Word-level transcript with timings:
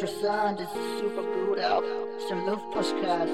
interessant, 0.00 0.60
es 0.60 0.68
ist 0.68 0.98
super 1.00 1.22
gut 1.22 1.58
auch. 1.58 1.82
Es 2.18 2.24
ist 2.24 2.30
ein 2.32 2.44
Luftpostcast. 2.44 3.32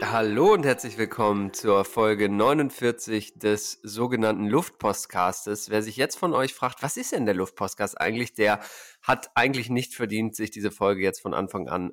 Hallo 0.00 0.54
und 0.54 0.64
herzlich 0.64 0.96
willkommen 0.96 1.52
zur 1.52 1.84
Folge 1.84 2.30
49 2.30 3.38
des 3.38 3.72
sogenannten 3.82 4.46
Luftpostcastes. 4.46 5.68
Wer 5.68 5.82
sich 5.82 5.96
jetzt 5.98 6.16
von 6.18 6.32
euch 6.32 6.54
fragt, 6.54 6.82
was 6.82 6.96
ist 6.96 7.12
denn 7.12 7.26
der 7.26 7.34
Luftpostcast 7.34 8.00
eigentlich, 8.00 8.32
der 8.32 8.60
hat 9.02 9.30
eigentlich 9.34 9.68
nicht 9.68 9.94
verdient, 9.94 10.34
sich 10.34 10.50
diese 10.50 10.70
Folge 10.70 11.02
jetzt 11.02 11.20
von 11.20 11.34
Anfang 11.34 11.68
an 11.68 11.92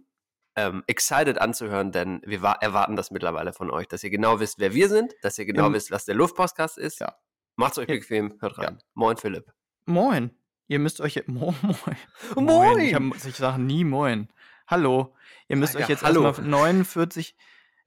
ähm, 0.56 0.84
excited 0.88 1.40
anzuhören, 1.42 1.92
denn 1.92 2.22
wir 2.26 2.42
erwarten 2.42 2.96
das 2.96 3.12
mittlerweile 3.12 3.52
von 3.52 3.70
euch, 3.70 3.90
dass 3.90 4.02
ihr 4.06 4.12
genau 4.12 4.40
wisst, 4.40 4.60
wer 4.60 4.74
wir 4.74 4.88
sind, 4.88 5.14
dass 5.24 5.38
ihr 5.38 5.46
genau 5.46 5.68
Im- 5.68 5.74
wisst, 5.74 5.92
was 5.92 6.06
der 6.06 6.16
Luftpostcast 6.16 6.78
ist. 6.78 7.02
Ja. 7.02 7.18
Macht's 7.58 7.78
euch 7.78 7.90
Ja. 7.90 7.96
bequem, 7.96 8.38
hört 8.40 8.58
rein. 8.60 8.80
Moin 8.94 9.18
Philipp. 9.18 9.52
Moin. 9.86 10.32
Ihr 10.68 10.80
müsst 10.80 11.02
euch. 11.02 11.22
Moin. 11.28 11.56
Moin. 11.62 12.46
Moin. 12.46 12.80
Ich, 12.80 12.94
hab, 12.96 13.04
ich 13.26 13.36
sage 13.36 13.62
nie 13.62 13.84
Moin. 13.84 14.30
Hallo. 14.68 15.16
Ihr 15.48 15.58
müsst 15.58 15.76
Ah, 15.76 15.80
euch 15.80 15.86
ja, 15.86 15.90
jetzt 15.90 16.04
hallo. 16.04 16.24
erstmal 16.24 16.48
49 16.50 17.36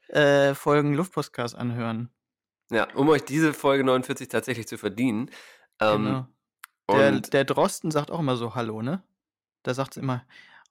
äh, 0.08 0.54
Folgen 0.54 0.94
Luftpostcast 0.94 1.56
anhören. 1.56 2.10
Ja, 2.70 2.86
um 2.94 3.08
euch 3.08 3.24
diese 3.24 3.52
Folge 3.52 3.82
49 3.84 4.28
tatsächlich 4.28 4.68
zu 4.68 4.78
verdienen. 4.78 5.30
Ähm, 5.80 6.04
genau. 6.04 6.28
Der, 6.90 7.20
der 7.20 7.44
Drosten 7.44 7.90
sagt 7.90 8.10
auch 8.10 8.20
immer 8.20 8.36
so 8.36 8.54
Hallo, 8.54 8.82
ne? 8.82 9.02
Da 9.62 9.74
sagt 9.74 9.96
es 9.96 10.02
immer. 10.02 10.24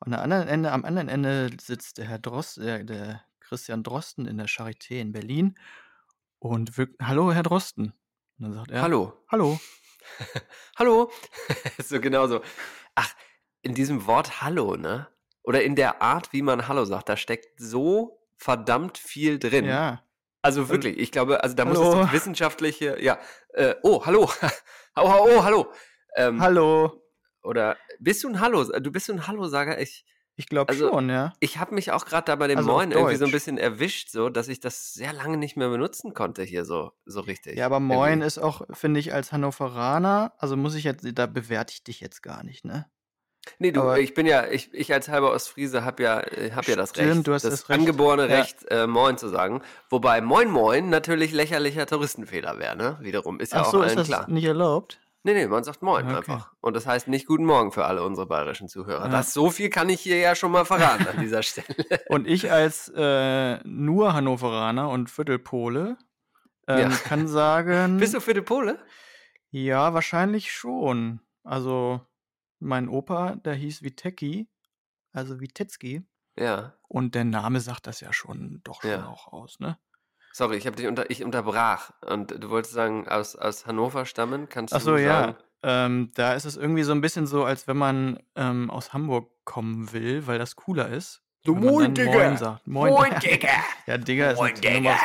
Der 0.06 0.22
anderen 0.22 0.48
Ende, 0.48 0.72
am 0.72 0.86
anderen 0.86 1.10
Ende 1.10 1.50
sitzt 1.60 1.98
der 1.98 2.06
Herr 2.06 2.20
Drost, 2.20 2.58
der, 2.58 2.84
der 2.84 3.24
Christian 3.40 3.84
Drosten 3.84 4.26
in 4.28 4.38
der 4.38 4.48
Charité 4.48 5.00
in 5.02 5.12
Berlin 5.12 5.58
und 6.40 6.78
wirkt, 6.78 7.02
Hallo, 7.02 7.32
Herr 7.34 7.44
Drosten. 7.44 7.94
Und 8.40 8.44
dann 8.46 8.54
sagt 8.54 8.72
er, 8.72 8.82
hallo. 8.84 9.14
Hallo. 9.30 9.60
Hallo. 10.78 11.12
so 11.84 12.00
genauso. 12.00 12.42
Ach, 12.96 13.14
in 13.62 13.74
diesem 13.74 14.06
Wort 14.08 14.42
Hallo, 14.42 14.76
ne? 14.76 15.08
Oder 15.44 15.64
in 15.64 15.76
der 15.76 16.02
Art, 16.02 16.34
wie 16.34 16.42
man 16.42 16.68
Hallo 16.68 16.86
sagt, 16.86 17.10
da 17.10 17.18
steckt 17.18 17.60
so 17.60 18.20
verdammt 18.38 18.98
viel 18.98 19.40
drin. 19.40 19.66
Ja. 19.66 20.04
Also 20.42 20.70
wirklich, 20.70 20.98
ich 20.98 21.12
glaube, 21.12 21.44
also 21.44 21.56
da 21.56 21.66
muss 21.66 21.78
Hallo. 21.78 21.90
es 21.90 21.96
doch 21.96 22.14
wissenschaftliche, 22.14 23.02
ja, 23.02 23.20
äh, 23.54 23.76
oh, 23.84 24.06
hallo, 24.06 24.30
oh, 24.96 25.02
oh, 25.02 25.28
oh, 25.30 25.44
hallo. 25.44 25.74
Ähm, 26.18 26.42
Hallo. 26.42 27.04
Oder 27.44 27.78
bist 28.00 28.24
du 28.24 28.30
ein 28.30 28.42
Hallo? 28.42 28.64
Du 28.64 28.92
bist 28.92 29.06
so 29.06 29.14
ein 29.14 29.28
Hallo-Sager? 29.28 29.80
Ich, 29.80 30.04
Ich 30.40 30.46
glaube 30.48 30.70
Also, 30.70 30.90
schon, 30.90 31.10
ja. 31.10 31.34
ich 31.40 31.58
habe 31.58 31.74
mich 31.74 31.92
auch 31.92 32.06
gerade 32.06 32.26
da 32.26 32.36
bei 32.36 32.48
dem 32.48 32.60
Also 32.60 32.70
Moin 32.72 32.92
irgendwie 32.92 33.16
so 33.16 33.26
ein 33.26 33.32
bisschen 33.32 33.58
erwischt, 33.58 34.10
so, 34.12 34.30
dass 34.30 34.48
ich 34.48 34.60
das 34.60 34.94
sehr 34.94 35.12
lange 35.12 35.36
nicht 35.38 35.58
mehr 35.58 35.68
benutzen 35.70 36.14
konnte 36.14 36.44
hier 36.44 36.64
so, 36.64 36.92
so 37.06 37.22
richtig. 37.22 37.58
Ja, 37.58 37.66
aber 37.66 37.80
Moin 37.80 38.10
Irgendwie. 38.12 38.28
ist 38.28 38.38
auch, 38.38 38.62
finde 38.72 39.00
ich, 39.00 39.14
als 39.14 39.32
Hannoveraner, 39.32 40.34
also 40.38 40.56
muss 40.56 40.76
ich 40.76 40.84
jetzt, 40.84 41.06
da 41.16 41.26
bewerte 41.26 41.74
ich 41.74 41.84
dich 41.84 42.00
jetzt 42.02 42.22
gar 42.22 42.44
nicht, 42.44 42.66
ne? 42.66 42.86
Nee, 43.60 43.72
du, 43.72 43.82
Aber- 43.82 44.00
ich 44.00 44.14
bin 44.14 44.26
ja, 44.28 44.46
ich, 44.46 44.72
ich 44.74 44.94
als 44.94 45.08
halber 45.10 45.32
Ostfriese 45.32 45.84
habe 45.86 46.04
ja, 46.04 46.20
äh, 46.20 46.52
hab 46.54 46.68
ja 46.68 46.76
das 46.76 46.90
Stimmt, 46.92 47.16
Recht, 47.16 47.28
du 47.28 47.34
hast 47.34 47.44
das, 47.44 47.62
das 47.62 47.70
Recht. 47.70 47.80
angeborene 47.80 48.28
Ja. 48.30 48.40
Recht, 48.40 48.58
äh, 48.70 48.86
Moin 48.88 49.18
zu 49.18 49.30
sagen. 49.30 49.62
Wobei 49.90 50.20
Moin 50.22 50.52
Moin 50.52 50.90
natürlich 50.90 51.32
lächerlicher 51.32 51.86
Touristenfehler 51.88 52.60
wäre, 52.60 52.76
ne? 52.76 52.98
Wiederum, 53.02 53.40
ist 53.40 53.54
ja 53.54 53.62
Ach 53.62 53.68
auch 53.68 53.72
so, 53.72 53.82
ist 53.82 53.88
allen 53.92 53.98
das 53.98 54.08
klar. 54.08 54.30
nicht 54.30 54.44
erlaubt? 54.46 55.00
Nee, 55.28 55.34
nee, 55.34 55.48
man 55.48 55.62
sagt 55.62 55.82
Moin 55.82 56.06
Okay. 56.06 56.16
einfach. 56.16 56.54
Und 56.62 56.74
das 56.74 56.86
heißt 56.88 57.10
nicht 57.10 57.26
Guten 57.28 57.44
Morgen 57.44 57.74
für 57.74 57.84
alle 57.84 58.02
unsere 58.04 58.26
bayerischen 58.28 58.70
Zuhörer. 58.70 59.04
Ja. 59.04 59.10
Das, 59.12 59.34
so 59.34 59.50
viel 59.50 59.70
kann 59.70 59.90
ich 59.90 60.00
hier 60.00 60.18
ja 60.20 60.36
schon 60.36 60.54
mal 60.54 60.64
verraten 60.64 61.06
an 61.06 61.18
dieser 61.20 61.44
Stelle. 61.44 61.68
Und 62.08 62.28
ich 62.28 62.50
als 62.50 62.88
äh, 62.96 63.58
nur 63.68 64.14
Hannoveraner 64.14 64.90
und 64.90 65.10
Viertelpole 65.10 65.98
ähm, 66.66 66.92
Ja. 66.92 66.98
kann 67.04 67.28
sagen, 67.28 67.98
Bist 67.98 68.14
du 68.14 68.22
für 68.22 68.34
die 68.34 68.42
Pole? 68.42 68.80
ja, 69.52 69.94
wahrscheinlich 69.94 70.54
schon. 70.54 71.20
Also 71.44 72.00
mein 72.60 72.88
Opa, 72.88 73.36
der 73.36 73.56
hieß 73.56 73.84
Witecki, 73.84 74.48
also 75.12 75.42
Witetzki. 75.42 76.04
Ja. 76.38 76.74
Und 76.88 77.16
der 77.16 77.26
Name 77.26 77.60
sagt 77.60 77.86
das 77.88 78.00
ja 78.00 78.14
schon 78.14 78.62
doch 78.64 78.82
schon 78.82 78.92
Ja. 78.92 79.08
auch 79.08 79.28
aus, 79.34 79.60
ne? 79.60 79.78
Sorry, 80.38 80.58
ich 80.58 80.68
habe 80.68 80.76
dich 80.76 80.86
unter, 80.86 81.10
ich 81.10 81.24
unterbrach. 81.24 81.90
Und 82.06 82.44
du 82.44 82.52
wolltest 82.52 82.76
sagen, 82.76 83.08
aus, 83.08 83.36
aus 83.36 83.66
Hannover 83.66 84.06
stammen? 84.06 84.48
Kannst 84.48 84.72
Ach 84.72 84.78
du 84.78 84.86
so, 84.86 84.96
ja. 84.98 85.22
sagen? 85.22 85.36
Ähm, 85.64 86.12
da 86.14 86.36
ist 86.36 86.46
es 86.46 86.58
irgendwie 86.58 86.84
so 86.84 86.92
ein 86.92 87.02
bisschen 87.02 87.26
so, 87.26 87.44
als 87.44 87.68
wenn 87.68 87.78
man 87.78 88.20
ähm, 88.36 88.70
aus 88.70 88.94
Hamburg 88.94 89.32
kommen 89.46 89.92
will, 89.94 90.28
weil 90.28 90.38
das 90.38 90.56
cooler 90.56 90.90
ist. 90.90 91.24
Du 91.44 91.56
man 91.56 91.64
Moin, 91.64 91.96
Digga. 91.96 92.12
Moin 92.12 92.38
sagt. 92.38 92.68
Moin, 92.68 93.20
Digga! 93.20 93.48
Ja, 93.88 93.98
Digga 93.98 94.30
ist 94.30 94.38
Moin, 94.38 94.54
Digga! 94.54 94.96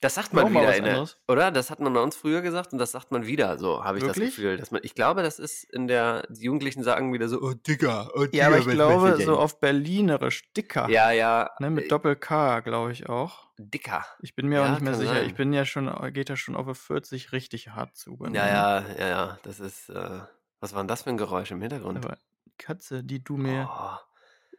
Das 0.00 0.14
sagt 0.14 0.32
man 0.32 0.50
wieder, 0.50 0.74
in 0.74 0.84
der, 0.84 1.06
oder? 1.28 1.50
Das 1.50 1.70
hat 1.70 1.78
man 1.78 1.92
bei 1.92 2.00
uns 2.00 2.16
früher 2.16 2.40
gesagt 2.40 2.72
und 2.72 2.78
das 2.78 2.90
sagt 2.90 3.12
man 3.12 3.26
wieder, 3.26 3.58
so 3.58 3.84
habe 3.84 3.98
ich 3.98 4.04
das 4.04 4.16
Wirklich? 4.16 4.34
Gefühl. 4.34 4.56
Dass 4.56 4.70
man, 4.70 4.80
ich 4.82 4.94
glaube, 4.94 5.22
das 5.22 5.38
ist 5.38 5.62
in 5.64 5.88
der, 5.88 6.26
die 6.30 6.46
Jugendlichen 6.46 6.82
sagen 6.82 7.12
wieder 7.12 7.28
so, 7.28 7.40
oh 7.42 7.52
Digga, 7.52 8.08
oh 8.14 8.24
Digga. 8.24 8.36
Ja, 8.36 8.46
aber 8.46 8.58
ich 8.58 8.66
glaube, 8.66 9.10
du 9.10 9.22
so 9.22 9.38
auf 9.38 9.60
Berlinerisch, 9.60 10.50
dicker. 10.54 10.88
Ja, 10.88 11.10
ja. 11.10 11.50
Ne, 11.60 11.66
äh, 11.66 11.70
mit 11.70 11.92
Doppel-K, 11.92 12.60
glaube 12.60 12.92
ich 12.92 13.10
auch. 13.10 13.49
Dicker. 13.68 14.04
Ich 14.20 14.34
bin 14.34 14.46
mir 14.48 14.62
auch 14.62 14.66
Ja, 14.66 14.70
nicht 14.72 14.82
mehr 14.82 14.94
sicher. 14.94 15.14
sein. 15.14 15.26
Ich 15.26 15.34
bin 15.34 15.52
ja 15.52 15.64
schon, 15.64 15.90
geht 16.12 16.28
ja 16.28 16.36
schon 16.36 16.56
auf 16.56 16.78
40 16.78 17.32
richtig 17.32 17.68
hart 17.70 17.96
zu. 17.96 18.16
Ja, 18.20 18.28
ne? 18.30 18.36
ja, 18.36 18.80
ja, 18.98 19.08
ja. 19.08 19.38
Das 19.42 19.60
ist, 19.60 19.88
äh, 19.90 20.20
was 20.60 20.72
war 20.74 20.82
denn 20.82 20.88
das 20.88 21.02
für 21.02 21.10
ein 21.10 21.16
Geräusch 21.16 21.50
im 21.50 21.60
Hintergrund? 21.60 22.04
Aber 22.04 22.16
Katze, 22.58 23.02
die 23.04 23.22
du 23.22 23.36
mir 23.36 23.68
oh, 23.72 23.96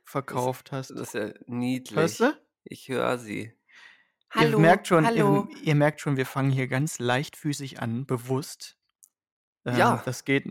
verkauft 0.03 0.71
hast. 0.71 0.91
das 0.91 0.99
ist 0.99 1.13
ja 1.13 1.29
niedlich. 1.47 1.97
Hörst 1.97 2.19
du? 2.19 2.33
Ich 2.63 2.89
höre 2.89 3.17
sie. 3.17 3.53
ihr 4.39 4.57
merkt 4.57 4.87
schon, 4.87 5.05
Ihr, 5.05 5.47
ihr 5.63 5.75
merkt 5.75 6.01
schon, 6.01 6.17
wir 6.17 6.25
fangen 6.25 6.51
hier 6.51 6.67
ganz 6.67 6.99
leichtfüßig 6.99 7.81
an, 7.81 8.05
bewusst. 8.05 8.77
Ähm, 9.65 9.77
Ja. 9.77 10.01
Das 10.05 10.25
geht 10.25 10.45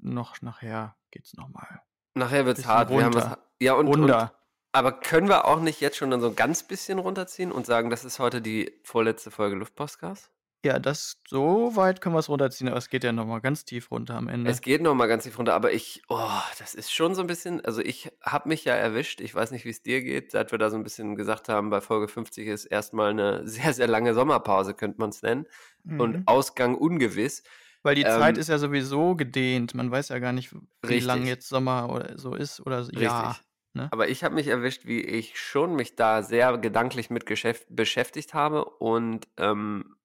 noch 0.00 0.40
nachher, 0.42 0.96
geht's 1.10 1.34
nochmal. 1.34 1.82
Nachher 2.14 2.46
wird's 2.46 2.66
hart. 2.66 2.90
Wir 2.90 3.04
haben 3.04 3.14
was, 3.14 3.24
runter. 3.24 3.38
ja, 3.60 3.74
und, 3.74 3.86
und, 3.88 4.00
Runter. 4.00 4.32
Aber 4.76 4.92
können 4.92 5.28
wir 5.28 5.46
auch 5.46 5.60
nicht 5.60 5.80
jetzt 5.80 5.96
schon 5.96 6.10
dann 6.10 6.20
so 6.20 6.28
ein 6.28 6.36
ganz 6.36 6.62
bisschen 6.62 6.98
runterziehen 6.98 7.50
und 7.50 7.66
sagen, 7.66 7.90
das 7.90 8.04
ist 8.04 8.18
heute 8.18 8.40
die 8.42 8.78
vorletzte 8.82 9.30
Folge 9.30 9.56
Luftpostcast? 9.56 10.30
Ja, 10.64 10.78
das, 10.80 11.20
so 11.28 11.76
weit 11.76 12.00
können 12.00 12.14
wir 12.14 12.18
es 12.18 12.28
runterziehen, 12.28 12.68
aber 12.68 12.76
es 12.78 12.88
geht 12.88 13.04
ja 13.04 13.12
nochmal 13.12 13.40
ganz 13.40 13.64
tief 13.64 13.90
runter 13.90 14.16
am 14.16 14.26
Ende. 14.26 14.50
Es 14.50 14.60
geht 14.60 14.82
noch 14.82 14.94
mal 14.94 15.06
ganz 15.06 15.22
tief 15.24 15.38
runter, 15.38 15.54
aber 15.54 15.72
ich, 15.72 16.02
oh, 16.08 16.40
das 16.58 16.74
ist 16.74 16.92
schon 16.92 17.14
so 17.14 17.20
ein 17.20 17.28
bisschen, 17.28 17.64
also 17.64 17.80
ich 17.80 18.10
habe 18.20 18.48
mich 18.48 18.64
ja 18.64 18.74
erwischt, 18.74 19.20
ich 19.20 19.32
weiß 19.34 19.52
nicht, 19.52 19.64
wie 19.64 19.70
es 19.70 19.82
dir 19.82 20.02
geht, 20.02 20.32
seit 20.32 20.50
wir 20.50 20.58
da 20.58 20.68
so 20.68 20.76
ein 20.76 20.82
bisschen 20.82 21.14
gesagt 21.14 21.48
haben, 21.48 21.70
bei 21.70 21.80
Folge 21.80 22.08
50 22.08 22.48
ist 22.48 22.64
erstmal 22.64 23.10
eine 23.10 23.46
sehr, 23.48 23.72
sehr 23.72 23.86
lange 23.86 24.12
Sommerpause, 24.12 24.74
könnte 24.74 25.00
man 25.00 25.10
es 25.10 25.22
nennen, 25.22 25.46
Mhm. 25.84 26.00
und 26.00 26.22
Ausgang 26.26 26.74
ungewiss. 26.74 27.44
Weil 27.84 27.94
die 27.94 28.02
ähm, 28.02 28.18
Zeit 28.18 28.36
ist 28.36 28.48
ja 28.48 28.58
sowieso 28.58 29.14
gedehnt. 29.14 29.74
Man 29.74 29.88
weiß 29.92 30.08
ja 30.08 30.18
gar 30.18 30.32
nicht, 30.32 30.52
wie 30.82 30.98
lang 30.98 31.18
Richtig. 31.18 31.28
jetzt 31.28 31.48
Sommer 31.48 31.88
oder 31.92 32.18
so 32.18 32.34
ist 32.34 32.58
oder 32.66 32.82
so. 32.82 32.90
Ja. 32.92 33.28
Richtig. 33.28 33.45
Ne? 33.76 33.88
Aber 33.92 34.08
ich 34.08 34.24
habe 34.24 34.34
mich 34.34 34.48
erwischt, 34.48 34.86
wie 34.86 35.00
ich 35.00 35.38
schon 35.38 35.74
mich 35.74 35.94
da 35.94 36.22
sehr 36.22 36.58
gedanklich 36.58 37.10
mit 37.10 37.26
geschäft 37.26 37.66
beschäftigt 37.68 38.34
habe 38.34 38.64
und 38.64 39.28
ähm, 39.36 39.96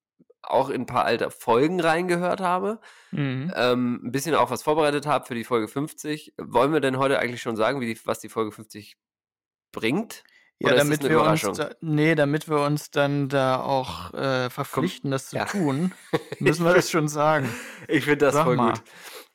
auch 0.42 0.70
in 0.70 0.82
ein 0.82 0.86
paar 0.86 1.04
alte 1.04 1.30
Folgen 1.30 1.80
reingehört 1.80 2.40
habe. 2.40 2.80
Mhm. 3.10 3.52
ähm, 3.56 4.00
ein 4.04 4.12
bisschen 4.12 4.34
auch 4.34 4.50
was 4.50 4.62
vorbereitet 4.62 5.06
habe 5.06 5.26
für 5.26 5.34
die 5.34 5.44
Folge 5.44 5.68
50. 5.68 6.34
Wollen 6.38 6.72
wir 6.72 6.80
denn 6.80 6.98
heute 6.98 7.18
eigentlich 7.18 7.42
schon 7.42 7.56
sagen, 7.56 7.80
wie 7.80 7.94
die, 7.94 8.00
was 8.04 8.20
die 8.20 8.28
Folge 8.28 8.52
50 8.52 8.96
bringt? 9.72 10.24
Ja, 10.58 10.74
damit 10.76 11.00
eine 11.00 11.10
wir 11.10 11.22
uns 11.22 11.42
da, 11.42 11.70
nee, 11.80 12.14
damit 12.14 12.48
wir 12.48 12.60
uns 12.60 12.92
dann 12.92 13.28
da 13.28 13.60
auch 13.60 14.14
äh, 14.14 14.48
verpflichten, 14.48 15.10
das 15.10 15.30
zu 15.30 15.36
ja. 15.36 15.44
tun, 15.44 15.92
müssen 16.38 16.64
wir 16.64 16.72
das 16.72 16.88
schon 16.88 17.08
sagen. 17.08 17.52
Ich 17.88 18.04
finde 18.04 18.26
das 18.26 18.34
Sag 18.34 18.44
voll 18.44 18.56
mal. 18.56 18.74
gut. 18.74 18.82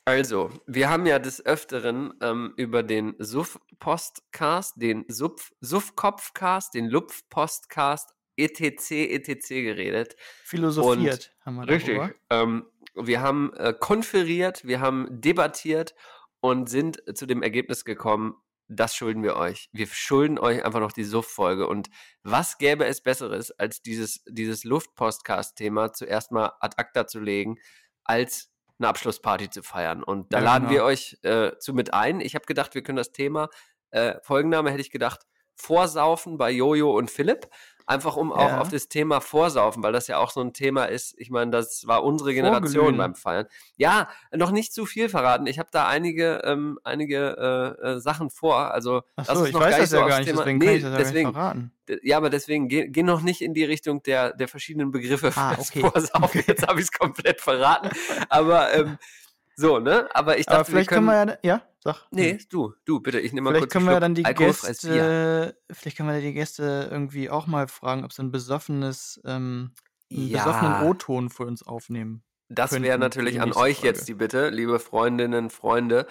Also, 0.07 0.49
wir 0.65 0.89
haben 0.89 1.05
ja 1.05 1.19
des 1.19 1.45
Öfteren 1.45 2.13
ähm, 2.21 2.53
über 2.55 2.81
den 2.81 3.15
Suff-Postcast, 3.19 4.81
den 4.81 5.03
Suff- 5.09 5.51
Suff-Kopfcast, 5.59 6.73
den 6.73 6.85
Lupf-Postcast, 6.85 8.13
etc., 8.37 8.91
etc. 8.91 9.49
geredet. 9.49 10.15
Philosophiert 10.45 11.35
haben 11.45 11.55
wir 11.55 11.67
Richtig. 11.67 11.97
darüber. 11.97 12.15
Ähm, 12.29 12.65
wir 12.95 13.19
haben 13.19 13.53
äh, 13.55 13.73
konferiert, 13.77 14.65
wir 14.65 14.79
haben 14.79 15.09
debattiert 15.11 15.93
und 16.39 16.69
sind 16.69 17.03
zu 17.13 17.25
dem 17.25 17.43
Ergebnis 17.43 17.83
gekommen, 17.83 18.35
das 18.69 18.95
schulden 18.95 19.23
wir 19.23 19.35
euch. 19.35 19.67
Wir 19.73 19.87
schulden 19.87 20.39
euch 20.39 20.63
einfach 20.63 20.79
noch 20.79 20.93
die 20.93 21.03
Suff-Folge. 21.03 21.67
Und 21.67 21.89
was 22.23 22.57
gäbe 22.57 22.85
es 22.85 23.03
Besseres, 23.03 23.51
als 23.51 23.81
dieses, 23.81 24.23
dieses 24.25 24.63
Luft-Podcast-Thema 24.63 25.91
zuerst 25.91 26.31
mal 26.31 26.53
ad 26.61 26.77
acta 26.77 27.07
zu 27.07 27.19
legen, 27.19 27.57
als 28.05 28.53
eine 28.79 28.89
Abschlussparty 28.89 29.49
zu 29.49 29.63
feiern. 29.63 30.03
Und 30.03 30.33
da 30.33 30.39
Ja, 30.39 30.45
laden 30.45 30.67
genau. 30.67 30.79
wir 30.79 30.83
euch 30.85 31.17
äh, 31.23 31.57
zu 31.57 31.73
mit 31.73 31.93
ein. 31.93 32.21
Ich 32.21 32.35
habe 32.35 32.45
gedacht, 32.45 32.75
wir 32.75 32.83
können 32.83 32.97
das 32.97 33.11
Thema, 33.11 33.49
äh, 33.91 34.15
Folgenname 34.21 34.69
hätte 34.71 34.81
ich 34.81 34.91
gedacht, 34.91 35.21
Vorsaufen 35.55 36.37
bei 36.37 36.51
Jojo 36.51 36.95
und 36.95 37.09
Philipp. 37.09 37.47
Einfach 37.89 38.17
um 38.17 38.33
auch 38.33 38.49
Ja. 38.49 38.59
auf 38.59 38.67
das 38.67 38.89
Thema 38.89 39.21
Vorsaufen, 39.21 39.81
weil 39.81 39.93
das 39.93 40.07
ja 40.07 40.17
auch 40.17 40.31
so 40.31 40.41
ein 40.41 40.51
Thema 40.51 40.85
ist. 40.85 41.15
Ich 41.17 41.29
meine, 41.29 41.51
das 41.51 41.87
war 41.87 42.03
unsere 42.03 42.33
Generation 42.33 42.73
Vorglühen. 42.83 42.97
beim 42.97 43.15
Feiern. 43.15 43.45
Ja, 43.77 44.09
noch 44.35 44.51
nicht 44.51 44.73
zu 44.73 44.85
viel 44.85 45.07
verraten. 45.07 45.47
Ich 45.47 45.57
habe 45.57 45.69
da 45.71 45.87
einige, 45.87 46.41
ähm, 46.43 46.77
einige 46.83 47.77
äh, 47.81 47.87
äh, 47.91 47.99
Sachen 47.99 48.29
vor. 48.29 48.73
Also 48.73 49.03
Achso, 49.15 49.39
uns 49.39 49.49
ich 49.49 49.55
weiß 49.55 49.61
gar 49.61 49.69
das 49.69 49.77
ja 49.79 49.85
so 49.87 49.97
gar 49.99 50.05
aufs 50.07 50.17
nicht, 50.17 50.27
Thema- 50.27 50.39
deswegen 50.41 50.57
nee, 50.59 50.65
kann 50.65 50.75
ich 50.75 50.81
das 50.83 50.91
ja 50.91 50.97
deswegen, 50.97 51.33
gar 51.33 51.53
nicht 51.55 51.69
verraten. 51.87 51.99
Ja, 52.05 52.17
aber 52.17 52.29
deswegen 52.29 52.67
geh, 52.67 52.87
geh 52.89 53.03
noch 53.03 53.21
nicht 53.21 53.41
in 53.41 53.53
die 53.53 53.63
Richtung 53.63 54.03
der, 54.03 54.33
der 54.33 54.49
verschiedenen 54.49 54.91
Begriffe 54.91 55.31
Ah, 55.35 55.55
okay. 55.57 55.79
Vorsaufen. 55.79 56.43
Jetzt 56.45 56.67
habe 56.67 56.81
ich 56.81 56.87
es 56.87 56.91
komplett 56.91 57.39
verraten. 57.39 57.89
Aber 58.27 58.73
ähm, 58.73 58.97
so, 59.55 59.79
ne? 59.79 60.09
Aber 60.13 60.37
ich 60.37 60.45
dachte, 60.45 60.57
Aber 60.57 60.65
vielleicht 60.65 60.89
können 60.89 61.05
wir 61.05 61.25
ja, 61.25 61.37
ja, 61.41 61.61
sag. 61.87 62.07
Nee, 62.11 62.37
du, 62.49 62.73
du, 62.85 62.99
bitte, 62.99 63.19
ich 63.19 63.33
nehme 63.33 63.45
mal 63.45 63.51
Vielleicht 63.51 63.63
kurz 63.63 63.71
können 63.73 63.85
wir 63.85 63.91
Schluck 63.93 64.01
dann 64.01 64.15
die. 64.15 64.23
Gäste, 64.23 65.57
vielleicht 65.71 65.97
können 65.97 66.09
wir 66.09 66.21
die 66.21 66.33
Gäste 66.33 66.87
irgendwie 66.91 67.29
auch 67.29 67.47
mal 67.47 67.67
fragen, 67.67 68.03
ob 68.03 68.13
sie 68.13 68.23
ein 68.23 68.31
besoffenes, 68.31 69.19
ähm, 69.25 69.71
einen 70.11 70.31
besoffenen 70.31 70.73
Ja, 70.73 70.83
O-Ton 70.83 71.29
für 71.29 71.45
uns 71.45 71.63
aufnehmen. 71.63 72.23
das 72.49 72.71
wäre 72.81 72.97
natürlich 72.97 73.41
an 73.41 73.53
euch 73.53 73.77
Folge. 73.77 73.87
jetzt 73.87 74.07
die 74.07 74.13
Bitte, 74.13 74.49
liebe 74.49 74.79
Freundinnen, 74.79 75.49
Freunde 75.49 76.07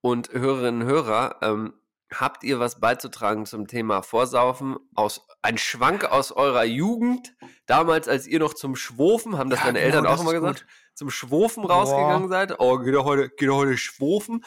und 0.00 0.30
Hörerinnen 0.32 0.82
und 0.82 0.88
Hörer. 0.88 1.36
Ähm, 1.42 1.74
habt 2.12 2.42
ihr 2.44 2.58
was 2.58 2.80
beizutragen 2.80 3.44
zum 3.46 3.66
Thema 3.66 4.02
Vorsaufen? 4.02 4.76
Aus, 4.94 5.26
ein 5.42 5.58
Schwank 5.58 6.04
aus 6.04 6.32
eurer 6.32 6.64
Jugend, 6.64 7.34
damals, 7.66 8.08
als 8.08 8.26
ihr 8.26 8.38
noch 8.38 8.54
zum 8.54 8.76
Schwofen, 8.76 9.36
haben 9.38 9.50
das 9.50 9.60
Ja, 9.60 9.66
deine 9.66 9.78
genau, 9.80 9.86
Eltern 9.86 10.06
auch 10.06 10.12
das 10.12 10.20
immer 10.22 10.32
gesagt, 10.32 10.60
gut. 10.60 10.68
zum 10.94 11.10
Schwofen 11.10 11.62
Boah. 11.64 11.72
rausgegangen 11.72 12.28
seid? 12.28 12.58
Oh, 12.60 12.78
geht 12.78 12.94
er 12.94 13.04
heute, 13.04 13.28
geht 13.28 13.48
er 13.48 13.54
heute 13.56 13.76
schwofen? 13.76 14.42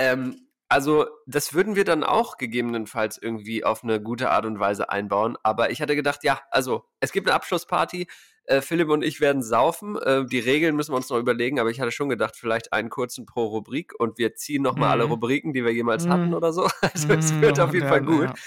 Ähm, 0.00 0.48
also, 0.68 1.06
das 1.26 1.52
würden 1.52 1.76
wir 1.76 1.84
dann 1.84 2.04
auch 2.04 2.36
gegebenenfalls 2.38 3.18
irgendwie 3.20 3.64
auf 3.64 3.82
eine 3.84 4.00
gute 4.00 4.30
Art 4.30 4.46
und 4.46 4.58
Weise 4.60 4.88
einbauen. 4.88 5.36
Aber 5.42 5.70
ich 5.70 5.82
hatte 5.82 5.96
gedacht, 5.96 6.24
ja, 6.24 6.40
also, 6.50 6.84
es 7.00 7.12
gibt 7.12 7.26
eine 7.26 7.34
Abschlussparty. 7.34 8.06
Äh, 8.44 8.62
Philipp 8.62 8.88
und 8.88 9.02
ich 9.04 9.20
werden 9.20 9.42
saufen. 9.42 9.96
Äh, 9.98 10.24
die 10.26 10.38
Regeln 10.38 10.76
müssen 10.76 10.92
wir 10.92 10.96
uns 10.96 11.10
noch 11.10 11.18
überlegen, 11.18 11.60
aber 11.60 11.70
ich 11.70 11.80
hatte 11.80 11.90
schon 11.92 12.08
gedacht, 12.08 12.36
vielleicht 12.36 12.72
einen 12.72 12.88
kurzen 12.88 13.26
pro 13.26 13.46
Rubrik 13.46 13.92
und 13.98 14.16
wir 14.18 14.34
ziehen 14.36 14.62
nochmal 14.62 14.90
alle 14.90 15.04
Mhm. 15.04 15.10
Rubriken, 15.10 15.52
die 15.52 15.64
wir 15.64 15.72
jemals 15.72 16.08
hatten 16.08 16.30
Mhm. 16.30 16.34
oder 16.34 16.52
so. 16.52 16.62
Also, 16.82 17.14
es 17.14 17.32
Mhm, 17.32 17.40
wird 17.40 17.60
auf 17.60 17.74
jeden 17.74 17.86
ja, 17.86 17.88
Fall 17.88 18.02
gut. 18.02 18.30
ja. 18.30 18.38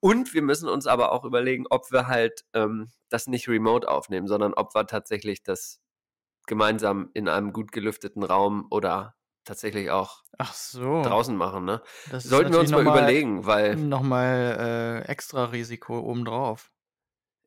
Und 0.00 0.32
wir 0.34 0.42
müssen 0.42 0.68
uns 0.68 0.86
aber 0.86 1.12
auch 1.12 1.24
überlegen, 1.24 1.66
ob 1.70 1.90
wir 1.92 2.06
halt 2.06 2.44
ähm, 2.54 2.90
das 3.10 3.26
nicht 3.26 3.48
remote 3.48 3.88
aufnehmen, 3.88 4.28
sondern 4.28 4.54
ob 4.54 4.74
wir 4.74 4.86
tatsächlich 4.86 5.42
das 5.42 5.80
gemeinsam 6.46 7.10
in 7.14 7.28
einem 7.28 7.52
gut 7.52 7.72
gelüfteten 7.72 8.22
Raum 8.22 8.66
oder 8.70 9.16
tatsächlich 9.44 9.90
auch 9.90 10.22
Ach 10.38 10.52
so. 10.52 11.02
draußen 11.02 11.36
machen. 11.36 11.64
Ne? 11.64 11.80
Das 12.10 12.24
Sollten 12.24 12.52
wir 12.52 12.60
uns 12.60 12.70
mal 12.70 12.82
noch 12.84 12.92
überlegen, 12.92 13.46
weil 13.46 13.76
Nochmal 13.76 15.02
äh, 15.06 15.10
extra 15.10 15.44
Risiko 15.46 15.98
obendrauf. 16.00 16.70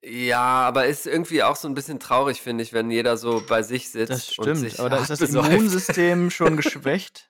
ja, 0.04 0.40
aber 0.42 0.86
ist 0.86 1.06
irgendwie 1.08 1.44
auch 1.44 1.56
so 1.56 1.68
ein 1.68 1.74
bisschen 1.74 2.00
traurig, 2.00 2.42
finde 2.42 2.64
ich, 2.64 2.72
wenn 2.74 2.90
jeder 2.92 3.18
so 3.18 3.44
bei 3.48 3.62
sich 3.64 3.90
sitzt 3.92 4.12
Das 4.12 4.38
und 4.38 4.58
stimmt. 4.58 4.80
Aber 4.80 4.90
da 4.90 4.98
ist 4.98 5.10
das 5.10 5.20
besäuft. 5.20 5.52
Immunsystem 5.52 6.30
schon 6.32 6.56
geschwächt 6.58 7.30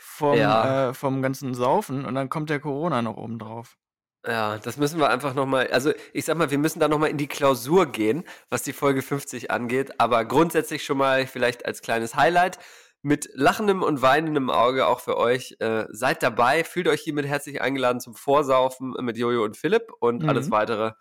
vom, 0.00 0.36
Ja. 0.38 0.90
äh, 0.90 0.94
vom 0.94 1.22
ganzen 1.22 1.54
Saufen 1.54 2.04
und 2.04 2.14
dann 2.14 2.28
kommt 2.28 2.50
der 2.50 2.60
Corona 2.60 3.02
noch 3.02 3.16
obendrauf. 3.16 3.76
Ja, 4.24 4.58
das 4.58 4.76
müssen 4.76 5.00
wir 5.00 5.10
einfach 5.10 5.34
nochmal, 5.34 5.66
also 5.72 5.92
ich 6.12 6.26
sag 6.26 6.36
mal, 6.36 6.52
wir 6.52 6.58
müssen 6.58 6.78
da 6.78 6.86
nochmal 6.86 7.10
in 7.10 7.16
die 7.16 7.26
Klausur 7.26 7.86
gehen, 7.86 8.22
was 8.50 8.62
die 8.62 8.72
Folge 8.72 9.02
50 9.02 9.50
angeht, 9.50 9.98
aber 9.98 10.24
grundsätzlich 10.24 10.84
schon 10.84 10.98
mal 10.98 11.26
vielleicht 11.26 11.66
als 11.66 11.82
kleines 11.82 12.14
Highlight 12.14 12.60
mit 13.02 13.28
lachendem 13.34 13.82
und 13.82 14.00
weinendem 14.00 14.48
Auge 14.50 14.86
auch 14.86 15.00
für 15.00 15.16
euch. 15.16 15.56
Äh, 15.58 15.86
seid 15.90 16.22
dabei, 16.22 16.64
fühlt 16.64 16.88
euch 16.88 17.02
hiermit 17.02 17.26
herzlich 17.26 17.60
eingeladen 17.60 18.00
zum 18.00 18.14
Vorsaufen 18.14 18.94
mit 19.00 19.16
Jojo 19.18 19.44
und 19.44 19.56
Philipp 19.56 19.92
und 20.00 20.24
alles 20.28 20.46
Mhm. 20.46 20.52
weitere 20.52 20.92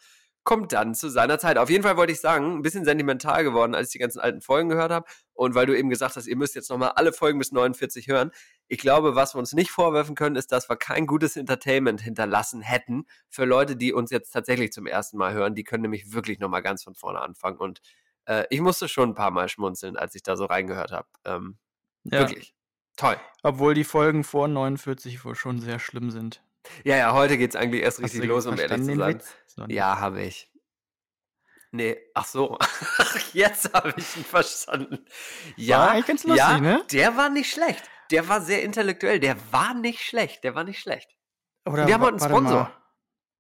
kommt 0.44 0.74
dann 0.74 0.96
zu 0.96 1.10
seiner 1.10 1.38
Zeit. 1.38 1.60
Auf 1.60 1.70
jeden 1.70 1.84
Fall 1.84 1.98
wollte 1.98 2.12
ich 2.14 2.20
sagen, 2.20 2.56
ein 2.58 2.62
bisschen 2.64 2.84
sentimental 2.84 3.44
geworden, 3.44 3.76
als 3.76 3.90
ich 3.90 3.92
die 3.94 4.00
ganzen 4.00 4.20
alten 4.20 4.42
Folgen 4.42 4.70
gehört 4.70 4.92
habe 4.92 5.06
und 5.34 5.54
weil 5.54 5.68
du 5.68 5.78
eben 5.78 5.90
gesagt 5.92 6.16
hast, 6.16 6.26
ihr 6.26 6.36
müsst 6.36 6.56
jetzt 6.56 6.72
nochmal 6.72 6.94
alle 6.96 7.14
Folgen 7.14 7.38
bis 7.38 7.52
49 7.52 8.08
hören. 8.08 8.32
Ich 8.68 8.80
glaube, 8.80 9.16
was 9.16 9.36
wir 9.36 9.40
uns 9.40 9.54
nicht 9.54 9.70
vorwerfen 9.70 10.16
können, 10.16 10.36
ist, 10.36 10.52
dass 10.52 10.68
wir 10.68 10.78
kein 10.78 11.06
gutes 11.06 11.36
Entertainment 11.38 12.02
hinterlassen 12.02 12.62
hätten 12.62 13.06
für 13.30 13.46
Leute, 13.46 13.76
die 13.76 13.94
uns 13.94 14.10
jetzt 14.10 14.32
tatsächlich 14.32 14.72
zum 14.72 14.88
ersten 14.88 15.18
Mal 15.18 15.34
hören. 15.34 15.54
Die 15.54 15.64
können 15.64 15.84
nämlich 15.84 16.12
wirklich 16.12 16.40
nochmal 16.40 16.64
ganz 16.64 16.84
von 16.84 16.96
vorne 16.96 17.22
anfangen. 17.22 17.58
Und 17.58 17.82
äh, 18.26 18.46
ich 18.50 18.62
musste 18.62 18.88
schon 18.88 19.10
ein 19.10 19.16
paar 19.16 19.30
Mal 19.32 19.48
schmunzeln, 19.48 19.96
als 19.96 20.16
ich 20.16 20.24
da 20.24 20.36
so 20.36 20.46
reingehört 20.46 20.92
habe. 20.92 21.08
Ähm, 21.24 21.60
Ja. 22.04 22.20
Wirklich. 22.20 22.56
Toll. 22.98 23.20
Obwohl 23.44 23.74
die 23.74 23.84
Folgen 23.84 24.24
vor 24.24 24.48
49 24.48 25.24
wohl 25.26 25.36
schon 25.36 25.60
sehr 25.60 25.80
schlimm 25.80 26.12
sind. 26.12 26.44
Ja, 26.84 26.96
ja, 26.96 27.14
heute 27.14 27.38
geht 27.38 27.52
es 27.52 27.56
eigentlich 27.56 27.82
erst 27.82 28.00
richtig 28.02 28.26
los, 28.26 28.46
um 28.46 28.58
ehrlich 28.58 28.84
zu 28.84 28.96
sein. 28.96 29.70
Ja, 29.70 30.00
habe 30.00 30.22
ich. 30.22 30.52
Nee, 31.72 31.98
ach 32.14 32.26
so. 32.26 32.60
Jetzt 33.34 33.74
habe 33.74 33.94
ich 33.96 34.18
ihn 34.18 34.26
verstanden. 34.26 35.06
Ja, 35.56 35.80
War 35.80 35.92
eigentlich 35.92 36.08
ganz 36.08 36.24
lustig, 36.26 36.38
ja, 36.40 36.60
ne? 36.60 36.84
der 36.92 37.16
war 37.18 37.30
nicht 37.30 37.50
schlecht. 37.50 37.90
Der 38.12 38.28
war 38.28 38.42
sehr 38.42 38.62
intellektuell. 38.64 39.20
Der 39.22 39.38
war 39.54 39.74
nicht 39.74 40.02
schlecht. 40.02 40.44
Der 40.44 40.54
war 40.54 40.66
nicht 40.66 40.80
schlecht. 40.82 41.16
Oder 41.66 41.88
Wir 41.88 41.94
haben 41.94 42.02
heute 42.02 42.22
einen 42.24 42.30
Sponsor. 42.30 42.64
mal. 42.64 42.78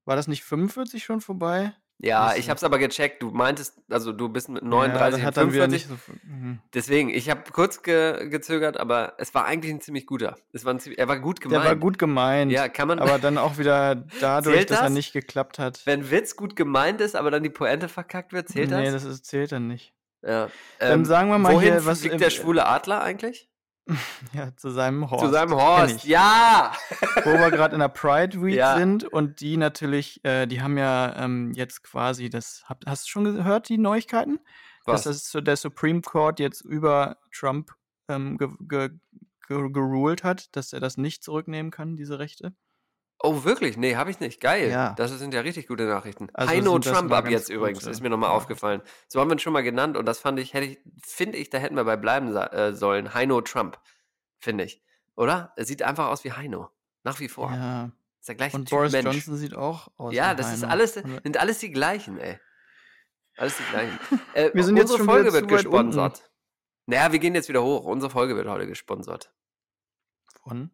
War 0.06 0.16
das 0.16 0.28
nicht 0.28 0.44
45 0.44 1.04
schon 1.04 1.20
vorbei? 1.22 1.74
Ja, 2.04 2.34
ich 2.36 2.50
habe 2.50 2.58
es 2.58 2.64
aber 2.64 2.80
gecheckt. 2.80 3.22
Du 3.22 3.30
meintest, 3.30 3.78
also 3.90 4.12
du 4.12 4.28
bist 4.28 4.50
mit 4.50 4.64
ja, 4.64 4.68
39 4.70 5.20
das 5.20 5.22
hat 5.28 5.38
und 5.38 5.44
dann 5.44 5.54
wieder 5.54 5.64
45. 5.66 5.90
nicht 5.90 6.06
so. 6.08 6.14
mhm. 6.28 6.60
Deswegen, 6.74 7.10
ich 7.12 7.30
habe 7.30 7.44
kurz 7.52 7.84
ge 7.84 8.28
gezögert, 8.28 8.78
aber 8.80 9.14
es 9.20 9.34
war 9.36 9.46
eigentlich 9.46 9.72
ein 9.72 9.82
ziemlich 9.82 10.08
guter. 10.08 10.36
Es 10.52 10.66
war 10.66 10.76
ziemlich, 10.80 10.98
er 10.98 11.08
war 11.08 11.20
gut 11.20 11.40
Der 11.44 11.50
gemeint. 11.50 11.66
war 11.66 11.76
gut 11.76 12.00
gemeint. 12.00 12.52
Ja, 12.52 12.70
kann 12.70 12.88
man. 12.88 12.98
aber 12.98 13.20
dann 13.22 13.38
auch 13.38 13.60
wieder 13.60 14.04
dadurch, 14.20 14.56
Zählt 14.56 14.72
dass 14.72 14.80
er 14.80 14.84
das? 14.86 14.94
nicht 14.94 15.14
geklappt 15.14 15.60
hat. 15.60 15.82
wenn 15.86 16.10
Witz 16.10 16.36
gut 16.36 16.56
gemeint 16.56 17.02
ist, 17.02 17.16
aber 17.16 17.30
dann 17.30 17.44
die 17.44 17.50
Pointe 17.52 17.88
verkackt 17.88 18.34
wird, 18.34 18.50
zählt 18.50 18.72
nee, 18.72 18.86
das? 18.86 19.04
das 19.04 19.04
ist, 19.04 19.26
zählt 19.28 19.52
dann 19.52 19.68
nicht. 19.68 19.94
Ja. 20.24 20.50
Dann 20.80 21.06
sagen 21.06 21.30
wir 21.30 21.38
mal 21.38 21.54
wohin 21.54 21.74
hier, 21.74 21.86
was 21.86 22.00
fliegt 22.00 22.16
im- 22.16 22.20
der 22.22 22.30
schwule 22.32 22.66
Adler 22.66 23.02
eigentlich? 23.04 23.48
Ja, 24.34 24.56
zu 24.56 24.70
seinem 24.70 25.10
Horst. 25.10 25.26
Zu 25.26 25.32
seinem 25.32 25.54
Horst. 25.54 26.04
Ja! 26.06 26.74
Wo 27.24 27.32
wir 27.32 27.52
gerade 27.52 27.74
in 27.74 27.80
der 27.80 27.90
Pride 27.90 28.42
Week 28.42 28.56
Ja. 28.56 28.78
sind 28.78 29.04
und 29.04 29.42
die 29.42 29.58
natürlich, 29.58 30.24
äh, 30.24 30.46
die 30.46 30.62
haben 30.62 30.78
ja 30.78 31.16
ähm, 31.18 31.52
jetzt 31.54 31.84
quasi 31.84 32.30
das, 32.30 32.64
hab, 32.66 32.86
hast 32.86 33.06
du 33.06 33.10
schon 33.10 33.24
gehört, 33.24 33.70
die 33.70 33.78
Neuigkeiten? 33.78 34.40
Was? 34.86 35.04
Dass 35.04 35.16
das, 35.16 35.32
so 35.32 35.42
der 35.42 35.58
Supreme 35.58 36.02
Court 36.02 36.40
jetzt 36.40 36.62
über 36.62 37.18
Trump 37.34 37.72
ähm, 38.08 38.38
ge, 38.38 38.50
ge, 38.60 38.90
ge, 39.48 39.72
geruled 39.72 40.24
hat, 40.24 40.56
dass 40.56 40.74
er 40.74 40.80
das 40.80 40.98
nicht 40.98 41.24
zurücknehmen 41.24 41.72
kann, 41.72 41.96
diese 41.96 42.20
Rechte. 42.20 42.54
Oh, 43.24 43.44
wirklich? 43.44 43.78
Nee, 43.78 43.96
habe 43.98 44.10
ich 44.10 44.20
nicht. 44.20 44.40
Geil. 44.42 44.70
Ja. 44.72 44.94
Das 44.94 45.12
sind 45.12 45.34
ja 45.34 45.42
richtig 45.42 45.68
gute 45.68 45.84
Nachrichten. 45.86 46.30
Also 46.34 46.52
Heino 46.52 46.80
Trump 46.80 47.12
ab 47.12 47.30
jetzt 47.30 47.50
übrigens, 47.50 47.80
gute- 47.80 47.92
ist 47.92 48.02
mir 48.02 48.10
nochmal 48.10 48.30
ja. 48.32 48.36
aufgefallen. 48.36 48.82
So 49.08 49.20
haben 49.20 49.30
wir 49.30 49.36
ihn 49.36 49.40
schon 49.40 49.54
mal 49.54 49.62
genannt 49.62 49.96
und 49.96 50.06
das 50.06 50.20
fand 50.20 50.40
ich, 50.40 50.54
hätte 50.56 50.66
ich, 50.66 50.80
finde 51.06 51.38
ich, 51.38 51.50
da 51.52 51.60
hätten 51.60 51.76
wir 51.76 51.84
bei 51.84 51.98
bleiben 51.98 52.36
äh, 52.36 52.74
sollen. 52.74 53.14
Heino 53.14 53.42
Trump, 53.42 53.80
finde 54.40 54.64
ich. 54.64 54.82
Oder? 55.16 55.54
Er 55.56 55.66
sieht 55.66 55.84
einfach 55.84 56.08
aus 56.08 56.24
wie 56.24 56.32
Heino. 56.32 56.70
Nach 57.04 57.20
wie 57.20 57.28
vor. 57.30 57.52
Ja. 57.52 57.92
Ist 58.20 58.28
der 58.30 58.36
gleiche 58.36 58.56
Und 58.58 58.66
Typ 58.70 58.78
Boris 58.78 58.92
Mensch. 58.92 59.06
Johnson 59.14 59.36
sieht 59.38 59.56
auch 59.56 59.90
aus. 59.98 60.14
Ja, 60.14 60.32
wie 60.34 60.36
das 60.38 60.54
ist 60.54 60.62
Heino. 60.64 60.72
alles, 60.72 60.94
sind 60.94 61.38
alles 61.38 61.60
die 61.60 61.72
gleichen, 61.72 62.18
ey. 62.18 62.40
Alles 63.38 63.58
die 63.58 63.64
gleichen. 63.72 64.00
Äh, 64.34 64.52
Wir 64.54 64.64
sind 64.64 64.78
jetzt 64.78 64.86
unsere 64.92 64.98
schon 65.00 65.08
Folge 65.08 65.34
wird 65.34 65.44
weit 65.46 65.52
unten. 65.52 65.56
gesponsert. 65.92 66.32
Naja, 66.88 67.12
wir 67.12 67.20
gehen 67.20 67.36
jetzt 67.36 67.50
wieder 67.50 67.62
hoch. 67.64 67.86
Unsere 67.86 68.10
Folge 68.10 68.36
wird 68.36 68.48
heute 68.48 68.66
gesponsert. 68.68 69.32
Von? 70.44 70.72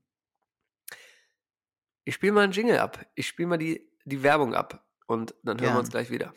Ich 2.07 2.15
spiele 2.15 2.31
mal 2.31 2.45
einen 2.45 2.53
Jingle 2.53 2.79
ab. 2.79 3.05
Ich 3.15 3.27
spiele 3.27 3.49
mal 3.49 3.57
die, 3.57 3.85
die 4.05 4.23
Werbung 4.23 4.55
ab. 4.55 4.81
Und 5.07 5.35
dann 5.43 5.57
hören 5.57 5.59
wir 5.59 5.67
Gern. 5.67 5.77
uns 5.79 5.89
gleich 5.89 6.09
wieder. 6.09 6.33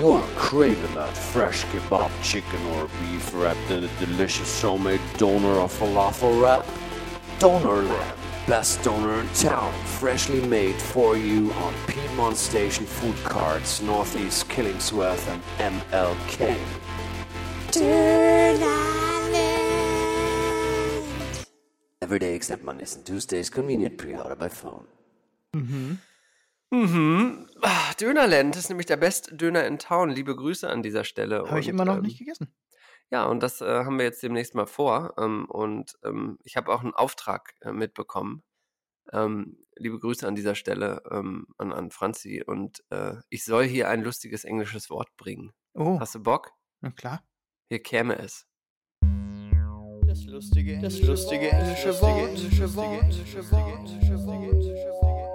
You're 0.00 0.22
craving 0.38 0.94
that 0.94 1.14
fresh 1.14 1.66
kebab 1.70 2.10
chicken 2.22 2.58
or 2.74 2.88
beef 3.02 3.30
wrapped 3.34 3.70
in 3.70 3.84
a 3.84 3.88
delicious 4.00 4.62
homemade 4.62 5.00
doner 5.18 5.58
or 5.58 5.68
falafel 5.68 6.40
wrap? 6.40 6.64
Donerland, 7.38 8.16
best 8.48 8.82
doner 8.82 9.20
in 9.20 9.28
town, 9.34 9.70
freshly 10.00 10.40
made 10.48 10.76
for 10.76 11.14
you 11.14 11.52
on 11.62 11.74
Piedmont 11.86 12.38
Station 12.38 12.86
food 12.86 13.16
carts, 13.22 13.82
Northeast 13.82 14.48
Killingsworth 14.48 15.28
and 15.28 15.82
MLK. 15.92 16.56
Every 22.06 22.20
day 22.20 22.36
except 22.36 22.62
Mondays 22.62 22.94
and 22.94 23.04
Tuesdays, 23.04 23.50
convenient 23.50 23.96
pre-order 23.96 24.36
by 24.36 24.48
phone. 24.48 24.86
Mhm. 25.52 25.98
Mhm. 26.70 27.48
Ah, 27.62 27.92
Dönerland 28.00 28.54
ist 28.54 28.68
nämlich 28.68 28.86
der 28.86 28.96
beste 28.96 29.34
Döner 29.34 29.66
in 29.66 29.80
Town. 29.80 30.10
Liebe 30.10 30.36
Grüße 30.36 30.70
an 30.70 30.84
dieser 30.84 31.02
Stelle. 31.02 31.42
Habe 31.48 31.58
ich 31.58 31.66
immer 31.66 31.84
noch 31.84 31.96
ähm, 31.96 32.02
nicht 32.02 32.20
gegessen. 32.20 32.54
Ja, 33.10 33.24
und 33.24 33.42
das 33.42 33.60
äh, 33.60 33.84
haben 33.84 33.98
wir 33.98 34.04
jetzt 34.04 34.22
demnächst 34.22 34.54
mal 34.54 34.66
vor. 34.66 35.14
Ähm, 35.18 35.46
und 35.46 35.98
ähm, 36.04 36.38
ich 36.44 36.56
habe 36.56 36.72
auch 36.72 36.82
einen 36.84 36.94
Auftrag 36.94 37.54
äh, 37.62 37.72
mitbekommen. 37.72 38.44
Ähm, 39.12 39.58
liebe 39.74 39.98
Grüße 39.98 40.28
an 40.28 40.36
dieser 40.36 40.54
Stelle 40.54 41.02
ähm, 41.10 41.48
an, 41.58 41.72
an 41.72 41.90
Franzi. 41.90 42.40
Und 42.46 42.84
äh, 42.90 43.14
ich 43.30 43.44
soll 43.44 43.64
hier 43.64 43.88
ein 43.88 44.04
lustiges 44.04 44.44
englisches 44.44 44.90
Wort 44.90 45.08
bringen. 45.16 45.52
Oh, 45.74 45.98
Hast 45.98 46.14
du 46.14 46.22
Bock? 46.22 46.52
na 46.82 46.92
klar. 46.92 47.26
Hier 47.68 47.82
käme 47.82 48.16
es. 48.16 48.46
Das 50.16 50.24
lustige 50.24 50.72
englische, 50.72 51.06
das 51.06 51.08
lustige 51.08 51.50
englische 51.50 52.00
Wort. 52.00 52.30
Englische 52.30 52.74
Wort. 52.74 53.02
Englische 53.02 53.50
Wort. 53.50 53.82
Englische 53.82 54.26
Wort. 54.26 54.52
Englische 54.52 54.88
Wort. 55.02 55.26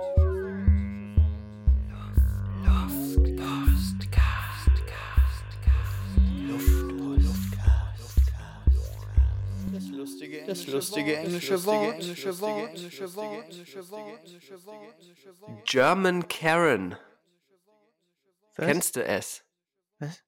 Das 10.47 10.67
lustige, 10.67 11.17
englische 11.17 11.65
Wort, 11.65 11.93
englische 11.93 12.39
Wort. 12.41 12.75
German 15.65 16.27
Karen. 16.27 16.95
Was? 18.55 18.65
Kennst 18.65 18.95
du 18.95 19.03
es? 19.03 19.43
Was? 19.99 20.23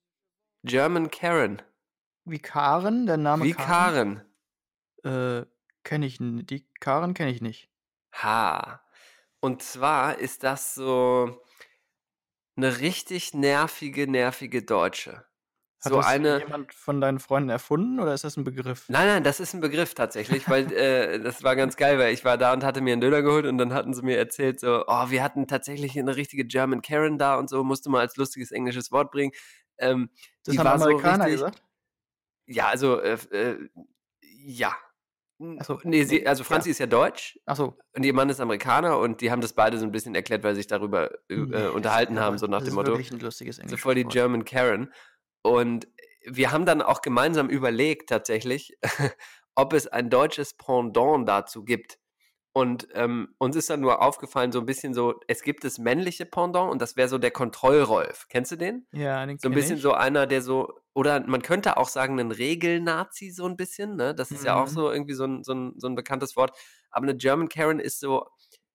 German 0.63 1.10
Karen. 1.10 1.63
Wie 2.25 2.39
Karen, 2.39 3.05
der 3.05 3.17
Name 3.17 3.43
Wie 3.43 3.53
Karen. 3.53 4.15
Karen. 4.15 4.32
Äh, 5.03 5.45
kenne 5.83 6.05
ich 6.05 6.17
die 6.19 6.65
Karen 6.79 7.13
kenne 7.13 7.31
ich 7.31 7.41
nicht. 7.41 7.69
Ha. 8.13 8.81
Und 9.39 9.62
zwar 9.62 10.19
ist 10.19 10.43
das 10.43 10.74
so 10.75 11.41
eine 12.55 12.79
richtig 12.79 13.33
nervige, 13.33 14.07
nervige 14.10 14.63
Deutsche. 14.63 15.25
Hat 15.83 15.91
so 15.91 15.98
das 15.98 16.07
eine. 16.07 16.39
jemand 16.39 16.74
von 16.74 17.01
deinen 17.01 17.19
Freunden 17.19 17.50
erfunden 17.50 18.00
oder 18.00 18.13
ist 18.13 18.24
das 18.24 18.38
ein 18.38 18.45
Begriff? 18.45 18.86
Nein, 18.88 19.07
nein, 19.07 19.24
das 19.24 19.41
ist 19.41 19.53
ein 19.53 19.60
Begriff 19.60 19.95
tatsächlich, 19.95 20.48
weil 20.50 20.72
äh, 20.72 21.19
das 21.19 21.43
war 21.43 21.57
ganz 21.57 21.75
geil, 21.75 22.00
weil 22.00 22.13
ich 22.13 22.24
war 22.24 22.38
da 22.38 22.53
und 22.53 22.63
hatte 22.63 22.79
mir 22.79 22.93
einen 22.93 23.01
Döner 23.01 23.22
geholt 23.22 23.45
und 23.45 23.57
dann 23.57 23.74
hatten 23.74 23.93
sie 23.93 24.01
mir 24.01 24.17
erzählt, 24.17 24.62
so, 24.62 24.86
oh, 24.88 25.10
wir 25.10 25.22
hatten 25.24 25.45
tatsächlich 25.48 26.00
eine 26.00 26.15
richtige 26.15 26.45
German 26.45 26.81
Karen 26.81 27.17
da 27.17 27.36
und 27.36 27.50
so, 27.50 27.63
musste 27.65 27.89
mal 27.89 28.00
als 28.00 28.15
lustiges 28.15 28.51
englisches 28.51 28.91
Wort 28.93 29.12
bringen. 29.12 29.33
Ähm, 29.77 30.10
Das 30.45 30.57
haben 30.57 30.65
war 30.65 30.79
so 30.79 30.86
Amerikaner 30.86 31.25
richtig, 31.25 31.41
gesagt? 31.41 31.63
ja, 32.48 32.67
also, 32.67 33.01
äh, 33.01 33.17
äh, 33.31 33.69
ja. 34.22 34.74
Ach 35.59 35.65
so, 35.65 35.79
nee, 35.83 36.03
sie, 36.03 36.25
also 36.27 36.43
Franzi 36.43 36.69
ja. 36.69 36.71
ist 36.71 36.79
ja 36.79 36.85
deutsch 36.85 37.39
Ach 37.45 37.55
so. 37.55 37.77
und 37.95 38.03
ihr 38.05 38.13
Mann 38.13 38.29
ist 38.29 38.39
Amerikaner 38.39 38.97
und 39.00 39.21
die 39.21 39.31
haben 39.31 39.41
das 39.41 39.53
beide 39.53 39.77
so 39.77 39.85
ein 39.85 39.91
bisschen 39.91 40.15
erklärt, 40.15 40.43
weil 40.43 40.53
sie 40.55 40.59
sich 40.62 40.67
darüber 40.67 41.12
äh, 41.29 41.35
Nee, 41.35 41.51
das 41.51 41.71
unterhalten 41.71 42.15
ist 42.15 42.19
haben, 42.19 42.38
so 42.38 42.47
nach 42.47 42.59
das 42.59 42.65
dem 42.65 42.69
ist 42.69 42.75
Motto. 42.75 42.91
wirklich 42.91 43.12
ein 43.12 43.19
lustiges 43.19 43.57
So 43.57 43.62
englisches 43.63 43.81
voll 43.81 43.95
die. 43.95 44.05
German 44.05 44.45
Karen. 44.45 44.93
Und 45.41 45.88
wir 46.25 46.51
haben 46.51 46.65
dann 46.65 46.81
auch 46.81 47.01
gemeinsam 47.01 47.50
überlegt, 47.50 48.09
tatsächlich, 48.09 48.77
ob 49.55 49.73
es 49.73 49.88
ein 49.88 50.09
deutsches 50.09 50.53
Pendant 50.55 51.27
dazu 51.27 51.63
gibt. 51.63 51.97
Und 52.55 52.88
ähm, 52.93 53.33
uns 53.39 53.55
ist 53.55 53.69
dann 53.72 53.79
nur 53.81 54.01
aufgefallen, 54.03 54.51
so 54.51 54.60
ein 54.60 54.67
bisschen 54.67 54.93
so, 54.93 55.19
es 55.27 55.41
gibt 55.41 55.63
das 55.63 55.79
männliche 55.79 56.25
Pendant 56.27 56.72
und 56.72 56.81
das 56.81 56.95
wäre 56.95 57.10
so 57.10 57.17
der 57.17 57.31
Kontrollrolf. 57.31 58.27
Kennst 58.29 58.51
du 58.51 58.55
den? 58.57 58.86
Ja, 58.91 59.25
den 59.25 59.39
So 59.39 59.50
ein 59.50 59.55
bisschen 59.55 59.77
ich. 59.77 59.81
so 59.81 59.93
einer, 59.93 60.27
der 60.27 60.43
so, 60.43 60.72
oder 60.93 61.19
man 61.25 61.41
könnte 61.41 61.77
auch 61.77 61.88
sagen, 61.89 62.19
ein 62.19 62.31
Regelnazi, 62.31 63.31
so 63.31 63.45
ein 63.48 63.57
bisschen, 63.57 63.95
ne? 63.95 64.13
Das 64.13 64.29
ist 64.31 64.45
ja 64.45 64.55
auch 64.62 64.67
Mhm. 64.67 64.72
so 64.72 64.91
irgendwie 64.91 65.13
so 65.15 65.25
ein, 65.25 65.43
so, 65.43 65.53
ein, 65.53 65.74
so 65.77 65.88
ein 65.88 65.95
bekanntes 65.95 66.36
Wort. 66.36 66.55
Aber 66.91 67.03
eine 67.05 67.17
German 67.17 67.50
Karen 67.50 67.79
ist 67.79 68.00
so 68.00 68.27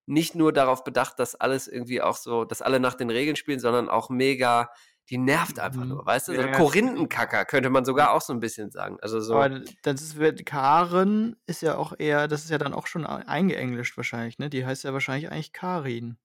nicht 0.06 0.34
nur 0.34 0.52
darauf 0.52 0.82
bedacht, 0.82 1.20
dass 1.20 1.36
alles 1.36 1.68
irgendwie 1.68 2.02
auch 2.02 2.16
so, 2.16 2.44
dass 2.44 2.62
alle 2.62 2.80
nach 2.80 2.94
den 2.94 3.10
Regeln 3.10 3.36
spielen, 3.36 3.60
sondern 3.60 3.88
auch 3.88 4.10
mega, 4.10 4.70
die 5.10 5.18
nervt 5.18 5.58
einfach 5.58 5.82
Mhm. 5.82 5.88
nur, 5.88 6.06
weißt 6.06 6.28
du? 6.28 6.34
So 6.34 6.40
Ja. 6.42 6.52
Korinthenkacker 6.52 7.44
könnte 7.44 7.70
man 7.70 7.84
sogar 7.84 8.12
auch 8.12 8.20
so 8.20 8.32
ein 8.32 8.40
bisschen 8.40 8.70
sagen. 8.70 8.98
Also 9.00 9.20
so, 9.20 9.34
Aber 9.36 9.60
das 9.82 10.02
ist, 10.02 10.16
wird- 10.18 10.44
Karen 10.46 11.36
ist 11.46 11.62
ja 11.62 11.76
auch 11.76 11.94
eher, 11.98 12.28
das 12.28 12.44
ist 12.44 12.50
ja 12.50 12.58
dann 12.58 12.74
auch 12.74 12.86
schon 12.86 13.06
eingeenglischt 13.06 13.96
wahrscheinlich, 13.96 14.38
ne? 14.38 14.50
Die 14.50 14.66
heißt 14.66 14.84
ja 14.84 14.92
wahrscheinlich 14.92 15.30
eigentlich 15.30 15.52
Karin. 15.52 16.18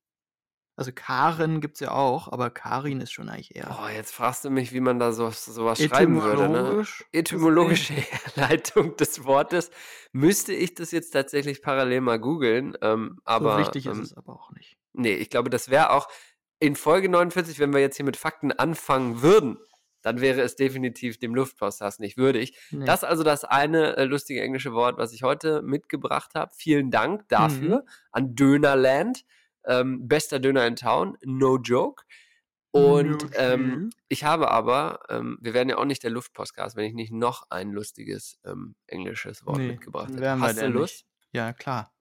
Also 0.76 0.92
Karen 0.92 1.62
gibt's 1.62 1.82
ja 1.82 1.92
auch, 1.92 2.32
aber 2.32 2.50
Karin 2.50 3.00
ist 3.00 3.12
schon 3.12 3.30
eigentlich 3.30 3.56
eher 3.56 3.78
oh, 3.80 3.88
jetzt 3.90 4.12
fragst 4.12 4.44
du 4.44 4.50
mich, 4.50 4.74
wie 4.74 4.80
man 4.80 4.98
da 4.98 5.12
so, 5.12 5.30
sowas 5.30 5.80
schreiben 5.80 6.20
würde, 6.24 6.50
ne? 6.50 6.58
etymologisch. 6.58 7.06
etymologische 7.12 7.94
Herleitung 8.36 8.98
des 8.98 9.24
Wortes, 9.24 9.70
müsste 10.14 10.52
ich 10.52 10.74
das 10.74 10.90
jetzt 10.90 11.12
tatsächlich 11.12 11.62
parallel 11.62 12.02
mal 12.02 12.20
googeln. 12.20 12.76
Ähm, 12.82 13.20
aber 13.24 13.54
so 13.54 13.60
wichtig 13.60 13.86
ist 13.86 13.98
ähm, 13.98 14.04
es 14.04 14.14
aber 14.18 14.34
auch 14.34 14.52
nicht. 14.52 14.76
nee, 14.94 15.14
ich 15.14 15.30
glaube, 15.30 15.52
das 15.52 15.70
wäre 15.70 15.92
auch 15.92 16.08
in 16.64 16.76
Folge 16.78 17.10
49, 17.10 17.60
wenn 17.60 17.74
wir 17.74 17.82
jetzt 17.82 17.98
hier 17.98 18.06
mit 18.06 18.16
Fakten 18.18 18.52
anfangen 18.54 19.22
würden, 19.22 19.58
dann 20.02 20.22
wäre 20.22 20.42
es 20.42 20.56
definitiv 20.56 21.18
dem 21.18 21.36
Luftposthass 21.36 22.00
nicht 22.00 22.18
würdig. 22.18 22.58
Nee. 22.72 22.86
Das 22.86 23.04
ist 23.04 23.10
also 23.10 23.24
das 23.24 23.44
eine 23.44 23.98
äh, 23.98 24.06
lustige 24.06 24.42
englische 24.42 24.74
Wort, 24.74 24.98
was 24.98 25.12
ich 25.14 25.24
heute 25.24 25.62
mitgebracht 25.62 26.36
habe. 26.36 26.52
Vielen 26.56 26.90
Dank 26.92 27.28
dafür 27.30 27.78
Mhm. 27.78 27.90
an 28.12 28.36
Dönerland. 28.36 29.26
Ähm, 29.66 30.08
bester 30.08 30.40
Döner 30.40 30.66
in 30.68 30.76
Town, 30.76 31.18
no 31.24 31.58
joke. 31.58 32.04
Und 32.72 33.28
ähm, 33.36 33.92
ich 34.08 34.24
habe 34.24 34.50
aber, 34.50 35.02
ähm, 35.10 35.38
wir 35.42 35.54
werden 35.54 35.70
ja 35.70 35.78
auch 35.78 35.86
nicht 35.86 36.02
der 36.04 36.10
Luftpostcast, 36.12 36.76
wenn 36.76 36.86
ich 36.86 36.94
nicht 36.94 37.12
noch 37.14 37.44
ein 37.50 37.72
lustiges 37.72 38.40
ähm, 38.46 38.76
englisches 38.88 39.46
Wort 39.46 39.58
Nee, 39.60 39.68
mitgebracht 39.68 40.10
hätte. 40.12 40.40
Hast 40.40 40.62
du 40.62 40.68
Lust? 40.68 40.94
nicht. 40.94 41.06
Ja, 41.34 41.54
klar. 41.54 41.94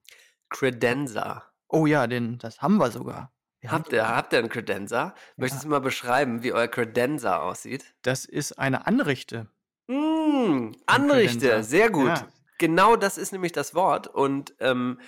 Credenza. 0.49 1.43
Oh 1.67 1.85
ja, 1.85 2.07
den, 2.07 2.37
das 2.39 2.61
haben 2.61 2.77
wir 2.77 2.91
sogar. 2.91 3.31
Habt 3.67 3.93
ihr, 3.93 4.07
habt 4.07 4.33
ihr 4.33 4.39
einen 4.39 4.49
Credenza? 4.49 5.15
Möchtest 5.37 5.63
du 5.63 5.69
mal 5.69 5.79
beschreiben, 5.79 6.43
wie 6.43 6.53
euer 6.53 6.67
Credenza 6.67 7.41
aussieht? 7.41 7.85
Das 8.01 8.25
ist 8.25 8.59
eine 8.59 8.87
Anrichte. 8.87 9.47
Mm, 9.87 10.71
Anrichte, 10.85 11.39
Credenza. 11.39 11.63
sehr 11.63 11.89
gut. 11.89 12.07
Ja. 12.07 12.27
Genau 12.57 12.95
das 12.95 13.17
ist 13.17 13.31
nämlich 13.31 13.51
das 13.51 13.73
Wort. 13.75 14.07
Und 14.07 14.53
ähm, 14.59 14.99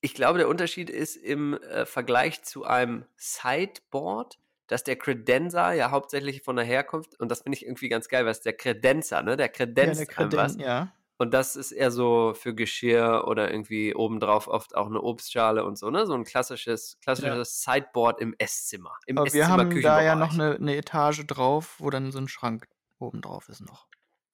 ich 0.00 0.14
glaube, 0.14 0.38
der 0.38 0.48
Unterschied 0.48 0.90
ist 0.90 1.16
im 1.16 1.54
äh, 1.54 1.84
Vergleich 1.86 2.42
zu 2.42 2.64
einem 2.64 3.04
Sideboard, 3.16 4.38
dass 4.66 4.84
der 4.84 4.96
Credenza 4.96 5.72
ja 5.72 5.90
hauptsächlich 5.90 6.42
von 6.42 6.56
der 6.56 6.64
Herkunft, 6.64 7.18
und 7.18 7.30
das 7.30 7.42
finde 7.42 7.56
ich 7.56 7.64
irgendwie 7.66 7.88
ganz 7.88 8.08
geil, 8.08 8.24
weil 8.24 8.32
es 8.32 8.40
der 8.40 8.52
Credenza, 8.52 9.22
ne? 9.22 9.36
Der 9.36 9.46
Ja, 9.46 9.52
kredenzt 9.52 10.00
der 10.10 10.18
einem 10.18 10.32
was. 10.32 10.56
Ja. 10.56 10.92
Und 11.20 11.32
das 11.34 11.54
ist 11.54 11.70
eher 11.72 11.90
so 11.90 12.32
für 12.34 12.54
Geschirr 12.54 13.24
oder 13.26 13.50
irgendwie 13.50 13.94
obendrauf 13.94 14.48
oft 14.48 14.74
auch 14.74 14.86
eine 14.86 15.02
Obstschale 15.02 15.64
und 15.66 15.76
so, 15.76 15.90
ne? 15.90 16.06
So 16.06 16.14
ein 16.14 16.24
klassisches, 16.24 16.96
klassisches 17.02 17.60
Sideboard 17.62 18.22
im 18.22 18.34
Esszimmer. 18.38 18.94
Im 19.04 19.18
Aber 19.18 19.30
wir 19.30 19.42
Esszimmer 19.42 19.58
haben 19.64 19.82
da 19.82 20.00
ja 20.02 20.14
noch 20.14 20.32
eine, 20.32 20.54
eine 20.54 20.76
Etage 20.76 21.26
drauf, 21.26 21.74
wo 21.78 21.90
dann 21.90 22.10
so 22.10 22.18
ein 22.18 22.28
Schrank 22.28 22.66
oben 22.98 23.20
drauf 23.20 23.50
ist 23.50 23.60
noch. 23.60 23.86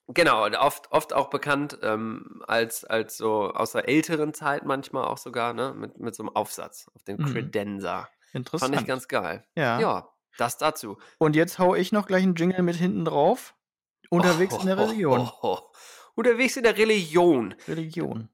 Genau, 0.07 0.47
oft, 0.61 0.93
oft 0.93 1.13
auch 1.13 1.29
bekannt 1.31 1.77
ähm, 1.83 2.41
als, 2.47 2.85
als 2.85 3.17
so 3.17 3.51
aus 3.53 3.73
der 3.73 3.89
älteren 3.89 4.33
Zeit 4.33 4.65
manchmal 4.65 5.07
auch 5.07 5.19
sogar, 5.19 5.55
ne? 5.55 5.75
Mit, 5.77 5.99
mit 5.99 6.15
so 6.15 6.23
einem 6.23 6.37
Aufsatz 6.37 6.87
auf 6.95 7.03
dem 7.03 7.17
Mhm. 7.17 7.33
Credenza. 7.33 8.09
Interessant. 8.33 8.73
Fand 8.73 8.81
ich 8.83 8.87
ganz 8.87 9.09
geil. 9.09 9.45
ja. 9.57 9.81
Ja, 9.81 10.09
das 10.39 10.57
dazu. 10.57 10.99
Und 11.19 11.35
jetzt 11.35 11.59
hau 11.59 11.75
ich 11.75 11.91
noch 11.91 12.07
gleich 12.07 12.23
einen 12.23 12.37
Jingle 12.37 12.63
mit 12.63 12.77
hinten 12.77 13.05
drauf. 13.05 13.55
Unterwegs 14.09 14.55
in 14.59 14.67
der 14.67 14.79
Oh, 14.79 14.83
Religion. 14.83 15.21
oh, 15.21 15.33
oh, 15.43 15.59
oh. 15.59 15.71
Unterwegs 16.19 16.57
in 16.57 16.63
der 16.63 16.79
Religion. 16.79 17.55
Religion. 17.69 18.31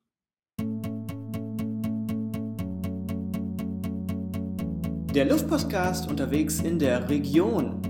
Der 5.13 5.25
Luftpostcast 5.25 6.09
unterwegs 6.09 6.61
in 6.61 6.79
der 6.79 7.09
Region. 7.09 7.83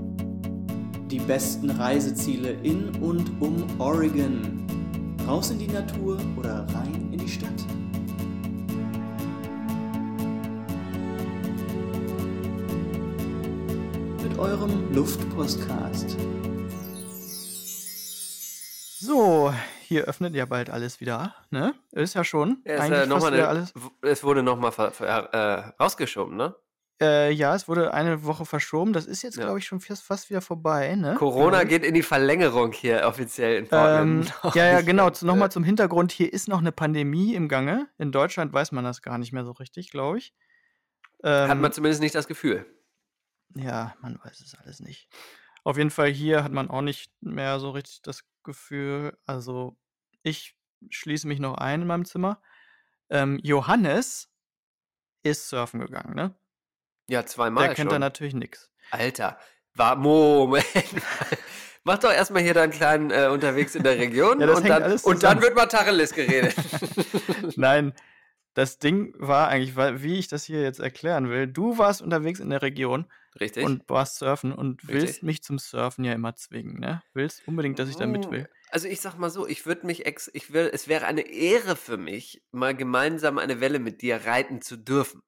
Die 1.11 1.19
besten 1.19 1.69
Reiseziele 1.69 2.53
in 2.63 2.89
und 3.03 3.39
um 3.43 3.67
Oregon. 3.79 4.67
Raus 5.27 5.51
in 5.51 5.59
die 5.59 5.69
Natur 5.69 6.19
oder 6.39 6.67
rein 6.73 7.11
in 7.13 7.19
die 7.19 7.29
Stadt. 7.29 7.51
Mit 14.23 14.39
eurem 14.39 14.95
Luftpostcast. 14.95 16.17
So, 19.01 19.53
hier 19.93 20.05
öffnet 20.05 20.35
ja 20.35 20.45
bald 20.47 20.71
alles 20.71 21.01
wieder, 21.01 21.35
ne? 21.51 21.75
Ist 21.93 22.15
ja 22.15 22.25
schon. 22.25 22.63
Ja, 22.67 22.85
ist, 22.85 22.91
äh, 22.91 23.07
noch 23.07 23.21
mal 23.21 23.33
eine, 23.33 23.47
alles. 23.49 23.73
es 24.03 24.25
wurde 24.25 24.43
nochmal 24.43 24.73
äh, 25.01 25.73
rausgeschoben, 25.83 26.37
ne? 26.37 26.55
Äh, 27.01 27.33
ja, 27.33 27.55
es 27.55 27.67
wurde 27.67 27.93
eine 27.95 28.23
Woche 28.25 28.45
verschoben. 28.47 28.93
Das 28.93 29.07
ist 29.07 29.23
jetzt, 29.23 29.37
Ja. 29.37 29.45
glaube 29.45 29.59
ich, 29.59 29.67
schon 29.67 29.81
fast, 29.81 30.05
fast 30.05 30.31
wieder 30.31 30.41
vorbei, 30.41 30.95
ne? 30.95 31.15
Corona 31.19 31.63
ich. 31.63 31.69
geht 31.69 31.85
in 31.85 31.95
die 31.95 32.03
Verlängerung 32.03 32.71
hier 32.73 33.03
offiziell 33.07 33.57
in 33.57 33.65
Ähm, 33.65 33.69
Portland. 33.71 34.35
ja, 34.55 34.67
ja, 34.73 34.81
Ich, 34.81 34.87
genau. 34.87 35.11
Zu, 35.11 35.27
Nochmal 35.27 35.51
zum 35.51 35.65
Hintergrund. 35.65 36.13
Hier 36.13 36.33
ist 36.33 36.49
noch 36.49 36.59
eine 36.61 36.71
Pandemie 36.73 37.35
im 37.35 37.49
Gange. 37.49 37.89
In 37.99 38.13
Deutschland 38.13 38.53
weiß 38.53 38.71
man 38.73 38.85
das 38.85 39.03
gar 39.03 39.19
nicht 39.19 39.33
mehr 39.33 39.45
so 39.45 39.53
richtig, 39.53 39.91
glaube 39.91 40.19
ich. 40.19 40.33
Hat 41.25 41.51
Ähm, 41.51 41.61
man 41.61 41.73
zumindest 41.73 42.01
nicht 42.03 42.15
das 42.15 42.29
Gefühl. 42.29 42.67
Ja, 43.57 43.95
man 44.01 44.19
weiß 44.23 44.41
es 44.41 44.55
alles 44.55 44.81
nicht. 44.81 45.09
Auf 45.65 45.77
jeden 45.79 45.91
Fall 45.91 46.09
hier 46.09 46.43
hat 46.45 46.53
man 46.53 46.71
auch 46.71 46.83
nicht 46.83 47.13
mehr 47.21 47.59
so 47.61 47.71
richtig 47.71 48.03
das 48.03 48.25
Gefühl. 48.45 49.17
Also, 49.27 49.77
ich 50.23 50.57
schließe 50.91 51.27
mich 51.27 51.39
noch 51.39 51.55
ein 51.55 51.83
in 51.83 51.87
meinem 51.87 52.05
Zimmer. 52.05 52.43
Ähm, 53.11 53.39
Johannes 53.43 54.31
ist 55.23 55.49
surfen 55.49 55.81
gegangen, 55.81 56.15
ne? 56.15 56.35
Ja, 57.09 57.27
zweimal 57.27 57.67
Der 57.67 57.75
kennt 57.75 57.91
da 57.91 57.97
schon. 57.97 58.01
natürlich 58.01 58.35
nichts. 58.35 58.71
Alter, 58.91 59.39
war 59.75 59.97
Moment. 59.97 60.65
Mach 61.85 61.99
doch 61.99 62.13
erstmal 62.13 62.43
hier 62.43 62.55
deinen 62.55 62.71
kleinen 62.71 63.11
äh, 63.11 63.27
unterwegs 63.27 63.75
in 63.75 63.83
der 63.83 63.99
Region 63.99 64.41
Ja, 64.41 64.55
und, 64.55 64.69
dann, 64.69 64.93
und 64.99 65.23
dann 65.23 65.43
wird 65.43 65.57
mal 65.57 65.67
Tacheles 65.67 66.13
geredet. 66.13 66.55
Nein, 67.57 67.93
das 68.55 68.79
Ding 68.79 69.15
war 69.19 69.49
eigentlich, 69.49 69.77
wie 69.77 70.19
ich 70.19 70.29
das 70.29 70.45
hier 70.45 70.63
jetzt 70.63 70.81
erklären 70.81 71.31
will, 71.31 71.47
du 71.47 71.79
warst 71.79 72.03
unterwegs 72.03 72.41
in 72.41 72.51
der 72.51 72.63
Region 72.63 73.07
Richtig? 73.41 73.65
und 73.65 73.89
warst 73.89 74.19
surfen 74.19 74.53
und 74.53 74.89
willst 74.89 75.05
Richtig. 75.05 75.23
mich 75.23 75.43
zum 75.43 75.59
Surfen 75.59 76.05
ja 76.05 76.13
immer 76.13 76.35
zwingen, 76.37 76.79
ne? 76.81 77.03
Willst 77.15 77.47
unbedingt, 77.47 77.79
dass 77.79 77.89
ich 77.89 77.97
da 77.97 78.07
mit 78.07 78.31
will. 78.31 78.49
Also 78.71 78.89
ich 78.89 79.01
sag 79.01 79.19
mal 79.19 79.31
so, 79.31 79.47
ich 79.47 79.67
würde 79.67 79.87
mich 79.87 80.07
ex, 80.07 80.31
ich 80.33 80.53
will, 80.53 80.71
es 80.73 80.89
wäre 80.89 81.07
eine 81.07 81.23
Ehre 81.31 81.77
für 81.77 81.97
mich, 81.97 82.43
mal 82.53 82.75
gemeinsam 82.75 83.39
eine 83.39 83.61
Welle 83.61 83.79
mit 83.79 84.03
dir 84.03 84.25
reiten 84.25 84.63
zu 84.63 84.77
dürfen. 84.77 85.23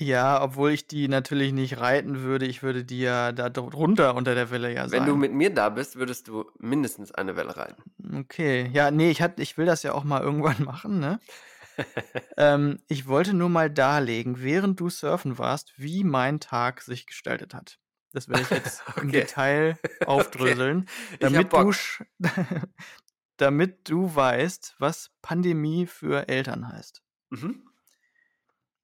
Ja, 0.00 0.42
obwohl 0.42 0.70
ich 0.70 0.86
die 0.86 1.08
natürlich 1.08 1.52
nicht 1.52 1.78
reiten 1.78 2.22
würde. 2.22 2.46
Ich 2.46 2.62
würde 2.62 2.84
die 2.84 3.00
ja 3.00 3.32
da 3.32 3.50
drunter 3.50 4.14
unter 4.14 4.34
der 4.34 4.50
Welle 4.50 4.72
ja 4.72 4.90
Wenn 4.90 5.04
du 5.04 5.10
sein. 5.10 5.20
mit 5.20 5.32
mir 5.32 5.50
da 5.52 5.68
bist, 5.68 5.96
würdest 5.96 6.26
du 6.28 6.50
mindestens 6.58 7.12
eine 7.12 7.36
Welle 7.36 7.54
reiten. 7.54 7.82
Okay. 8.16 8.70
Ja, 8.72 8.90
nee, 8.90 9.10
ich, 9.10 9.20
hat, 9.20 9.38
ich 9.38 9.58
will 9.58 9.66
das 9.66 9.82
ja 9.82 9.92
auch 9.92 10.04
mal 10.04 10.22
irgendwann 10.22 10.64
machen, 10.64 11.00
ne? 11.00 11.20
ähm, 12.36 12.78
ich 12.88 13.06
wollte 13.06 13.34
nur 13.34 13.48
mal 13.48 13.70
darlegen, 13.70 14.42
während 14.42 14.80
du 14.80 14.88
surfen 14.88 15.38
warst, 15.38 15.72
wie 15.76 16.04
mein 16.04 16.40
Tag 16.40 16.82
sich 16.82 17.06
gestaltet 17.06 17.54
hat. 17.54 17.78
Das 18.12 18.28
werde 18.28 18.42
ich 18.42 18.50
jetzt 18.50 18.82
im 18.96 19.08
Okay. 19.08 19.20
Detail 19.22 19.78
aufdröseln, 20.06 20.86
hab 21.12 21.20
damit, 21.20 21.52
du 21.52 21.72
damit 23.36 23.88
du 23.88 24.14
weißt, 24.14 24.76
was 24.78 25.10
Pandemie 25.22 25.86
für 25.86 26.28
Eltern 26.28 26.68
heißt. 26.68 27.02
Mhm. 27.30 27.64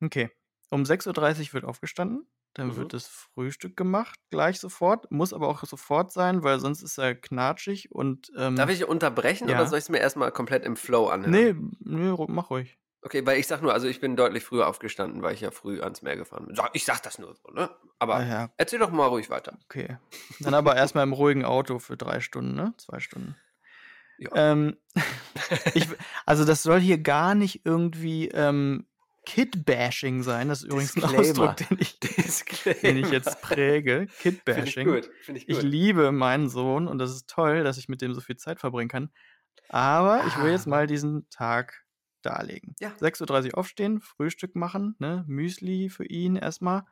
Okay. 0.00 0.31
Um 0.71 0.83
6.30 0.83 1.49
Uhr 1.49 1.52
wird 1.55 1.64
aufgestanden. 1.64 2.26
Dann 2.56 2.68
Mhm. 2.68 2.76
wird 2.76 2.94
das 2.94 3.06
Frühstück 3.06 3.76
gemacht, 3.76 4.18
gleich 4.30 4.58
sofort. 4.60 5.10
Muss 5.10 5.34
aber 5.34 5.48
auch 5.48 5.62
sofort 5.64 6.10
sein, 6.10 6.42
weil 6.42 6.58
sonst 6.58 6.80
ist 6.80 6.96
er 6.96 7.14
knatschig 7.14 7.92
und. 7.92 8.32
Ähm, 8.34 8.56
Darf 8.56 8.70
ich 8.70 8.82
unterbrechen 8.86 9.46
ja. 9.48 9.56
oder 9.56 9.66
soll 9.66 9.76
ich 9.78 9.84
es 9.84 9.88
mir 9.90 9.98
erstmal 9.98 10.32
komplett 10.32 10.64
im 10.64 10.76
Flow 10.76 11.08
anhören? 11.08 11.30
Nee, 11.30 11.54
nee, 11.80 12.25
mach 12.28 12.48
ruhig. 12.48 12.78
Okay, 13.02 13.26
weil 13.26 13.38
ich 13.38 13.46
sag 13.46 13.60
nur, 13.60 13.75
also 13.75 13.86
ich 13.86 14.00
bin 14.00 14.16
deutlich 14.16 14.42
früher 14.42 14.66
aufgestanden, 14.66 15.22
weil 15.22 15.34
ich 15.34 15.42
ja 15.42 15.50
früh 15.50 15.82
ans 15.82 16.00
Meer 16.00 16.16
gefahren 16.16 16.46
bin. 16.46 16.56
Ich 16.72 16.86
sag 16.86 17.02
das 17.02 17.18
nur 17.18 17.36
so, 17.36 17.52
ne? 17.52 17.68
Aber 17.98 18.25
ja, 18.25 18.50
erzähl 18.56 18.78
doch 18.78 18.90
mal 18.90 19.06
ruhig 19.06 19.28
weiter. 19.28 19.58
okay. 19.66 19.98
Dann 20.40 20.54
aber 20.54 20.76
erstmal 20.76 21.04
im 21.04 21.12
ruhigen 21.12 21.44
Auto 21.44 21.78
für 21.78 21.98
drei 21.98 22.20
Stunden, 22.20 22.54
ne? 22.54 22.72
Zwei 22.78 23.00
Stunden. 23.00 23.36
Ja. 24.16 24.30
Ähm, 24.34 24.76
ich, 25.75 25.86
also, 26.25 26.46
das 26.46 26.62
soll 26.62 26.80
hier 26.80 26.96
gar 26.98 27.34
nicht 27.34 27.66
irgendwie 27.66 28.28
ähm, 28.28 28.86
Kid-Bashing 29.26 30.23
sein. 30.23 30.49
Das 30.49 30.62
ist 30.62 30.68
übrigens 30.68 30.97
ein 30.97 31.02
Disclaimer. 31.02 31.50
Ausdruck, 31.50 31.56
den 31.56 31.78
ich, 31.80 31.99
den 32.00 32.97
ich 32.97 33.11
jetzt 33.11 33.42
präge. 33.42 34.04
Ich 34.09 34.18
Kid-Bashing. 34.21 34.87
gut. 34.88 35.11
Finde 35.21 35.40
ich 35.42 35.49
Ich 35.49 35.56
gut. 35.56 35.64
liebe 35.64 36.12
meinen 36.12 36.49
Sohn 36.49 36.88
und 36.88 36.99
das 36.99 37.11
ist 37.11 37.28
toll, 37.28 37.62
dass 37.64 37.76
ich 37.76 37.88
mit 37.88 38.00
dem 38.00 38.14
so 38.14 38.21
viel 38.23 38.37
Zeit 38.37 38.61
verbringen 38.61 38.88
kann. 38.88 39.11
Aber 39.68 40.25
ich 40.26 40.38
will 40.40 40.52
jetzt 40.52 40.66
Ah. 40.66 40.71
mal 40.71 40.87
diesen 40.87 41.28
Tag 41.28 41.85
darlegen. 42.23 42.75
Ja. 42.80 42.92
6.30 43.00 43.49
Uhr 43.52 43.59
aufstehen, 43.59 44.00
Frühstück 44.00 44.56
machen, 44.56 44.95
ne? 44.99 45.25
Müsli 45.28 45.90
für 45.90 46.04
ihn 46.06 46.37
erstmal. 46.37 46.85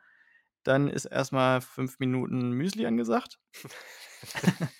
Dann 0.64 0.88
ist 0.88 1.05
erstmal 1.05 1.61
fünf 1.61 1.99
Minuten 1.99 2.53
Müsli 2.53 2.87
angesagt. 2.87 3.38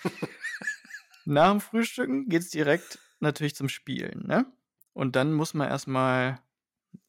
Nach 1.25 1.51
dem 1.51 1.61
Frühstücken 1.61 2.29
geht 2.29 2.43
es 2.43 2.51
direkt 2.51 2.99
natürlich 3.21 3.55
zum 3.55 3.69
Spielen, 3.69 4.27
ne? 4.27 4.47
Und 4.93 5.17
dann 5.17 5.33
muss 5.33 5.55
man 5.55 5.69
erstmal, 5.69 6.39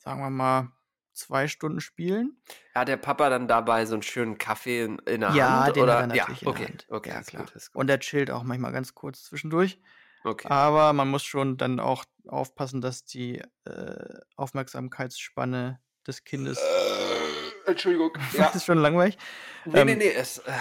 sagen 0.05 0.21
wir 0.21 0.29
mal, 0.29 0.71
zwei 1.13 1.47
Stunden 1.47 1.81
spielen. 1.81 2.37
Hat 2.75 2.87
der 2.87 2.97
Papa 2.97 3.29
dann 3.29 3.47
dabei 3.47 3.85
so 3.85 3.95
einen 3.95 4.03
schönen 4.03 4.37
Kaffee 4.37 4.83
in, 4.83 4.99
in 4.99 5.21
der 5.21 5.31
ja, 5.31 5.65
Hand? 5.65 5.75
den 5.75 5.83
oder? 5.83 5.93
hat 5.95 6.01
er 6.01 6.07
natürlich 6.07 6.41
ja, 6.41 6.47
in 6.47 6.47
okay. 6.47 6.59
der 6.59 6.67
Hand. 6.69 6.87
Okay, 6.89 7.09
ja, 7.09 7.23
klar. 7.23 7.45
gut. 7.45 7.69
Und 7.73 7.89
er 7.89 7.99
chillt 7.99 8.29
auch 8.31 8.43
manchmal 8.43 8.71
ganz 8.71 8.93
kurz 8.93 9.23
zwischendurch. 9.23 9.79
okay. 10.23 10.47
Aber 10.47 10.93
man 10.93 11.09
muss 11.09 11.23
schon 11.23 11.57
dann 11.57 11.79
auch 11.79 12.05
aufpassen, 12.27 12.81
dass 12.81 13.05
die 13.05 13.41
äh, 13.65 14.19
Aufmerksamkeitsspanne 14.35 15.79
des 16.05 16.23
Kindes, 16.23 16.59
Äh, 16.59 17.71
Entschuldigung. 17.71 18.11
Ja. 18.33 18.45
das 18.45 18.57
ist 18.57 18.65
schon 18.65 18.77
langweilig, 18.77 19.17
Nee, 19.65 19.83
nee, 19.85 19.91
ähm, 19.93 19.97
nee. 19.97 20.11
Es, 20.11 20.37
äh, 20.39 20.51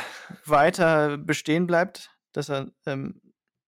weiter 0.47 1.19
bestehen 1.19 1.67
bleibt, 1.67 2.11
dass 2.33 2.49
er 2.49 2.71
ähm, 2.87 3.21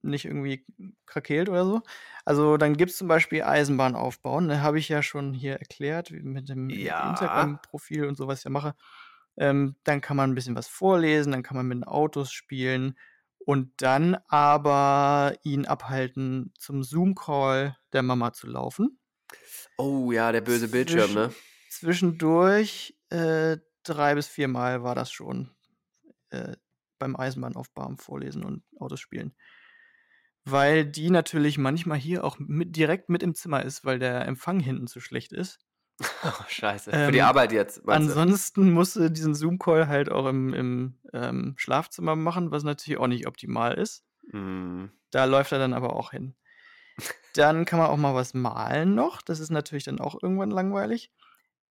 nicht 0.07 0.25
irgendwie 0.25 0.64
krakeelt 1.07 1.49
oder 1.49 1.64
so. 1.64 1.83
Also 2.25 2.57
dann 2.57 2.77
gibt 2.77 2.90
es 2.92 2.97
zum 2.99 3.09
Beispiel 3.09 3.42
Eisenbahn 3.42 3.95
aufbauen, 3.95 4.47
ne, 4.47 4.62
habe 4.62 4.79
ich 4.79 4.88
ja 4.88 5.03
schon 5.03 5.35
hier 5.35 5.55
erklärt, 5.57 6.12
wie 6.12 6.23
mit 6.23 6.49
dem 6.49 6.69
Ja. 6.71 7.01
Instagram-Profil 7.03 8.07
und 8.07 8.16
so, 8.16 8.27
was 8.29 8.40
ich 8.40 8.45
ja 8.45 8.51
mache. 8.51 8.75
Ähm, 9.37 9.77
dann 9.85 10.01
kann 10.01 10.16
man 10.16 10.31
ein 10.31 10.35
bisschen 10.35 10.57
was 10.57 10.69
vorlesen, 10.69 11.33
dann 11.33 11.42
kann 11.42 11.57
man 11.57 11.66
mit 11.66 11.77
den 11.79 11.85
Autos 11.85 12.33
spielen 12.33 12.99
und 13.38 13.73
dann 13.83 14.16
aber 14.29 15.35
ihn 15.42 15.66
abhalten, 15.66 16.53
zum 16.59 16.83
Zoom-Call 16.83 17.77
der 17.92 18.03
Mama 18.03 18.33
zu 18.33 18.47
laufen. 18.47 18.99
oh 19.79 20.11
ja, 20.12 20.33
der 20.33 20.40
böse 20.40 20.69
Bildschirm, 20.69 21.14
ne? 21.14 21.33
Zwischendurch 21.69 22.99
äh, 23.11 23.59
drei 23.83 24.14
bis 24.14 24.27
vier 24.29 24.49
Mal 24.49 24.83
war 24.83 24.95
das 24.95 25.11
schon 25.11 25.51
äh, 26.31 26.57
beim 26.99 27.16
Eisenbahnaufbauen 27.16 27.99
vorlesen 27.99 28.45
und 28.45 28.64
Autos 28.79 29.01
spielen. 29.01 29.35
Weil 30.49 30.87
die 30.87 31.11
natürlich 31.11 31.59
manchmal 31.59 31.99
hier 31.99 32.23
auch 32.25 32.39
mit, 32.39 32.77
direkt 32.77 33.09
mit 33.09 33.23
im 33.23 33.35
Zimmer 33.35 33.65
ist, 33.65 33.85
weil 33.85 33.99
der 33.99 34.27
Empfang 34.27 34.61
hinten 34.61 34.87
zu 34.87 35.01
schlecht 35.01 35.33
ist. 35.33 35.59
Oh, 36.25 36.45
scheiße. 36.49 36.91
Für 36.91 37.11
die 37.11 37.19
Ähm, 37.19 37.25
Arbeit 37.25 37.53
jetzt, 37.53 37.79
du? 37.79 37.89
Ansonsten 37.91 38.71
musste 38.73 39.11
diesen 39.11 39.35
Zoom-Call 39.35 39.89
halt 39.89 40.11
auch 40.11 40.27
im, 40.27 40.53
im 40.53 40.99
ähm, 41.13 41.55
Schlafzimmer 41.57 42.17
machen, 42.17 42.51
was 42.51 42.65
natürlich 42.65 42.99
auch 43.01 43.07
nicht 43.07 43.27
optimal 43.27 43.75
ist. 43.75 44.05
Mm. 44.33 44.87
Da 45.11 45.25
läuft 45.25 45.53
er 45.53 45.59
dann 45.59 45.73
aber 45.73 45.95
auch 45.95 46.11
hin. 46.11 46.35
Dann 47.35 47.65
kann 47.65 47.79
man 47.79 47.89
auch 47.89 47.97
mal 47.97 48.15
was 48.15 48.35
malen 48.35 48.95
noch. 48.95 49.23
Das 49.23 49.41
ist 49.41 49.51
natürlich 49.51 49.85
dann 49.85 50.01
auch 50.01 50.17
irgendwann 50.23 50.51
langweilig. 50.51 51.13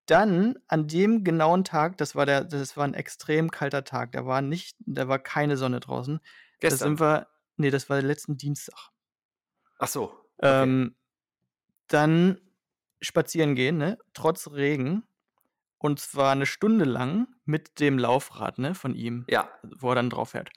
Dann 0.05 0.57
an 0.67 0.87
dem 0.87 1.23
genauen 1.23 1.63
Tag, 1.63 1.97
das 1.97 2.15
war 2.15 2.25
der, 2.25 2.43
das 2.43 2.77
war 2.77 2.83
ein 2.85 2.93
extrem 2.93 3.49
kalter 3.51 3.83
Tag. 3.83 4.11
Da 4.11 4.25
war 4.25 4.41
nicht, 4.41 4.75
da 4.79 5.07
war 5.07 5.19
keine 5.19 5.57
Sonne 5.57 5.79
draußen. 5.79 6.19
Da 6.19 6.69
Gestern. 6.69 6.89
sind 6.89 6.99
wir, 6.99 7.27
nee, 7.57 7.69
das 7.71 7.89
war 7.89 8.01
letzten 8.01 8.37
Dienstag. 8.37 8.89
Ach 9.79 9.87
so. 9.87 10.03
Okay. 10.37 10.63
Ähm, 10.63 10.95
dann 11.87 12.39
spazieren 13.01 13.55
gehen, 13.55 13.77
ne? 13.77 13.97
Trotz 14.13 14.49
Regen. 14.51 15.03
Und 15.77 15.99
zwar 15.99 16.31
eine 16.31 16.45
Stunde 16.45 16.85
lang 16.85 17.27
mit 17.43 17.79
dem 17.79 17.99
Laufrad, 17.99 18.57
ne, 18.57 18.73
von 18.73 18.95
ihm 18.95 19.25
ja. 19.29 19.47
wo 19.61 19.89
er 19.89 19.95
dann 19.95 20.09
drauf 20.09 20.29
fährt. 20.31 20.49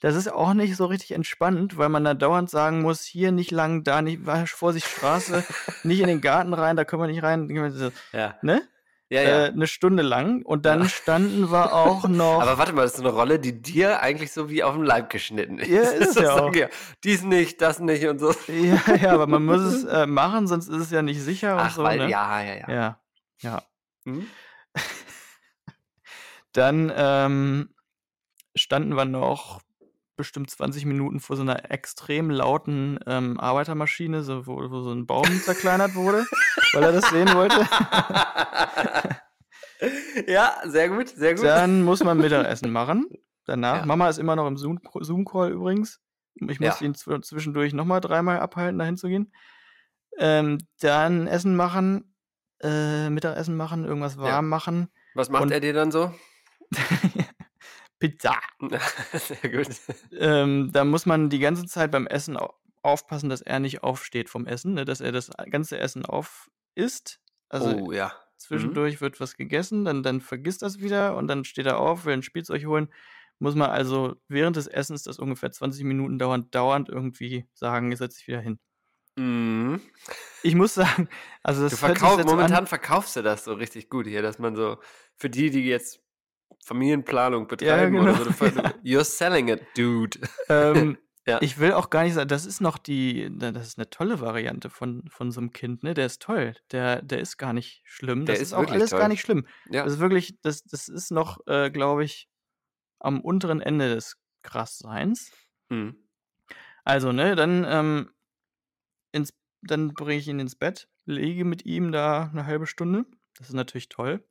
Das 0.00 0.14
ist 0.14 0.28
auch 0.28 0.54
nicht 0.54 0.76
so 0.76 0.86
richtig 0.86 1.12
entspannt, 1.12 1.76
weil 1.76 1.88
man 1.88 2.04
da 2.04 2.14
dauernd 2.14 2.50
sagen 2.50 2.82
muss, 2.82 3.02
hier 3.02 3.30
nicht 3.30 3.50
lang, 3.50 3.84
da 3.84 4.00
nicht, 4.02 4.22
Vorsicht, 4.46 4.86
Straße, 4.86 5.44
nicht 5.82 6.00
in 6.00 6.06
den 6.06 6.20
Garten 6.20 6.54
rein, 6.54 6.76
da 6.76 6.84
können 6.84 7.02
wir 7.02 7.08
nicht 7.08 7.22
rein, 7.22 7.48
Ja. 8.12 8.38
ne? 8.42 8.62
Ja, 9.14 9.22
ja. 9.22 9.44
Äh, 9.44 9.48
eine 9.50 9.66
Stunde 9.68 10.02
lang 10.02 10.42
und 10.42 10.66
dann 10.66 10.82
Ja. 10.82 10.88
standen 10.88 11.50
wir 11.52 11.72
auch 11.72 12.08
noch. 12.08 12.40
Aber 12.42 12.58
warte 12.58 12.72
mal, 12.72 12.82
das 12.82 12.94
ist 12.94 13.00
eine 13.00 13.10
Rolle, 13.10 13.38
die 13.38 13.62
dir 13.62 14.00
eigentlich 14.00 14.32
so 14.32 14.50
wie 14.50 14.64
auf 14.64 14.74
dem 14.74 14.82
Leib 14.82 15.08
geschnitten 15.10 15.58
ist. 15.60 15.68
Ja, 15.68 15.82
ist 15.90 16.18
ja 16.18 16.32
auch. 16.34 16.52
wir, 16.52 16.68
Dies 17.04 17.22
nicht, 17.22 17.60
das 17.60 17.78
nicht 17.78 18.04
und 18.06 18.18
so. 18.18 18.34
ja, 18.48 18.96
ja, 18.96 19.12
aber 19.12 19.26
man 19.28 19.44
muss 19.44 19.60
es 19.60 19.84
äh, 19.84 20.06
machen, 20.06 20.48
sonst 20.48 20.66
ist 20.68 20.80
es 20.80 20.90
ja 20.90 21.02
nicht 21.02 21.20
sicher 21.22 21.54
und 21.54 21.60
Ach, 21.60 21.74
so. 21.76 21.82
weil, 21.84 21.98
ne? 21.98 22.10
ja, 22.10 22.42
ja, 22.42 22.54
ja. 22.54 22.68
ja, 22.68 22.98
ja. 23.40 23.62
Hm? 24.04 24.26
Dann 26.52 26.92
ähm, 26.94 27.70
standen 28.54 28.96
wir 28.96 29.04
noch 29.04 29.60
bestimmt 30.16 30.50
20 30.50 30.84
Minuten 30.86 31.20
vor 31.20 31.36
so 31.36 31.42
einer 31.42 31.70
extrem 31.70 32.30
lauten 32.30 32.98
ähm, 33.06 33.38
Arbeitermaschine, 33.40 34.22
so, 34.22 34.46
wo, 34.46 34.56
wo 34.70 34.80
so 34.82 34.92
ein 34.92 35.06
Baum 35.06 35.24
zerkleinert 35.42 35.94
wurde, 35.94 36.24
weil 36.72 36.82
er 36.84 36.92
das 36.92 37.08
sehen 37.10 37.32
wollte. 37.34 37.56
ja, 40.26 40.54
sehr 40.64 40.88
gut, 40.88 41.08
sehr 41.08 41.34
gut. 41.34 41.44
Dann 41.44 41.82
muss 41.82 42.02
man 42.04 42.18
Mittagessen 42.18 42.70
machen. 42.70 43.06
Danach. 43.46 43.80
Ja. 43.80 43.86
Mama 43.86 44.08
ist 44.08 44.18
immer 44.18 44.36
noch 44.36 44.46
im 44.46 44.56
Zoom- 44.56 44.80
Zoom-Call 45.00 45.52
übrigens. 45.52 46.00
Ich 46.36 46.60
muss 46.60 46.80
Ja. 46.80 46.86
ihn 46.86 46.94
zw- 46.94 47.22
zwischendurch 47.22 47.74
nochmal 47.74 48.00
dreimal 48.00 48.40
abhalten, 48.40 48.78
dahin 48.78 48.96
zu 48.96 49.08
gehen. 49.08 49.32
Ähm, 50.18 50.58
dann 50.80 51.26
Essen 51.26 51.54
machen, 51.56 52.14
äh, 52.62 53.10
Mittagessen 53.10 53.56
machen, 53.56 53.84
irgendwas 53.84 54.16
warm 54.16 54.48
machen. 54.48 54.88
Was 55.14 55.28
macht 55.28 55.42
und- 55.44 55.50
er 55.52 55.60
dir 55.60 55.72
dann 55.74 55.92
so? 55.92 56.12
Pizza. 58.08 58.38
sehr 59.12 59.50
gut. 59.50 59.68
ähm, 60.12 60.70
da 60.72 60.84
muss 60.84 61.06
man 61.06 61.30
die 61.30 61.38
ganze 61.38 61.66
Zeit 61.66 61.90
beim 61.90 62.06
Essen 62.06 62.36
au 62.36 62.54
aufpassen, 62.82 63.30
dass 63.30 63.40
er 63.40 63.60
nicht 63.60 63.82
aufsteht 63.82 64.28
vom 64.28 64.46
Essen, 64.46 64.74
ne? 64.74 64.84
dass 64.84 65.00
er 65.00 65.10
das 65.10 65.30
ganze 65.50 65.78
Essen 65.78 66.04
auf 66.04 66.50
isst. 66.74 67.18
Also 67.48 67.70
oh, 67.70 67.92
ja. 67.92 68.12
zwischendurch 68.36 69.00
wird 69.00 69.20
was 69.20 69.38
gegessen, 69.38 69.86
dann, 69.86 70.02
dann 70.02 70.20
vergisst 70.20 70.60
das 70.60 70.80
wieder 70.80 71.16
und 71.16 71.26
dann 71.26 71.46
steht 71.46 71.64
er 71.64 71.78
auf, 71.78 72.04
will 72.04 72.12
ein 72.12 72.22
Spielzeug 72.22 72.66
holen. 72.66 72.92
Muss 73.38 73.54
man 73.54 73.70
also 73.70 74.16
während 74.28 74.56
des 74.56 74.66
Essens, 74.66 75.02
das 75.02 75.18
ungefähr 75.18 75.50
20 75.50 75.82
Minuten 75.84 76.18
dauert, 76.18 76.54
dauernd 76.54 76.90
irgendwie 76.90 77.46
sagen, 77.54 77.96
setz 77.96 78.16
dich 78.18 78.28
wieder 78.28 78.40
hin. 78.40 78.58
Mhm. 79.16 79.80
Ich 80.42 80.54
muss 80.54 80.74
sagen, 80.74 81.08
also 81.42 81.62
das 81.62 81.72
Du 81.72 81.78
verkauf, 81.78 82.22
momentan 82.22 82.64
an, 82.64 82.66
verkaufst 82.66 83.16
du 83.16 83.22
das 83.22 83.44
so 83.44 83.54
richtig 83.54 83.88
gut 83.88 84.06
hier, 84.06 84.20
dass 84.20 84.38
man 84.38 84.56
so 84.56 84.76
für 85.16 85.30
die, 85.30 85.48
die 85.48 85.64
jetzt 85.64 86.03
Familienplanung 86.64 87.46
betreiben 87.46 87.98
oder 87.98 88.14
so, 88.14 88.24
genau, 88.24 88.30
du, 88.30 88.32
ver- 88.32 88.64
ja. 88.82 88.98
you're 89.00 89.04
selling 89.04 89.48
it, 89.48 89.62
dude. 89.76 90.18
ähm, 90.48 90.98
Ja. 91.26 91.38
ich 91.40 91.58
will 91.58 91.72
auch 91.72 91.88
gar 91.88 92.02
nicht 92.04 92.12
sagen, 92.12 92.28
das 92.28 92.44
ist 92.44 92.60
noch 92.60 92.76
die, 92.76 93.30
das 93.38 93.66
ist 93.68 93.78
eine 93.78 93.88
tolle 93.88 94.20
Variante 94.20 94.68
von, 94.68 95.08
von 95.08 95.30
so 95.30 95.40
einem 95.40 95.52
Kind, 95.52 95.82
ne? 95.82 95.94
Der 95.94 96.04
ist 96.04 96.20
toll. 96.20 96.54
Der, 96.70 97.00
der 97.00 97.18
ist 97.20 97.38
gar 97.38 97.54
nicht 97.54 97.80
schlimm. 97.86 98.26
Der 98.26 98.34
Das 98.34 98.42
ist 98.42 98.48
ist 98.48 98.52
auch 98.52 98.70
alles 98.70 98.90
toll. 98.90 98.98
gar 98.98 99.08
nicht 99.08 99.22
schlimm. 99.22 99.46
Ja. 99.70 99.84
Das 99.84 99.94
ist 99.94 100.00
wirklich, 100.00 100.38
das, 100.42 100.64
das 100.64 100.86
ist 100.88 101.10
noch, 101.12 101.38
äh, 101.46 101.70
glaube 101.70 102.04
ich, 102.04 102.28
am 103.00 103.22
unteren 103.22 103.62
Ende 103.62 103.94
des 103.94 104.18
Krassseins. 104.42 105.30
Mhm. 105.70 105.96
Also, 106.84 107.10
ne, 107.12 107.34
dann, 107.36 107.64
ähm, 107.66 108.10
ins, 109.12 109.30
dann 109.62 109.94
bringe 109.94 110.16
ich 110.20 110.28
ihn 110.28 110.40
ins 110.40 110.56
Bett, 110.56 110.88
lege 111.06 111.46
mit 111.46 111.64
ihm 111.64 111.90
da 111.90 112.28
eine 112.30 112.44
halbe 112.44 112.66
Stunde. 112.66 113.06
Das 113.38 113.48
ist 113.48 113.54
natürlich 113.54 113.88
toll. 113.88 114.22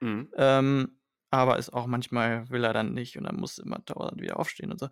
Mhm. 0.00 0.30
Ähm, 0.36 0.97
aber 1.30 1.58
ist 1.58 1.72
auch 1.72 1.86
manchmal 1.86 2.48
will 2.50 2.64
er 2.64 2.72
dann 2.72 2.92
nicht 2.94 3.16
und 3.18 3.24
dann 3.24 3.36
muss 3.36 3.58
immer 3.58 3.78
dauernd 3.80 4.20
wieder 4.20 4.38
aufstehen 4.38 4.70
und 4.72 4.78
so. 4.80 4.88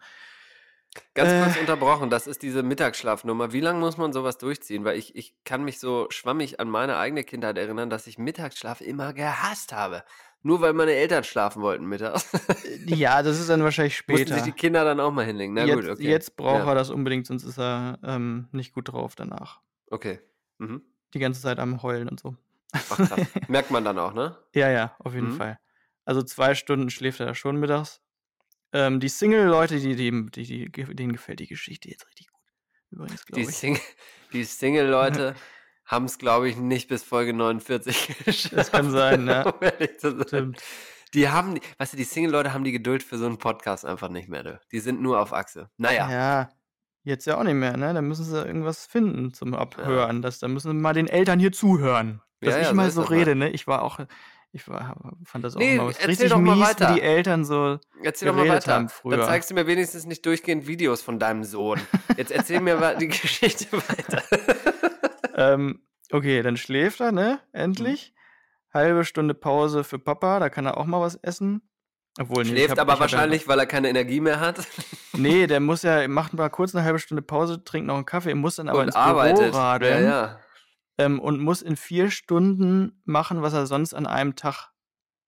Ganz 1.14 1.30
Äh. 1.30 1.42
kurz 1.42 1.56
unterbrochen, 1.58 2.08
das 2.08 2.26
ist 2.26 2.42
diese 2.42 2.62
Mittagsschlafnummer. 2.62 3.52
Wie 3.52 3.60
lange 3.60 3.80
muss 3.80 3.98
man 3.98 4.12
sowas 4.14 4.38
durchziehen? 4.38 4.84
Weil 4.84 4.96
ich, 4.96 5.14
ich 5.14 5.34
kann 5.44 5.62
mich 5.62 5.78
so 5.78 6.06
schwammig 6.08 6.58
an 6.58 6.70
meine 6.70 6.96
eigene 6.96 7.22
Kindheit 7.22 7.58
erinnern, 7.58 7.90
dass 7.90 8.06
ich 8.06 8.16
Mittagsschlaf 8.16 8.80
immer 8.80 9.12
gehasst 9.12 9.72
habe. 9.74 10.04
Nur 10.42 10.60
weil 10.62 10.72
meine 10.72 10.92
Eltern 10.92 11.24
schlafen 11.24 11.60
wollten 11.60 11.84
mittags. 11.86 12.30
Ja, 12.86 13.22
das 13.22 13.40
ist 13.40 13.50
dann 13.50 13.62
wahrscheinlich 13.64 13.96
Mussten 14.08 14.26
später. 14.26 14.34
sich 14.36 14.44
die 14.44 14.52
Kinder 14.58 14.84
dann 14.84 15.00
auch 15.00 15.10
mal 15.10 15.24
hinlegen. 15.26 15.52
Na 15.54 15.64
jetzt, 15.64 15.74
gut, 15.82 15.90
okay. 15.90 16.08
jetzt 16.08 16.36
braucht 16.36 16.60
ja. 16.64 16.68
er 16.68 16.74
das 16.74 16.88
unbedingt, 16.88 17.26
sonst 17.26 17.44
ist 17.44 17.58
er 17.58 17.98
ähm, 18.02 18.48
nicht 18.52 18.72
gut 18.72 18.90
drauf 18.92 19.16
danach. 19.16 19.60
Okay. 19.90 20.20
Mhm. 20.58 20.82
Die 21.14 21.18
ganze 21.18 21.42
Zeit 21.42 21.58
am 21.58 21.82
Heulen 21.82 22.08
und 22.08 22.20
so. 22.20 22.36
Ach, 22.72 22.96
krass. 22.96 23.26
Merkt 23.48 23.70
man 23.70 23.84
dann 23.84 23.98
auch, 23.98 24.14
ne? 24.14 24.36
Ja, 24.54 24.70
ja, 24.70 24.94
auf 25.00 25.14
jeden 25.14 25.32
Mhm. 25.32 25.36
Fall. 25.36 25.58
Also 26.06 26.22
zwei 26.22 26.54
Stunden 26.54 26.88
schläft 26.88 27.20
er 27.20 27.34
schon 27.34 27.56
mittags. 27.56 28.00
Ähm, 28.72 29.00
die 29.00 29.08
Single-Leute, 29.08 29.78
die, 29.80 29.96
die, 29.96 30.30
die, 30.30 30.70
die, 30.70 30.94
denen 30.94 31.12
gefällt 31.12 31.40
die 31.40 31.46
Geschichte 31.46 31.90
jetzt 31.90 32.06
richtig 32.06 32.28
gut. 32.28 32.40
Übrigens, 32.90 33.24
Die, 33.24 33.32
glaube 33.32 33.50
ich. 33.50 33.56
Sing 33.56 33.78
die 34.32 34.44
Single-Leute 34.44 35.34
haben 35.84 36.06
es, 36.06 36.18
glaube 36.18 36.48
ich, 36.48 36.56
nicht 36.56 36.88
bis 36.88 37.02
Folge 37.02 37.32
49 37.32 38.18
geschafft. 38.24 38.56
Das 38.56 38.70
kann 38.72 38.90
sein, 38.90 39.24
ne? 39.24 39.44
um. 40.32 40.54
Die 41.14 41.28
haben, 41.28 41.58
weißt 41.78 41.92
du, 41.92 41.96
die 41.96 42.04
Single-Leute 42.04 42.52
haben 42.52 42.64
die 42.64 42.72
Geduld 42.72 43.02
für 43.02 43.18
so 43.18 43.26
einen 43.26 43.38
Podcast 43.38 43.84
einfach 43.84 44.08
nicht 44.08 44.28
mehr. 44.28 44.42
Du. 44.42 44.60
Die 44.72 44.80
sind 44.80 45.00
nur 45.00 45.20
auf 45.20 45.32
Achse. 45.32 45.70
Naja. 45.76 46.10
Ja, 46.10 46.48
jetzt 47.04 47.26
ja 47.26 47.38
auch 47.38 47.44
nicht 47.44 47.54
mehr, 47.54 47.76
ne? 47.76 47.94
Da 47.94 48.02
müssen 48.02 48.24
sie 48.24 48.44
irgendwas 48.44 48.86
finden 48.86 49.32
zum 49.32 49.54
Abhören. 49.54 50.22
Das, 50.22 50.40
da 50.40 50.48
müssen 50.48 50.70
sie 50.72 50.76
mal 50.76 50.94
den 50.94 51.06
Eltern 51.08 51.38
hier 51.38 51.52
zuhören. 51.52 52.20
Dass 52.40 52.54
Ja, 52.54 52.56
ja, 52.56 52.62
ich 52.64 52.68
so 52.68 52.74
mal 52.74 52.88
ist 52.88 52.94
so 52.94 53.02
das 53.02 53.10
mal. 53.10 53.16
rede, 53.18 53.36
ne? 53.36 53.50
Ich 53.50 53.66
war 53.66 53.82
auch, 53.82 54.00
ich 54.56 54.68
war, 54.68 54.96
fand 55.24 55.44
das 55.44 55.54
auch 55.54 55.60
Nee, 55.60 55.76
immer 55.76 55.88
richtig 55.88 56.30
doch 56.30 56.38
mal 56.40 56.56
mies, 56.56 56.68
weiter. 56.68 56.90
wie 56.90 56.94
die 56.94 57.02
Eltern 57.02 57.44
so. 57.44 57.78
Erzähl 58.02 58.28
doch 58.28 58.34
mal 58.36 58.48
weiter. 58.48 58.86
Dann 59.04 59.22
zeigst 59.22 59.50
du 59.50 59.54
mir 59.54 59.66
wenigstens 59.66 60.06
nicht 60.06 60.24
durchgehend 60.26 60.66
Videos 60.66 61.02
von 61.02 61.18
deinem 61.18 61.44
Sohn. 61.44 61.80
Jetzt 62.16 62.32
erzähl 62.32 62.60
mir 62.60 62.96
die 62.98 63.08
Geschichte 63.08 63.66
weiter. 63.72 64.22
ähm, 65.36 65.80
okay, 66.10 66.42
dann 66.42 66.56
schläft 66.56 67.00
er, 67.00 67.12
ne? 67.12 67.40
Endlich. 67.52 68.12
Mhm. 68.14 68.16
Halbe 68.78 69.04
Stunde 69.04 69.34
Pause 69.34 69.84
für 69.84 69.98
Papa, 69.98 70.38
da 70.40 70.50
kann 70.50 70.66
er 70.66 70.76
auch 70.76 70.84
mal 70.86 71.00
was 71.00 71.14
essen. 71.16 71.62
Obwohl, 72.18 72.44
nee, 72.44 72.50
Schläft 72.50 72.70
hab- 72.72 72.78
aber 72.80 72.94
ich 72.94 73.00
hab 73.00 73.10
ja- 73.10 73.12
wahrscheinlich, 73.18 73.46
weil 73.48 73.58
er 73.58 73.66
keine 73.66 73.88
Energie 73.90 74.20
mehr 74.20 74.40
hat 74.40 74.66
Nee, 75.12 75.46
der 75.46 75.60
muss 75.60 75.82
ja, 75.82 76.06
macht 76.08 76.32
mal 76.34 76.48
kurz 76.48 76.74
eine 76.74 76.82
halbe 76.84 76.98
Stunde 76.98 77.22
Pause, 77.22 77.62
trinkt 77.62 77.86
noch 77.88 77.94
einen 77.96 78.06
Kaffee, 78.06 78.34
muss 78.34 78.56
dann 78.56 78.68
aber 78.70 78.80
und 78.80 78.86
ins 78.86 78.96
arbeitet. 78.96 79.38
Büro 79.52 79.56
radeln. 79.58 80.04
Ja, 80.04 80.10
ja. 80.10 80.40
Ähm, 80.98 81.20
und 81.20 81.40
muss 81.40 81.62
in 81.62 81.76
vier 81.76 82.10
Stunden 82.10 83.00
machen, 83.04 83.42
was 83.42 83.52
er 83.52 83.66
sonst 83.66 83.94
an 83.94 84.06
einem 84.06 84.36
Tag 84.36 84.72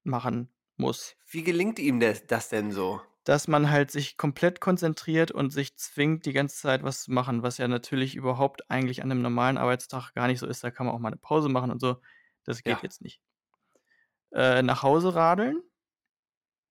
machen 0.05 0.49
muss. 0.77 1.17
Wie 1.27 1.43
gelingt 1.43 1.79
ihm 1.79 2.01
das, 2.01 2.27
das 2.27 2.49
denn 2.49 2.73
so? 2.73 3.01
Dass 3.25 3.47
man 3.47 3.71
halt 3.71 3.91
sich 3.91 4.17
komplett 4.17 4.61
konzentriert 4.61 5.31
und 5.31 5.51
sich 5.51 5.77
zwingt, 5.77 6.25
die 6.25 6.33
ganze 6.33 6.57
Zeit 6.57 6.83
was 6.83 7.03
zu 7.03 7.13
machen, 7.13 7.43
was 7.43 7.59
ja 7.59 7.69
natürlich 7.69 8.15
überhaupt 8.15 8.71
eigentlich 8.71 9.03
an 9.03 9.11
einem 9.11 9.21
normalen 9.21 9.59
Arbeitstag 9.59 10.13
gar 10.15 10.29
nicht 10.29 10.39
so 10.39 10.47
ist. 10.47 10.65
Da 10.65 10.71
kann 10.71 10.87
man 10.87 10.95
auch 10.95 10.99
mal 11.01 11.09
eine 11.09 11.17
Pause 11.19 11.49
machen 11.51 11.71
und 11.71 11.81
so. 11.81 12.01
Das 12.45 12.63
geht 12.63 12.77
Ja. 12.77 12.83
jetzt 12.83 13.03
nicht. 13.03 13.21
Äh, 14.33 14.63
nach 14.63 14.83
Hause 14.83 15.15
radeln, 15.15 15.63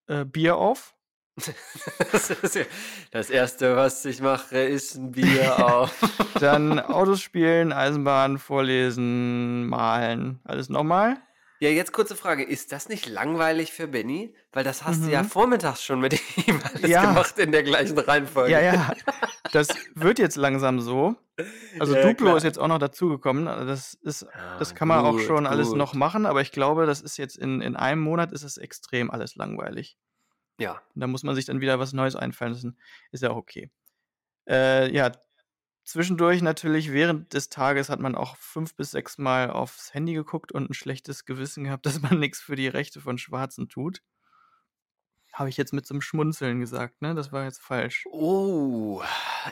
äh, 0.08 0.26
Bier 0.26 0.58
auf. 0.58 0.97
Das, 3.12 3.30
erste, 3.30 3.76
was 3.76 4.04
ich 4.06 4.22
mache, 4.22 4.58
ist 4.60 4.96
ein 4.96 5.12
Bier 5.12 5.66
auf. 5.66 5.94
Dann 6.40 6.80
Autos 6.80 7.22
spielen, 7.22 7.72
Eisenbahn, 7.72 8.38
vorlesen, 8.38 9.68
malen. 9.68 10.40
Alles 10.44 10.70
nochmal. 10.70 11.18
Ja, 11.60 11.70
jetzt 11.70 11.92
kurze 11.92 12.16
Frage. 12.16 12.44
Ist 12.44 12.72
das 12.72 12.88
nicht 12.88 13.08
langweilig 13.08 13.72
für 13.74 13.88
Benny? 13.88 14.36
Weil 14.54 14.64
das 14.64 14.84
hast 14.86 15.06
du 15.06 15.10
ja 15.10 15.24
Mhm. 15.24 15.28
vormittags 15.28 15.84
schon 15.84 16.00
mit 16.00 16.14
ihm 16.48 16.60
alles 16.74 16.90
Ja. 16.90 17.06
gemacht 17.06 17.38
in 17.40 17.52
der 17.52 17.64
gleichen 17.64 17.98
Reihenfolge. 17.98 18.52
Ja, 18.52 18.60
ja. 18.62 18.94
Das 19.52 19.70
wird 19.96 20.20
jetzt 20.20 20.36
langsam 20.36 20.80
so. 20.80 21.16
Also 21.80 21.96
Ja, 21.96 22.02
Duplo 22.04 22.26
klar. 22.28 22.38
ist 22.38 22.44
jetzt 22.44 22.60
auch 22.60 22.68
noch 22.68 22.78
dazugekommen. 22.80 23.46
Das 23.46 23.96
ist, 23.96 24.24
Ah, 24.34 24.58
das 24.60 24.76
kann 24.76 24.88
man 24.88 25.00
auch 25.04 25.14
gut, 25.14 25.22
schon 25.22 25.48
alles 25.48 25.70
gut. 25.70 25.78
noch 25.78 25.94
machen, 25.96 26.26
aber 26.28 26.42
ich 26.42 26.52
glaube, 26.52 26.86
das 26.86 27.02
ist 27.02 27.18
jetzt 27.18 27.38
in, 27.38 27.62
in 27.62 27.76
einem 27.76 28.02
Monat 28.02 28.32
ist 28.32 28.44
es 28.44 28.58
extrem 28.58 29.10
alles 29.10 29.36
langweilig. 29.36 29.98
Ja. 30.60 30.82
Da 30.96 31.08
muss 31.08 31.24
man 31.24 31.36
sich 31.36 31.46
dann 31.46 31.62
wieder 31.62 31.80
was 31.80 31.94
Neues 31.94 32.16
einfallen 32.16 32.54
lassen. 32.54 32.78
Ist 33.12 33.24
ja 33.24 33.32
auch 33.32 33.38
okay. 33.38 33.72
Äh, 34.48 34.94
ja, 34.94 35.12
zwischendurch 35.84 36.42
natürlich 36.42 36.92
während 36.92 37.34
des 37.34 37.50
Tages 37.50 37.90
hat 37.90 38.00
man 38.00 38.16
auch 38.16 38.36
fünf 38.38 38.76
bis 38.76 38.92
sechs 38.92 39.18
Mal 39.18 39.52
aufs 39.52 39.94
Handy 39.94 40.14
geguckt 40.14 40.52
und 40.52 40.70
ein 40.70 40.74
schlechtes 40.74 41.26
Gewissen 41.26 41.66
gehabt, 41.66 41.86
dass 41.86 42.02
man 42.02 42.20
nichts 42.20 42.40
für 42.40 42.56
die 42.56 42.68
Rechte 42.68 43.02
von 43.02 43.18
Schwarzen 43.18 43.70
tut. 43.70 44.02
Habe 45.38 45.50
ich 45.50 45.58
jetzt 45.58 45.72
mit 45.72 45.86
so 45.86 45.94
einem 45.94 46.02
Schmunzeln 46.02 46.60
gesagt, 46.60 47.00
ne? 47.04 47.14
Das 47.14 47.32
war 47.32 47.44
jetzt 47.44 47.62
falsch. 47.62 48.06
Oh, 48.10 49.04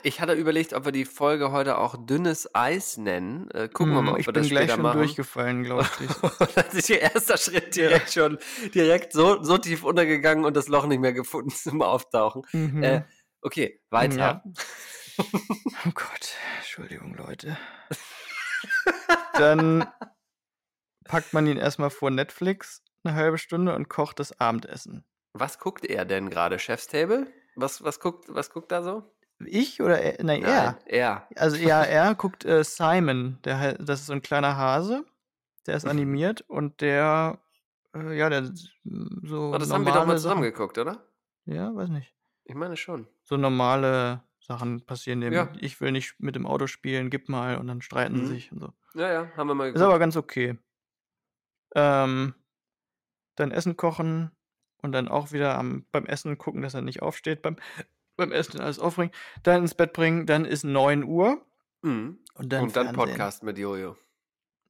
ich 0.02 0.20
hatte 0.20 0.34
überlegt, 0.34 0.74
ob 0.74 0.86
wir 0.86 0.92
die 0.92 1.06
Folge 1.06 1.52
heute 1.52 1.78
auch 1.78 1.96
dünnes 2.08 2.50
Eis 2.56 2.98
nennen. 2.98 3.52
Äh, 3.52 3.70
gucken 3.70 3.94
wir 3.94 4.00
Hm, 4.00 4.06
mal, 4.06 4.12
ob 4.14 4.20
ich 4.20 4.26
wir 4.26 4.34
bin 4.34 4.42
das 4.42 4.50
gleich 4.50 4.64
später 4.64 4.74
schon 4.78 4.82
machen. 4.84 4.98
durchgefallen, 4.98 5.64
glaube 5.64 5.88
ich. 6.00 6.08
Dann 6.56 6.66
ist 6.72 6.90
ihr 6.90 7.02
erster 7.02 7.38
Schritt 7.38 7.76
direkt 7.76 8.12
schon 8.12 8.40
direkt 8.74 9.14
so, 9.14 9.44
so 9.44 9.60
tief 9.60 9.84
untergegangen 9.84 10.44
und 10.44 10.56
das 10.58 10.68
Loch 10.70 10.88
nicht 10.88 11.02
mehr 11.02 11.14
gefunden 11.14 11.50
zum 11.56 11.84
Auftauchen. 11.84 12.42
Mhm. 12.52 12.82
Äh, 12.82 13.04
okay, 13.42 13.80
weiter. 13.92 14.18
Ja. 14.18 14.44
Oh 15.18 15.92
Gott, 15.94 16.34
Entschuldigung, 16.58 17.14
Leute. 17.16 17.58
Dann 19.34 19.88
packt 21.06 21.32
man 21.34 21.48
ihn 21.48 21.56
erstmal 21.58 21.90
vor 21.90 22.10
Netflix 22.12 22.84
eine 23.06 23.16
halbe 23.16 23.38
Stunde 23.38 23.74
und 23.76 23.88
kocht 23.88 24.20
das 24.20 24.38
Abendessen. 24.42 25.06
Was 25.38 25.60
guckt 25.60 25.86
er 25.86 26.06
denn 26.06 26.30
gerade? 26.30 26.60
Chef's 26.60 26.88
Table? 26.88 27.28
Was, 27.56 27.84
was, 27.84 28.00
guckt, 28.00 28.26
was 28.34 28.50
guckt 28.52 28.72
da 28.72 28.82
so? 28.82 29.04
Ich 29.46 29.82
oder 29.82 30.00
er? 30.02 30.24
Nein, 30.24 30.44
er. 30.44 30.64
Nein, 30.64 30.76
er. 30.86 31.28
Also 31.36 31.58
ja, 31.58 31.84
er 31.84 32.16
guckt 32.16 32.46
äh, 32.46 32.64
Simon. 32.64 33.38
Der, 33.44 33.74
das 33.74 34.00
ist 34.00 34.06
so 34.08 34.14
ein 34.14 34.22
kleiner 34.22 34.56
Hase. 34.56 35.06
Der 35.68 35.76
ist 35.76 35.84
Mhm. 35.84 35.90
animiert 35.92 36.42
und 36.48 36.80
der, 36.80 37.38
äh, 37.94 38.18
ja, 38.18 38.30
der 38.30 38.46
so 38.46 39.52
Oh, 39.54 39.58
das 39.58 39.72
haben 39.74 39.86
wir 39.86 39.92
doch 39.92 40.06
mal 40.06 40.16
zusammen 40.16 40.42
Sachen. 40.44 40.54
geguckt, 40.54 40.78
oder? 40.78 41.04
Ja, 41.46 41.76
weiß 41.76 41.90
nicht. 41.90 42.14
Ich 42.46 42.56
meine 42.56 42.78
schon. 42.78 43.06
So 43.24 43.36
normale 43.36 44.24
Sachen 44.40 44.86
passieren 44.86 45.20
dem. 45.20 45.34
Ja. 45.34 45.52
Ich 45.60 45.82
will 45.82 45.92
nicht 45.92 46.16
mit 46.20 46.36
dem 46.36 46.46
Auto 46.46 46.68
spielen, 46.68 47.10
gib 47.10 47.28
mal 47.28 47.58
und 47.58 47.68
dann 47.68 47.82
streiten 47.82 48.20
Mhm. 48.20 48.26
sie 48.28 48.34
sich 48.36 48.52
und 48.54 48.60
so. 48.62 48.70
Ja, 48.94 49.12
ja, 49.12 49.32
haben 49.36 49.48
wir 49.48 49.56
mal 49.56 49.68
Ist 49.68 49.74
geguckt. 49.74 49.90
aber 49.90 50.00
ganz 50.00 50.16
okay. 50.16 50.58
Ähm, 51.76 52.34
dann 53.36 53.52
Essen 53.52 53.76
kochen 53.76 54.32
und 54.86 54.94
dann 54.94 55.10
auch 55.10 55.32
wieder 55.34 55.58
am, 55.58 55.86
beim 55.92 56.06
Essen 56.06 56.38
gucken, 56.38 56.62
dass 56.62 56.74
er 56.74 56.82
nicht 56.82 57.02
aufsteht, 57.02 57.42
beim, 57.42 57.58
beim 58.16 58.32
Essen 58.32 58.62
alles 58.62 58.80
aufbringen, 58.80 59.12
dann 59.44 59.64
ins 59.64 59.76
Bett 59.76 59.92
bringen, 59.92 60.26
dann 60.26 60.46
ist 60.46 60.64
9 60.64 61.04
Uhr 61.04 61.46
Mhm. 61.82 62.18
und 62.36 62.52
dann 62.54 62.64
Und 62.64 62.76
dann. 62.76 62.96
Podcast 62.96 63.44
mit 63.44 63.58
Jojo. 63.60 63.98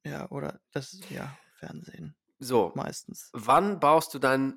Ja, 0.04 0.28
oder 0.30 0.60
das, 0.72 1.00
ja, 1.08 1.36
Fernsehen. 1.58 2.14
So, 2.38 2.72
Meistens. 2.74 3.30
wann 3.32 3.80
baust 3.80 4.12
du 4.12 4.18
dein 4.18 4.54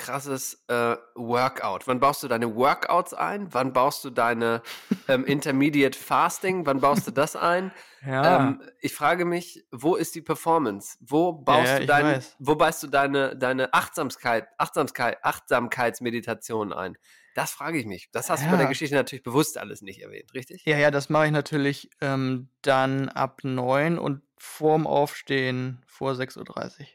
krasses 0.00 0.64
äh, 0.66 0.96
Workout? 1.14 1.86
Wann 1.86 2.00
baust 2.00 2.22
du 2.22 2.28
deine 2.28 2.56
Workouts 2.56 3.14
ein? 3.14 3.52
Wann 3.52 3.72
baust 3.72 4.04
du 4.04 4.10
deine 4.10 4.62
ähm, 5.06 5.24
Intermediate 5.26 5.96
Fasting? 5.96 6.66
Wann 6.66 6.80
baust 6.80 7.06
du 7.06 7.12
das 7.12 7.36
ein? 7.36 7.70
Ja. 8.04 8.38
Ähm, 8.38 8.62
ich 8.80 8.94
frage 8.94 9.24
mich, 9.24 9.64
wo 9.70 9.94
ist 9.94 10.14
die 10.14 10.22
Performance? 10.22 10.96
Wo 11.00 11.32
baust 11.32 11.68
ja, 11.68 11.76
du 11.76 11.82
ich 11.82 11.86
dein, 11.86 12.04
weiß. 12.06 12.36
wo 12.40 12.56
baust 12.56 12.82
du 12.82 12.88
deine, 12.88 13.36
deine 13.36 13.72
Achtsamkeit, 13.72 14.48
Achtsamkeit, 14.58 15.18
Achtsamkeitsmeditation 15.22 16.72
ein? 16.72 16.96
Das 17.34 17.52
frage 17.52 17.78
ich 17.78 17.86
mich. 17.86 18.10
Das 18.10 18.28
hast 18.28 18.44
du 18.44 18.50
bei 18.50 18.56
der. 18.56 18.66
Geschichte 18.66 18.96
natürlich 18.96 19.22
bewusst 19.22 19.58
alles 19.58 19.82
nicht 19.82 20.00
erwähnt, 20.00 20.34
richtig? 20.34 20.64
ja, 20.64 20.78
ja, 20.78 20.90
das 20.90 21.10
mache 21.10 21.26
ich 21.26 21.32
natürlich 21.32 21.90
ähm, 22.00 22.48
dann 22.62 23.08
ab 23.08 23.40
9 23.44 23.98
und 23.98 24.22
vorm 24.38 24.86
Aufstehen 24.86 25.82
vor 25.86 26.12
6.30 26.12 26.38
Uhr. 26.80 26.86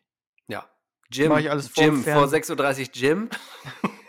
Ja. 1.16 1.24
Gym, 1.24 1.32
Mach 1.32 1.40
ich 1.40 1.50
alles 1.50 1.68
vorm 1.70 1.86
Gym, 1.88 2.04
vor 2.04 2.28
Fern- 2.28 2.44
6.30 2.44 2.82
Uhr 2.82 2.92
Gym. 2.94 3.30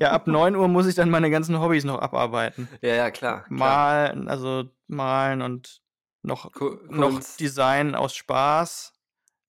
Ja, 0.00 0.10
ab 0.10 0.26
9 0.26 0.56
Uhr 0.56 0.66
muss 0.66 0.86
ich 0.88 0.96
dann 0.96 1.08
meine 1.08 1.30
ganzen 1.30 1.60
Hobbys 1.60 1.84
noch 1.84 2.00
abarbeiten. 2.00 2.66
Ja, 2.80 2.96
ja, 2.96 3.10
klar. 3.12 3.44
klar. 3.44 3.46
Malen, 3.48 4.26
also 4.28 4.64
malen 4.88 5.40
und 5.40 5.82
noch, 6.22 6.50
Ku- 6.52 6.80
noch 6.88 7.20
Design 7.38 7.94
aus 7.94 8.12
Spaß. 8.16 8.92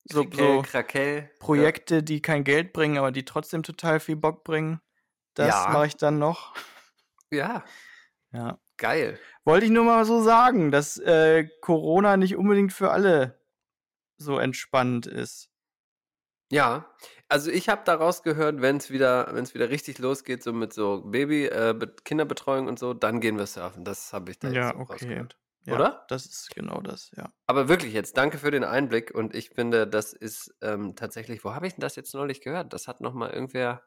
So, 0.04 0.22
Krickel, 0.22 0.46
so 0.58 0.62
Krakel. 0.62 1.30
Projekte, 1.40 2.04
die 2.04 2.22
kein 2.22 2.44
Geld 2.44 2.72
bringen, 2.72 2.96
aber 2.96 3.10
die 3.10 3.24
trotzdem 3.24 3.64
total 3.64 3.98
viel 3.98 4.14
Bock 4.14 4.44
bringen. 4.44 4.80
Das 5.34 5.48
Ja. 5.48 5.70
mache 5.72 5.88
ich 5.88 5.96
dann 5.96 6.20
noch. 6.20 6.54
Ja, 7.32 7.64
Ja. 8.32 8.60
geil. 8.76 9.18
Wollte 9.44 9.66
ich 9.66 9.72
nur 9.72 9.82
mal 9.82 10.04
so 10.04 10.22
sagen, 10.22 10.70
dass 10.70 10.96
äh, 10.98 11.48
Corona 11.60 12.16
nicht 12.16 12.36
unbedingt 12.36 12.72
für 12.72 12.92
alle 12.92 13.40
so 14.16 14.38
entspannt 14.38 15.08
ist. 15.08 15.48
Ja, 16.50 16.94
also 17.28 17.50
ich 17.50 17.68
habe 17.68 17.82
daraus 17.84 18.22
gehört, 18.22 18.60
wenn 18.60 18.76
es 18.76 18.90
wieder, 18.90 19.28
wenn 19.34 19.42
es 19.42 19.54
wieder 19.54 19.68
richtig 19.70 19.98
losgeht, 19.98 20.42
so 20.44 20.52
mit 20.52 20.72
so 20.72 21.02
Baby, 21.02 21.46
äh, 21.46 21.74
Be- 21.76 21.94
Kinderbetreuung 22.04 22.68
und 22.68 22.78
so, 22.78 22.94
dann 22.94 23.20
gehen 23.20 23.36
wir 23.36 23.46
surfen. 23.46 23.84
Das 23.84 24.12
habe 24.12 24.30
ich 24.30 24.38
da 24.38 24.50
jetzt 24.52 24.68
Ja, 24.68 24.74
so 24.74 24.78
okay. 24.78 24.88
rausgehört. 24.88 25.38
Ja, 25.64 25.74
Oder? 25.74 26.06
Das 26.08 26.24
ist 26.26 26.50
genau 26.54 26.80
das, 26.80 27.10
ja. 27.16 27.32
Aber 27.48 27.68
wirklich 27.68 27.92
jetzt, 27.94 28.16
danke 28.16 28.38
für 28.38 28.50
den 28.50 28.64
Einblick 28.64 29.12
und 29.14 29.34
ich 29.34 29.50
finde, 29.50 29.86
das 29.86 30.12
ist 30.12 30.56
ähm, 30.62 30.96
tatsächlich, 30.96 31.44
wo 31.44 31.54
habe 31.54 31.66
ich 31.66 31.74
denn 31.74 31.80
das 31.80 31.94
jetzt 31.96 32.12
neulich 32.14 32.40
gehört? 32.40 32.72
Das 32.72 32.88
hat 32.88 33.00
nochmal 33.00 33.30
irgendwer, 33.30 33.82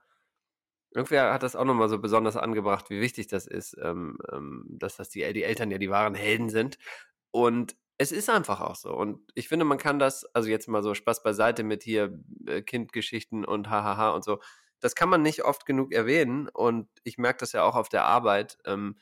irgendwer 0.91 1.33
hat 1.33 1.43
das 1.43 1.55
auch 1.55 1.65
nochmal 1.65 1.89
so 1.89 1.99
besonders 1.99 2.37
angebracht, 2.37 2.89
wie 2.89 3.01
wichtig 3.01 3.27
das 3.27 3.47
ist, 3.47 3.77
ähm, 3.81 4.17
ähm, 4.31 4.65
dass 4.69 4.97
das 4.97 5.09
die, 5.09 5.31
die 5.33 5.43
Eltern 5.43 5.71
ja 5.71 5.77
die 5.77 5.89
wahren 5.89 6.15
Helden 6.15 6.49
sind. 6.49 6.77
Und 7.31 7.75
es 7.99 8.13
ist 8.13 8.29
einfach 8.29 8.61
auch 8.61 8.75
so. 8.75 8.93
Und 8.93 9.19
ich 9.35 9.49
finde, 9.49 9.65
man 9.65 9.77
kann 9.77 9.99
das, 9.99 10.23
also 10.33 10.49
jetzt 10.49 10.67
mal 10.69 10.81
so 10.81 10.95
Spaß 10.95 11.21
beiseite 11.21 11.63
mit 11.63 11.83
hier 11.83 12.17
äh, 12.47 12.61
Kindgeschichten 12.61 13.43
und 13.45 13.69
hahaha 13.69 14.11
und 14.11 14.23
so, 14.23 14.39
das 14.79 14.95
kann 14.95 15.09
man 15.09 15.21
nicht 15.21 15.43
oft 15.43 15.65
genug 15.65 15.93
erwähnen. 15.93 16.47
Und 16.47 16.87
ich 17.03 17.17
merke 17.17 17.39
das 17.39 17.51
ja 17.51 17.63
auch 17.63 17.75
auf 17.75 17.89
der 17.89 18.05
Arbeit. 18.05 18.57
Ähm, 18.65 18.97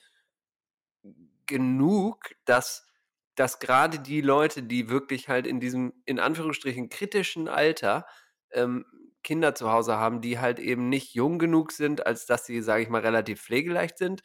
genug, 1.45 2.31
dass, 2.45 2.87
dass 3.35 3.59
gerade 3.59 3.99
die 3.99 4.21
Leute, 4.21 4.63
die 4.63 4.89
wirklich 4.89 5.29
halt 5.29 5.45
in 5.45 5.59
diesem, 5.59 5.93
in 6.05 6.19
Anführungsstrichen, 6.19 6.89
kritischen 6.89 7.47
Alter 7.47 8.07
ähm, 8.51 8.83
Kinder 9.23 9.53
zu 9.53 9.71
Hause 9.71 9.97
haben, 9.97 10.21
die 10.21 10.39
halt 10.39 10.57
eben 10.57 10.89
nicht 10.89 11.13
jung 11.13 11.37
genug 11.37 11.71
sind, 11.71 12.07
als 12.07 12.25
dass 12.25 12.45
sie, 12.45 12.61
sage 12.61 12.81
ich 12.81 12.89
mal, 12.89 13.01
relativ 13.01 13.41
pflegeleicht 13.41 13.99
sind, 13.99 14.23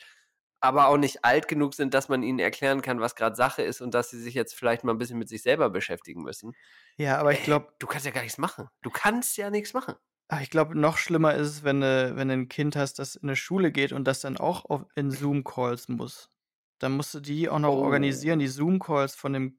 aber 0.63 0.89
auch 0.89 0.97
nicht 0.99 1.25
alt 1.25 1.49
genug 1.49 1.75
sind, 1.75 1.95
dass 1.95 2.09
man 2.09 2.23
ihnen 2.23 2.39
erklären 2.39 2.83
kann, 2.83 3.01
was 3.01 3.17
gerade 3.17 3.37
Sache 3.37 3.63
ist 3.63 3.81
und 3.83 3.95
dass 3.95 4.11
sie 4.11 4.21
sich 4.21 4.35
jetzt 4.35 4.55
vielleicht 4.55 4.85
mal 4.85 4.93
ein 4.93 4.99
bisschen 4.99 5.19
mit 5.19 5.29
sich 5.29 5.43
selber 5.43 5.71
beschäftigen 5.71 6.23
müssen. 6.23 6.57
Ja, 6.99 7.19
aber 7.19 7.33
ich 7.33 7.43
Ey, 7.43 7.43
glaube, 7.43 7.75
du 7.81 7.87
kannst 7.87 8.07
ja 8.07 8.13
gar 8.13 8.23
nichts 8.23 8.39
machen. 8.39 8.69
Du 8.83 8.91
kannst 8.91 9.37
ja 9.37 9.51
nichts 9.51 9.75
machen. 9.75 9.97
ich 10.41 10.51
glaube, 10.51 10.79
noch 10.79 10.97
schlimmer 10.97 11.35
ist 11.35 11.49
es, 11.49 11.65
wenn 11.65 11.81
du, 11.81 12.17
wenn 12.17 12.29
du 12.29 12.35
ein 12.35 12.49
Kind 12.49 12.75
hast, 12.77 12.99
das 12.99 13.17
in 13.17 13.29
eine 13.29 13.37
Schule 13.37 13.71
geht 13.73 13.93
und 13.93 14.05
das 14.05 14.21
dann 14.21 14.37
auch 14.39 14.65
auf, 14.67 14.87
in 14.95 15.11
Zoom-Calls 15.11 15.89
muss. 15.89 16.31
Dann 16.79 16.93
musst 16.93 17.13
du 17.15 17.21
die 17.21 17.49
auch 17.49 17.59
noch 17.59 17.75
Oh. 17.75 17.77
organisieren, 17.77 18.39
die 18.39 18.49
Zoom-Calls 18.49 19.15
von 19.15 19.33
dem 19.35 19.59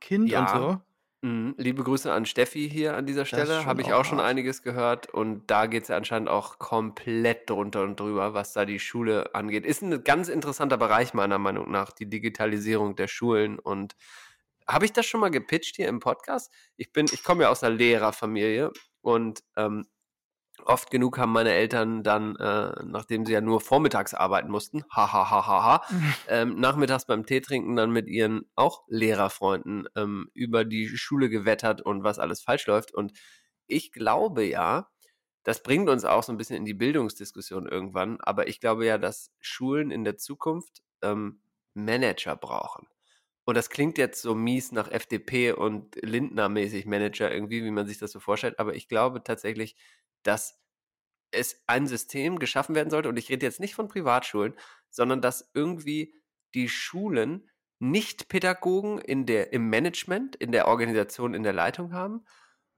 Kind 0.00 0.34
und 0.34 0.48
Ja. 0.48 0.50
so. 0.50 0.82
Mhm. 1.24 1.54
Liebe 1.56 1.82
Grüße 1.82 2.12
an 2.12 2.26
Steffi 2.26 2.68
hier 2.68 2.98
an 2.98 3.06
dieser 3.06 3.24
Stelle. 3.24 3.64
Habe 3.64 3.80
ich 3.80 3.94
auch 3.94 4.00
auch 4.00 4.04
schon 4.04 4.20
einiges 4.20 4.62
gehört 4.62 5.08
und 5.08 5.50
da 5.50 5.64
geht 5.64 5.84
es 5.84 5.88
ja 5.88 5.96
anscheinend 5.96 6.28
auch 6.28 6.58
komplett 6.58 7.48
drunter 7.48 7.82
und 7.82 7.98
drüber, 7.98 8.34
was 8.34 8.52
da 8.52 8.66
die 8.66 8.78
Schule 8.78 9.34
angeht. 9.34 9.64
Ist 9.64 9.80
ein 9.80 10.04
ganz 10.04 10.28
interessanter 10.28 10.76
Bereich 10.76 11.14
meiner 11.14 11.38
Meinung 11.38 11.70
nach, 11.70 11.92
die 11.92 12.10
Digitalisierung 12.10 12.94
der 12.94 13.08
Schulen 13.08 13.58
und 13.58 13.96
habe 14.68 14.84
ich 14.84 14.92
das 14.92 15.06
schon 15.06 15.20
mal 15.20 15.30
gepitcht 15.30 15.76
hier 15.76 15.88
im 15.88 15.98
Podcast? 15.98 16.52
Ich 16.76 16.92
bin, 16.92 17.06
ich 17.10 17.24
komme 17.24 17.44
ja 17.44 17.48
aus 17.48 17.62
einer 17.62 17.74
Lehrerfamilie 17.74 18.70
und 19.00 19.42
ähm, 19.56 19.86
oft 20.66 20.90
genug 20.90 21.18
haben 21.18 21.32
meine 21.32 21.52
Eltern 21.52 22.02
dann, 22.02 22.36
äh, 22.36 22.72
nachdem 22.84 23.24
sie 23.24 23.32
ja 23.32 23.40
nur 23.40 23.60
vormittags 23.60 24.14
arbeiten 24.14 24.50
mussten, 24.50 24.84
ha 24.90 25.12
ha 25.12 25.30
ha 25.30 25.46
ha 25.46 25.64
ha, 25.64 25.82
ähm, 26.28 26.58
nachmittags 26.58 27.06
beim 27.06 27.26
Tee 27.26 27.40
trinken 27.40 27.76
dann 27.76 27.90
mit 27.90 28.08
ihren 28.08 28.46
auch 28.54 28.84
Lehrerfreunden 28.88 29.88
ähm, 29.96 30.30
über 30.34 30.64
die 30.64 30.88
Schule 30.88 31.28
gewettert 31.28 31.80
und 31.82 32.04
was 32.04 32.18
alles 32.18 32.42
falsch 32.42 32.66
läuft. 32.66 32.92
Und 32.92 33.12
ich 33.66 33.92
glaube 33.92 34.44
ja, 34.44 34.88
das 35.44 35.62
bringt 35.62 35.88
uns 35.88 36.04
auch 36.04 36.22
so 36.22 36.32
ein 36.32 36.38
bisschen 36.38 36.56
in 36.56 36.64
die 36.64 36.74
Bildungsdiskussion 36.74 37.66
irgendwann, 37.66 38.18
aber 38.20 38.48
ich 38.48 38.60
glaube 38.60 38.86
ja, 38.86 38.98
dass 38.98 39.30
Schulen 39.40 39.90
in 39.90 40.04
der 40.04 40.16
Zukunft 40.16 40.82
ähm, 41.02 41.40
Manager 41.74 42.36
brauchen. 42.36 42.86
Und 43.44 43.56
das 43.56 43.68
klingt 43.68 43.98
jetzt 43.98 44.22
so 44.22 44.34
mies 44.34 44.72
nach 44.72 44.90
FDP 44.90 45.52
und 45.52 45.96
Lindner-mäßig 45.96 46.86
Manager 46.86 47.30
irgendwie, 47.30 47.62
wie 47.62 47.70
man 47.70 47.86
sich 47.86 47.98
das 47.98 48.12
so 48.12 48.20
vorstellt, 48.20 48.58
aber 48.58 48.74
ich 48.74 48.88
glaube 48.88 49.22
tatsächlich, 49.22 49.76
dass 50.24 50.60
es 51.30 51.62
ein 51.66 51.86
System 51.86 52.38
geschaffen 52.38 52.74
werden 52.74 52.90
sollte, 52.90 53.08
und 53.08 53.18
ich 53.18 53.28
rede 53.28 53.46
jetzt 53.46 53.60
nicht 53.60 53.74
von 53.74 53.88
Privatschulen, 53.88 54.54
sondern 54.90 55.20
dass 55.20 55.50
irgendwie 55.54 56.14
die 56.54 56.68
Schulen 56.68 57.48
nicht 57.80 58.28
Pädagogen 58.28 58.98
in 58.98 59.26
der, 59.26 59.52
im 59.52 59.68
Management, 59.68 60.36
in 60.36 60.52
der 60.52 60.68
Organisation, 60.68 61.34
in 61.34 61.42
der 61.42 61.52
Leitung 61.52 61.92
haben, 61.92 62.24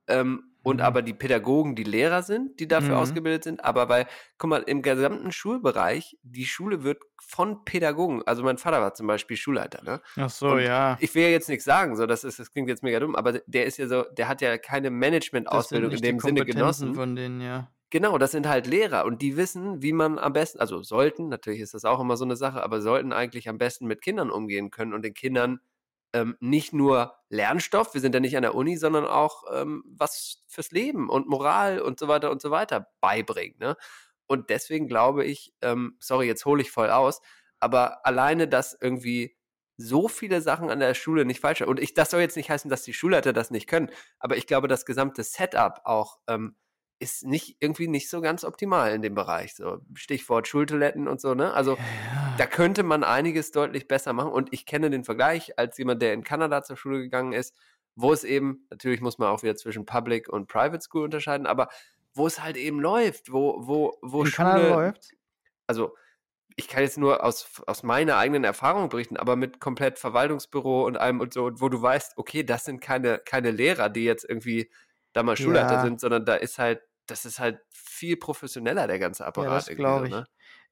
ähm, 0.09 0.56
und 0.67 0.81
aber 0.81 1.01
die 1.03 1.15
Pädagogen 1.15 1.77
die 1.77 1.85
Lehrer 1.85 2.25
sind, 2.25 2.59
die 2.59 2.67
dafür 2.67 2.97
Mhm. 2.97 3.01
ausgebildet 3.01 3.45
sind. 3.45 3.65
Aber 3.65 3.87
bei, 3.87 4.07
guck 4.37 4.51
mal, 4.51 4.63
im 4.63 4.83
gesamten 4.83 5.31
Schulbereich, 5.31 6.19
die 6.25 6.45
Schule 6.45 6.83
wird 6.83 6.99
von 7.23 7.65
Pädagogen, 7.65 8.23
also 8.27 8.43
mein 8.43 8.59
Vater 8.59 8.81
war 8.81 8.93
zum 8.93 9.07
Beispiel 9.07 9.37
Schulleiter, 9.37 9.83
ne? 9.85 10.01
Ach 10.17 10.29
so, 10.29 10.51
Und 10.51 10.63
ja. 10.63 10.97
Ich 11.01 11.15
will 11.15 11.23
ja 11.23 11.29
jetzt 11.29 11.49
nichts 11.49 11.65
sagen, 11.65 11.95
so 11.97 12.07
das 12.07 12.25
ist, 12.25 12.41
das 12.41 12.51
klingt 12.51 12.69
jetzt 12.69 12.83
mega 12.83 12.99
dumm, 12.99 13.15
aber 13.15 13.35
der 13.47 13.65
ist 13.67 13.79
ja 13.79 13.87
so, 13.87 14.03
der 14.19 14.27
hat 14.27 14.41
ja 14.41 14.59
keine 14.59 14.91
Management-Ausbildung 14.91 15.93
in 15.93 16.01
dem 16.03 16.19
Sinne 16.19 16.45
genossen. 16.45 16.95
von 16.95 17.15
denen, 17.15 17.41
ja. 17.41 17.71
Genau, 17.91 18.19
das 18.19 18.33
sind 18.33 18.49
halt 18.49 18.67
Lehrer 18.67 19.05
und 19.05 19.23
die 19.23 19.37
wissen, 19.37 19.81
wie 19.83 19.93
man 19.93 20.19
am 20.19 20.33
besten, 20.33 20.59
also 20.59 20.83
sollten, 20.83 21.29
natürlich 21.29 21.61
ist 21.61 21.75
das 21.75 21.85
auch 21.85 22.01
immer 22.01 22.17
so 22.17 22.25
eine 22.25 22.35
Sache, 22.35 22.61
aber 22.61 22.81
sollten 22.81 23.13
eigentlich 23.13 23.49
am 23.49 23.59
besten 23.59 23.87
mit 23.87 24.03
Kindern 24.03 24.31
umgehen 24.33 24.73
können 24.73 24.93
und 24.93 25.05
den 25.05 25.15
Kindern 25.15 25.61
ähm, 26.13 26.37
nicht 26.41 26.73
nur 26.73 27.17
Lernstoff, 27.29 27.95
wir 27.95 28.01
sind 28.01 28.15
ja 28.15 28.21
nicht 28.21 28.37
an 28.37 28.43
der 28.43 28.55
Uni, 28.55 28.77
sondern 28.77 29.05
auch 29.05 29.45
ähm, 29.53 29.83
was 29.87 30.45
fürs 30.49 30.71
Leben 30.71 31.09
und 31.09 31.29
Moral 31.29 31.81
und 31.81 31.99
so 31.99 32.09
weiter 32.09 32.31
und 32.31 32.41
so 32.41 32.51
weiter 32.51 32.89
beibringen. 33.01 33.57
Ne? 33.59 33.77
Und 34.27 34.51
deswegen 34.51 34.89
glaube 34.89 35.25
ich, 35.25 35.55
ähm, 35.63 35.97
sorry, 36.01 36.27
jetzt 36.27 36.45
hole 36.45 36.63
ich 36.63 36.71
voll 36.71 36.91
aus, 36.91 37.21
aber 37.61 38.07
alleine, 38.07 38.49
dass 38.49 38.77
irgendwie 38.81 39.37
so 39.77 40.09
viele 40.09 40.41
Sachen 40.41 40.71
an 40.71 40.81
der 40.81 40.95
Schule 40.95 41.25
nicht 41.25 41.41
falsch 41.41 41.59
sind. 41.59 41.69
Und 41.69 41.81
ich, 41.81 41.95
das 41.95 42.11
soll 42.11 42.21
jetzt 42.21 42.37
nicht 42.37 42.51
heißen, 42.51 42.71
dass 42.71 42.83
die 42.83 42.95
Schulleiter 42.95 43.33
das 43.33 43.51
nicht 43.51 43.67
können, 43.67 43.91
aber 44.19 44.37
ich 44.37 44.47
glaube, 44.47 44.69
das 44.69 44.87
gesamte 44.87 45.23
Setup 45.23 45.81
auch 45.85 46.19
ähm, 46.29 46.57
ist 46.99 47.25
nicht 47.25 47.57
irgendwie 47.61 47.89
nicht 47.89 48.09
so 48.11 48.21
ganz 48.21 48.45
optimal 48.45 48.95
in 48.95 49.03
dem 49.03 49.15
Bereich. 49.15 49.55
So 49.55 49.81
Stichwort 49.95 50.49
Schultoiletten 50.49 51.09
und 51.09 51.21
so, 51.21 51.35
ne? 51.35 51.53
Also 51.55 51.79
Ja. 51.79 52.35
da 52.39 52.47
könnte 52.47 52.83
man 52.83 53.05
einiges 53.05 53.51
deutlich 53.53 53.89
besser 53.89 54.13
machen. 54.13 54.33
Und 54.33 54.53
ich 54.53 54.67
kenne 54.67 54.91
den 54.91 55.05
Vergleich 55.05 55.59
als 55.59 55.79
jemand, 55.79 56.03
der 56.03 56.15
in 56.15 56.25
Kanada 56.25 56.63
zur 56.63 56.77
Schule 56.77 57.01
gegangen 57.01 57.33
ist, 57.33 57.55
wo 57.95 58.13
es 58.13 58.25
eben, 58.25 58.67
natürlich 58.71 59.01
muss 59.01 59.19
man 59.19 59.29
auch 59.29 59.43
wieder 59.43 59.57
zwischen 59.57 59.87
Public 59.87 60.29
und 60.29 60.49
Private 60.49 60.81
School 60.83 61.05
unterscheiden, 61.05 61.47
aber 61.47 61.69
wo 62.15 62.27
es 62.27 62.43
halt 62.43 62.57
eben 62.57 62.81
läuft, 62.81 63.33
wo, 63.33 63.67
wo, 63.67 63.99
wo 64.03 64.25
In 64.25 64.27
Schule, 64.27 64.37
Kanada 64.37 64.75
läuft? 64.77 65.11
also 65.67 65.95
ich 66.57 66.69
kann 66.69 66.83
jetzt 66.83 66.99
nur 66.99 67.25
aus, 67.25 67.63
aus 67.67 67.83
meiner 67.83 68.17
eigenen 68.17 68.45
Erfahrung 68.45 68.89
berichten, 68.89 69.17
aber 69.19 69.37
mit 69.37 69.61
komplett 69.61 69.99
Verwaltungsbüro 69.99 70.87
und 70.87 70.97
allem 70.99 71.21
und 71.21 71.33
so, 71.35 71.51
wo 71.61 71.69
du 71.69 71.81
weißt, 71.83 72.15
okay, 72.19 72.45
das 72.45 72.65
sind 72.65 72.81
keine, 72.81 73.19
keine 73.19 73.51
Lehrer, 73.51 73.91
die 73.91 74.05
jetzt 74.05 74.25
irgendwie 74.29 74.71
da 75.17 75.23
mal 75.23 75.37
Schulleiter 75.37 75.79
Ja. 75.79 75.81
sind, 75.81 76.01
sondern 76.01 76.25
da 76.25 76.35
ist 76.37 76.59
halt, 76.59 76.83
das 77.07 77.25
ist 77.25 77.39
halt 77.41 77.61
viel 77.71 78.17
professioneller, 78.17 78.87
der 78.87 78.99
ganze 78.99 79.27
Apparat. 79.27 79.69
Ja, 79.69 79.71
das 79.71 79.77
glaube 79.77 80.07
so, 80.07 80.09
ich. 80.09 80.15
ne? 80.17 80.27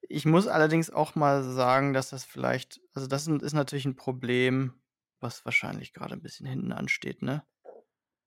Ich 0.09 0.25
muss 0.27 0.49
allerdings 0.49 0.91
auch 0.91 1.15
mal 1.15 1.43
sagen, 1.45 1.93
dass 1.95 2.11
das 2.11 2.25
vielleicht, 2.25 2.81
also 2.95 3.07
das 3.09 3.27
ist 3.27 3.53
natürlich 3.55 3.87
ein 3.87 3.97
Problem, 3.97 4.83
was 5.21 5.45
wahrscheinlich 5.45 5.93
gerade 5.95 6.15
ein 6.15 6.23
bisschen 6.23 6.47
hinten 6.47 6.73
ansteht, 6.73 7.23
ne? 7.23 7.47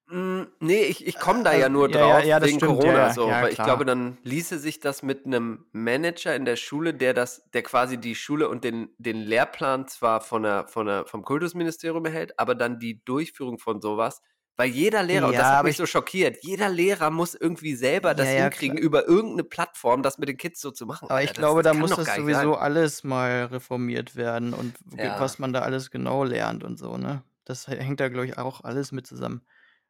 Mm, 0.10 0.44
Nee, 0.60 0.84
ich, 0.84 1.06
ich 1.06 1.20
komme 1.20 1.44
da 1.44 1.54
ja 1.54 1.68
Also, 1.68 1.70
nur 1.70 1.90
ja, 1.90 2.02
ja, 2.02 2.20
drauf 2.20 2.24
ja, 2.24 2.40
das 2.40 2.52
wegen 2.52 2.54
stimmt, 2.54 2.62
Corona 2.68 3.10
ja, 3.10 3.10
ja, 3.10 3.16
so, 3.16 3.28
ja, 3.28 3.42
weil 3.42 3.52
ich 3.54 3.62
glaube, 3.62 3.84
dann 3.86 4.18
ließe 4.24 4.58
sich 4.58 4.80
das 4.80 5.04
mit 5.04 5.26
einem 5.26 5.66
Manager 5.74 6.34
in 6.36 6.46
der 6.46 6.56
Schule, 6.56 6.94
der 6.94 7.14
das, 7.14 7.44
der 7.54 7.64
quasi 7.64 7.98
die 7.98 8.16
Schule 8.16 8.48
und 8.48 8.64
den, 8.64 8.90
den 8.98 9.18
Lehrplan 9.18 9.88
zwar 9.88 10.22
von 10.22 10.44
der, 10.44 10.68
von 10.70 10.86
der, 10.88 11.06
vom 11.08 11.24
Kultusministerium 11.24 12.06
erhält, 12.06 12.40
aber 12.40 12.56
dann 12.56 12.80
die 12.80 13.04
Durchführung 13.04 13.60
von 13.60 13.82
sowas, 13.82 14.22
weil 14.58 14.70
jeder 14.70 15.04
Lehrer, 15.04 15.28
und 15.28 15.34
das 15.38 15.48
Ja, 15.48 15.58
hat 15.58 15.64
mich 15.64 15.72
ich- 15.72 15.78
so 15.78 15.86
schockiert, 15.86 16.40
jeder 16.44 16.68
Lehrer 16.70 17.10
muss 17.12 17.36
irgendwie 17.36 17.76
selber 17.76 18.14
das 18.14 18.28
Ja, 18.28 18.34
ja, 18.34 18.42
hinkriegen, 18.44 18.78
klar. 18.78 18.86
über 18.86 19.08
irgendeine 19.08 19.44
Plattform 19.44 20.04
das 20.04 20.18
mit 20.18 20.28
den 20.28 20.38
Kids 20.38 20.60
so 20.60 20.72
zu 20.72 20.86
machen. 20.86 21.10
Aber 21.10 21.24
ich 21.24 21.34
glaube, 21.34 21.62
das, 21.64 21.72
da 21.74 21.80
muss 21.80 21.92
das 21.92 22.14
sowieso 22.16 22.54
sein. 22.54 22.62
alles 22.62 23.04
mal 23.04 23.46
reformiert 23.46 24.16
werden 24.16 24.54
und 24.54 24.76
Ja. 24.98 25.20
was 25.20 25.40
man 25.40 25.54
da 25.54 25.62
alles 25.62 25.92
genau 25.92 26.24
lernt 26.24 26.64
und 26.64 26.78
so, 26.78 26.98
ne? 26.98 27.24
Das 27.46 27.68
hängt 27.68 28.00
da, 28.02 28.10
glaube 28.10 28.26
ich, 28.26 28.38
auch 28.38 28.64
alles 28.66 28.92
mit 28.92 29.08
zusammen. 29.08 29.42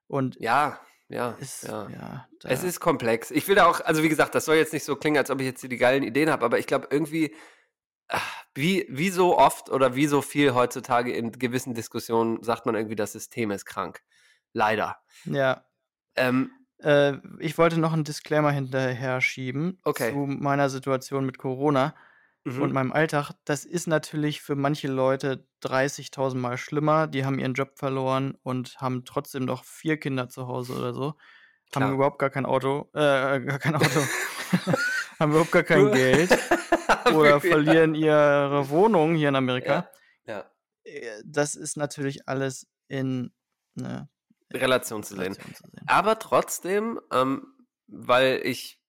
Und 0.07 0.35
Ja, 0.39 0.79
ja, 1.09 1.31
ist, 1.39 1.63
ja. 1.63 1.89
ja, 1.89 2.27
Es 2.43 2.63
ist 2.63 2.79
komplex. 2.79 3.31
Ich 3.31 3.47
will 3.47 3.55
da 3.55 3.65
auch, 3.65 3.81
also 3.81 4.03
wie 4.03 4.09
gesagt, 4.09 4.35
das 4.35 4.45
soll 4.45 4.57
jetzt 4.57 4.73
nicht 4.73 4.83
so 4.83 4.95
klingen, 4.95 5.17
als 5.17 5.31
ob 5.31 5.39
ich 5.39 5.45
jetzt 5.47 5.61
hier 5.61 5.69
die 5.69 5.77
geilen 5.77 6.03
Ideen 6.03 6.29
habe, 6.29 6.45
aber 6.45 6.59
ich 6.59 6.67
glaube 6.67 6.87
irgendwie, 6.91 7.33
ach, 8.09 8.43
wie, 8.53 8.85
wie 8.89 9.09
so 9.09 9.37
oft 9.37 9.69
oder 9.69 9.95
wie 9.95 10.07
so 10.07 10.21
viel 10.21 10.53
heutzutage 10.53 11.11
in 11.13 11.31
gewissen 11.31 11.73
Diskussionen 11.73 12.43
sagt 12.43 12.65
man 12.65 12.75
irgendwie, 12.75 12.95
das 12.95 13.13
System 13.13 13.49
ist 13.51 13.65
krank. 13.65 14.01
Leider. 14.53 14.97
ja. 15.25 15.63
Ähm, 16.15 16.51
Äh, 16.79 17.17
ich 17.39 17.57
wollte 17.57 17.79
noch 17.79 17.91
einen 17.93 18.03
Disclaimer 18.03 18.51
hinterher 18.51 19.19
schieben 19.19 19.79
Okay. 19.83 20.11
zu 20.11 20.17
meiner 20.27 20.69
Situation 20.69 21.25
mit 21.25 21.39
Corona 21.39 21.95
mhm. 22.43 22.61
und 22.61 22.71
meinem 22.71 22.91
Alltag. 22.91 23.31
Das 23.45 23.65
ist 23.65 23.87
natürlich 23.87 24.41
für 24.43 24.55
manche 24.55 24.87
Leute 24.87 25.47
30.000 25.63 26.35
Mal 26.37 26.57
schlimmer. 26.57 27.07
Die 27.07 27.25
haben 27.25 27.39
ihren 27.39 27.55
Job 27.55 27.79
verloren 27.79 28.37
und 28.43 28.79
haben 28.79 29.05
trotzdem 29.05 29.45
noch 29.45 29.63
vier 29.65 29.97
Kinder 29.97 30.29
zu 30.29 30.47
Hause 30.47 30.73
oder 30.77 30.93
so. 30.93 31.15
Klar. 31.71 31.85
Haben 31.85 31.95
überhaupt 31.95 32.19
gar 32.19 32.29
kein 32.29 32.45
Auto, 32.45 32.89
äh, 32.93 33.39
gar 33.41 33.57
kein 33.59 33.75
Auto, 33.75 34.01
haben 35.19 35.31
überhaupt 35.31 35.51
gar 35.51 35.63
kein 35.63 35.91
Geld 35.91 36.29
oder 37.15 37.41
verlieren 37.41 37.95
ihre 37.95 38.69
Wohnung 38.69 39.15
hier 39.15 39.29
in 39.29 39.35
Amerika. 39.35 39.89
ja. 40.25 40.45
Äh, 40.83 41.21
Das 41.25 41.55
ist 41.55 41.75
natürlich 41.75 42.27
alles 42.29 42.67
in 42.87 43.33
ne, 43.75 44.07
Relation 44.53 45.03
zu 45.03 45.15
sehen. 45.15 45.33
Relation 45.33 45.53
zu 45.53 45.63
sehen. 45.63 45.83
Aber 45.87 46.19
trotzdem, 46.19 46.99
ähm, 47.11 47.53
weil 47.87 48.41
ich, 48.43 48.81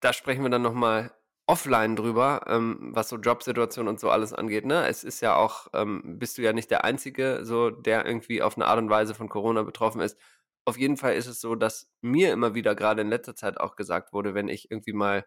da 0.00 0.12
sprechen 0.12 0.42
wir 0.42 0.50
dann 0.50 0.62
nochmal 0.62 1.12
offline 1.46 1.94
drüber, 1.94 2.44
ähm, 2.48 2.90
was 2.92 3.08
so 3.08 3.16
Jobsituation 3.16 3.86
und 3.86 4.00
so 4.00 4.10
alles 4.10 4.32
angeht. 4.32 4.66
Ne? 4.66 4.86
Es 4.88 5.04
ist 5.04 5.20
ja 5.20 5.36
auch, 5.36 5.68
ähm, 5.74 6.18
bist 6.18 6.38
du 6.38 6.42
ja 6.42 6.52
nicht 6.52 6.70
der 6.70 6.84
Einzige, 6.84 7.40
so 7.44 7.70
der 7.70 8.04
irgendwie 8.04 8.42
auf 8.42 8.56
eine 8.56 8.66
Art 8.66 8.78
und 8.78 8.90
Weise 8.90 9.14
von 9.14 9.28
Corona 9.28 9.62
betroffen 9.62 10.00
ist. 10.00 10.18
Auf 10.64 10.76
jeden 10.76 10.96
Fall 10.96 11.14
ist 11.14 11.28
es 11.28 11.40
so, 11.40 11.54
dass 11.54 11.92
mir 12.00 12.32
immer 12.32 12.54
wieder 12.54 12.74
gerade 12.74 13.02
in 13.02 13.08
letzter 13.08 13.36
Zeit 13.36 13.60
auch 13.60 13.76
gesagt 13.76 14.12
wurde, 14.12 14.34
wenn 14.34 14.48
ich 14.48 14.70
irgendwie 14.70 14.92
mal 14.92 15.24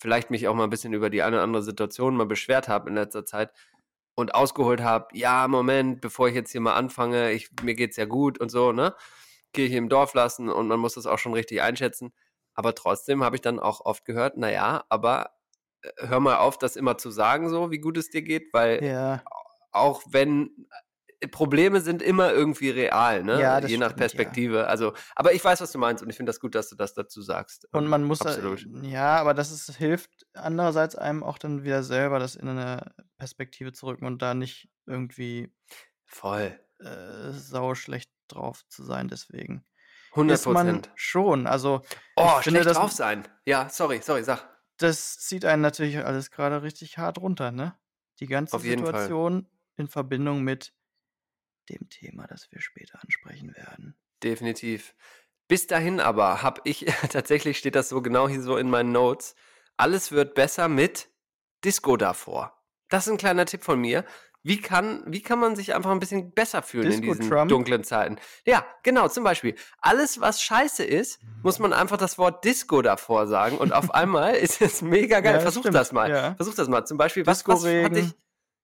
vielleicht 0.00 0.30
mich 0.30 0.48
auch 0.48 0.54
mal 0.54 0.64
ein 0.64 0.70
bisschen 0.70 0.92
über 0.92 1.10
die 1.10 1.22
eine 1.22 1.36
oder 1.36 1.44
andere 1.44 1.62
Situation 1.62 2.16
mal 2.16 2.26
beschwert 2.26 2.68
habe 2.68 2.88
in 2.88 2.96
letzter 2.96 3.24
Zeit 3.24 3.52
und 4.20 4.34
ausgeholt 4.34 4.80
habe, 4.82 5.08
ja, 5.16 5.48
Moment, 5.48 6.00
bevor 6.00 6.28
ich 6.28 6.34
jetzt 6.34 6.52
hier 6.52 6.60
mal 6.60 6.74
anfange, 6.74 7.32
ich, 7.32 7.50
mir 7.62 7.74
geht's 7.74 7.96
ja 7.96 8.04
gut 8.06 8.38
und 8.40 8.50
so, 8.50 8.72
ne? 8.72 8.94
Kirche 9.52 9.76
im 9.76 9.88
Dorf 9.88 10.14
lassen 10.14 10.48
und 10.48 10.68
man 10.68 10.78
muss 10.80 10.94
das 10.94 11.06
auch 11.06 11.18
schon 11.18 11.34
richtig 11.34 11.62
einschätzen. 11.62 12.12
Aber 12.54 12.74
trotzdem 12.74 13.24
habe 13.24 13.36
ich 13.36 13.42
dann 13.42 13.58
auch 13.58 13.80
oft 13.84 14.04
gehört, 14.04 14.36
naja, 14.36 14.84
aber 14.88 15.30
äh, 15.82 15.90
hör 16.08 16.20
mal 16.20 16.36
auf, 16.38 16.58
das 16.58 16.76
immer 16.76 16.98
zu 16.98 17.10
sagen, 17.10 17.48
so 17.50 17.70
wie 17.70 17.78
gut 17.80 17.98
es 17.98 18.10
dir 18.10 18.22
geht, 18.22 18.52
weil 18.54 18.84
Ja. 18.84 19.22
auch 19.72 20.02
wenn 20.08 20.68
Probleme 21.30 21.80
sind 21.80 22.00
immer 22.02 22.32
irgendwie 22.32 22.70
real, 22.70 23.22
ne? 23.22 23.40
Ja, 23.40 23.58
Je 23.58 23.76
nach 23.76 23.88
stimmt, 23.88 24.00
ja. 24.00 24.06
Perspektive. 24.06 24.66
Also, 24.68 24.94
aber 25.14 25.32
ich 25.34 25.44
weiß, 25.44 25.60
was 25.60 25.70
du 25.72 25.78
meinst 25.78 26.02
und 26.02 26.08
ich 26.10 26.16
finde 26.16 26.30
das 26.30 26.40
gut, 26.40 26.54
dass 26.54 26.68
du 26.70 26.76
das 26.76 26.94
dazu 26.94 27.20
sagst. 27.22 27.68
Und 27.72 27.86
man 27.88 28.04
muss 28.04 28.20
da, 28.20 28.30
absolut. 28.30 28.66
ja, 28.82 29.16
aber 29.16 29.34
das 29.34 29.50
ist, 29.50 29.76
hilft 29.76 30.10
andererseits 30.34 30.96
einem 30.96 31.22
auch 31.22 31.36
dann 31.38 31.62
wieder 31.64 31.82
selber, 31.82 32.18
das 32.18 32.36
in 32.36 32.48
eine 32.48 32.94
Perspektive 33.18 33.72
zu 33.72 33.86
rücken 33.86 34.06
und 34.06 34.22
da 34.22 34.34
nicht 34.34 34.70
irgendwie 34.86 35.52
Voll. 36.06 36.58
äh, 36.78 37.30
sauschlecht 37.32 38.10
drauf 38.28 38.62
zu 38.68 38.82
sein. 38.84 39.08
Deswegen 39.08 39.64
100 40.12 40.34
ist 40.38 40.46
man 40.46 40.66
Prozent. 40.66 40.90
schon. 40.94 41.46
Also 41.46 41.82
Oh, 42.16 42.24
ich 42.38 42.44
finde, 42.44 42.60
schlecht 42.60 42.66
das, 42.66 42.76
drauf 42.78 42.92
sein. 42.92 43.28
Ja, 43.44 43.68
sorry, 43.68 44.00
sorry, 44.02 44.24
sag. 44.24 44.42
das 44.78 45.18
zieht 45.18 45.44
einen 45.44 45.62
natürlich 45.62 45.98
alles 46.04 46.30
gerade 46.30 46.62
richtig 46.62 46.96
hart 46.98 47.18
runter, 47.18 47.52
ne? 47.52 47.76
Die 48.20 48.26
ganze 48.26 48.56
Auf. 48.56 48.62
Situation 48.62 49.48
in 49.76 49.88
Verbindung 49.88 50.42
mit 50.42 50.72
dem 51.70 51.88
Thema, 51.88 52.26
das 52.26 52.50
wir 52.50 52.60
später 52.60 53.02
ansprechen 53.02 53.54
werden. 53.56 53.96
Definitiv. 54.22 54.94
Bis 55.48 55.66
dahin 55.66 56.00
aber 56.00 56.42
habe 56.42 56.60
ich, 56.64 56.86
tatsächlich 57.10 57.58
steht 57.58 57.74
das 57.74 57.88
so 57.88 58.02
genau 58.02 58.28
hier 58.28 58.42
so 58.42 58.56
in 58.56 58.70
meinen 58.70 58.92
Notes, 58.92 59.34
alles 59.76 60.12
wird 60.12 60.34
besser 60.34 60.68
mit 60.68 61.08
Disco 61.64 61.96
davor. 61.96 62.56
Das 62.88 63.06
ist 63.06 63.12
ein 63.12 63.18
kleiner 63.18 63.46
Tipp 63.46 63.62
von 63.64 63.80
mir. 63.80 64.04
Wie 64.42 64.58
kann, 64.60 65.02
wie 65.06 65.20
kann 65.20 65.38
man 65.38 65.54
sich 65.54 65.74
einfach 65.74 65.90
ein 65.90 66.00
bisschen 66.00 66.32
besser 66.32 66.62
fühlen 66.62 66.90
in 66.90 67.02
Disco 67.02 67.14
diesen 67.14 67.30
Trump? 67.30 67.50
dunklen 67.50 67.84
Zeiten? 67.84 68.16
Ja, 68.46 68.64
genau, 68.82 69.08
zum 69.08 69.22
Beispiel. 69.22 69.54
Alles, 69.80 70.20
was 70.20 70.42
scheiße 70.42 70.82
ist, 70.82 71.20
muss 71.42 71.58
man 71.58 71.74
einfach 71.74 71.98
das 71.98 72.16
Wort 72.16 72.42
Disco 72.44 72.80
davor 72.80 73.26
sagen 73.26 73.58
und 73.58 73.72
auf 73.72 73.90
einmal 73.94 74.34
ist 74.34 74.62
es 74.62 74.80
mega 74.80 75.20
geil. 75.20 75.34
Ja, 75.34 75.40
Versuch 75.40 75.64
das 75.64 75.92
mal. 75.92 76.10
ja. 76.10 76.34
Versuch 76.36 76.54
das 76.54 76.68
mal. 76.68 76.86
Zum 76.86 76.96
Beispiel, 76.96 77.26
was, 77.26 77.46
was 77.46 77.64
hatte 77.64 77.98
ich? 78.00 78.14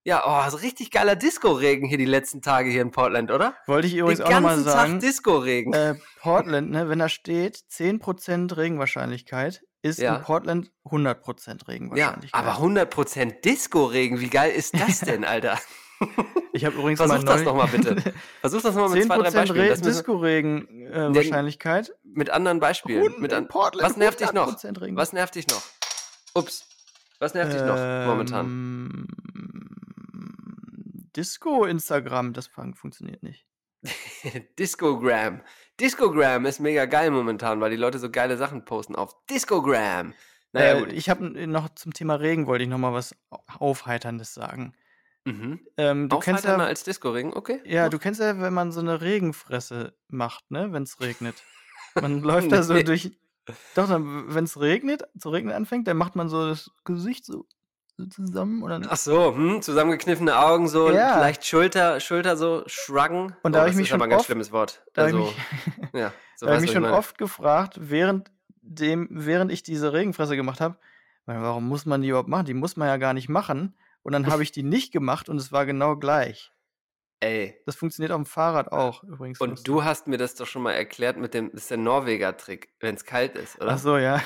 Ja, 0.07 0.23
oh, 0.25 0.49
so 0.49 0.55
richtig 0.55 0.89
geiler 0.91 1.17
Disco-Regen 1.17 1.85
hier 1.85 1.97
die 1.97 2.05
letzten 2.05 2.41
Tage 2.41 2.69
hier 2.69 2.81
in 2.81 2.91
Portland, 2.91 3.29
oder? 3.29 3.55
Wollte 3.65 3.87
ich 3.87 3.95
übrigens 3.95 4.19
Den 4.19 4.27
auch 4.27 4.31
nochmal 4.31 4.57
sagen. 4.59 4.93
Tag 4.93 4.99
Disco-Regen. 5.01 5.73
Äh, 5.73 5.95
Portland, 6.21 6.71
ne, 6.71 6.87
wenn 6.87 6.99
da 6.99 7.09
steht 7.09 7.57
10% 7.69 8.55
Regenwahrscheinlichkeit, 8.55 9.63
ist 9.81 9.99
Ja. 9.99 10.15
in 10.15 10.21
Portland 10.21 10.71
100% 10.85 11.63
Ja, 11.63 11.67
Regenwahrscheinlichkeit. 11.67 12.41
aber 12.41 12.57
100% 12.57 13.41
Disco-Regen, 13.43 14.21
wie 14.21 14.29
geil 14.29 14.51
ist 14.51 14.79
das 14.79 15.01
denn, 15.01 15.25
Alter? 15.25 15.59
ich 16.53 16.63
habe 16.63 16.77
übrigens 16.77 16.99
Versuch 17.01 17.17
mal 17.17 17.25
das 17.25 17.43
nochmal 17.43 17.67
bitte. 17.67 17.97
Versuch 18.39 18.61
das 18.61 18.75
nochmal 18.75 18.91
mit 18.97 19.03
zwei, 19.07 19.17
drei 19.17 19.27
10% 19.27 19.33
Beispielen. 19.33 19.61
Re 19.61 19.69
müssen, 19.71 19.83
Disco-Regen-Wahrscheinlichkeit. 19.83 21.93
mit 22.05 22.29
anderen 22.29 22.61
Beispielen. 22.61 23.13
Mit 23.19 23.33
an, 23.33 23.49
Portland, 23.49 23.89
was 23.89 23.97
nervt 23.97 24.21
dich 24.21 24.31
noch? 24.31 24.47
100% 24.55 24.79
Regen. 24.79 24.95
Was 24.95 25.11
nervt 25.11 25.35
dich 25.35 25.49
noch? 25.49 25.63
Ups. 26.33 26.63
Was 27.19 27.33
nervt 27.33 27.51
dich 27.51 27.61
noch 27.61 27.75
momentan? 28.05 29.05
Disco-Instagram, 31.17 32.33
das 32.33 32.47
fun- 32.47 32.75
funktioniert 32.75 33.23
nicht. 33.23 33.45
Discogram. 34.59 35.41
Discogram 35.79 36.45
ist 36.45 36.59
mega 36.59 36.85
geil 36.85 37.11
momentan, 37.11 37.59
weil 37.59 37.71
die 37.71 37.77
Leute 37.77 37.99
so 37.99 38.09
geile 38.09 38.37
Sachen 38.37 38.65
posten 38.65 38.95
auf 38.95 39.15
Discogram. 39.29 40.13
Naja, 40.53 40.77
äh, 40.77 40.79
gut. 40.79 40.93
ich 40.93 41.09
habe 41.09 41.47
noch 41.47 41.69
zum 41.75 41.93
Thema 41.93 42.15
Regen 42.15 42.47
wollte 42.47 42.63
ich 42.63 42.69
noch 42.69 42.77
mal 42.77 42.93
was 42.93 43.15
Aufheiterndes 43.59 44.33
sagen. 44.33 44.73
Mhm. 45.25 45.59
Ähm, 45.75 46.09
du 46.09 46.19
kennst 46.19 46.45
ja, 46.45 46.55
als 46.55 46.83
Disco-Regen, 46.83 47.33
okay. 47.33 47.59
ja, 47.65 47.83
mach. 47.83 47.89
du 47.89 47.99
kennst 47.99 48.21
ja, 48.21 48.39
wenn 48.39 48.53
man 48.53 48.71
so 48.71 48.79
eine 48.79 49.01
Regenfresse 49.01 49.97
macht, 50.07 50.49
ne, 50.51 50.71
wenn 50.71 50.83
es 50.83 51.01
regnet. 51.01 51.35
Man 51.95 52.21
läuft 52.21 52.51
da 52.51 52.63
so 52.63 52.81
durch. 52.81 53.11
Doch, 53.75 53.89
wenn 53.89 54.43
es 54.43 54.59
regnet, 54.59 55.03
zu 55.17 55.29
regnen 55.29 55.53
anfängt, 55.53 55.87
dann 55.87 55.97
macht 55.97 56.15
man 56.15 56.27
so 56.27 56.47
das 56.49 56.71
Gesicht 56.83 57.25
so, 57.25 57.45
so 57.97 58.05
zusammen 58.05 58.61
dann. 58.67 58.85
Ach 58.89 58.95
so, 58.97 59.35
hm, 59.35 59.61
zusammengekniffene 59.61 60.37
Augen, 60.37 60.67
so 60.67 60.91
Ja. 60.91 61.13
vielleicht 61.15 61.45
Schulter, 61.45 61.99
Schulter 61.99 62.37
so 62.37 62.63
shruggen. 62.67 63.35
Und 63.43 63.53
da 63.53 63.59
oh, 63.59 63.61
hab 63.61 63.67
ich 63.67 63.71
das 63.71 63.75
mich 63.77 63.83
ist 63.85 63.89
schon 63.89 63.95
aber 63.95 64.05
ein 64.05 64.09
ganz 64.11 64.19
oft- 64.21 64.25
schlimmes 64.27 64.51
Wort. 64.51 64.83
Da 64.93 65.07
habe 65.07 65.17
Also, 65.17 65.29
ich 65.31 65.91
mich, 65.91 66.01
ja, 66.01 66.13
so 66.35 66.45
da 66.45 66.51
hab 66.51 66.57
ich 66.59 66.61
mich 66.63 66.71
schon 66.71 66.81
meine. 66.83 66.95
oft 66.95 67.17
gefragt, 67.17 67.75
während 67.79 68.31
dem, 68.61 69.07
während 69.11 69.51
ich 69.51 69.63
diese 69.63 69.93
Regenfresse 69.93 70.35
gemacht 70.35 70.61
habe, 70.61 70.77
warum 71.25 71.67
muss 71.67 71.85
man 71.85 72.01
die 72.01 72.09
überhaupt 72.09 72.29
machen? 72.29 72.45
Die 72.45 72.53
muss 72.53 72.77
man 72.77 72.87
ja 72.87 72.97
gar 72.97 73.13
nicht 73.13 73.29
machen. 73.29 73.75
Und 74.03 74.13
dann 74.13 74.27
habe 74.27 74.41
ich 74.43 74.51
die 74.51 74.63
nicht 74.63 74.93
gemacht 74.93 75.27
und 75.29 75.37
es 75.37 75.51
war 75.51 75.65
genau 75.65 75.95
gleich. 75.97 76.51
Ey, 77.19 77.59
Das 77.65 77.75
funktioniert 77.75 78.11
auf 78.11 78.17
dem 78.21 78.25
Fahrrad 78.27 78.71
auch 78.71 79.03
übrigens. 79.03 79.39
und 79.41 79.67
du 79.67 79.83
hast 79.83 80.05
mir 80.05 80.17
das 80.17 80.35
doch 80.35 80.45
schon 80.45 80.61
mal 80.61 80.73
erklärt 80.73 81.17
mit 81.17 81.33
dem, 81.33 81.49
das 81.51 81.61
ist 81.63 81.71
der 81.71 81.79
Norweger-Trick, 81.79 82.69
wenn 82.79 82.93
es 82.93 83.05
kalt 83.05 83.35
ist, 83.35 83.59
oder? 83.59 83.71
Ach 83.71 83.79
so, 83.79 83.97
ja. 83.97 84.21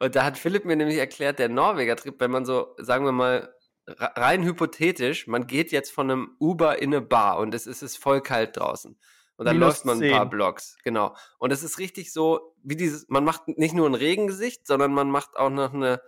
Und 0.00 0.14
da 0.14 0.24
hat 0.24 0.38
Philipp 0.38 0.64
mir 0.64 0.76
nämlich 0.76 0.98
erklärt, 0.98 1.38
der 1.38 1.48
Norweger-Trick, 1.48 2.14
wenn 2.18 2.30
man 2.30 2.44
so, 2.44 2.74
sagen 2.78 3.04
wir 3.04 3.12
mal, 3.12 3.52
re- 3.86 4.10
rein 4.16 4.44
hypothetisch, 4.44 5.26
man 5.26 5.46
geht 5.46 5.72
jetzt 5.72 5.90
von 5.92 6.10
einem 6.10 6.36
Uber 6.38 6.80
in 6.80 6.94
eine 6.94 7.00
Bar 7.02 7.38
und 7.38 7.52
es 7.54 7.66
ist, 7.66 7.82
es 7.82 7.96
voll 7.96 8.20
kalt 8.22 8.56
draußen. 8.56 8.98
Und 9.36 9.44
dann 9.44 9.56
Minus 9.56 9.84
läuft 9.84 9.84
man 9.86 10.02
ein 10.02 10.10
paar 10.10 10.22
10. 10.22 10.30
Blocks, 10.30 10.76
genau. 10.84 11.14
Und 11.38 11.52
es 11.52 11.62
ist 11.62 11.78
richtig 11.78 12.12
so, 12.12 12.54
wie 12.62 12.76
dieses, 12.76 13.08
man 13.08 13.24
macht 13.24 13.46
nicht 13.48 13.74
nur 13.74 13.88
ein 13.88 13.94
Regengesicht, 13.94 14.66
sondern 14.66 14.92
man 14.92 15.10
macht 15.10 15.36
auch 15.36 15.50
noch 15.50 15.72
eine, 15.74 16.00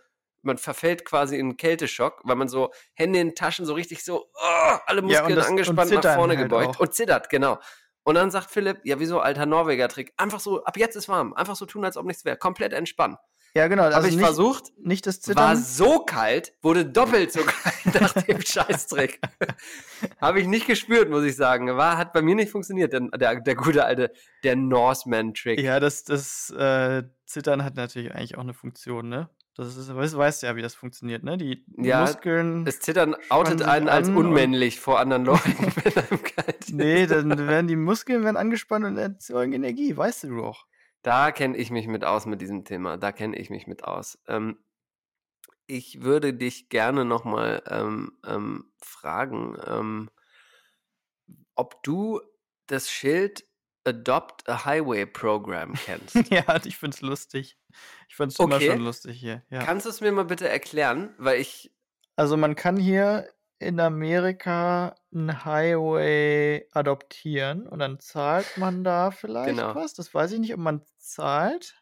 man 0.42 0.58
verfällt 0.58 1.04
quasi 1.04 1.36
in 1.36 1.46
einen 1.46 1.56
Kälteschock, 1.56 2.20
weil 2.24 2.34
man 2.36 2.48
so 2.48 2.70
Hände 2.94 3.18
in 3.20 3.34
Taschen 3.34 3.66
so 3.66 3.74
richtig 3.74 4.04
so, 4.04 4.26
oh, 4.34 4.76
alle 4.86 5.00
Ja, 5.02 5.06
Muskeln 5.22 5.36
das- 5.36 5.46
und 5.46 5.50
angespannt 5.52 5.90
nach 5.92 6.14
vorne 6.14 6.36
halt 6.36 6.48
gebeugt 6.48 6.76
auch. 6.76 6.80
und 6.80 6.94
zittert, 6.94 7.28
genau. 7.28 7.58
Und 8.02 8.14
dann 8.14 8.30
sagt 8.30 8.50
Philipp, 8.50 8.80
ja, 8.84 8.98
wieso, 8.98 9.20
alter 9.20 9.46
Norweger-Trick, 9.46 10.12
einfach 10.16 10.40
so, 10.40 10.64
ab 10.64 10.76
jetzt 10.76 10.96
ist 10.96 11.08
warm, 11.08 11.34
einfach 11.34 11.54
so 11.56 11.66
tun, 11.66 11.84
als 11.84 11.96
ob 11.96 12.06
nichts 12.06 12.24
wäre, 12.24 12.36
komplett 12.36 12.72
entspannen. 12.72 13.16
Ja, 13.54 13.66
genau. 13.68 13.82
Habe 13.84 13.96
Also 13.96 14.08
ich 14.08 14.14
nicht, 14.16 14.24
versucht, 14.24 14.64
nicht 14.78 15.06
das 15.06 15.16
war 15.28 15.54
Zittern. 15.54 15.56
so 15.56 15.98
kalt, 16.00 16.52
wurde 16.62 16.86
doppelt 16.86 17.32
so 17.32 17.40
kalt 17.44 18.00
nach 18.00 18.12
dem 18.22 18.40
Scheißtrick. 18.46 19.20
Habe 20.20 20.40
ich 20.40 20.46
nicht 20.46 20.66
gespürt, 20.66 21.10
muss 21.10 21.24
ich 21.24 21.34
sagen. 21.36 21.66
War, 21.76 21.98
hat 21.98 22.12
bei 22.12 22.22
mir 22.22 22.34
nicht 22.36 22.50
funktioniert, 22.50 22.92
der, 22.92 23.00
der, 23.08 23.40
der 23.40 23.54
gute 23.56 23.84
alte, 23.84 24.12
der 24.44 24.54
Norseman-Trick. 24.56 25.60
Ja, 25.60 25.80
das, 25.80 26.04
das 26.04 26.50
äh, 26.50 27.02
Zittern 27.26 27.64
hat 27.64 27.74
natürlich 27.76 28.12
eigentlich 28.14 28.36
auch 28.36 28.42
eine 28.42 28.54
Funktion, 28.54 29.08
ne? 29.08 29.28
Das 29.56 29.76
ist, 29.76 29.94
weißt, 29.94 30.16
weißt 30.16 30.42
ja, 30.44 30.54
wie 30.56 30.62
das 30.62 30.74
funktioniert, 30.74 31.22
ne? 31.24 31.36
Die 31.36 31.66
Ja, 31.76 32.02
Muskeln. 32.02 32.64
Das 32.64 32.78
Zittern 32.78 33.16
outet 33.30 33.62
einen 33.62 33.88
als 33.88 34.08
unmännlich 34.08 34.78
vor 34.80 35.00
anderen 35.00 35.24
Leuten, 35.24 35.42
wenn 35.84 35.96
einem 36.04 36.22
kalt 36.22 36.60
ist. 36.60 36.72
Nee, 36.72 37.06
dann 37.06 37.36
werden 37.48 37.66
die 37.66 37.76
Muskeln 37.76 38.22
werden 38.24 38.36
angespannt 38.36 38.84
und 38.86 38.96
erzeugen 38.96 39.52
Energie, 39.52 39.94
weißt 39.94 40.24
du 40.24 40.36
doch. 40.36 40.66
Da 41.02 41.32
kenne 41.32 41.56
ich 41.56 41.70
mich 41.70 41.86
mit 41.86 42.04
aus 42.04 42.26
mit 42.26 42.40
diesem 42.40 42.64
Thema. 42.64 42.96
Da 42.96 43.12
kenne 43.12 43.36
ich 43.38 43.50
mich 43.50 43.66
mit 43.66 43.84
aus. 43.84 44.18
Ähm, 44.28 44.58
ich 45.66 46.02
würde 46.02 46.34
dich 46.34 46.68
gerne 46.68 47.04
nochmal 47.04 47.62
ähm, 47.66 48.18
ähm, 48.26 48.72
fragen, 48.82 49.56
ähm, 49.66 50.10
ob 51.54 51.82
du 51.82 52.20
das 52.66 52.90
Schild 52.90 53.44
Adopt 53.84 54.48
a 54.48 54.64
Highway 54.66 55.06
Program 55.06 55.72
kennst. 55.84 56.16
ja, 56.30 56.44
ich 56.64 56.76
find's 56.76 57.00
lustig. 57.00 57.56
Ich 58.08 58.16
find's 58.16 58.38
immer 58.38 58.56
Okay. 58.56 58.66
schon 58.70 58.80
lustig 58.80 59.18
hier. 59.18 59.42
Ja. 59.48 59.64
Kannst 59.64 59.86
du 59.86 59.90
es 59.90 60.00
mir 60.00 60.12
mal 60.12 60.24
bitte 60.24 60.48
erklären? 60.48 61.14
Weil 61.18 61.40
ich, 61.40 61.72
Also 62.16 62.36
man 62.36 62.56
kann 62.56 62.76
hier 62.76 63.32
in 63.60 63.78
Amerika 63.78 64.94
einen 65.14 65.44
Highway 65.44 66.66
adoptieren 66.72 67.66
und 67.68 67.78
dann 67.78 68.00
zahlt 68.00 68.56
man 68.56 68.82
da 68.84 69.10
vielleicht 69.10 69.50
Genau. 69.50 69.74
was. 69.74 69.94
Das 69.94 70.12
weiß 70.14 70.32
ich 70.32 70.40
nicht, 70.40 70.54
ob 70.54 70.60
man 70.60 70.82
zahlt. 70.98 71.76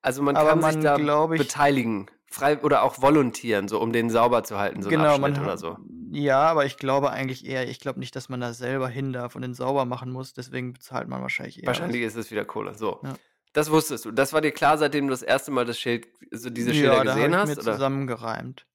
also 0.00 0.22
man 0.22 0.34
kann 0.34 0.62
sich 0.62 0.74
man, 0.76 0.80
da 0.82 0.96
glaub 0.96 1.32
ich- 1.32 1.38
beteiligen, 1.38 2.10
frei 2.26 2.58
oder 2.62 2.82
auch 2.82 3.02
volontieren, 3.02 3.68
so 3.68 3.80
um 3.80 3.92
den 3.92 4.08
sauber 4.08 4.42
zu 4.42 4.58
halten, 4.58 4.82
so 4.82 4.88
genau, 4.88 5.18
man 5.18 5.38
oder 5.38 5.58
so. 5.58 5.76
Ja, 6.10 6.40
aber 6.40 6.64
ich 6.64 6.78
glaube 6.78 7.10
eigentlich 7.10 7.44
eher, 7.44 7.68
ich 7.68 7.80
glaube 7.80 7.98
nicht, 8.00 8.16
dass 8.16 8.28
man 8.30 8.40
da 8.40 8.54
selber 8.54 8.88
hin 8.88 9.12
darf 9.12 9.36
und 9.36 9.42
den 9.42 9.52
sauber 9.52 9.84
machen 9.84 10.10
muss, 10.10 10.32
deswegen 10.32 10.72
bezahlt 10.72 11.06
man 11.08 11.20
wahrscheinlich 11.20 11.58
eher. 11.58 11.68
was. 11.68 11.78
Wahrscheinlich 11.78 12.02
ist 12.02 12.16
es 12.16 12.30
wieder 12.30 12.44
Kohle. 12.46 12.74
So. 12.74 13.00
Ja. 13.02 13.14
Das 13.52 13.70
wusstest 13.70 14.06
du. 14.06 14.10
Das 14.10 14.32
war 14.32 14.40
dir 14.40 14.52
klar, 14.52 14.78
seitdem 14.78 15.06
du 15.06 15.10
das 15.10 15.22
erste 15.22 15.50
Mal 15.50 15.64
das 15.66 15.78
Schild, 15.78 16.06
so 16.30 16.48
diese 16.50 16.70
ja, 16.72 16.74
Schilder 16.74 17.04
da 17.04 17.14
gesehen 17.14 17.36
hab 17.36 17.44
ich 17.44 17.50
hast? 17.50 17.56
mir 17.58 17.62
Oder? 17.62 17.72
zusammengereimt. 17.74 18.66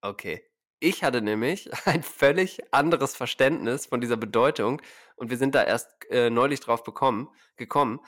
Okay. 0.00 0.42
Ich 0.84 1.02
hatte 1.02 1.22
nämlich 1.22 1.70
ein 1.86 2.02
völlig 2.02 2.62
anderes 2.70 3.16
Verständnis 3.16 3.86
von 3.86 4.02
dieser 4.02 4.18
Bedeutung 4.18 4.82
und 5.16 5.30
wir 5.30 5.38
sind 5.38 5.54
da 5.54 5.62
erst 5.64 5.88
äh, 6.10 6.28
neulich 6.28 6.60
drauf 6.60 6.84
bekommen, 6.84 7.30
gekommen. 7.56 8.00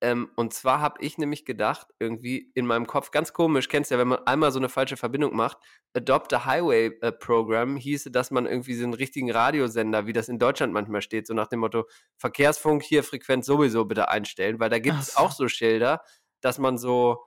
Ähm, 0.00 0.30
und 0.36 0.54
zwar 0.54 0.80
habe 0.80 1.02
ich 1.02 1.18
nämlich 1.18 1.44
gedacht, 1.44 1.88
irgendwie 1.98 2.52
in 2.54 2.66
meinem 2.66 2.86
Kopf, 2.86 3.10
ganz 3.10 3.32
komisch, 3.32 3.68
kennst 3.68 3.90
du 3.90 3.96
ja, 3.96 3.98
wenn 3.98 4.06
man 4.06 4.26
einmal 4.26 4.52
so 4.52 4.60
eine 4.60 4.68
falsche 4.68 4.96
Verbindung 4.96 5.34
macht, 5.34 5.58
Adopt 5.92 6.32
a 6.32 6.44
Highway 6.44 6.96
äh, 7.00 7.10
Program 7.10 7.76
hieße, 7.76 8.12
dass 8.12 8.30
man 8.30 8.46
irgendwie 8.46 8.74
so 8.74 8.84
einen 8.84 8.94
richtigen 8.94 9.32
Radiosender, 9.32 10.06
wie 10.06 10.12
das 10.12 10.28
in 10.28 10.38
Deutschland 10.38 10.72
manchmal 10.72 11.02
steht, 11.02 11.26
so 11.26 11.34
nach 11.34 11.48
dem 11.48 11.58
Motto, 11.58 11.88
Verkehrsfunk 12.16 12.84
hier 12.84 13.02
Frequenz 13.02 13.44
sowieso 13.44 13.86
bitte 13.86 14.08
einstellen, 14.08 14.60
weil 14.60 14.70
da 14.70 14.78
gibt 14.78 15.00
es 15.00 15.16
auch 15.16 15.32
so 15.32 15.48
Schilder, 15.48 16.00
dass 16.40 16.58
man 16.58 16.78
so, 16.78 17.24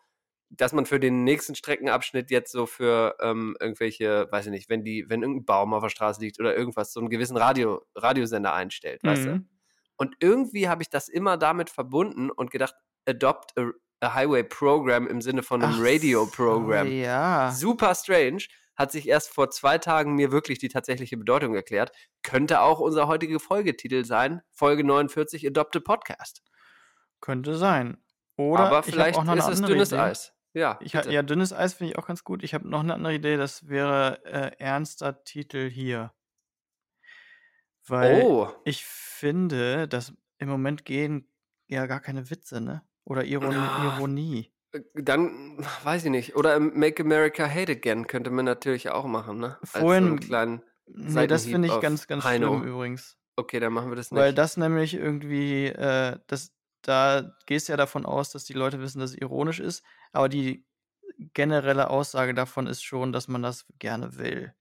dass 0.58 0.74
man 0.74 0.86
für 0.86 1.00
den 1.00 1.24
nächsten 1.24 1.56
Streckenabschnitt 1.56 2.30
jetzt 2.30 2.52
so 2.52 2.66
für 2.66 3.16
ähm, 3.22 3.56
irgendwelche, 3.60 4.28
weiß 4.32 4.46
ich 4.46 4.52
nicht, 4.52 4.70
wenn 4.70 4.84
die, 4.84 5.06
wenn 5.10 5.22
irgendein 5.22 5.46
Baum 5.46 5.74
auf 5.74 5.84
der 5.84 5.90
Straße 5.90 6.22
liegt 6.22 6.40
oder 6.40 6.56
irgendwas, 6.56 6.94
so 6.94 7.00
einen 7.00 7.10
gewissen 7.10 7.38
Radio, 7.38 7.84
Radiosender 7.96 8.54
einstellt, 8.54 9.04
weißt 9.04 9.26
du? 9.26 9.30
Mhm. 9.32 9.50
Und 9.98 10.16
irgendwie 10.20 10.70
habe 10.70 10.82
ich 10.82 10.90
das 10.90 11.08
immer 11.10 11.38
damit 11.38 11.70
verbunden 11.70 12.30
und 12.30 12.52
gedacht, 12.52 12.76
adopt 13.08 13.58
a, 13.58 13.72
a 14.02 14.14
Highway 14.14 14.44
Program 14.44 15.08
im 15.08 15.22
Sinne 15.22 15.44
von 15.44 15.64
einem 15.64 15.76
Ach 15.76 15.82
Radio-Program. 15.82 16.88
So, 16.88 16.94
ja. 16.94 17.52
Super 17.52 17.96
strange. 17.96 18.44
Hat 18.76 18.92
sich 18.92 19.08
erst 19.08 19.30
vor 19.30 19.52
zwei 19.52 19.78
Tagen 19.78 20.16
mir 20.16 20.32
wirklich 20.32 20.58
die 20.58 20.68
tatsächliche 20.68 21.16
Bedeutung 21.16 21.54
erklärt. 21.54 21.92
Könnte 22.24 22.62
auch 22.62 22.80
unser 22.80 23.08
heutiger 23.08 23.40
Folgetitel 23.40 24.04
sein. 24.04 24.42
Folge 24.52 24.84
49, 24.84 25.46
Adopt 25.48 25.76
a 25.76 25.80
Podcast. 25.80 26.42
Könnte 27.22 27.56
sein. 27.56 27.98
Oder 28.36 28.66
Aber 28.66 28.84
vielleicht 28.84 29.18
auch 29.18 29.24
noch 29.24 29.34
eine 29.34 29.42
ist 29.42 29.48
es 29.48 29.62
dünnes 29.62 29.92
Idee. 29.92 30.02
Eis. 30.02 30.34
Ja, 30.54 30.80
Ich, 30.82 30.92
bitte. 30.94 31.12
ja, 31.12 31.24
dünnes 31.24 31.52
Eis 31.52 31.74
finde 31.74 31.94
ich 31.94 31.98
auch 31.98 32.06
ganz 32.08 32.24
gut. 32.24 32.44
Ich 32.44 32.54
habe 32.54 32.68
noch 32.68 32.82
eine 32.82 32.94
andere 32.94 33.16
Idee, 33.16 33.38
das 33.38 33.68
wäre 33.68 34.24
äh, 34.26 34.52
ernster 34.60 35.24
Titel 35.24 35.70
hier. 35.70 36.14
Weil 37.88 38.22
oh, 38.24 38.50
ich 38.64 38.86
finde, 38.86 39.88
dass 39.88 40.14
im 40.38 40.48
Moment 40.50 40.86
gehen 40.86 41.28
ja 41.68 41.86
gar 41.86 42.00
keine 42.00 42.30
Witze, 42.30 42.62
ne? 42.62 42.84
Oder 43.04 43.26
Ironie. 43.26 43.56
Ah. 43.58 43.96
Ironie. 43.98 44.54
dann 44.96 45.58
weiß 45.84 46.06
ich 46.06 46.12
nicht. 46.12 46.36
Oder 46.36 46.60
Make 46.60 47.04
America 47.04 47.48
Hate 47.48 47.74
Again 47.74 48.08
könnte 48.08 48.30
man 48.30 48.46
natürlich 48.46 48.90
auch 48.90 49.06
machen, 49.06 49.40
ne? 49.40 49.58
Als 49.62 49.74
so 49.74 49.80
Vorhin- 49.80 50.06
einen 50.06 50.20
kleinen. 50.20 50.62
Nee, 50.86 51.28
das 51.28 51.46
finde 51.46 51.68
ich 51.70 51.80
ganz, 51.80 52.08
ganz 52.08 52.24
Heino. 52.24 52.58
schlimm 52.58 52.68
übrigens. 52.68 53.18
Okay, 53.36 53.60
dann 53.60 53.74
machen 53.74 53.90
wir 53.90 53.96
das 53.96 54.12
nicht. 54.12 54.20
Weil 54.20 54.34
das 54.34 54.58
nämlich 54.58 54.94
irgendwie, 54.94 55.68
äh, 55.68 56.20
das, 56.28 56.54
da 56.82 57.36
gehst 57.48 57.68
du 57.68 57.74
ja 57.74 57.78
davon 57.78 58.06
aus, 58.06 58.32
dass 58.32 58.44
die 58.46 58.54
Leute 58.54 58.80
wissen, 58.80 59.00
dass 59.00 59.12
es 59.12 59.18
ironisch 59.18 59.60
ist, 59.60 59.84
aber 60.14 60.30
die 60.30 60.66
generelle 61.34 61.90
Aussage 61.90 62.34
davon 62.34 62.68
ist 62.68 62.84
schon, 62.84 63.12
dass 63.12 63.28
man 63.28 63.44
das 63.44 63.66
gerne 63.80 64.18
will. 64.18 64.54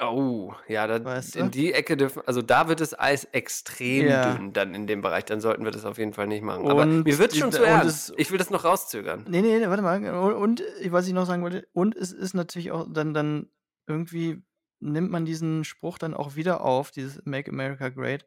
Oh, 0.00 0.54
ja, 0.68 0.86
da, 0.86 1.04
Weißt 1.04 1.34
in 1.34 1.46
du? 1.46 1.50
die 1.50 1.72
Ecke 1.72 1.96
dürfen, 1.96 2.22
also 2.24 2.40
da 2.40 2.68
wird 2.68 2.80
das 2.80 2.96
Eis 2.96 3.24
extrem 3.24 4.06
Ja. 4.06 4.36
dünn 4.36 4.52
dann 4.52 4.72
in 4.72 4.86
dem 4.86 5.02
Bereich, 5.02 5.24
dann 5.24 5.40
sollten 5.40 5.64
wir 5.64 5.72
das 5.72 5.84
auf 5.84 5.98
jeden 5.98 6.12
Fall 6.12 6.28
nicht 6.28 6.42
machen. 6.42 6.68
Aber 6.70 6.82
Und 6.82 7.02
mir 7.02 7.18
wird 7.18 7.34
schon 7.34 7.50
zu 7.50 7.64
ernst. 7.64 8.12
Ich 8.16 8.30
will 8.30 8.38
das 8.38 8.50
noch 8.50 8.64
rauszögern. 8.64 9.24
Nee, 9.28 9.42
nee, 9.42 9.58
nee, 9.58 9.68
warte 9.68 9.82
mal. 9.82 9.98
Und, 10.14 10.34
und 10.34 10.62
was 10.92 11.08
ich 11.08 11.12
noch 11.14 11.26
sagen 11.26 11.42
wollte, 11.42 11.66
und 11.72 11.96
es 11.96 12.12
ist 12.12 12.34
natürlich 12.34 12.70
auch 12.70 12.86
dann, 12.88 13.12
dann 13.12 13.50
irgendwie 13.88 14.40
nimmt 14.78 15.10
man 15.10 15.24
diesen 15.24 15.64
Spruch 15.64 15.98
dann 15.98 16.14
auch 16.14 16.36
wieder 16.36 16.60
auf, 16.60 16.92
dieses 16.92 17.20
Make 17.24 17.50
America 17.50 17.88
Great 17.88 18.24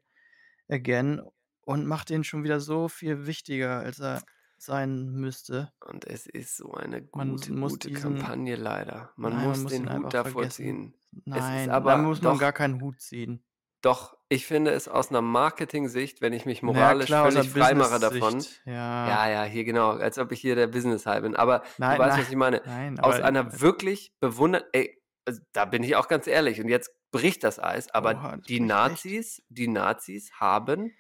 Again, 0.70 1.22
und 1.64 1.86
macht 1.86 2.10
den 2.10 2.26
schon 2.26 2.44
wieder 2.44 2.60
so 2.60 2.90
viel 2.90 3.28
wichtiger, 3.28 3.80
als 3.80 4.00
er 4.00 4.24
sein 4.64 5.10
müsste. 5.12 5.72
Und 5.86 6.06
es 6.06 6.28
ist 6.28 6.58
so 6.58 6.74
eine 6.74 7.08
Man 7.14 7.32
gute, 7.32 7.54
gute 7.54 7.88
diesen- 7.90 8.02
Kampagne 8.20 8.56
leider. 8.56 9.12
Man 9.16 9.34
Nein, 9.34 9.42
man 9.42 9.50
muss 9.50 9.64
muss 9.64 9.72
den 9.72 9.92
Hut 9.94 10.14
davor 10.14 10.32
vergessen. 10.32 10.52
ziehen. 10.52 10.94
Nein, 11.26 11.70
aber 11.70 11.92
da 11.92 11.98
muss 11.98 12.22
man 12.22 12.34
doch- 12.34 12.40
gar 12.40 12.54
keinen 12.54 12.80
Hut 12.82 13.02
ziehen. 13.02 13.44
Doch, 13.82 14.16
ich 14.30 14.46
finde 14.46 14.72
es 14.72 14.88
aus 14.88 15.10
einer 15.10 15.24
Marketing-Sicht, 15.24 16.22
wenn 16.22 16.34
ich 16.34 16.46
mich 16.46 16.62
moralisch 16.62 17.10
Na 17.10 17.24
klar, 17.24 17.32
völlig 17.32 17.56
einer 17.56 17.66
frei 17.66 17.74
mache 17.74 18.00
davon. 18.00 18.46
Ja. 18.66 19.08
Ja, 19.10 19.30
ja, 19.30 19.44
hier 19.44 19.64
genau, 19.64 19.92
als 19.94 20.20
ob 20.20 20.32
ich 20.32 20.40
hier 20.40 20.56
der 20.56 20.68
Business-High 20.68 21.24
bin. 21.24 21.36
Aber 21.36 21.64
Nein, 21.80 21.98
du 21.98 22.04
weißt, 22.04 22.12
nein, 22.18 22.22
was 22.22 22.30
ich 22.30 22.36
meine. 22.36 22.62
Nein, 22.66 23.00
aus 23.00 23.20
einer 23.20 23.60
wirklich 23.60 24.14
bewundert, 24.20 24.66
ey, 24.74 25.02
also 25.26 25.42
da 25.54 25.66
bin 25.66 25.82
ich 25.82 25.96
auch 25.96 26.08
ganz 26.08 26.28
ehrlich 26.28 26.62
und 26.62 26.70
jetzt 26.70 26.92
bricht 27.12 27.44
das 27.44 27.58
Eis, 27.60 27.90
aber 27.94 28.12
Oha, 28.16 28.38
das 28.38 28.46
die 28.46 28.60
Nazis, 28.60 29.42
die 29.50 29.68
Nazis 29.68 30.32
haben 30.34 30.92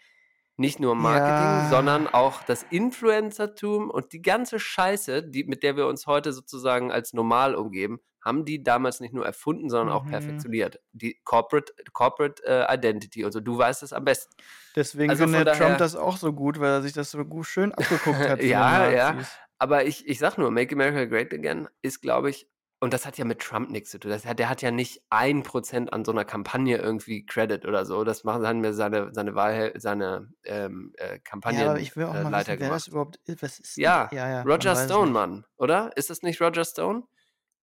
nicht 0.62 0.80
nur 0.80 0.96
Marketing, 0.96 1.28
Ja. 1.64 1.68
sondern 1.70 2.08
auch 2.08 2.42
das 2.44 2.64
Influencertum 2.70 3.90
und 3.90 4.14
die 4.14 4.22
ganze 4.22 4.60
Scheiße, 4.60 5.24
die, 5.24 5.44
mit 5.44 5.64
der 5.64 5.76
wir 5.76 5.88
uns 5.88 6.08
heute 6.08 6.32
sozusagen 6.32 6.92
als 6.92 7.14
normal 7.14 7.56
umgeben, 7.56 8.00
haben 8.24 8.46
die 8.46 8.62
damals 8.64 9.00
nicht 9.00 9.14
nur 9.14 9.26
erfunden, 9.26 9.70
sondern 9.70 9.94
auch 9.96 10.04
Mhm. 10.06 10.12
perfektioniert. 10.12 10.80
Die 10.94 11.20
Corporate, 11.24 11.74
Corporate 11.92 12.44
äh, 12.46 12.74
Identity 12.74 13.26
und 13.26 13.32
so, 13.32 13.40
du 13.40 13.58
weißt 13.58 13.82
es 13.84 13.92
am 13.94 14.06
besten. 14.06 14.34
Deswegen 14.76 15.10
Also 15.10 15.24
findet 15.24 15.48
daher- 15.48 15.60
Trump 15.66 15.78
das 15.80 15.96
auch 15.96 16.18
so 16.18 16.32
gut, 16.32 16.60
weil 16.60 16.70
er 16.70 16.82
sich 16.84 16.94
das 16.94 17.12
so 17.12 17.26
gut 17.26 17.48
schön 17.48 17.74
abgeguckt 17.74 18.20
hat. 18.30 18.44
Ja, 18.44 18.90
ja. 18.92 19.18
Aber 19.58 19.86
ich, 19.86 20.08
ich 20.08 20.20
sag 20.20 20.38
nur, 20.38 20.52
Make 20.52 20.76
America 20.76 21.06
Great 21.06 21.34
Again 21.34 21.68
ist, 21.82 22.02
glaube 22.02 22.30
ich, 22.30 22.48
und 22.82 22.94
das 22.94 23.06
hat 23.06 23.18
ja 23.20 23.26
mit 23.26 23.40
Trump 23.40 23.70
nichts 23.70 23.92
zu 23.92 24.00
tun. 24.00 24.10
Das 24.10 24.26
hat, 24.26 24.40
der 24.40 24.50
hat 24.50 24.64
ja 24.64 24.72
nicht 24.72 25.04
ein 25.12 25.44
Prozent 25.44 25.94
an 25.94 26.04
so 26.04 26.12
einer 26.12 26.26
Kampagne 26.26 26.78
irgendwie 26.78 27.24
Credit 27.26 27.66
oder 27.66 27.86
so. 27.86 28.04
Das 28.04 28.24
machen 28.24 28.46
haben 28.46 28.60
mir 28.60 28.74
seine, 28.74 29.14
seine 29.14 29.36
Wahl, 29.36 29.72
seine 29.78 30.34
ähm, 30.44 30.92
äh, 30.98 31.20
Kampagnen 31.20 31.62
Ja, 31.62 31.70
aber 31.70 31.80
ich 31.80 31.96
will 31.96 32.06
auch 32.06 32.16
äh, 32.16 32.24
mal 32.24 32.30
Leiter 32.32 32.54
wissen, 32.54 32.62
wer 32.62 32.70
das 32.70 32.86
gemacht. 32.86 32.88
überhaupt 32.88 33.20
ist. 33.26 33.44
Was 33.44 33.60
ist 33.60 33.78
Ja, 33.78 34.10
ja, 34.12 34.28
ja, 34.30 34.42
Roger 34.42 34.74
man 34.74 34.86
Stone. 34.86 35.12
Mann, 35.12 35.46
oder? 35.58 35.92
Ist 35.96 36.10
das 36.10 36.24
nicht 36.24 36.42
Roger 36.42 36.66
Stone? 36.66 37.04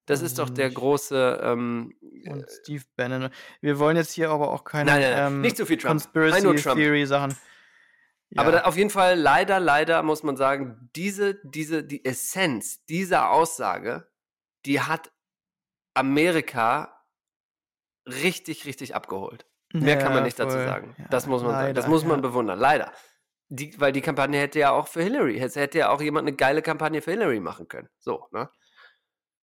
Das 0.07 0.23
ist 0.23 0.39
doch 0.39 0.49
ich 0.49 0.55
der 0.55 0.71
große. 0.71 1.41
Ähm, 1.43 1.93
Und 2.27 2.47
Steve 2.49 2.85
Bannon. 2.97 3.29
Wir 3.61 3.79
wollen 3.81 3.97
jetzt 3.97 4.13
hier 4.13 4.31
aber 4.31 4.51
auch 4.53 4.63
keine 4.63 4.89
Nein, 4.89 5.01
nein, 5.01 5.11
nein, 5.11 5.33
ähm, 5.33 5.41
nicht 5.41 5.57
so 5.57 5.67
viel 5.67 5.79
Trump. 5.79 6.01
Conspiracy 6.01 6.63
Trump. 6.63 6.79
Theory 6.79 7.05
Sachen. 7.07 7.37
Ja. 8.31 8.43
Aber 8.43 8.53
da, 8.53 8.61
auf 8.63 8.77
jeden 8.77 8.91
Fall, 8.91 9.19
leider, 9.19 9.59
leider 9.59 10.03
muss 10.05 10.23
man 10.23 10.37
sagen, 10.37 10.91
diese, 10.95 11.41
diese, 11.45 11.83
die 11.83 12.05
Essenz 12.05 12.85
dieser 12.87 13.31
Aussage, 13.31 14.07
die 14.67 14.81
hat 14.81 15.11
Amerika 15.95 17.05
richtig, 18.07 18.65
richtig 18.67 18.95
abgeholt. 18.95 19.47
Mehr 19.73 19.99
kann 19.99 20.09
man 20.09 20.19
Ja, 20.19 20.25
nicht 20.25 20.39
dazu 20.39 20.57
voll. 20.57 20.67
sagen. 20.67 20.95
Ja, 20.99 21.05
das 21.11 21.27
muss 21.27 21.43
man 21.43 21.51
sagen. 21.53 21.75
Das 21.75 21.85
leider, 21.85 21.93
muss 21.93 22.05
man 22.05 22.17
ja. 22.19 22.23
bewundern. 22.23 22.59
Leider. 22.59 22.93
Die, 23.51 23.79
weil 23.81 23.93
die 23.93 24.01
Kampagne 24.01 24.39
hätte 24.39 24.59
ja 24.59 24.71
auch 24.71 24.89
für 24.89 25.03
Hillary, 25.03 25.39
hätte 25.39 25.79
ja 25.79 25.91
auch 25.91 26.01
jemand 26.01 26.27
eine 26.29 26.37
geile 26.37 26.63
Kampagne 26.63 27.01
für 27.03 27.11
Hillary 27.13 27.41
machen 27.41 27.69
können. 27.69 27.89
So, 27.99 28.29
ne? 28.33 28.51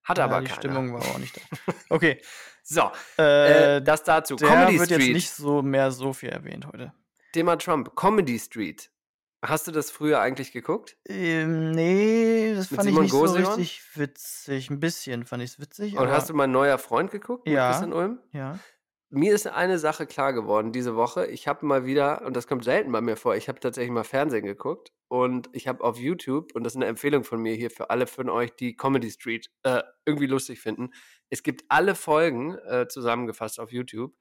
Hat 0.04 0.18
ja, 0.20 0.26
aber 0.26 0.42
die 0.42 0.48
keiner. 0.48 0.58
Stimmung 0.60 0.94
war 0.94 1.02
auch 1.02 1.18
nicht 1.18 1.36
da. 1.38 1.74
Okay, 1.90 2.22
So, 2.64 2.92
äh, 3.20 3.78
äh, 3.78 3.82
das 3.82 4.04
dazu. 4.04 4.36
der 4.36 4.48
Comedy 4.48 4.80
wird 4.80 4.90
Street. 4.90 5.02
jetzt 5.08 5.14
nicht 5.14 5.32
so 5.32 5.62
mehr 5.62 5.92
so 5.92 6.14
viel 6.14 6.30
erwähnt 6.30 6.68
heute. 6.68 6.94
Thema 7.34 7.58
Trump. 7.58 7.96
Comedy 7.96 8.38
Street. 8.40 8.92
Hast 9.48 9.68
du 9.68 9.72
das 9.72 9.92
früher 9.92 10.20
eigentlich 10.20 10.52
geguckt? 10.52 10.98
Ähm, 11.08 11.72
nee, 11.72 12.54
das 12.56 12.72
Mit 12.72 12.78
fand 12.78 12.90
Simon 12.90 13.06
ich 13.06 13.12
nicht 13.12 13.20
Goseon? 13.20 13.46
so 13.46 13.52
richtig 13.54 13.82
witzig. 13.96 14.70
Ein 14.70 14.80
bisschen 14.80 15.26
fand 15.26 15.44
ich 15.44 15.52
es 15.52 15.60
witzig. 15.60 15.98
Und 15.98 16.10
hast 16.10 16.30
du 16.30 16.34
mein 16.34 16.52
neuer 16.52 16.78
Freund 16.78 17.12
geguckt? 17.12 17.48
Ja. 17.48 17.70
Christian 17.70 17.94
Ulm? 17.94 18.20
Ja. 18.32 18.60
Mir 19.10 19.34
ist 19.34 19.48
eine 19.48 19.78
Sache 19.78 20.08
klar 20.08 20.34
geworden 20.34 20.72
diese 20.72 20.96
Woche. 20.96 21.28
Ich 21.28 21.48
habe 21.48 21.66
mal 21.66 21.86
wieder, 21.86 22.24
und 22.26 22.36
das 22.36 22.48
kommt 22.48 22.64
selten 22.64 22.92
bei 22.92 23.02
mir 23.02 23.16
vor, 23.16 23.36
ich 23.36 23.48
habe 23.48 23.60
tatsächlich 23.60 23.92
mal 23.92 24.04
Fernsehen 24.04 24.46
geguckt 24.46 24.92
und 25.08 25.48
ich 25.54 25.68
habe 25.68 25.84
auf 25.84 25.98
YouTube, 25.98 26.54
und 26.56 26.64
das 26.64 26.74
ist 26.74 26.78
eine 26.78 26.88
Empfehlung 26.88 27.24
von 27.24 27.40
mir 27.42 27.54
hier 27.54 27.70
für 27.70 27.92
alle 27.92 28.08
von 28.08 28.30
euch, 28.30 28.56
die 28.56 28.76
Comedy 28.76 29.12
Street 29.12 29.52
äh, 29.64 29.84
irgendwie 30.06 30.26
lustig 30.26 30.60
finden. 30.60 30.90
Es 31.30 31.44
gibt 31.44 31.64
alle 31.70 31.96
Folgen 31.96 32.58
äh, 32.68 32.88
zusammengefasst 32.88 33.60
auf 33.60 33.72
YouTube. 33.72 34.14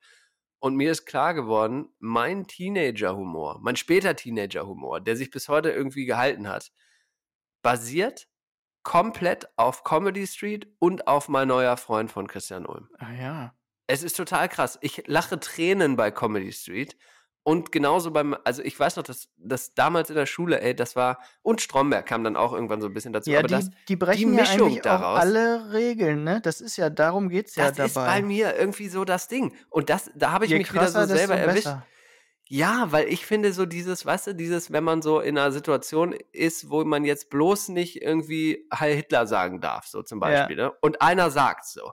Und 0.65 0.77
mir 0.77 0.93
ist 0.93 1.05
klar 1.05 1.35
geworden, 1.35 1.91
mein 1.99 2.47
Teenager-Humor, 2.47 3.59
mein 3.61 3.77
später 3.77 4.17
Teenager-Humor, 4.17 5.03
der 5.03 5.15
sich 5.15 5.31
bis 5.31 5.51
heute 5.51 5.71
irgendwie 5.71 6.07
gehalten 6.07 6.49
hat, 6.49 6.73
basiert 7.61 8.29
komplett 8.83 9.47
auf 9.59 9.85
Comedy 9.85 10.27
Street 10.27 10.67
und 10.79 11.07
auf 11.07 11.29
mein 11.29 11.49
neuer 11.49 11.77
Freund 11.77 12.11
von 12.11 12.27
Christian 12.29 12.65
Ulm. 12.65 12.89
Ah 12.97 13.13
ja. 13.13 13.55
Es 13.89 14.03
ist 14.03 14.17
total 14.17 14.49
krass. 14.49 14.79
Ich 14.81 15.07
lache 15.07 15.39
Tränen 15.39 15.97
bei 15.97 16.11
Comedy 16.11 16.51
Street. 16.51 16.97
Und 17.47 17.73
genauso 17.73 18.11
beim, 18.11 18.35
also 18.45 18.63
ich 18.63 18.81
weiß 18.81 18.97
noch, 18.97 19.03
dass 19.05 19.29
das 19.37 19.75
damals 19.75 20.09
in 20.09 20.17
der 20.17 20.25
Schule, 20.25 20.61
ey, 20.63 20.75
das 20.75 20.97
war, 20.97 21.19
und 21.43 21.61
Stromberg 21.61 22.07
kam 22.07 22.25
dann 22.25 22.37
auch 22.37 22.55
irgendwann 22.55 22.81
so 22.81 22.87
ein 22.89 22.95
bisschen 22.95 23.13
dazu. 23.13 23.31
Ja, 23.31 23.41
aber 23.41 23.49
die, 23.49 23.55
das, 23.55 23.71
die 23.87 23.97
brechen 23.97 24.33
ja 24.33 24.41
Mischung 24.41 24.69
eigentlich 24.69 24.81
daraus- 24.83 25.19
auch 25.19 25.21
alle 25.21 25.73
Regeln, 25.75 26.25
ne? 26.25 26.41
Das 26.43 26.63
ist 26.63 26.77
ja, 26.79 26.89
darum 26.89 27.29
geht's 27.29 27.55
ja 27.57 27.71
das 27.71 27.89
ist 27.89 27.95
bei 27.95 28.07
dabei. 28.07 28.23
mir 28.23 28.57
irgendwie 28.57 28.89
so 28.89 29.05
das 29.05 29.29
Ding. 29.29 29.55
Und 29.69 29.91
das, 29.91 30.11
da 30.15 30.33
habe 30.33 30.47
ich 30.47 30.53
Je 30.53 30.59
mich 30.59 30.73
wieder 30.73 30.89
so 30.89 30.99
krasser, 31.01 31.15
selber 31.17 31.37
erwischt. 31.37 31.65
besser. 31.65 31.87
Ja, 32.49 32.87
weil 32.91 33.09
ich 33.09 33.25
finde 33.27 33.53
so 33.53 33.67
dieses, 33.67 34.05
weißt 34.07 34.29
du, 34.29 34.35
dieses, 34.35 34.71
wenn 34.73 34.85
man 34.85 35.03
so 35.03 35.21
in 35.21 35.37
einer 35.39 35.53
Situation 35.53 36.15
ist, 36.33 36.71
wo 36.71 36.83
man 36.85 37.05
jetzt 37.05 37.29
bloß 37.31 37.69
nicht 37.69 38.01
irgendwie 38.03 38.67
Heil 38.73 38.97
Hitler 38.97 39.27
sagen 39.27 39.61
darf, 39.61 39.87
so 39.87 40.03
zum 40.03 40.19
Ja. 40.23 40.29
Beispiel, 40.29 40.57
ne? 40.57 40.73
Und 40.81 41.03
einer 41.03 41.31
sagt 41.31 41.67
so. 41.67 41.93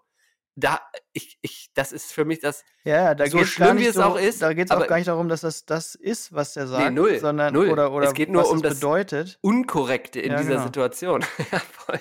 Da, 0.55 0.81
ich, 1.13 1.37
ich, 1.41 1.71
das 1.73 1.93
ist 1.93 2.11
für 2.11 2.25
mich 2.25 2.39
das, 2.41 2.63
Ja, 2.83 3.15
da 3.15 3.25
So 3.27 3.45
schlimm, 3.45 3.77
wie 3.77 3.85
es 3.85 3.97
auch 3.97 4.17
ist, 4.19 4.41
da 4.41 4.51
geht's 4.53 4.69
auch 4.69 4.75
aber- 4.77 4.87
gar 4.87 4.97
nicht 4.97 5.07
darum, 5.07 5.29
dass 5.29 5.41
das 5.41 5.65
das 5.65 5.95
ist, 5.95 6.33
was 6.33 6.53
der 6.53 6.67
sagt, 6.67 6.93
null, 6.93 7.19
sondern 7.19 7.53
null. 7.53 7.69
oder 7.69 7.91
oder 7.93 8.07
Es 8.07 8.13
geht 8.13 8.29
nur 8.29 8.41
was 8.43 8.49
um 8.49 8.57
es 8.57 8.63
das- 8.63 8.73
bedeutet. 8.75 9.37
Unkorrekte 9.41 10.19
in 10.19 10.31
Ja, 10.33 10.37
dieser 10.39 10.49
genau. 10.55 10.63
Situation. 10.65 11.25
Ja, 11.51 11.59
voll. 11.59 11.99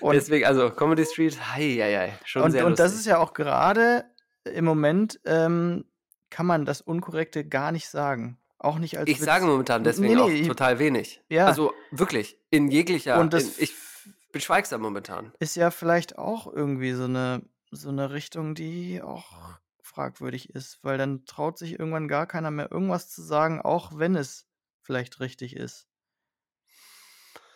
Und, 0.00 0.14
Deswegen, 0.14 0.44
also 0.46 0.70
Comedy 0.70 1.04
Street, 1.06 1.38
hei, 1.54 1.76
hei, 1.80 1.96
hei, 1.96 2.18
schon 2.24 2.42
und, 2.42 2.50
sehr 2.52 2.66
und 2.66 2.78
das 2.78 2.86
lustig. 2.92 3.00
ist 3.00 3.06
ja 3.06 3.18
auch 3.18 3.32
gerade 3.34 4.04
im 4.44 4.64
Moment 4.64 5.20
ähm, 5.24 5.84
kann 6.30 6.46
man 6.46 6.64
das 6.64 6.80
Unkorrekte 6.80 7.44
gar 7.44 7.70
nicht 7.72 7.88
sagen. 7.88 8.36
auch 8.58 8.78
nicht 8.78 8.98
als 8.98 9.08
Ich 9.08 9.18
Witz. 9.18 9.24
sage 9.26 9.44
momentan 9.44 9.84
deswegen 9.84 10.14
Nee, 10.16 10.20
auch 10.20 10.28
nee, 10.28 10.46
total 10.46 10.78
wenig. 10.80 11.22
Ja. 11.28 11.46
Also 11.46 11.72
wirklich, 11.92 12.36
in 12.50 12.68
jeglicher. 12.68 13.18
Und 13.20 13.32
das 13.32 13.44
in, 13.58 13.64
ich 13.64 13.74
bin 14.32 14.40
schweigsam 14.40 14.80
momentan. 14.80 15.32
ist 15.40 15.56
ja 15.56 15.70
vielleicht 15.70 16.18
auch 16.18 16.52
irgendwie 16.52 16.92
so 16.92 17.04
eine, 17.04 17.42
so 17.72 17.88
eine 17.88 18.12
Richtung, 18.12 18.54
die 18.54 19.02
auch 19.02 19.24
fragwürdig 19.82 20.50
ist, 20.50 20.78
weil 20.82 20.98
dann 20.98 21.24
traut 21.26 21.58
sich 21.58 21.72
irgendwann 21.78 22.06
gar 22.08 22.26
keiner 22.26 22.50
mehr 22.50 22.70
irgendwas 22.70 23.08
zu 23.10 23.22
sagen, 23.22 23.60
auch 23.60 23.98
wenn 23.98 24.14
es 24.14 24.46
vielleicht 24.82 25.20
richtig 25.20 25.56
ist. 25.56 25.88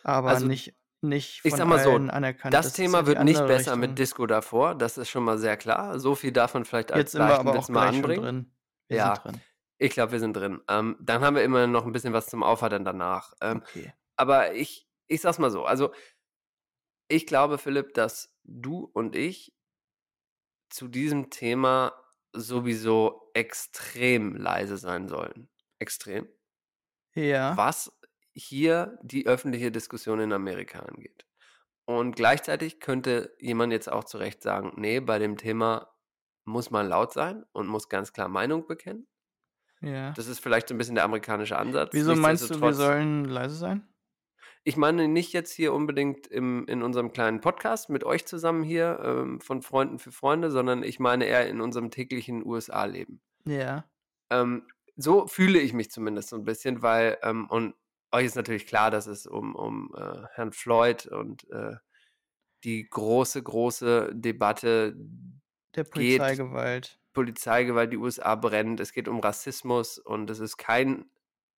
Aber 0.04 0.32
Also, 0.32 0.46
nicht, 0.48 0.74
nicht 1.02 1.42
Ich 1.42 1.50
von 1.50 1.58
sag 1.58 1.66
mal 1.68 1.78
so, 1.78 1.96
anerkannt. 1.96 2.54
das 2.54 2.66
ist 2.68 2.76
Thema 2.76 3.00
ja 3.00 3.06
wird 3.06 3.24
nicht 3.24 3.46
besser 3.46 3.76
mit 3.76 3.90
Richtung. 3.90 3.96
Disco 3.98 4.26
davor, 4.26 4.74
das 4.74 4.98
ist 4.98 5.08
schon 5.10 5.24
mal 5.24 5.38
sehr 5.38 5.56
klar. 5.56 5.98
So 6.00 6.14
viel 6.14 6.32
davon 6.32 6.64
vielleicht 6.64 6.92
als 6.92 7.00
Jetzt 7.04 7.12
sind 7.12 7.26
wir 7.26 7.38
aber 7.38 7.58
auch 7.58 7.68
mal 7.68 7.88
anbringen. 7.88 8.22
drin. 8.24 8.52
Wir 8.88 8.96
Ja, 8.98 9.14
sind 9.14 9.24
drin. 9.24 9.40
ich 9.78 9.90
glaube, 9.92 10.12
wir 10.12 10.20
sind 10.20 10.34
drin. 10.36 10.60
Ähm, 10.68 10.96
dann 11.00 11.22
haben 11.22 11.36
wir 11.36 11.42
immer 11.44 11.66
noch 11.66 11.84
ein 11.86 11.92
bisschen 11.92 12.12
was 12.12 12.28
zum 12.28 12.42
Auffordern 12.42 12.84
danach. 12.84 13.34
Ähm, 13.40 13.62
Okay. 13.62 13.92
aber 14.16 14.54
ich, 14.54 14.88
ich 15.06 15.20
sag's 15.20 15.38
mal 15.38 15.50
so. 15.50 15.64
Also, 15.64 15.92
ich 17.08 17.26
glaube, 17.26 17.58
Philipp, 17.58 17.94
dass 17.94 18.34
du 18.44 18.84
und 18.92 19.16
ich 19.16 19.55
zu 20.76 20.88
diesem 20.88 21.30
Thema 21.30 21.94
sowieso 22.34 23.30
extrem 23.32 24.36
leise 24.36 24.76
sein 24.76 25.08
sollen. 25.08 25.48
Extrem. 25.78 26.28
Ja. 27.14 27.56
Was 27.56 27.98
hier 28.34 28.98
die 29.02 29.26
öffentliche 29.26 29.72
Diskussion 29.72 30.20
in 30.20 30.34
Amerika 30.34 30.80
angeht. 30.80 31.26
Und 31.86 32.14
gleichzeitig 32.14 32.78
könnte 32.78 33.34
jemand 33.38 33.72
jetzt 33.72 33.90
auch 33.90 34.04
zu 34.04 34.18
Recht 34.18 34.42
sagen, 34.42 34.74
nee, 34.76 35.00
bei 35.00 35.18
dem 35.18 35.38
Thema 35.38 35.90
muss 36.44 36.70
man 36.70 36.86
laut 36.86 37.14
sein 37.14 37.46
und 37.52 37.68
muss 37.68 37.88
ganz 37.88 38.12
klar 38.12 38.28
Meinung 38.28 38.66
bekennen. 38.66 39.08
Ja. 39.80 40.10
Das 40.12 40.26
ist 40.26 40.40
vielleicht 40.40 40.68
so 40.68 40.74
ein 40.74 40.78
bisschen 40.78 40.96
der 40.96 41.04
amerikanische 41.04 41.56
Ansatz. 41.56 41.94
Wieso 41.94 42.14
meinst 42.14 42.50
du, 42.50 42.60
wir 42.60 42.74
sollen 42.74 43.24
leise 43.24 43.56
sein? 43.56 43.88
Ich 44.66 44.76
meine 44.76 45.06
nicht 45.06 45.32
jetzt 45.32 45.52
hier 45.52 45.72
unbedingt 45.72 46.26
im, 46.26 46.66
in 46.66 46.82
unserem 46.82 47.12
kleinen 47.12 47.40
Podcast 47.40 47.88
mit 47.88 48.02
euch 48.02 48.26
zusammen 48.26 48.64
hier 48.64 48.98
ähm, 49.00 49.40
von 49.40 49.62
Freunden 49.62 50.00
für 50.00 50.10
Freunde, 50.10 50.50
sondern 50.50 50.82
ich 50.82 50.98
meine 50.98 51.24
eher 51.24 51.48
in 51.48 51.60
unserem 51.60 51.92
täglichen 51.92 52.44
USA-Leben. 52.44 53.20
Ja. 53.44 53.84
Ähm, 54.28 54.66
so 54.96 55.28
fühle 55.28 55.60
ich 55.60 55.72
mich 55.72 55.92
zumindest 55.92 56.30
so 56.30 56.36
ein 56.36 56.44
bisschen, 56.44 56.82
weil, 56.82 57.16
ähm, 57.22 57.48
und 57.48 57.76
euch 58.10 58.26
ist 58.26 58.34
natürlich 58.34 58.66
klar, 58.66 58.90
dass 58.90 59.06
es 59.06 59.28
um, 59.28 59.54
um 59.54 59.94
äh, 59.96 60.26
Herrn 60.32 60.50
Floyd 60.50 61.06
und 61.06 61.48
äh, 61.52 61.76
die 62.64 62.88
große, 62.90 63.40
große 63.40 64.10
Debatte 64.14 64.96
Der 65.76 65.84
geht, 65.84 65.92
Polizeigewalt. 65.92 66.98
Polizeigewalt, 67.12 67.92
die 67.92 67.98
USA 67.98 68.34
brennt, 68.34 68.80
es 68.80 68.92
geht 68.92 69.06
um 69.06 69.20
Rassismus 69.20 69.98
und 69.98 70.28
es 70.28 70.40
ist 70.40 70.56
kein 70.56 71.08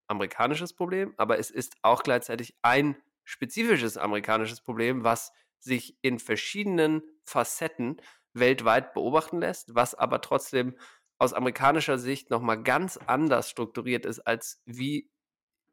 amerikanisches 0.09 0.73
Problem, 0.73 1.15
aber 1.17 1.39
es 1.39 1.51
ist 1.51 1.77
auch 1.83 2.03
gleichzeitig 2.03 2.57
ein 2.63 2.97
spezifisches 3.25 3.97
amerikanisches 3.97 4.61
Problem, 4.61 5.05
was 5.05 5.33
sich 5.59 5.99
in 6.03 6.19
verschiedenen 6.19 7.03
Facetten 7.25 8.01
weltweit 8.33 8.95
beobachten 8.95 9.39
lässt, 9.39 9.75
was 9.75 9.95
aber 9.95 10.21
trotzdem 10.21 10.77
aus 11.19 11.33
amerikanischer 11.33 11.99
Sicht 11.99 12.31
nochmal 12.31 12.63
ganz 12.63 12.99
anders 13.07 13.51
strukturiert 13.51 14.07
ist, 14.07 14.21
als 14.21 14.63
wie 14.65 15.11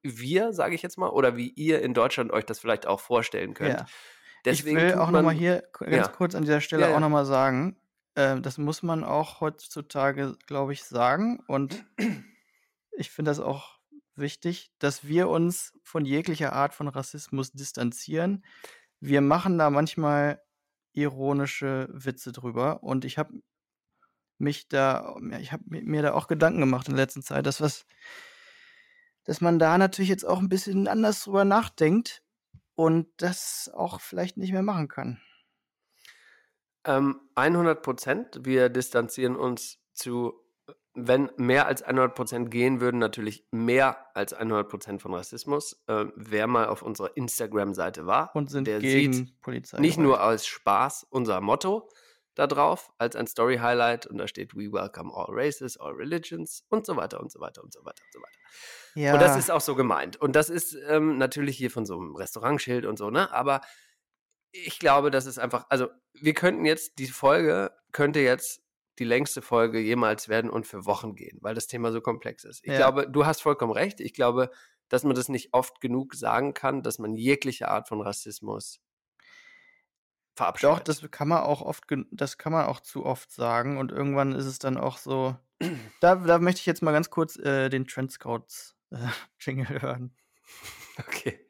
wir, 0.02 0.54
sage 0.54 0.76
ich 0.76 0.82
jetzt 0.82 0.98
mal, 0.98 1.10
oder 1.10 1.38
wie 1.38 1.50
ihr 1.50 1.82
in 1.82 1.94
Deutschland 1.94 2.32
euch 2.32 2.46
das 2.46 2.60
vielleicht 2.60 2.88
auch 2.88 3.00
vorstellen 3.00 3.54
könnt. 3.54 3.80
Ja. 3.80 3.86
Ich 3.86 4.60
Deswegen 4.60 4.78
will 4.78 4.92
tut 4.92 5.00
auch 5.00 5.12
nochmal 5.12 5.34
hier 5.34 5.64
ganz 5.74 5.96
ja, 5.96 6.08
kurz 6.08 6.36
an 6.36 6.44
dieser 6.44 6.62
Stelle 6.62 6.84
ja, 6.84 6.90
auch 6.90 6.96
ja. 6.96 7.00
nochmal 7.00 7.26
sagen, 7.26 7.78
äh, 8.16 8.40
das 8.42 8.58
muss 8.58 8.84
man 8.84 9.04
auch 9.04 9.42
heutzutage, 9.42 10.38
glaube 10.46 10.74
ich, 10.74 10.84
sagen. 10.84 11.44
Und 11.48 11.86
ich 12.92 13.10
finde 13.10 13.32
das 13.32 13.40
auch 13.40 13.75
wichtig, 14.18 14.72
dass 14.80 15.08
wir 15.08 15.30
uns 15.30 15.74
von 15.84 16.06
jeglicher 16.06 16.54
Art 16.54 16.74
von 16.74 16.88
Rassismus 16.88 17.52
distanzieren. 17.52 18.46
Wir 19.00 19.22
machen 19.22 19.58
da 19.58 19.70
manchmal 19.70 20.42
ironische 20.96 21.90
Witze 21.92 22.32
drüber. 22.32 22.84
Und 22.84 23.06
ich 23.06 23.18
habe 23.18 23.34
mich 24.38 24.68
da, 24.68 25.16
ja, 25.30 25.40
ich 25.40 25.52
habe 25.52 25.64
mir 25.68 26.02
da 26.02 26.14
auch 26.14 26.28
Gedanken 26.28 26.60
gemacht 26.60 26.88
in 26.88 26.96
der 26.96 27.04
letzten 27.04 27.22
Zeit, 27.22 27.46
dass 27.46 27.62
was, 27.62 27.86
dass 29.24 29.42
man 29.42 29.60
da 29.60 29.78
natürlich 29.78 30.10
jetzt 30.10 30.26
auch 30.26 30.40
ein 30.40 30.50
bisschen 30.50 30.88
anders 30.88 31.24
drüber 31.24 31.46
nachdenkt 31.46 32.24
und 32.76 33.08
das 33.18 33.72
auch 33.74 34.02
vielleicht 34.02 34.38
nicht 34.38 34.52
mehr 34.52 34.64
machen 34.64 34.88
kann. 34.88 35.22
Ähm, 36.86 37.20
100 37.36 37.82
Prozent. 37.82 38.40
Wir 38.44 38.70
distanzieren 38.70 39.36
uns 39.36 39.80
zu, 39.94 40.34
wenn 40.96 41.30
mehr 41.38 41.68
als 41.68 41.82
100 41.84 42.16
Prozent 42.16 42.52
gehen 42.52 42.80
würden, 42.82 42.98
natürlich 43.00 43.46
mehr 43.52 44.08
als 44.16 44.34
100 44.34 44.68
Prozent 44.70 45.02
von 45.02 45.14
Rassismus. 45.14 45.84
Ähm, 45.88 46.14
wer 46.16 46.48
mal 46.48 46.68
auf 46.68 46.82
unserer 46.82 47.16
Instagram-Seite 47.18 48.06
war, 48.06 48.36
Und 48.36 48.50
sind 48.50 48.66
der 48.68 48.80
gegen 48.80 49.14
sieht 49.14 49.26
nicht 49.26 49.42
Polizeigewalt. 49.42 49.98
nur 49.98 50.24
aus 50.24 50.46
Spaß 50.48 51.06
unser 51.10 51.42
Motto 51.42 51.90
da 52.36 52.48
drauf 52.48 52.92
als 52.98 53.16
ein 53.16 53.28
Story-Highlight 53.28 54.08
und 54.08 54.18
da 54.18 54.28
steht 54.28 54.56
We 54.56 54.72
welcome 54.72 55.10
all 55.14 55.28
races, 55.30 55.78
all 55.78 55.94
religions 55.94 56.66
und 56.70 56.86
so 56.86 56.98
weiter 56.98 57.20
und 57.22 57.32
so 57.32 57.40
weiter 57.40 57.64
und 57.64 57.72
so 57.74 57.80
weiter 57.86 58.04
und 58.04 58.14
so 58.14 58.20
weiter. 58.20 59.14
Und 59.14 59.22
das 59.22 59.32
Ja, 59.34 59.38
ist 59.40 59.52
auch 59.52 59.62
so 59.62 59.76
gemeint. 59.76 60.18
Und 60.18 60.36
das 60.36 60.50
ist 60.50 60.78
ähm, 60.88 61.18
natürlich 61.18 61.56
hier 61.58 61.72
von 61.72 61.86
so 61.86 61.98
einem 61.98 62.16
Restaurantschild 62.16 62.86
und 62.86 62.98
so, 62.98 63.10
ne? 63.10 63.32
Aber 63.32 63.62
ich 64.52 64.80
glaube, 64.80 65.12
das 65.12 65.26
ist 65.26 65.38
einfach, 65.38 65.66
also 65.70 65.88
wir 66.14 66.34
könnten 66.34 66.66
jetzt, 66.66 66.98
die 67.00 67.08
Folge 67.08 67.72
könnte 67.92 68.20
jetzt 68.20 68.62
die 69.00 69.04
längste 69.04 69.42
Folge 69.42 69.80
jemals 69.80 70.30
werden 70.30 70.50
und 70.50 70.66
für 70.66 70.86
Wochen 70.86 71.16
gehen, 71.16 71.38
weil 71.42 71.56
das 71.56 71.68
Thema 71.68 71.92
so 71.92 72.02
komplex 72.02 72.44
ist. 72.44 72.64
Ich 72.64 72.72
ja, 72.72 72.78
glaube, 72.78 73.10
du 73.10 73.26
hast 73.26 73.42
vollkommen 73.42 73.74
recht. 73.74 74.00
Ich 74.00 74.14
glaube, 74.14 74.50
dass 74.90 75.04
man 75.04 75.16
das 75.16 75.30
nicht 75.30 75.54
oft 75.54 75.82
genug 75.82 76.16
sagen 76.16 76.54
kann, 76.54 76.84
dass 76.84 77.00
man 77.00 77.16
jegliche 77.16 77.68
Art 77.70 77.88
von 77.88 78.02
Rassismus 78.02 78.80
doch, 80.36 80.46
verabscheut. 80.46 80.88
das 80.88 81.10
kann 81.12 81.28
man 81.28 81.44
auch 81.44 81.62
oft, 81.62 81.86
das 82.12 82.38
kann 82.38 82.52
man 82.52 82.66
auch 82.66 82.82
zu 82.82 83.06
oft 83.06 83.32
sagen 83.32 83.78
und 83.78 83.92
irgendwann 83.92 84.34
ist 84.34 84.46
es 84.46 84.60
dann 84.60 84.78
auch 84.78 84.98
so. 84.98 85.36
Da, 86.02 86.16
da 86.16 86.40
möchte 86.40 86.60
ich 86.60 86.66
jetzt 86.66 86.82
mal 86.82 86.92
ganz 86.92 87.10
kurz 87.10 87.38
äh, 87.38 87.70
den 87.70 87.88
Trend 87.88 88.12
Scouts 88.12 88.76
äh, 88.92 88.98
Jingle 89.40 89.82
hören. 89.82 90.16
Okay. 90.98 91.46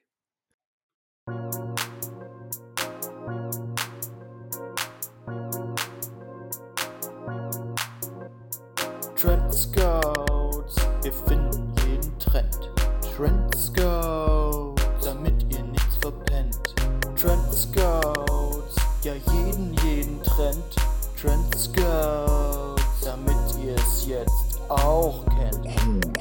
Trend 9.16 9.54
Scouts, 9.54 10.76
wir 11.02 11.14
finden 11.14 11.74
jeden 11.88 12.20
Trend. 12.20 12.70
Trend 13.16 13.56
Scouts, 13.56 14.84
damit 15.02 15.46
ihr 15.54 15.64
nichts 15.64 15.96
verpennt. 16.02 16.76
Trend 17.16 17.54
Scouts, 17.54 18.76
ja 19.04 19.14
jeden, 19.14 19.74
jeden 19.86 20.22
Trend. 20.22 20.76
Trend 21.20 21.58
Scouts, 21.58 22.84
damit 23.06 23.38
ihr 23.64 23.76
es 23.76 24.06
jetzt 24.06 24.60
auch 24.68 25.24
kennt. 25.28 25.64
Trend 25.64 26.16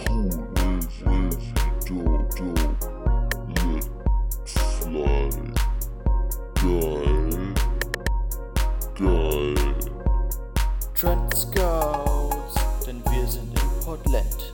Portland. 13.95 14.53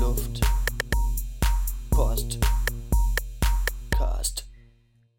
Luft, 0.00 0.40
Post, 1.90 2.38
Cast. 3.90 4.48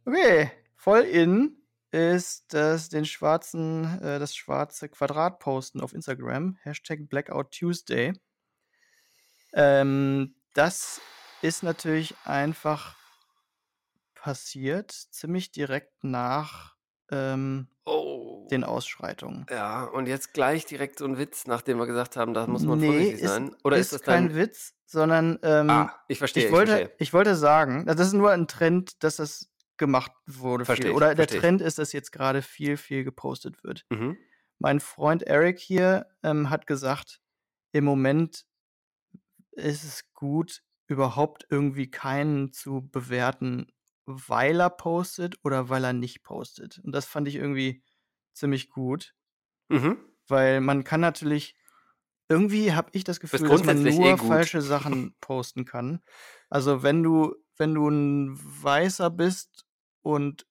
Okay, 0.03 0.49
voll 0.76 1.01
in 1.01 1.57
ist 1.91 2.55
das 2.55 2.89
den 2.89 3.05
schwarzen, 3.05 4.01
äh, 4.01 4.18
das 4.18 4.36
schwarze 4.36 4.89
Quadrat 4.89 5.38
posten 5.38 5.80
auf 5.80 5.93
Instagram. 5.93 6.57
Hashtag 6.64 7.07
Blackout 7.07 7.51
Tuesday. 7.51 8.14
Ähm, 9.53 10.34
das 10.55 10.99
ist 11.43 11.62
natürlich 11.62 12.16
einfach 12.24 12.97
passiert, 14.16 14.91
ziemlich 14.91 15.51
direkt 15.51 16.03
nach 16.03 16.74
ähm, 17.12 17.68
Oh. 17.86 18.47
den 18.51 18.63
Ausschreitungen. 18.63 19.45
Ja, 19.49 19.86
und 19.86 20.07
jetzt 20.07 20.34
gleich 20.34 20.65
direkt 20.65 20.99
so 20.99 21.05
ein 21.05 21.17
Witz, 21.17 21.47
nachdem 21.47 21.77
wir 21.79 21.88
gesagt 21.88 22.15
haben, 22.15 22.34
da 22.34 22.45
muss 22.47 22.63
man 22.63 22.79
Nee, 22.79 22.86
vorsichtig 22.88 23.21
ist, 23.21 23.29
sein. 23.29 23.55
Oder 23.63 23.77
ist 23.77 23.88
ist 23.88 23.93
das 23.93 24.01
kein 24.03 24.27
dann. 24.27 24.36
Witz, 24.38 24.73
sondern 24.86 25.39
ähm, 25.41 25.69
Ah, 25.69 25.95
ich 26.07 26.19
verstehe, 26.19 26.43
ich 26.43 26.49
ich 26.49 26.53
wollte, 26.55 26.71
verstehe. 26.73 26.95
ich 26.99 27.13
wollte 27.13 27.36
sagen, 27.36 27.86
das 27.88 27.99
ist 27.99 28.13
nur 28.13 28.32
ein 28.32 28.47
Trend, 28.47 29.03
dass 29.03 29.15
das 29.15 29.49
gemacht 29.77 30.11
wurde. 30.27 30.65
Verstehe 30.65 30.91
ich, 30.91 30.95
Oder 30.95 31.07
der 31.15 31.15
verstehe 31.17 31.38
ich. 31.38 31.41
Trend 31.41 31.61
ist, 31.61 31.79
dass 31.79 31.91
jetzt 31.91 32.11
gerade 32.11 32.41
viel, 32.43 32.77
viel 32.77 33.03
gepostet 33.03 33.63
wird. 33.63 33.86
Mhm. 33.89 34.15
Mein 34.59 34.79
Freund 34.79 35.23
Eric 35.23 35.57
hier 35.57 36.05
ähm, 36.21 36.51
hat 36.51 36.67
gesagt, 36.67 37.19
im 37.71 37.84
Moment 37.84 38.45
ist 39.53 39.84
es 39.84 40.13
gut, 40.13 40.61
überhaupt 40.88 41.47
irgendwie 41.49 41.89
keinen 41.89 42.51
zu 42.53 42.88
bewerten, 42.91 43.71
weil 44.28 44.59
er 44.59 44.70
postet 44.70 45.38
oder 45.43 45.70
weil 45.70 45.84
er 45.84 45.93
nicht 45.93 46.24
postet. 46.24 46.80
Und 46.84 46.91
das 46.93 47.05
fand 47.05 47.28
ich 47.28 47.36
irgendwie 47.36 47.84
ziemlich 48.34 48.70
gut, 48.70 49.14
Mhm. 49.70 49.97
weil 50.28 50.62
man 50.62 50.84
kann 50.84 51.01
natürlich 51.01 51.55
irgendwie 52.30 52.74
habe 52.74 52.89
ich 52.93 53.03
das 53.03 53.20
Gefühl, 53.20 53.39
dass 53.39 53.49
man 53.49 53.57
grundsätzlich 53.66 53.97
nur 53.97 54.14
eh 54.14 54.18
falsche 54.18 54.62
Sachen 54.62 55.16
posten 55.22 55.66
kann. 55.66 56.01
Also 56.49 56.84
wenn 56.84 57.03
du, 57.03 57.36
wenn 57.57 57.74
du 57.74 57.89
ein 57.89 58.38
Weißer 58.64 59.09
bist 59.09 59.66
und 60.01 60.47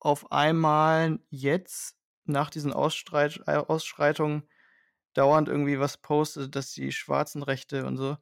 auf 0.00 0.32
einmal 0.32 1.20
jetzt 1.28 1.96
nach 2.24 2.50
diesen 2.50 2.72
Ausstreit 2.72 3.46
Ausschreitungen 3.48 4.48
dauernd 5.14 5.48
irgendwie 5.48 5.78
was 5.78 5.98
postet, 5.98 6.56
dass 6.56 6.72
die 6.72 6.92
schwarzen 6.92 7.42
Rechte 7.42 7.86
und 7.86 7.96
so, 7.96 8.16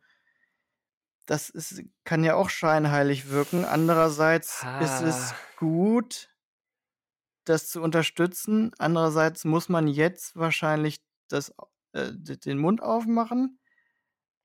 das 1.26 1.48
ist, 1.50 1.82
kann 2.04 2.24
ja 2.24 2.34
auch 2.34 2.50
scheinheilig 2.50 3.30
wirken. 3.30 3.64
Andererseits 3.64 4.64
ist 4.80 5.00
es 5.02 5.32
Ah. 5.32 5.36
gut, 5.56 6.28
das 7.44 7.68
zu 7.68 7.82
unterstützen. 7.82 8.72
Andererseits 8.78 9.44
muss 9.44 9.68
man 9.68 9.88
jetzt 9.88 10.36
wahrscheinlich 10.36 11.00
das, 11.28 11.54
äh, 11.92 12.12
den 12.12 12.58
Mund 12.58 12.82
aufmachen. 12.82 13.58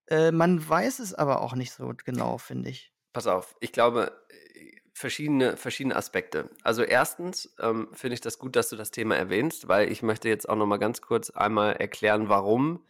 Äh, 0.08 0.32
man 0.32 0.68
weiß 0.68 1.00
es 1.00 1.14
aber 1.14 1.42
auch 1.42 1.56
nicht 1.56 1.74
so 1.74 1.94
genau, 2.04 2.38
finde 2.38 2.70
ich. 2.70 2.94
Pass 3.14 3.28
auf, 3.28 3.56
ich 3.60 3.72
glaube, 3.72 4.12
äh, 4.30 4.72
verschiedene, 4.94 5.58
verschiedene 5.58 5.96
Aspekte. 5.96 6.50
Also 6.64 6.84
erstens 6.84 7.54
ähm, 7.60 7.90
finde 7.94 8.14
ich 8.14 8.22
das 8.22 8.38
gut, 8.40 8.56
dass 8.56 8.70
du 8.70 8.76
das 8.76 8.92
Thema 8.92 9.16
erwähnst, 9.16 9.68
weil 9.68 9.92
ich 9.92 10.04
möchte 10.04 10.30
jetzt 10.30 10.48
auch 10.48 10.56
noch 10.56 10.68
mal 10.68 10.78
ganz 10.78 11.02
kurz 11.02 11.30
einmal 11.32 11.74
erklären, 11.74 12.30
warum 12.30 12.86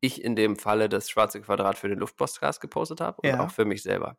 ich 0.00 0.22
in 0.22 0.36
dem 0.36 0.56
Falle 0.56 0.88
das 0.88 1.10
schwarze 1.10 1.40
Quadrat 1.40 1.78
für 1.78 1.88
den 1.88 1.98
Luftpostcast 1.98 2.60
gepostet 2.60 3.00
habe 3.00 3.22
und 3.22 3.28
Ja. 3.28 3.40
auch 3.40 3.50
für 3.50 3.64
mich 3.64 3.82
selber. 3.82 4.16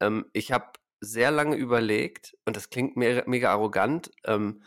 Ähm, 0.00 0.26
ich 0.32 0.52
habe 0.52 0.72
sehr 1.00 1.30
lange 1.30 1.56
überlegt, 1.56 2.36
und 2.46 2.56
das 2.56 2.70
klingt 2.70 2.96
mega, 2.96 3.24
mega 3.26 3.50
arrogant, 3.52 4.10
ähm, 4.24 4.62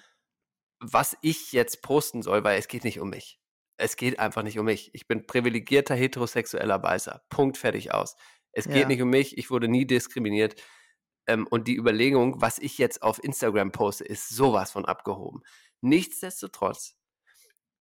was 0.79 1.15
ich 1.21 1.51
jetzt 1.53 1.81
posten 1.81 2.21
soll, 2.23 2.43
weil 2.43 2.59
es 2.59 2.67
geht 2.67 2.83
nicht 2.83 2.99
um 2.99 3.09
mich. 3.09 3.39
Es 3.77 3.95
geht 3.97 4.19
einfach 4.19 4.43
nicht 4.43 4.59
um 4.59 4.65
mich. 4.65 4.93
Ich 4.93 5.07
bin 5.07 5.25
privilegierter 5.27 5.95
heterosexueller 5.95 6.81
Weißer. 6.83 7.23
Punkt, 7.29 7.57
fertig 7.57 7.93
aus. 7.93 8.15
Es 8.51 8.65
geht 8.65 8.75
Ja. 8.83 8.87
nicht 8.87 9.01
um 9.01 9.09
mich. 9.09 9.37
Ich 9.37 9.49
wurde 9.49 9.67
nie 9.67 9.85
diskriminiert. 9.85 10.61
Ähm, 11.27 11.47
und 11.49 11.67
die 11.67 11.75
Überlegung, 11.77 12.41
was 12.41 12.59
ich 12.59 12.77
jetzt 12.77 13.01
auf 13.01 13.23
Instagram 13.23 13.71
poste, 13.71 14.03
ist 14.03 14.29
sowas 14.29 14.71
von 14.71 14.85
abgehoben. 14.85 15.41
Nichtsdestotrotz, 15.81 16.95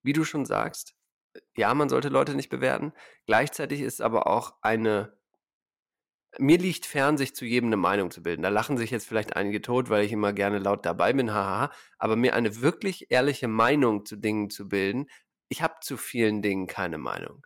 wie 0.03 0.13
du 0.13 0.23
schon 0.23 0.45
sagst, 0.45 0.95
ja, 1.55 1.73
man 1.73 1.89
sollte 1.89 2.09
Leute 2.09 2.35
nicht 2.35 2.49
bewerten. 2.49 2.93
Gleichzeitig 3.25 3.81
ist 3.81 4.01
aber 4.01 4.27
auch 4.27 4.55
eine. 4.61 5.17
Mir 6.39 6.57
liegt 6.57 6.87
fern, 6.87 7.17
sich 7.17 7.35
zu 7.35 7.45
jedem 7.45 7.69
eine 7.69 7.77
Meinung 7.77 8.09
zu 8.09 8.23
bilden. 8.23 8.41
Da 8.41 8.49
lachen 8.49 8.77
sich 8.77 8.89
jetzt 8.89 9.07
vielleicht 9.07 9.35
einige 9.35 9.61
tot, 9.61 9.91
weil 9.91 10.03
ich 10.03 10.11
immer 10.11 10.33
gerne 10.33 10.57
laut 10.57 10.83
dabei 10.83 11.13
bin, 11.13 11.31
hahaha. 11.31 11.71
Aber 11.99 12.15
mir 12.15 12.33
eine 12.33 12.61
wirklich 12.61 13.11
ehrliche 13.11 13.47
Meinung 13.47 14.05
zu 14.05 14.15
Dingen 14.15 14.49
zu 14.49 14.67
bilden, 14.67 15.05
ich 15.49 15.61
habe 15.61 15.75
zu 15.81 15.95
vielen 15.95 16.41
Dingen 16.41 16.65
keine 16.65 16.97
Meinung. 16.97 17.45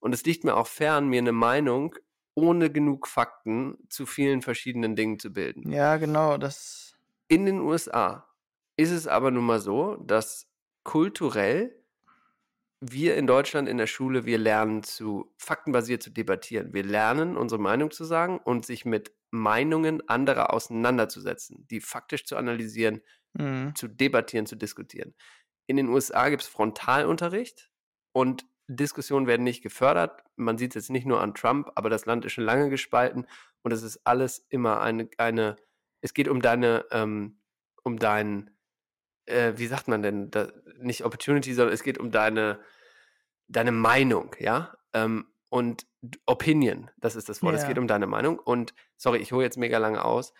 Und 0.00 0.14
es 0.14 0.24
liegt 0.24 0.44
mir 0.44 0.56
auch 0.56 0.66
fern, 0.66 1.08
mir 1.08 1.18
eine 1.18 1.32
Meinung 1.32 1.94
ohne 2.34 2.70
genug 2.70 3.06
Fakten 3.06 3.76
zu 3.90 4.06
vielen 4.06 4.40
verschiedenen 4.40 4.96
Dingen 4.96 5.18
zu 5.18 5.32
bilden. 5.32 5.70
Ja, 5.70 5.98
genau, 5.98 6.38
das. 6.38 6.96
In 7.28 7.44
den 7.44 7.60
USA 7.60 8.26
ist 8.76 8.90
es 8.90 9.06
aber 9.06 9.30
nun 9.30 9.44
mal 9.44 9.60
so, 9.60 9.96
dass 9.96 10.48
kulturell 10.82 11.81
wir 12.84 13.16
in 13.16 13.26
Deutschland 13.28 13.68
in 13.68 13.78
der 13.78 13.86
Schule, 13.86 14.24
wir 14.24 14.38
lernen 14.38 14.82
zu 14.82 15.32
faktenbasiert 15.38 16.02
zu 16.02 16.10
debattieren. 16.10 16.74
Wir 16.74 16.82
lernen, 16.84 17.36
unsere 17.36 17.60
Meinung 17.60 17.90
zu 17.92 18.04
sagen 18.04 18.38
und 18.38 18.66
sich 18.66 18.84
mit 18.84 19.12
Meinungen 19.30 20.06
anderer 20.08 20.52
auseinanderzusetzen, 20.52 21.66
die 21.70 21.80
faktisch 21.80 22.24
zu 22.24 22.36
analysieren, 22.36 23.00
Mhm. 23.34 23.74
zu 23.74 23.88
debattieren, 23.88 24.44
zu 24.46 24.56
diskutieren. 24.56 25.14
In 25.66 25.76
den 25.78 25.88
USA 25.88 26.28
gibt 26.28 26.42
es 26.42 26.48
Frontalunterricht 26.48 27.70
und 28.12 28.44
Diskussionen 28.68 29.26
werden 29.26 29.44
nicht 29.44 29.62
gefördert. 29.62 30.22
Man 30.36 30.58
sieht 30.58 30.72
es 30.76 30.82
jetzt 30.84 30.90
nicht 30.90 31.06
nur 31.06 31.20
an 31.20 31.34
Trump, 31.34 31.70
aber 31.74 31.88
das 31.88 32.04
Land 32.04 32.24
ist 32.26 32.32
schon 32.32 32.44
lange 32.44 32.68
gespalten 32.68 33.26
und 33.62 33.72
es 33.72 33.82
ist 33.82 34.00
alles 34.04 34.44
immer 34.50 34.80
eine, 34.82 35.08
eine 35.18 35.56
es 36.02 36.14
geht 36.14 36.28
um 36.28 36.42
deine, 36.42 36.84
ähm, 36.90 37.38
um 37.84 37.98
dein, 37.98 38.50
äh, 39.26 39.52
wie 39.56 39.66
sagt 39.66 39.88
man 39.88 40.02
denn, 40.02 40.30
da, 40.30 40.48
nicht 40.78 41.04
Opportunity, 41.04 41.54
sondern 41.54 41.74
es 41.74 41.82
geht 41.82 41.98
um 41.98 42.10
deine, 42.10 42.60
deine 43.48 43.72
Meinung, 43.72 44.34
ja? 44.38 44.74
Ähm, 44.92 45.26
und 45.48 45.86
Opinion, 46.26 46.90
das 46.96 47.14
ist 47.14 47.28
das 47.28 47.42
Wort. 47.42 47.54
Es 47.54 47.62
Ja. 47.62 47.68
geht 47.68 47.78
um 47.78 47.86
deine 47.86 48.06
Meinung. 48.06 48.38
Und 48.38 48.74
sorry, 48.96 49.18
ich 49.18 49.32
hole 49.32 49.44
jetzt 49.44 49.58
mega 49.58 49.78
lange 49.78 50.04
aus, 50.04 50.32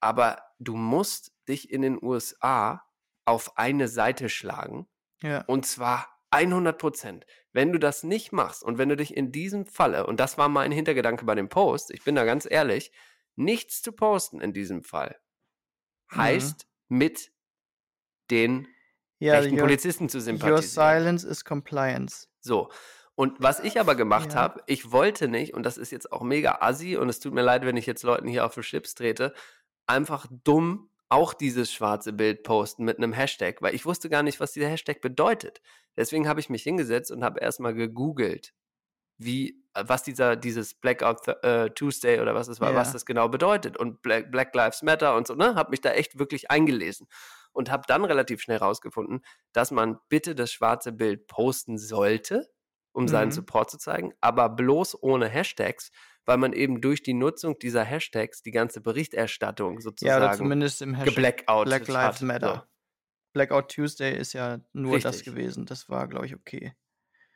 aber 0.00 0.42
du 0.58 0.76
musst 0.76 1.32
dich 1.48 1.70
in 1.70 1.82
den 1.82 2.02
USA 2.02 2.82
auf 3.26 3.58
eine 3.58 3.88
Seite 3.88 4.28
schlagen 4.28 4.86
Ja. 5.22 5.42
und 5.46 5.66
zwar 5.66 6.08
100 6.30 6.78
Prozent. 6.78 7.26
Wenn 7.52 7.72
du 7.72 7.78
das 7.78 8.02
nicht 8.02 8.32
machst 8.32 8.62
und 8.62 8.78
wenn 8.78 8.88
du 8.88 8.96
dich 8.96 9.16
in 9.16 9.30
diesem 9.32 9.66
Falle, 9.66 10.06
und 10.06 10.18
das 10.20 10.38
war 10.38 10.48
mein 10.48 10.72
Hintergedanke 10.72 11.24
bei 11.24 11.34
dem 11.34 11.48
Post, 11.48 11.90
ich 11.92 12.02
bin 12.04 12.14
da 12.14 12.24
ganz 12.24 12.46
ehrlich, 12.50 12.92
nichts 13.36 13.82
zu 13.82 13.92
posten 13.92 14.40
in 14.40 14.52
diesem 14.52 14.82
Fall, 14.82 15.18
Mhm. 16.12 16.16
heißt 16.18 16.66
mit 16.88 17.32
den 18.30 18.68
Ja, 19.18 19.34
rechten 19.38 19.54
your, 19.54 19.60
Polizisten 19.62 20.08
zu 20.08 20.18
your 20.18 20.22
sympathisieren. 20.24 21.02
silence 21.02 21.26
is 21.26 21.44
compliance. 21.44 22.28
So. 22.40 22.70
Und 23.16 23.34
was 23.40 23.60
ich 23.60 23.78
aber 23.78 23.94
gemacht 23.94 24.32
Ja. 24.34 24.40
habe, 24.40 24.62
ich 24.66 24.90
wollte 24.90 25.28
nicht, 25.28 25.54
und 25.54 25.62
das 25.64 25.78
ist 25.78 25.92
jetzt 25.92 26.10
auch 26.12 26.22
mega 26.22 26.58
assi, 26.60 26.96
und 26.96 27.08
es 27.08 27.20
tut 27.20 27.32
mir 27.32 27.42
leid, 27.42 27.64
wenn 27.64 27.76
ich 27.76 27.86
jetzt 27.86 28.02
Leuten 28.02 28.26
hier 28.26 28.44
auf 28.44 28.54
die 28.54 28.62
Chips 28.62 28.94
trete, 28.94 29.32
einfach 29.86 30.26
dumm 30.44 30.90
auch 31.10 31.32
dieses 31.32 31.72
schwarze 31.72 32.12
Bild 32.12 32.42
posten 32.42 32.84
mit 32.84 32.96
einem 32.98 33.12
Hashtag, 33.12 33.62
weil 33.62 33.74
ich 33.74 33.86
wusste 33.86 34.08
gar 34.08 34.24
nicht, 34.24 34.40
was 34.40 34.50
dieser 34.52 34.68
Hashtag 34.68 35.00
bedeutet. 35.00 35.60
Deswegen 35.96 36.26
habe 36.26 36.40
ich 36.40 36.48
mich 36.50 36.64
hingesetzt 36.64 37.12
und 37.12 37.22
habe 37.22 37.38
erstmal 37.38 37.72
gegoogelt, 37.74 38.52
wie, 39.16 39.62
äh, 39.74 39.84
was 39.86 40.02
dieser, 40.02 40.34
dieses 40.34 40.74
Blackout 40.74 41.28
äh, 41.44 41.70
Tuesday 41.70 42.18
oder 42.20 42.34
was 42.34 42.48
es 42.48 42.60
war, 42.60 42.74
was 42.74 42.88
Ja. 42.88 42.92
das 42.94 43.06
genau 43.06 43.28
bedeutet. 43.28 43.76
Und 43.76 44.02
Black, 44.02 44.32
Black 44.32 44.52
Lives 44.56 44.82
Matter 44.82 45.14
und 45.14 45.28
so, 45.28 45.36
ne? 45.36 45.54
Habe 45.54 45.70
mich 45.70 45.80
da 45.82 45.92
echt 45.92 46.18
wirklich 46.18 46.50
eingelesen 46.50 47.06
und 47.54 47.70
habe 47.70 47.84
dann 47.86 48.04
relativ 48.04 48.42
schnell 48.42 48.58
rausgefunden, 48.58 49.24
dass 49.52 49.70
man 49.70 49.98
bitte 50.10 50.34
das 50.34 50.52
schwarze 50.52 50.92
Bild 50.92 51.26
posten 51.26 51.78
sollte, 51.78 52.50
um 52.92 53.08
seinen 53.08 53.28
Mhm. 53.28 53.32
Support 53.32 53.70
zu 53.70 53.78
zeigen, 53.78 54.12
aber 54.20 54.50
bloß 54.50 55.02
ohne 55.02 55.28
Hashtags, 55.28 55.90
weil 56.26 56.36
man 56.36 56.52
eben 56.52 56.80
durch 56.80 57.02
die 57.02 57.14
Nutzung 57.14 57.58
dieser 57.58 57.84
Hashtags 57.84 58.42
die 58.42 58.50
ganze 58.50 58.80
Berichterstattung 58.80 59.80
Ja, 60.00 60.16
oder 60.18 60.30
sozusagen 60.30 60.36
zumindest 60.36 60.82
im 60.82 60.94
Hashtag 60.94 61.46
Black 61.64 61.88
Lives. 61.88 62.20
Matter. 62.22 62.68
Blackout 63.32 63.68
Tuesday 63.72 64.16
ist 64.16 64.32
ja 64.32 64.60
nur 64.72 64.98
das 64.98 65.16
richtig, 65.16 65.34
gewesen. 65.34 65.66
Das 65.66 65.88
war, 65.88 66.06
glaube 66.08 66.26
ich, 66.26 66.34
okay. 66.34 66.74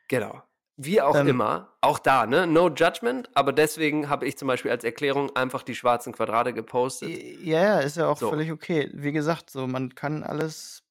genau. 0.07 0.41
Wie 0.81 1.01
auch 1.01 1.15
Ähm, 1.15 1.27
immer, 1.27 1.73
auch 1.81 1.99
da, 1.99 2.25
ne? 2.25 2.47
No 2.47 2.69
judgment, 2.69 3.29
aber 3.33 3.51
deswegen 3.51 4.07
habe 4.09 4.25
ich 4.25 4.37
zum 4.37 4.47
Beispiel 4.47 4.71
als 4.71 4.85
Erklärung 4.85 5.35
einfach 5.35 5.63
die 5.63 5.75
schwarzen 5.75 6.13
Quadrate 6.13 6.53
gepostet. 6.53 7.09
ja, 7.43 7.63
ja, 7.63 7.79
ist 7.79 7.97
ja 7.97 8.07
auch 8.07 8.17
So. 8.17 8.29
völlig 8.29 8.49
okay. 8.49 8.89
Wie 8.93 9.11
gesagt, 9.11 9.49
so, 9.49 9.67
man 9.67 9.93
kann 9.93 10.23
alles 10.23 10.83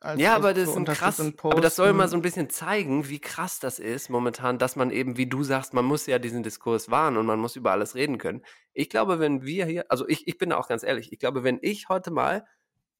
als 0.00 0.20
Ja, 0.20 0.34
aber 0.34 0.54
das 0.54 0.68
ist 0.68 0.76
ein 0.76 0.84
krass, 0.84 1.20
aber 1.42 1.60
das 1.60 1.76
soll 1.76 1.92
mal 1.92 2.08
so 2.08 2.16
ein 2.16 2.22
bisschen 2.22 2.50
zeigen, 2.50 3.08
wie 3.08 3.20
krass 3.20 3.60
das 3.60 3.78
ist 3.78 4.10
momentan, 4.10 4.58
dass 4.58 4.74
man 4.74 4.90
eben, 4.90 5.16
wie 5.16 5.26
du 5.26 5.44
sagst, 5.44 5.72
man 5.72 5.84
muss 5.84 6.06
ja 6.06 6.18
diesen 6.18 6.42
Diskurs 6.42 6.90
wahren 6.90 7.16
und 7.16 7.26
man 7.26 7.38
muss 7.38 7.54
über 7.54 7.70
alles 7.70 7.94
reden 7.94 8.18
können. 8.18 8.42
Ich 8.72 8.90
glaube, 8.90 9.20
wenn 9.20 9.44
wir 9.44 9.66
hier, 9.66 9.86
also 9.88 10.08
ich, 10.08 10.26
ich 10.26 10.36
bin 10.36 10.50
da 10.50 10.56
auch 10.56 10.68
ganz 10.68 10.82
ehrlich, 10.82 11.12
ich 11.12 11.18
glaube, 11.20 11.44
wenn 11.44 11.58
ich 11.62 11.88
heute 11.88 12.10
mal 12.10 12.44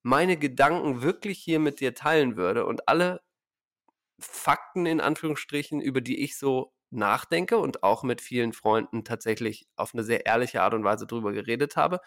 meine 0.02 0.36
Gedanken 0.36 1.02
wirklich 1.02 1.38
hier 1.38 1.58
mit 1.58 1.80
dir 1.80 1.94
teilen 1.94 2.36
würde 2.36 2.64
und 2.64 2.88
alle 2.88 3.20
Fakten 4.18 4.86
in 4.86 5.00
Anführungsstrichen, 5.00 5.80
über 5.80 6.00
die 6.00 6.22
ich 6.22 6.38
so 6.38 6.72
nachdenke 6.90 7.58
und 7.58 7.82
auch 7.82 8.02
mit 8.02 8.20
vielen 8.20 8.52
Freunden 8.52 9.04
tatsächlich 9.04 9.68
auf 9.76 9.94
eine 9.94 10.02
sehr 10.04 10.26
ehrliche 10.26 10.62
Art 10.62 10.74
und 10.74 10.84
Weise 10.84 11.06
drüber 11.06 11.32
geredet 11.32 11.76
habe, 11.76 12.00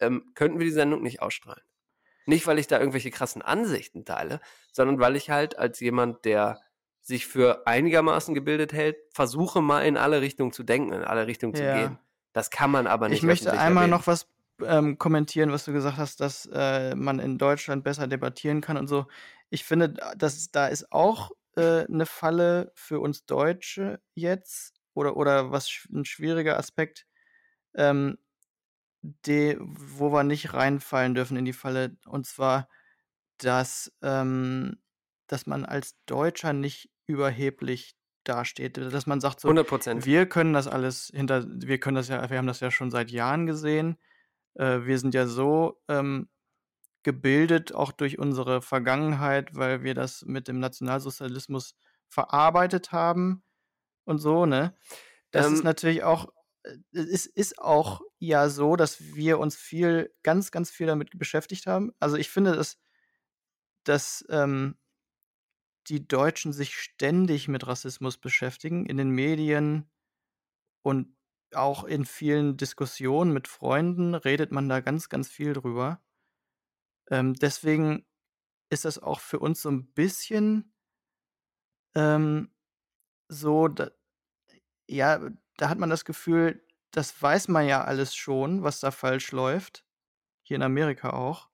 ähm, 0.00 0.32
könnten 0.34 0.58
wir 0.58 0.66
die 0.66 0.72
Sendung 0.72 1.02
nicht 1.02 1.22
ausstrahlen. 1.22 1.62
Nicht, 2.26 2.46
weil 2.46 2.58
ich 2.58 2.66
da 2.66 2.78
irgendwelche 2.78 3.10
krassen 3.10 3.42
Ansichten 3.42 4.04
teile, 4.06 4.40
sondern 4.72 4.98
weil 4.98 5.14
ich 5.16 5.28
halt 5.30 5.58
als 5.58 5.78
jemand, 5.80 6.24
der 6.24 6.60
sich 7.02 7.26
für 7.26 7.66
einigermaßen 7.66 8.34
gebildet 8.34 8.72
hält, 8.72 8.96
versuche 9.12 9.60
mal 9.60 9.82
in 9.82 9.98
alle 9.98 10.22
Richtungen 10.22 10.52
zu 10.52 10.62
denken, 10.62 10.92
in 10.92 11.02
alle 11.04 11.26
Richtungen 11.26 11.54
zu 11.54 11.62
Ja. 11.64 11.74
gehen. 11.74 11.98
Das 12.32 12.50
kann 12.50 12.70
man 12.70 12.86
aber 12.86 13.08
nicht 13.10 13.18
Ich 13.18 13.22
möchte 13.24 13.52
einmal 13.52 13.84
erwähnen. 13.84 13.90
noch 13.90 14.06
was 14.06 14.26
ähm, 14.62 14.96
kommentieren, 14.98 15.52
was 15.52 15.66
du 15.66 15.72
gesagt 15.72 15.98
hast, 15.98 16.20
dass 16.20 16.48
äh, 16.50 16.94
man 16.94 17.18
in 17.18 17.36
Deutschland 17.36 17.84
besser 17.84 18.06
debattieren 18.06 18.60
kann 18.62 18.78
und 18.78 18.88
so. 18.88 19.06
Ich 19.50 19.64
finde, 19.64 19.90
da- 19.90 20.14
dass 20.14 20.50
da 20.50 20.68
ist 20.68 20.90
auch 20.92 21.30
äh, 21.56 21.86
eine 21.86 22.06
Falle 22.06 22.72
für 22.74 23.00
uns 23.00 23.26
Deutsche 23.26 24.00
jetzt 24.14 24.74
oder, 24.94 25.16
oder 25.16 25.50
was 25.50 25.86
ein 25.92 26.04
schwieriger 26.04 26.58
Aspekt, 26.58 27.06
ähm, 27.74 28.18
die, 29.02 29.56
wo 29.60 30.10
wir 30.12 30.24
nicht 30.24 30.54
reinfallen 30.54 31.14
dürfen 31.14 31.36
in 31.36 31.44
die 31.44 31.52
Falle. 31.52 31.96
Und 32.06 32.26
zwar, 32.26 32.68
dass, 33.38 33.92
ähm, 34.02 34.78
dass 35.26 35.46
man 35.46 35.64
als 35.64 35.96
Deutscher 36.06 36.52
nicht 36.52 36.90
überheblich 37.06 37.96
dasteht. 38.24 38.78
Dass 38.78 39.06
man 39.06 39.20
sagt 39.20 39.40
so, 39.40 39.48
100 39.48 39.66
Prozent. 39.66 40.06
wir 40.06 40.26
können 40.26 40.54
das 40.54 40.66
alles 40.66 41.10
hinter, 41.14 41.44
wir 41.46 41.78
können 41.78 41.96
das 41.96 42.08
ja, 42.08 42.28
wir 42.30 42.38
haben 42.38 42.46
das 42.46 42.60
ja 42.60 42.70
schon 42.70 42.90
seit 42.90 43.10
Jahren 43.10 43.46
gesehen. 43.46 43.98
Äh, 44.54 44.80
wir 44.84 44.98
sind 44.98 45.14
ja 45.14 45.26
so 45.26 45.80
ähm, 45.88 46.28
gebildet, 47.04 47.74
auch 47.74 47.92
durch 47.92 48.18
unsere 48.18 48.62
Vergangenheit, 48.62 49.54
weil 49.56 49.82
wir 49.84 49.94
das 49.94 50.24
mit 50.26 50.48
dem 50.48 50.58
Nationalsozialismus 50.60 51.76
verarbeitet 52.08 52.92
haben. 52.92 53.42
und 54.04 54.18
so, 54.18 54.46
ne? 54.46 54.74
Das 55.32 55.52
ist 55.52 55.62
Ähm, 55.62 55.64
natürlich 55.64 56.04
auch 56.04 56.28
äh, 56.64 56.76
es 56.92 57.26
ist 57.26 57.58
auch 57.58 58.02
ja 58.18 58.48
so, 58.48 58.76
dass 58.76 59.00
wir 59.14 59.38
uns 59.40 59.56
viel 59.56 60.14
ganz, 60.22 60.50
ganz 60.52 60.70
viel 60.70 60.86
damit 60.88 61.18
beschäftigt 61.18 61.66
haben. 61.66 61.92
Also, 62.00 62.16
ich 62.16 62.30
finde, 62.30 62.54
dass 62.56 62.78
dass, 63.84 64.24
ähm, 64.30 64.76
die 65.88 66.06
Deutschen 66.06 66.52
sich 66.52 66.76
ständig 66.76 67.48
mit 67.48 67.66
Rassismus 67.66 68.16
beschäftigen 68.18 68.86
in 68.86 68.96
den 68.96 69.10
Medien 69.10 69.90
und 70.82 71.16
auch 71.54 71.84
in 71.84 72.04
vielen 72.06 72.56
Diskussionen 72.56 73.32
mit 73.32 73.48
Freunden 73.48 74.14
redet 74.14 74.52
man 74.52 74.68
da 74.68 74.80
ganz, 74.80 75.08
ganz 75.08 75.28
viel 75.28 75.52
drüber. 75.54 76.02
Ähm, 77.10 77.34
deswegen 77.34 78.04
ist 78.70 78.84
das 78.86 78.98
auch 79.02 79.20
für 79.20 79.40
uns 79.40 79.62
so 79.62 79.70
'n 79.70 79.86
bisschen 79.94 80.72
ähm, 81.94 82.50
so, 83.28 83.68
da 83.68 83.90
ja, 84.88 85.20
da 85.58 85.68
hat 85.70 85.78
man 85.78 85.90
das 85.90 86.04
Gefühl, 86.04 86.62
das 86.92 87.20
weiß 87.22 87.48
man 87.48 87.66
ja 87.68 87.84
alles 87.84 88.14
schon, 88.16 88.62
was 88.64 88.80
da 88.80 88.90
falsch 88.90 89.32
läuft, 89.32 89.84
hier 90.42 90.56
in 90.56 90.62
Amerika 90.62 91.10
auch. 91.12 91.50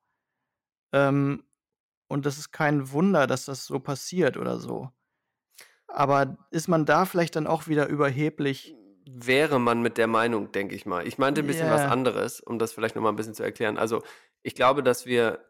Ähm, 0.92 1.44
und 2.08 2.26
das 2.26 2.38
ist 2.38 2.52
kein 2.52 2.92
Wunder, 2.92 3.26
dass 3.26 3.46
das 3.46 3.66
so 3.66 3.80
passiert 3.80 4.36
oder 4.38 4.58
so. 4.60 4.90
Aber 5.88 6.38
ist 6.50 6.68
man 6.68 6.86
da 6.86 7.04
vielleicht 7.06 7.36
dann 7.36 7.46
auch 7.46 7.68
wieder 7.68 7.88
überheblich? 7.88 8.76
Wäre 9.08 9.58
man 9.60 9.82
mit 9.82 9.98
der 9.98 10.06
Meinung, 10.06 10.52
denke 10.52 10.74
ich 10.74 10.86
mal. 10.86 11.06
Ich 11.06 11.18
meinte 11.18 11.42
'n 11.42 11.46
bisschen 11.46 11.70
was 11.70 11.84
Ja. 11.84 11.86
anderes, 11.86 12.40
um 12.40 12.58
das 12.58 12.72
vielleicht 12.72 12.96
noch 12.96 13.02
mal 13.02 13.10
'n 13.10 13.16
bisschen 13.16 13.34
zu 13.34 13.42
erklären. 13.42 13.78
Also, 13.78 14.02
ich 14.42 14.54
glaube, 14.54 14.82
dass 14.82 15.06
wir 15.06 15.44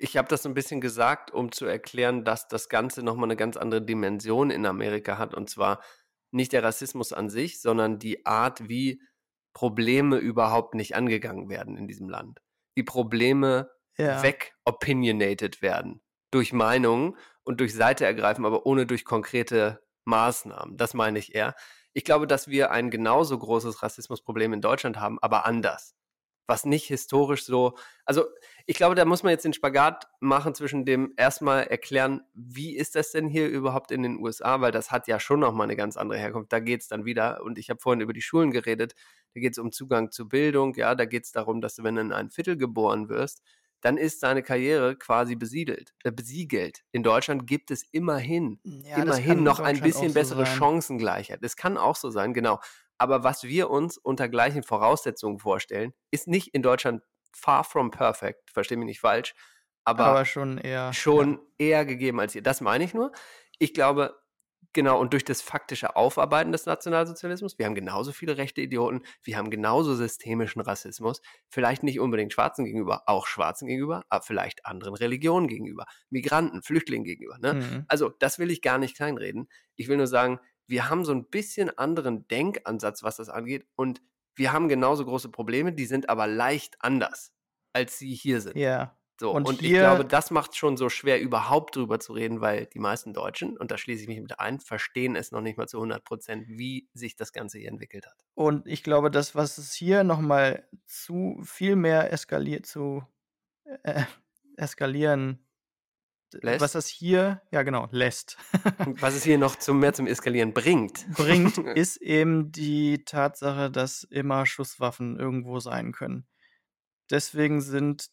ich 0.00 0.16
habe 0.18 0.28
das 0.28 0.42
so 0.44 0.48
'n 0.50 0.54
bisschen 0.54 0.80
gesagt, 0.82 1.30
um 1.32 1.52
zu 1.52 1.66
erklären, 1.66 2.24
dass 2.24 2.48
das 2.48 2.68
Ganze 2.70 3.02
noch 3.04 3.16
mal 3.16 3.26
'ne 3.28 3.36
ganz 3.36 3.56
andere 3.58 3.82
Dimension 3.82 4.50
in 4.50 4.66
Amerika 4.66 5.18
hat. 5.18 5.34
Und 5.34 5.50
zwar 5.50 5.82
nicht 6.32 6.52
der 6.54 6.64
Rassismus 6.64 7.12
an 7.14 7.30
sich, 7.30 7.60
sondern 7.62 7.98
die 8.00 8.26
Art, 8.26 8.68
wie 8.68 9.02
Probleme 9.54 10.18
überhaupt 10.18 10.74
nicht 10.76 10.96
angegangen 10.96 11.48
werden 11.50 11.76
in 11.78 11.88
diesem 11.88 12.08
Land. 12.10 12.40
Wie 12.76 12.84
Probleme 12.84 13.70
Ja. 13.98 14.36
weg-opinionated 14.66 15.62
werden 15.62 16.02
durch 16.32 16.52
Meinungen 16.54 17.16
und 17.44 17.60
durch 17.60 17.74
Seite 17.74 18.06
ergreifen, 18.06 18.46
aber 18.46 18.66
ohne 18.66 18.86
durch 18.86 19.04
konkrete 19.06 19.82
Maßnahmen. 20.06 20.76
Das 20.78 20.94
meine 20.94 21.18
ich 21.20 21.34
eher. 21.36 21.54
Ich 21.96 22.04
glaube, 22.04 22.26
dass 22.26 22.46
wir 22.48 22.70
ein 22.72 22.90
genauso 22.90 23.38
großes 23.38 23.82
Rassismusproblem 23.82 24.52
in 24.52 24.60
Deutschland 24.60 25.00
haben, 25.00 25.18
aber 25.22 25.46
anders. 25.46 25.94
Was 26.46 26.66
nicht 26.66 26.86
historisch 26.88 27.44
so 27.46 27.74
also, 28.04 28.26
ich 28.66 28.76
glaube, 28.76 28.94
da 28.96 29.04
muss 29.06 29.22
man 29.22 29.30
jetzt 29.32 29.44
den 29.46 29.54
Spagat 29.54 30.06
machen 30.20 30.54
zwischen 30.54 30.84
dem 30.84 31.14
erst 31.16 31.40
mal 31.42 31.62
erklären, 31.62 32.20
wie 32.34 32.76
ist 32.76 32.96
das 32.96 33.12
denn 33.12 33.28
hier 33.28 33.48
überhaupt 33.48 33.92
in 33.92 34.02
den 34.02 34.18
USA, 34.18 34.60
weil 34.60 34.72
das 34.72 34.90
hat 34.90 35.08
ja 35.08 35.18
schon 35.20 35.40
noch 35.40 35.52
mal 35.54 35.66
'ne 35.66 35.74
ganz 35.76 35.96
andere 35.96 36.18
Herkunft. 36.18 36.52
Da 36.52 36.60
geht's 36.60 36.88
dann 36.88 37.06
wieder 37.06 37.42
und 37.42 37.58
ich 37.58 37.70
habe 37.70 37.80
vorhin 37.80 38.02
über 38.02 38.12
die 38.12 38.22
Schulen 38.22 38.50
geredet, 38.50 38.94
da 39.34 39.40
geht's 39.40 39.58
um 39.58 39.72
Zugang 39.72 40.10
zu 40.12 40.28
Bildung, 40.28 40.74
ja, 40.74 40.94
da 40.94 41.06
geht's 41.06 41.32
darum, 41.32 41.60
dass 41.62 41.76
du, 41.76 41.84
wenn 41.84 41.96
du 41.96 42.02
in 42.02 42.12
ein 42.12 42.30
Viertel 42.30 42.58
geboren 42.58 43.08
wirst, 43.08 43.42
dann 43.86 43.98
ist 43.98 44.24
deine 44.24 44.42
Karriere 44.42 44.96
quasi 44.96 45.36
besiedelt 45.36 45.94
äh, 46.02 46.10
besiegelt. 46.10 46.82
In 46.90 47.04
Deutschland 47.04 47.46
gibt 47.46 47.70
es 47.70 47.84
immerhin 47.92 48.58
Ja, 48.64 48.96
das 49.04 49.20
immerhin 49.20 49.44
noch 49.44 49.60
ein 49.60 49.80
bisschen 49.80 50.08
so 50.08 50.14
bessere 50.14 50.44
sein. 50.44 50.56
Chancengleichheit. 50.56 51.38
Das 51.44 51.54
kann 51.54 51.78
auch 51.78 51.94
so 51.94 52.10
sein, 52.10 52.34
genau. 52.34 52.58
Aber 52.98 53.22
was 53.22 53.44
wir 53.44 53.70
uns 53.70 53.96
unter 53.96 54.28
gleichen 54.28 54.64
Voraussetzungen 54.64 55.38
vorstellen, 55.38 55.92
ist 56.10 56.26
nicht 56.26 56.52
in 56.52 56.62
Deutschland 56.62 57.04
far 57.32 57.62
from 57.62 57.92
perfect, 57.92 58.50
verstehe 58.50 58.76
mich 58.76 58.86
nicht 58.86 58.98
falsch, 59.00 59.34
aber 59.84 60.04
Aber 60.06 60.24
schon 60.24 60.58
eher, 60.58 60.72
ja. 60.72 60.92
schon 60.92 61.38
eher 61.56 61.84
gegeben 61.86 62.18
als 62.18 62.32
hier. 62.32 62.42
Das 62.42 62.60
meine 62.60 62.82
ich 62.82 62.92
nur. 62.92 63.12
Ich 63.60 63.72
glaube 63.72 64.16
genau, 64.72 65.00
und 65.00 65.12
durch 65.12 65.24
das 65.24 65.42
faktische 65.42 65.96
Aufarbeiten 65.96 66.52
des 66.52 66.66
Nationalsozialismus 66.66 67.58
wir 67.58 67.66
haben 67.66 67.74
genauso 67.74 68.12
viele 68.12 68.36
rechte 68.36 68.60
Idioten, 68.62 69.02
wir 69.22 69.36
haben 69.38 69.50
genauso 69.50 69.94
systemischen 69.94 70.60
Rassismus, 70.62 71.20
vielleicht 71.48 71.82
nicht 71.82 72.00
unbedingt 72.00 72.32
Schwarzen 72.32 72.64
gegenüber, 72.64 73.02
auch 73.06 73.26
Schwarzen 73.26 73.66
gegenüber, 73.68 74.04
aber 74.10 74.24
vielleicht 74.24 74.66
anderen 74.66 74.94
Religionen 74.94 75.48
gegenüber, 75.48 75.86
Migranten, 76.10 76.62
Flüchtlingen 76.62 77.04
gegenüber, 77.04 77.38
ne? 77.38 77.56
Mhm. 77.56 77.86
Also, 77.88 78.10
das 78.10 78.38
will 78.38 78.50
ich 78.50 78.62
gar 78.62 78.78
nicht 78.78 78.96
kleinreden. 78.96 79.48
Ich 79.76 79.88
will 79.88 79.96
nur 79.96 80.06
sagen, 80.06 80.40
wir 80.66 80.88
haben 80.90 81.04
so 81.04 81.12
'n 81.12 81.28
bisschen 81.30 81.76
anderen 81.78 82.26
Denkansatz, 82.28 83.02
was 83.02 83.16
das 83.16 83.28
angeht, 83.28 83.66
und 83.76 84.02
wir 84.34 84.52
haben 84.52 84.68
genauso 84.68 85.04
große 85.06 85.30
Probleme, 85.30 85.72
die 85.72 85.86
sind 85.86 86.08
aber 86.10 86.26
leicht 86.26 86.76
anders, 86.80 87.32
als 87.72 87.98
sie 87.98 88.14
hier 88.14 88.40
sind. 88.40 88.56
Ja. 88.56 88.96
So, 89.18 89.32
Und 89.32 89.48
und 89.48 89.62
ich 89.62 89.72
glaube, 89.72 90.04
das 90.04 90.30
macht's 90.30 90.56
schon 90.56 90.76
so 90.76 90.90
schwer, 90.90 91.20
überhaupt 91.20 91.76
drüber 91.76 91.98
zu 91.98 92.12
reden, 92.12 92.42
weil 92.42 92.66
die 92.66 92.78
meisten 92.78 93.14
Deutschen, 93.14 93.56
und 93.56 93.70
da 93.70 93.78
schließe 93.78 94.02
ich 94.02 94.08
mich 94.08 94.20
mit 94.20 94.38
ein, 94.38 94.60
verstehen 94.60 95.16
es 95.16 95.32
noch 95.32 95.40
nicht 95.40 95.56
mal 95.56 95.66
zu 95.66 95.80
100% 95.80 96.44
wie 96.48 96.88
sich 96.92 97.16
das 97.16 97.32
Ganze 97.32 97.58
hier 97.58 97.70
entwickelt 97.70 98.06
hat. 98.06 98.16
Und 98.34 98.66
ich 98.66 98.82
glaube, 98.82 99.10
das, 99.10 99.34
was 99.34 99.56
es 99.56 99.72
hier 99.72 100.04
noch 100.04 100.20
mal 100.20 100.68
zu 100.84 101.40
viel 101.44 101.76
mehr 101.76 102.12
eskaliert 102.12 102.66
zu 102.66 103.04
äh, 103.84 104.04
eskalieren 104.56 105.46
d 106.32 106.40
was 106.42 106.60
Lässt? 106.60 106.74
das 106.74 106.88
hier 106.88 107.42
ja 107.52 107.62
genau, 107.62 107.88
lässt. 107.92 108.36
Was 109.00 109.14
es 109.14 109.22
hier 109.22 109.38
noch 109.38 109.56
zum 109.56 109.78
mehr 109.78 109.92
zum 109.92 110.08
Eskalieren 110.08 110.52
bringt. 110.52 111.06
bringt, 111.12 111.56
ist 111.76 111.98
eben 111.98 112.50
die 112.50 113.04
Tatsache, 113.04 113.70
dass 113.70 114.02
immer 114.02 114.44
Schusswaffen 114.44 115.18
irgendwo 115.18 115.60
sein 115.60 115.92
können. 115.92 116.26
Deswegen 117.10 117.60
sind 117.60 118.08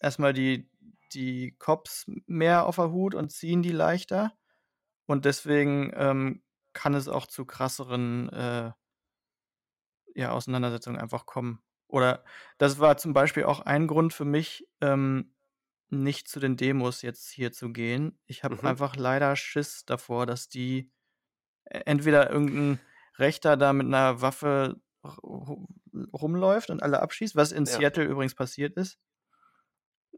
erst 0.00 0.18
mal 0.18 0.32
die 0.32 0.70
die 1.12 1.56
Cops 1.58 2.06
mehr 2.26 2.66
auf 2.66 2.76
der 2.76 2.90
Hut 2.92 3.14
und 3.14 3.30
ziehen 3.32 3.62
die 3.62 3.72
leichter. 3.72 4.32
Und 5.06 5.24
deswegen, 5.26 5.92
ähm, 5.96 6.42
kann 6.74 6.94
es 6.94 7.08
auch 7.08 7.26
zu 7.28 7.46
krasseren, 7.46 8.28
äh 8.30 8.72
ja, 10.16 10.30
Auseinandersetzungen 10.32 10.98
einfach 10.98 11.26
kommen. 11.26 11.60
Oder 11.88 12.24
das 12.58 12.78
war 12.78 12.96
zum 12.96 13.12
Beispiel 13.12 13.44
auch 13.44 13.60
ein 13.60 13.86
Grund 13.86 14.12
für 14.14 14.24
mich, 14.24 14.66
ähm, 14.80 15.34
nicht 15.90 16.26
zu 16.28 16.40
den 16.40 16.56
Demos 16.56 17.02
jetzt 17.02 17.30
hier 17.30 17.52
zu 17.52 17.70
gehen. 17.72 18.18
Ich 18.26 18.42
habe 18.44 18.62
Mhm. 18.62 18.66
einfach 18.66 18.96
leider 18.96 19.36
Schiss 19.36 19.84
davor, 19.84 20.26
dass 20.26 20.48
die 20.48 20.90
e 21.70 21.80
entweder 21.86 22.30
irgend 22.30 22.52
'n 22.56 22.86
Rechter 23.18 23.56
da 23.58 23.72
mit 23.74 23.86
'ner 23.88 24.22
Waffe 24.22 24.80
rumläuft 26.14 26.70
und 26.70 26.82
alle 26.82 27.00
abschießt, 27.02 27.36
was 27.36 27.52
in 27.52 27.66
Ja. 27.66 27.86
Seattle 27.86 28.04
übrigens 28.04 28.34
passiert 28.36 28.74
ist 28.76 28.96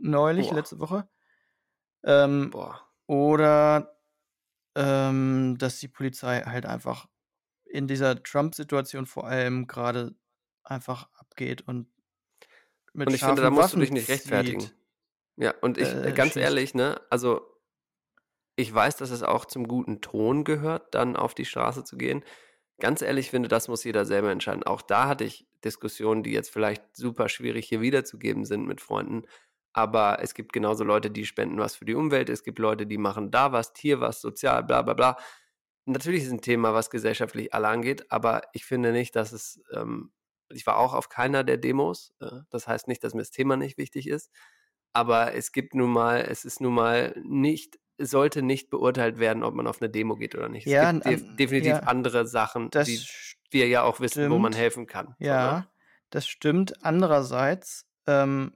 neulich, 0.01 0.51
Boah. 0.51 0.55
letzte 0.55 0.78
Woche. 0.80 1.09
Ähm, 2.05 2.51
Boah. 2.51 2.88
oder, 3.07 3.99
ähm, 4.76 5.57
dass 5.59 5.80
die 5.80 5.88
Polizei 5.88 6.42
halt 6.42 6.66
einfach 6.66 7.09
in 7.66 7.88
dieser 7.88 8.22
Trump-Situation 8.22 9.07
vor 9.07 9.26
allem 9.28 9.66
grade 9.68 10.16
einfach 10.64 11.11
abgeht 11.14 11.62
und 11.62 11.88
mit 12.92 13.09
Und 13.09 13.14
ich 13.14 13.24
finde, 13.24 13.42
da 13.42 13.51
musst 13.51 13.72
du 13.72 13.76
dich 13.76 13.90
nicht 13.90 14.09
rechtfertigen. 14.09 14.70
zieht. 14.70 14.76
Ja, 15.36 15.55
und 15.62 15.78
ich 15.78 15.96
Äh, 16.05 16.12
ganz 16.14 16.36
schießt. 16.36 16.36
ehrlich, 16.36 16.74
ne, 16.74 17.01
also 17.11 17.42
ich 18.57 18.72
weiß, 18.74 18.96
dass 18.96 19.11
es 19.11 19.22
auch 19.22 19.44
zum 19.44 19.68
guten 19.68 20.01
Ton 20.01 20.44
gehört, 20.44 20.94
dann 20.94 21.16
auf 21.16 21.34
die 21.34 21.44
Straße 21.44 21.84
zu 21.84 21.96
gehen. 21.96 22.24
Ganz 22.80 23.03
ehrlich, 23.03 23.26
ich 23.26 23.30
finde, 23.32 23.49
das 23.49 23.68
muss 23.68 23.84
jeder 23.84 24.07
selber 24.07 24.32
entscheiden. 24.32 24.64
Auch 24.64 24.82
da 24.82 25.09
hatte 25.09 25.24
ich 25.24 25.49
Diskussionen, 25.64 26.22
die 26.24 26.32
jetzt 26.32 26.51
vielleicht 26.51 26.96
super 26.96 27.28
schwierig 27.28 27.68
hier 27.68 27.80
wiederzugeben 27.82 28.44
sind 28.46 28.66
mit 28.66 28.80
Freunden. 28.80 29.24
Aber 29.79 30.20
es 30.22 30.35
gibt 30.35 30.53
genauso 30.55 30.85
Leute, 30.85 31.11
die 31.11 31.26
spenden 31.26 31.59
was 31.61 31.76
für 31.76 31.85
die 31.87 31.95
Umwelt. 31.95 32.31
Es 32.31 32.43
gibt 32.45 32.59
Leute, 32.61 32.87
die 32.87 32.99
machen 32.99 33.31
da 33.33 33.53
was, 33.53 33.72
hier 33.79 34.01
was, 34.01 34.20
sozial, 34.22 34.64
bla 34.64 34.83
bla 34.83 34.95
bla. 34.95 35.16
Natürlich 35.87 36.24
ist 36.24 36.33
'n 36.33 36.41
Thema, 36.43 36.74
was 36.74 36.91
gesellschaftlich 36.91 37.55
alle 37.55 37.68
angeht, 37.68 38.11
aber 38.12 38.43
ich 38.55 38.64
finde 38.66 38.93
nicht, 38.93 39.16
dass 39.16 39.33
es, 39.33 39.61
ähm 39.74 40.12
ich 40.51 40.66
war 40.66 40.79
auch 40.79 40.95
auf 40.95 41.09
keiner 41.11 41.45
der 41.45 41.59
Demos. 41.59 42.14
Äh, 42.20 42.41
das 42.51 42.68
heißt 42.68 42.89
nicht, 42.89 43.05
dass 43.05 43.14
mir 43.14 43.20
das 43.22 43.31
Thema 43.33 43.57
nicht 43.59 43.79
wichtig 43.79 44.09
ist. 44.09 44.31
Aber 44.95 45.35
es 45.35 45.53
gibt 45.53 45.74
nun 45.74 45.93
mal 45.93 46.22
es 46.31 46.45
ist 46.47 46.61
nun 46.62 46.74
mal 46.74 47.14
nicht 47.24 47.79
es 47.99 48.11
sollte 48.12 48.43
nicht 48.43 48.70
beurteilt 48.70 49.18
werden, 49.20 49.43
ob 49.45 49.55
man 49.55 49.66
auf 49.68 49.81
'ne 49.83 49.91
Demo 49.91 50.16
geht 50.16 50.35
oder 50.37 50.49
nicht. 50.51 50.66
Es 50.68 50.76
Ja, 50.76 50.91
gibt 51.05 51.05
an 51.07 51.39
definitiv 51.39 51.81
ja. 51.81 51.83
andere 51.87 52.26
Sachen, 52.29 52.72
die 52.87 53.09
wir 53.53 53.68
ja 53.68 53.83
auch 53.85 54.01
wissen, 54.01 54.31
wo 54.31 54.39
man 54.39 54.55
stimmt. 54.55 54.57
helfen 54.57 54.87
kann, 54.87 55.16
ne? 55.33 55.59
Ja, 55.59 55.72
das 56.11 56.26
stimmt. 56.29 56.85
Andererseits, 56.85 57.87
ähm 58.07 58.55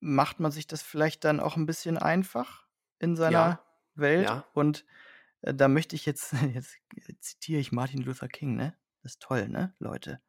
macht 0.00 0.40
man 0.40 0.52
sich 0.52 0.66
das 0.66 0.82
vielleicht 0.82 1.24
dann 1.24 1.40
auch 1.40 1.56
'n 1.56 1.66
bisschen 1.66 1.98
einfach 1.98 2.66
in 2.98 3.16
seiner 3.16 3.50
Ja. 3.50 3.64
Welt. 3.94 4.34
Ja. 4.34 4.48
Und, 4.52 4.86
äh, 5.42 5.54
da 5.54 5.68
möchte 5.68 5.96
ich 5.96 6.06
jetzt 6.06 6.32
jetzt 6.54 6.78
zitiere 7.20 7.60
ich 7.60 7.72
Martin 7.72 8.02
Luther 8.02 8.28
King, 8.28 8.56
ne? 8.56 8.76
Das 9.02 9.14
ist 9.14 9.22
toll, 9.22 9.48
ne, 9.48 9.74
Leute? 9.80 10.20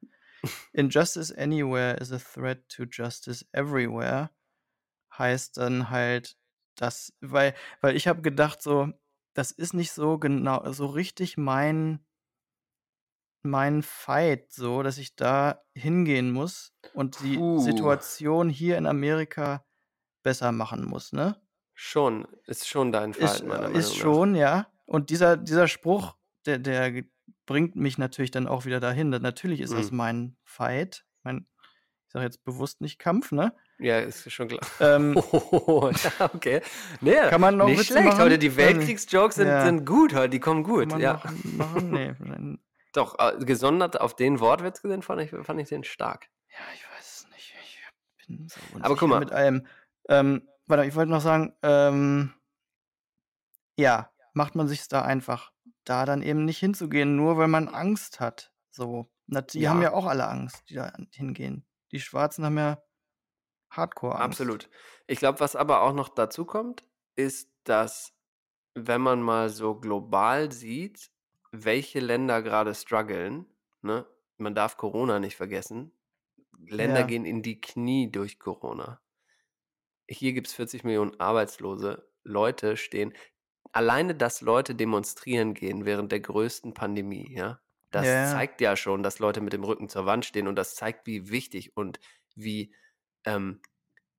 „Injustice 0.74 1.32
anywhere 1.34 1.96
is 2.02 2.12
a 2.14 2.20
threat 2.20 2.70
to 2.70 2.86
justice 2.86 3.46
everywhere.“ 3.54 4.32
Heißt 5.18 5.58
dann 5.58 5.90
halt, 5.92 6.38
dass 6.76 7.14
weil 7.22 7.56
weil 7.82 7.96
ich 7.98 8.08
habe 8.08 8.22
gedacht 8.24 8.62
so, 8.64 8.92
das 9.36 9.52
ist 9.52 9.74
nicht 9.74 9.92
so 9.94 10.20
genau 10.20 10.72
so 10.74 10.88
richtig 10.88 11.38
mein 11.38 12.06
mein 13.42 13.84
Fight 13.84 14.52
so, 14.52 14.84
dass 14.84 14.98
ich 14.98 15.16
da 15.16 15.62
hingehen 15.74 16.32
muss 16.32 16.74
und 16.94 17.20
die 17.22 17.38
Puh. 17.38 17.60
Situation 17.60 18.50
hier 18.50 18.78
in 18.78 18.86
Amerika 18.86 19.66
besser 20.24 20.52
machen 20.52 20.86
muss, 20.86 21.14
ne? 21.14 21.36
Schon, 21.74 22.28
ist 22.46 22.68
schon 22.68 22.92
dein 22.92 23.12
Ist 23.12 23.20
Verhalten 23.20 23.48
meiner 23.48 23.60
äh, 23.60 23.64
Meinung 23.68 23.80
ist 23.80 23.90
nach. 23.96 24.02
schon, 24.02 24.36
ja. 24.36 24.68
Und 24.86 25.10
dieser 25.10 25.38
dieser 25.38 25.68
Spruch, 25.70 26.16
der, 26.46 26.60
der 26.60 27.04
bringt 27.46 27.76
mich 27.76 27.98
natürlich 27.98 28.32
dann 28.32 28.48
auch 28.48 28.66
wieder 28.66 28.80
dahin. 28.82 29.12
Da- 29.12 29.20
Natürlich 29.20 29.62
ist 29.62 29.74
das 29.74 29.92
Mhm. 29.92 29.98
mein 29.98 30.38
Fight. 30.44 31.06
Mein, 31.24 31.48
ich 32.08 32.12
sage 32.12 32.26
jetzt 32.26 32.44
bewusst 32.44 32.82
nicht 32.82 33.00
Kampf, 33.00 33.32
ne? 33.32 33.54
Ja, 33.78 34.00
ist 34.00 34.30
schon 34.30 34.50
klar. 34.50 34.60
Ähm, 34.82 35.16
Oh, 35.32 35.90
ja, 36.20 36.30
okay. 36.34 36.62
Nee, 37.00 37.14
Kann 37.30 37.40
man 37.40 37.56
noch 37.56 37.68
nicht 37.68 37.86
schlecht. 37.86 38.06
machen? 38.08 38.20
Heute 38.20 38.38
die 38.38 38.48
nicht. 38.50 38.58
Weltkriegsjokes 38.58 39.36
sind, 39.38 39.48
Ja. 39.48 39.64
sind 39.64 39.86
gut 39.86 40.14
heute, 40.14 40.30
die 40.32 40.40
kommen 40.42 40.64
gut. 40.64 40.82
kann 40.82 40.90
man 40.90 41.02
Ja. 41.02 41.14
machen, 41.14 41.58
machen? 41.58 41.92
Nee. 41.92 42.58
Doch, 42.94 43.18
äh, 43.20 43.38
gesondert 43.46 44.00
auf 44.02 44.16
den 44.16 44.40
Wortwitz 44.40 44.82
gesehen, 44.82 45.02
fand 45.02 45.22
ich, 45.22 45.32
fand 45.46 45.60
ich 45.62 45.70
den 45.70 45.84
stark. 45.84 46.30
Ja, 46.52 46.58
ich 46.74 46.84
weiß 46.90 47.24
es 47.26 47.30
nicht. 47.32 47.54
Ich 48.18 48.28
bin 48.28 48.48
so 48.48 48.60
Aber 48.82 48.96
guck 48.96 49.10
mal. 49.10 49.20
mit 49.20 49.32
allem. 49.32 49.68
Ähm, 50.08 50.48
warte, 50.66 50.86
ich 50.86 50.96
wollte 50.96 51.12
noch 51.12 51.22
sagen, 51.22 51.56
ähm, 51.62 52.34
ja, 53.78 54.12
macht 54.34 54.56
man 54.56 54.68
sich 54.68 54.88
da 54.88 55.02
einfach, 55.04 55.52
da 55.84 56.06
dann 56.06 56.22
eben 56.22 56.46
nicht 56.46 56.60
hinzugehen, 56.60 57.16
nur 57.16 57.38
weil 57.38 57.48
man 57.48 57.68
Angst 57.68 58.20
hat. 58.20 58.52
So, 58.72 59.12
die 59.28 59.68
haben 59.70 59.82
Ja. 59.82 59.90
ja 59.90 59.94
auch 59.94 60.06
alle 60.06 60.28
Angst, 60.28 60.70
die 60.70 60.76
da 60.76 60.92
hingehen. 61.12 61.66
Die 61.92 62.00
Schwarzen 62.00 62.46
haben 62.46 62.58
ja 62.58 62.82
Hardcore-Angst. 63.72 64.24
Absolut. 64.24 64.70
Ich 65.08 65.20
glaube, 65.20 65.40
was 65.40 65.56
aber 65.56 65.82
auch 65.82 65.94
noch 65.94 66.10
dazu 66.10 66.46
kommt, 66.46 66.84
ist, 67.16 67.52
dass 67.64 68.14
wenn 68.76 69.02
man 69.02 69.22
mal 69.22 69.50
so 69.50 69.76
global 69.76 70.52
sieht, 70.52 71.12
welche 71.52 72.00
Länder 72.00 72.42
gerade 72.42 72.76
strugglen, 72.76 73.46
ne? 73.82 74.06
Man 74.38 74.56
darf 74.56 74.78
Corona 74.78 75.20
nicht 75.20 75.36
vergessen. 75.36 75.92
Länder 76.58 77.04
Ja. 77.04 77.06
gehen 77.06 77.26
in 77.26 77.42
die 77.44 77.62
Knie 77.62 78.12
durch 78.12 78.40
Corona. 78.40 79.02
Hier 80.10 80.34
gibt 80.34 80.48
es 80.48 80.54
40 80.54 80.84
Millionen 80.84 81.20
Arbeitslose. 81.20 82.10
Leute 82.24 82.78
stehen, 82.78 83.14
alleine, 83.72 84.16
dass 84.16 84.42
Leute 84.42 84.76
demonstrieren 84.76 85.54
gehen 85.54 85.86
während 85.86 86.12
der 86.12 86.20
größten 86.22 86.74
Pandemie, 86.74 87.34
ja, 87.36 87.62
das 87.92 88.24
Ja, 88.24 88.24
zeigt 88.24 88.62
ja 88.62 88.76
schon, 88.76 89.04
dass 89.04 89.20
Leute 89.20 89.42
mit 89.42 89.54
dem 89.54 89.64
Rücken 89.64 89.90
zur 89.90 90.06
Wand 90.06 90.26
stehen 90.26 90.48
und 90.48 90.56
das 90.56 90.76
zeigt, 90.76 91.08
wie 91.08 91.30
wichtig 91.30 91.76
und 91.78 92.00
wie, 92.36 92.76
ähm, 93.26 93.62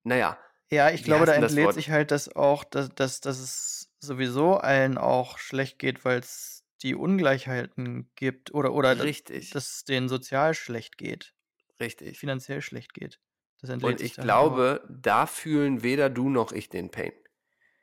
naja, 0.04 0.38
Ja, 0.72 0.90
ich 0.90 1.02
glaube, 1.02 1.26
da 1.26 1.32
entlädt 1.34 1.72
sich 1.72 1.90
halt 1.90 2.10
das 2.12 2.28
auch, 2.34 2.62
dass, 2.64 2.90
dass, 2.94 3.20
dass 3.20 3.38
es 3.40 3.92
sowieso 3.98 4.56
allen 4.56 4.98
auch 4.98 5.38
schlecht 5.38 5.78
geht, 5.80 6.04
weil 6.04 6.20
es 6.20 6.59
die 6.82 6.94
Ungleichheiten 6.94 8.10
gibt 8.14 8.54
oder, 8.54 8.72
oder 8.72 9.02
richtig, 9.02 9.50
dass 9.50 9.76
es 9.76 9.84
denen 9.84 10.08
sozial 10.08 10.54
schlecht 10.54 10.98
geht, 10.98 11.34
richtig. 11.78 12.18
finanziell 12.18 12.62
schlecht 12.62 12.94
geht. 12.94 13.20
Und 13.62 14.00
ich 14.00 14.16
halt 14.16 14.18
auch. 14.18 14.22
glaube, 14.22 14.88
da 14.88 15.26
fühlen 15.26 15.82
weder 15.82 16.08
du 16.08 16.30
noch 16.30 16.52
ich 16.52 16.70
den 16.70 16.90
Pain. 16.90 17.12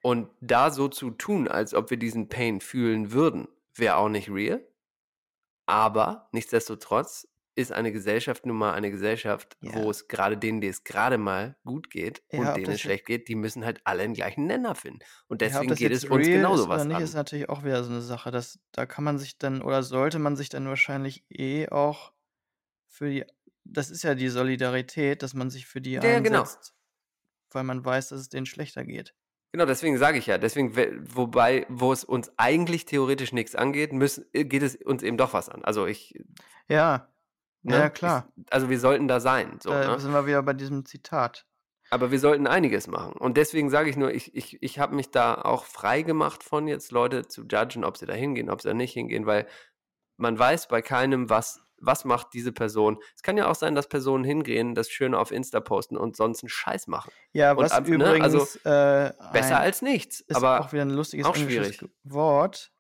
Und 0.02 0.30
da 0.42 0.72
so 0.72 0.88
zu 0.88 1.12
tun, 1.12 1.48
als 1.48 1.74
ob 1.74 1.90
wir 1.90 1.98
diesen 1.98 2.30
Pain 2.30 2.62
fühlen 2.62 3.12
würden, 3.12 3.48
wäre 3.76 3.98
auch 3.98 4.10
nicht 4.10 4.30
real. 4.30 4.66
Aber 5.66 6.30
nichtsdestotrotz 6.32 7.28
ist 7.58 7.72
eine 7.72 7.92
Gesellschaft 7.92 8.46
nun 8.46 8.56
mal 8.58 8.74
eine 8.74 8.92
Gesellschaft, 8.92 9.58
Ja. 9.62 9.74
wo 9.76 9.90
es 9.90 10.08
gerade 10.08 10.38
denen, 10.38 10.62
denen 10.62 10.72
es 10.72 10.84
gerade 10.84 11.18
mal 11.18 11.58
gut 11.66 11.90
geht 11.90 12.22
Ja, 12.32 12.40
und 12.40 12.58
denen 12.58 12.74
es 12.74 12.82
schlecht 12.82 13.06
geht, 13.06 13.28
die 13.28 13.36
müssen 13.36 13.66
halt 13.66 13.82
alle 13.84 14.04
einen 14.04 14.14
gleichen 14.14 14.46
Nenner 14.46 14.76
finden. 14.76 15.00
Und 15.28 15.42
Ja, 15.42 15.48
deswegen 15.50 15.70
das 15.70 15.80
geht 15.80 15.92
es 15.92 16.06
uns 16.06 16.28
genauso 16.28 16.70
was 16.70 16.86
nicht, 16.86 16.96
an. 16.96 17.04
ist 17.04 17.16
natürlich 17.16 17.50
auch 17.50 17.64
wieder 17.64 17.84
so 17.84 17.90
eine 17.92 18.02
Sache. 18.02 18.30
Dass, 18.32 18.60
da 18.72 18.86
kann 18.86 19.04
man 19.04 19.18
sich 19.18 19.38
dann 19.40 19.62
oder 19.62 19.82
sollte 19.84 20.20
man 20.20 20.36
sich 20.36 20.50
dann 20.50 20.68
wahrscheinlich 20.68 21.26
eh 21.30 21.68
auch 21.70 22.14
für 22.88 23.10
die, 23.10 23.26
das 23.64 23.90
ist 23.90 24.04
ja 24.04 24.16
die 24.16 24.30
Solidarität, 24.30 25.24
dass 25.24 25.34
man 25.34 25.50
sich 25.50 25.66
für 25.68 25.82
die 25.82 25.94
Ja, 25.94 26.04
ja, 26.06 26.20
genau. 26.20 26.42
einsetzt, 26.42 26.76
weil 27.52 27.64
man 27.64 27.84
weiß, 27.84 28.10
dass 28.10 28.22
es 28.22 28.30
denen 28.30 28.46
schlechter 28.46 28.84
geht. 28.86 29.16
Genau, 29.54 29.66
deswegen 29.66 29.98
sage 29.98 30.18
ich 30.20 30.28
ja, 30.28 30.38
deswegen, 30.38 30.76
we- 30.76 31.00
wobei, 31.16 31.66
wo 31.70 31.92
es 31.92 32.04
uns 32.04 32.32
eigentlich 32.38 32.86
theoretisch 32.86 33.32
nichts 33.32 33.56
angeht, 33.56 33.94
müssen, 33.94 34.26
äh, 34.34 34.44
geht 34.44 34.62
es 34.62 34.76
uns 34.76 35.02
eben 35.04 35.18
doch 35.18 35.34
was 35.34 35.50
an. 35.50 35.64
Also 35.66 35.88
ich, 35.88 36.14
Ja, 36.68 37.10
ne, 37.64 37.76
ja, 37.78 37.90
klar. 37.90 38.28
Also 38.50 38.70
wir 38.70 38.80
sollten 38.80 39.08
da 39.08 39.20
sein. 39.20 39.60
So, 39.62 39.70
da 39.70 39.92
ne? 39.92 40.00
sind 40.00 40.12
wir 40.12 40.26
wieder 40.26 40.44
bei 40.44 40.54
diesem 40.54 40.86
Zitat. 40.86 41.46
Aber 41.90 42.12
wir 42.12 42.20
sollten 42.20 42.48
einiges 42.48 42.88
machen. 42.88 43.14
Und 43.14 43.38
deswegen 43.38 43.70
sage 43.70 43.90
ich 43.90 43.96
nur, 43.96 44.12
ich, 44.12 44.36
ich, 44.36 44.62
ich 44.62 44.80
habe 44.80 44.96
mich 44.96 45.12
da 45.12 45.36
auch 45.36 45.64
frei 45.64 46.02
gemacht 46.02 46.44
von 46.44 46.68
jetzt 46.68 46.92
Leute 46.92 47.28
zu 47.28 47.44
judgen, 47.44 47.86
ob 47.86 47.98
sie 47.98 48.06
da 48.06 48.14
hingehen, 48.14 48.50
ob 48.50 48.62
sie 48.62 48.68
da 48.68 48.74
nicht 48.74 48.94
hingehen, 48.94 49.26
weil 49.26 49.48
man 50.18 50.38
weiß 50.38 50.68
bei 50.68 50.82
keinem, 50.82 51.30
was, 51.30 51.62
was 51.80 52.04
macht 52.04 52.34
diese 52.34 52.52
Person. 52.52 52.98
Es 53.16 53.22
kann 53.22 53.38
ja 53.38 53.48
auch 53.50 53.56
sein, 53.56 53.74
dass 53.76 53.88
Personen 53.88 54.26
hingehen, 54.26 54.76
das 54.76 54.90
Schöne 54.90 55.18
auf 55.18 55.32
Insta 55.32 55.62
posten 55.62 55.96
und 55.96 56.18
sonst 56.18 56.44
einen 56.44 56.50
Scheiß 56.50 56.88
machen. 56.88 57.12
Ja, 57.32 57.52
Und 57.52 57.64
was 57.64 57.80
ne, 57.80 57.88
übrigens 57.88 58.24
also 58.24 58.40
äh, 58.70 59.14
Besser 59.32 59.60
als 59.60 59.82
nichts. 59.82 60.20
ist 60.20 60.36
Aber 60.36 60.60
auch 60.62 60.74
wieder 60.74 60.82
ein 60.82 60.90
lustiges 60.90 61.26
auch 61.26 61.36
schwierig. 61.36 61.86
Wort. 62.04 62.72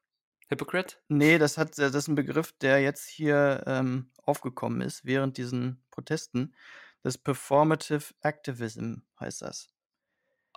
Hypocrite? 0.49 0.97
Nee, 1.07 1.37
das 1.37 1.57
hat 1.57 1.77
das 1.77 1.93
ist 1.93 2.07
ein 2.07 2.15
Begriff, 2.15 2.53
der 2.59 2.81
jetzt 2.81 3.07
hier 3.07 3.63
ähm, 3.67 4.11
aufgekommen 4.27 4.81
ist 4.81 5.05
während 5.05 5.37
diesen 5.37 5.83
Protesten. 5.91 6.55
Das 7.03 7.17
Performative 7.17 8.13
Activism 8.21 8.95
heißt 9.19 9.41
das. 9.43 9.69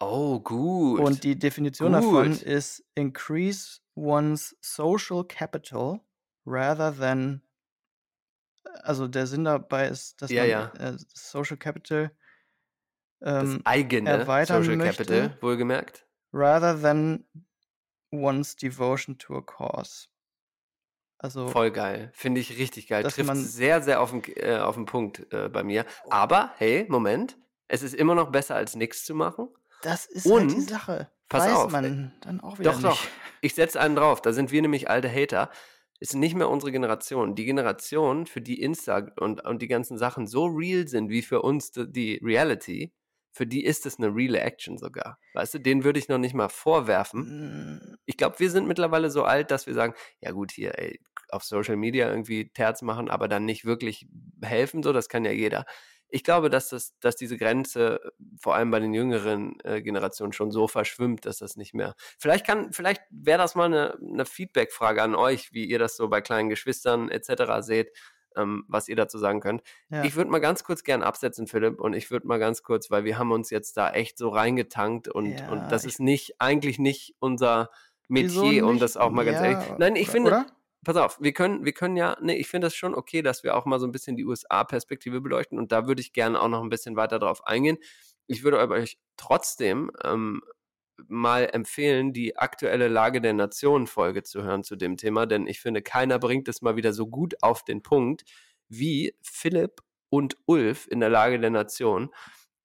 Oh, 0.00 0.40
gut. 0.40 1.00
Und 1.00 1.24
die 1.24 1.38
Definition 1.38 1.92
davon 1.92 2.30
Gut. 2.32 2.42
ist 2.42 2.84
increase 2.94 3.80
one's 3.94 4.56
social 4.62 5.24
capital 5.24 6.00
rather 6.46 6.92
than 6.96 7.42
also 8.82 9.08
der 9.08 9.26
Sinn 9.26 9.44
dabei 9.44 9.88
ist, 9.88 10.20
dass 10.22 10.30
Ja, 10.30 10.42
man 10.42 10.50
ja. 10.50 10.72
äh, 10.74 10.96
Social 11.14 11.56
Capital 11.56 12.10
das 13.38 13.56
ähm, 13.56 13.62
eigene 13.64 14.10
erweitern 14.10 14.62
Social 14.62 14.76
möchte. 14.76 15.04
Capital, 15.04 15.38
wohlgemerkt. 15.42 16.06
rather 16.32 16.74
than 16.74 17.24
one's 18.12 18.54
devotion 18.56 19.16
to 19.18 19.36
a 19.36 19.42
cause. 19.42 20.08
Also 21.22 21.48
Voll 21.48 21.70
geil. 21.70 22.10
Finde 22.14 22.40
ich 22.40 22.56
richtig 22.58 22.86
geil. 22.88 23.02
Trifft 23.02 23.22
man- 23.24 23.36
sehr, 23.36 23.82
sehr 23.82 24.00
auf 24.00 24.10
den, 24.10 24.22
äh, 24.36 24.56
auf 24.58 24.74
den 24.74 24.86
Punkt 24.86 25.30
äh, 25.32 25.48
bei 25.50 25.62
mir. 25.62 25.84
Aber, 26.08 26.52
hey, 26.56 26.86
Moment. 26.88 27.36
Es 27.68 27.82
ist 27.82 27.94
immer 27.94 28.14
noch 28.14 28.32
besser, 28.32 28.56
als 28.56 28.74
nichts 28.74 29.04
zu 29.04 29.14
machen. 29.14 29.48
das 29.82 30.06
ist 30.06 30.24
halt 30.24 30.50
die 30.50 30.54
Und, 30.56 30.68
Sache. 30.68 31.10
pass 31.28 31.44
Weiß 31.46 31.52
auf, 31.54 31.70
man 31.72 32.12
dann 32.22 32.40
auch 32.40 32.58
wieder 32.58 32.72
Doch, 32.72 32.78
nicht. 32.80 32.86
doch. 32.90 32.98
Ich 33.42 33.54
setze 33.54 33.78
einen 33.80 33.96
drauf. 33.96 34.22
Da 34.22 34.32
sind 34.32 34.50
wir 34.50 34.60
nämlich 34.62 34.88
alte 34.90 35.08
Hater. 35.12 35.50
Ist 36.00 36.14
nicht 36.14 36.34
mehr 36.34 36.48
unsere 36.48 36.72
Generation. 36.72 37.34
Die 37.34 37.44
Generation, 37.44 38.26
für 38.26 38.40
die 38.40 38.60
Insta 38.62 39.06
und, 39.20 39.44
und 39.44 39.60
die 39.62 39.68
ganzen 39.68 39.98
Sachen 39.98 40.26
so 40.26 40.46
real 40.46 40.88
sind 40.88 41.10
wie 41.10 41.20
für 41.22 41.42
uns 41.42 41.70
die, 41.72 42.18
Reality, 42.24 42.92
für 43.32 43.46
die 43.46 43.64
ist 43.64 43.86
es 43.86 43.98
eine 43.98 44.08
reale 44.08 44.40
Action 44.40 44.76
sogar. 44.76 45.18
Weißt 45.34 45.54
du, 45.54 45.58
den 45.60 45.84
würde 45.84 45.98
ich 46.00 46.08
noch 46.08 46.18
nicht 46.18 46.34
mal 46.34 46.48
vorwerfen. 46.48 47.76
Mm, 47.76 47.96
Ich 48.06 48.16
glaube, 48.16 48.40
wir 48.40 48.50
sind 48.50 48.66
mittlerweile 48.66 49.10
so 49.10 49.22
alt, 49.24 49.50
dass 49.52 49.66
wir 49.68 49.74
sagen, 49.74 49.94
ja 50.20 50.32
gut, 50.32 50.50
hier, 50.52 50.76
ey, 50.78 50.98
auf 51.32 51.44
Social 51.44 51.76
Media 51.76 52.08
irgendwie 52.08 52.50
Terz 52.52 52.82
machen, 52.82 53.10
aber 53.10 53.28
dann 53.28 53.44
nicht 53.44 53.64
wirklich 53.64 54.06
helfen, 54.42 54.82
so, 54.82 54.92
das 54.92 55.08
kann 55.08 55.24
ja 55.24 55.32
jeder. 55.32 55.64
Ich 56.12 56.24
glaube, 56.24 56.50
dass, 56.50 56.70
das, 56.70 56.98
dass 56.98 57.14
diese 57.14 57.36
Grenze 57.36 58.00
äh, 58.04 58.10
vor 58.40 58.54
allem 58.56 58.70
bei 58.72 58.80
den 58.80 58.92
jüngeren 58.92 59.58
äh, 59.62 59.80
Generationen 59.80 60.32
schon 60.32 60.50
so 60.50 60.66
verschwimmt, 60.66 61.24
dass 61.24 61.38
das 61.38 61.56
nicht 61.56 61.72
mehr. 61.72 61.94
Vielleicht 62.18 62.46
kann, 62.46 62.72
vielleicht 62.72 63.02
wäre 63.10 63.38
das 63.38 63.54
mal 63.54 63.66
eine, 63.66 63.96
eine 64.00 64.24
Feedback-Frage 64.26 65.02
an 65.02 65.14
euch, 65.14 65.52
wie 65.52 65.66
ihr 65.66 65.78
das 65.78 65.96
so 65.96 66.08
bei 66.08 66.20
kleinen 66.20 66.48
Geschwistern 66.48 67.10
etc. 67.10 67.60
seht, 67.60 67.92
ähm, 68.36 68.64
was 68.66 68.88
ihr 68.88 68.96
dazu 68.96 69.18
sagen 69.18 69.40
könnt. 69.40 69.62
Ja. 69.88 70.02
Ich 70.04 70.16
würde 70.16 70.30
mal 70.30 70.40
ganz 70.40 70.64
kurz 70.64 70.82
gern 70.82 71.02
absetzen, 71.02 71.46
Philipp, 71.46 71.80
und 71.80 71.94
ich 71.94 72.10
würde 72.10 72.26
mal 72.26 72.38
ganz 72.38 72.62
kurz, 72.64 72.90
weil 72.90 73.04
wir 73.04 73.16
haben 73.18 73.30
uns 73.30 73.50
jetzt 73.50 73.76
da 73.76 73.90
echt 73.92 74.18
so 74.18 74.30
reingetankt 74.30 75.06
und, 75.08 75.38
Ja, 75.38 75.48
und 75.50 75.68
das 75.70 75.84
ist 75.84 76.00
nicht, 76.00 76.40
eigentlich 76.40 76.78
nicht 76.80 77.14
unser 77.20 77.70
Metier, 78.08 78.66
um 78.66 78.80
das 78.80 78.96
auch 78.96 79.10
mal 79.10 79.24
ganz 79.24 79.38
Ja, 79.38 79.46
ehrlich. 79.52 79.78
Nein, 79.78 79.94
ich 79.94 80.08
oder- 80.08 80.12
finde? 80.12 80.46
Pass 80.84 80.96
auf, 80.96 81.18
wir 81.20 81.32
können, 81.32 81.64
wir 81.64 81.72
können 81.72 81.96
ja, 81.96 82.16
nee, 82.20 82.36
ich 82.36 82.48
finde 82.48 82.66
das 82.66 82.74
schon 82.74 82.94
okay, 82.94 83.22
dass 83.22 83.44
wir 83.44 83.56
auch 83.56 83.66
mal 83.66 83.78
so 83.78 83.86
ein 83.86 83.92
bisschen 83.92 84.16
die 84.16 84.24
USA-Perspektive 84.24 85.20
beleuchten 85.20 85.58
und 85.58 85.72
da 85.72 85.86
würde 85.86 86.00
ich 86.00 86.12
gerne 86.12 86.40
auch 86.40 86.48
noch 86.48 86.62
ein 86.62 86.70
bisschen 86.70 86.96
weiter 86.96 87.18
drauf 87.18 87.46
eingehen. 87.46 87.78
Ich 88.26 88.42
würde 88.42 88.58
euch 88.70 88.98
trotzdem 89.16 89.90
ähm, 90.04 90.42
mal 91.08 91.48
empfehlen, 91.52 92.12
die 92.12 92.36
aktuelle 92.36 92.88
Lage 92.88 93.20
der 93.20 93.32
Nation-Folge 93.32 94.22
zu 94.22 94.42
hören 94.42 94.62
zu 94.62 94.76
dem 94.76 94.96
Thema, 94.96 95.26
denn 95.26 95.46
ich 95.46 95.60
finde, 95.60 95.82
keiner 95.82 96.18
bringt 96.18 96.48
es 96.48 96.62
mal 96.62 96.76
wieder 96.76 96.92
so 96.92 97.06
gut 97.06 97.42
auf 97.42 97.64
den 97.64 97.82
Punkt 97.82 98.24
wie 98.68 99.14
Philipp 99.22 99.82
und 100.10 100.36
Ulf 100.46 100.86
in 100.90 101.00
der 101.00 101.08
Lage 101.08 101.38
der 101.38 101.50
Nation. 101.50 102.10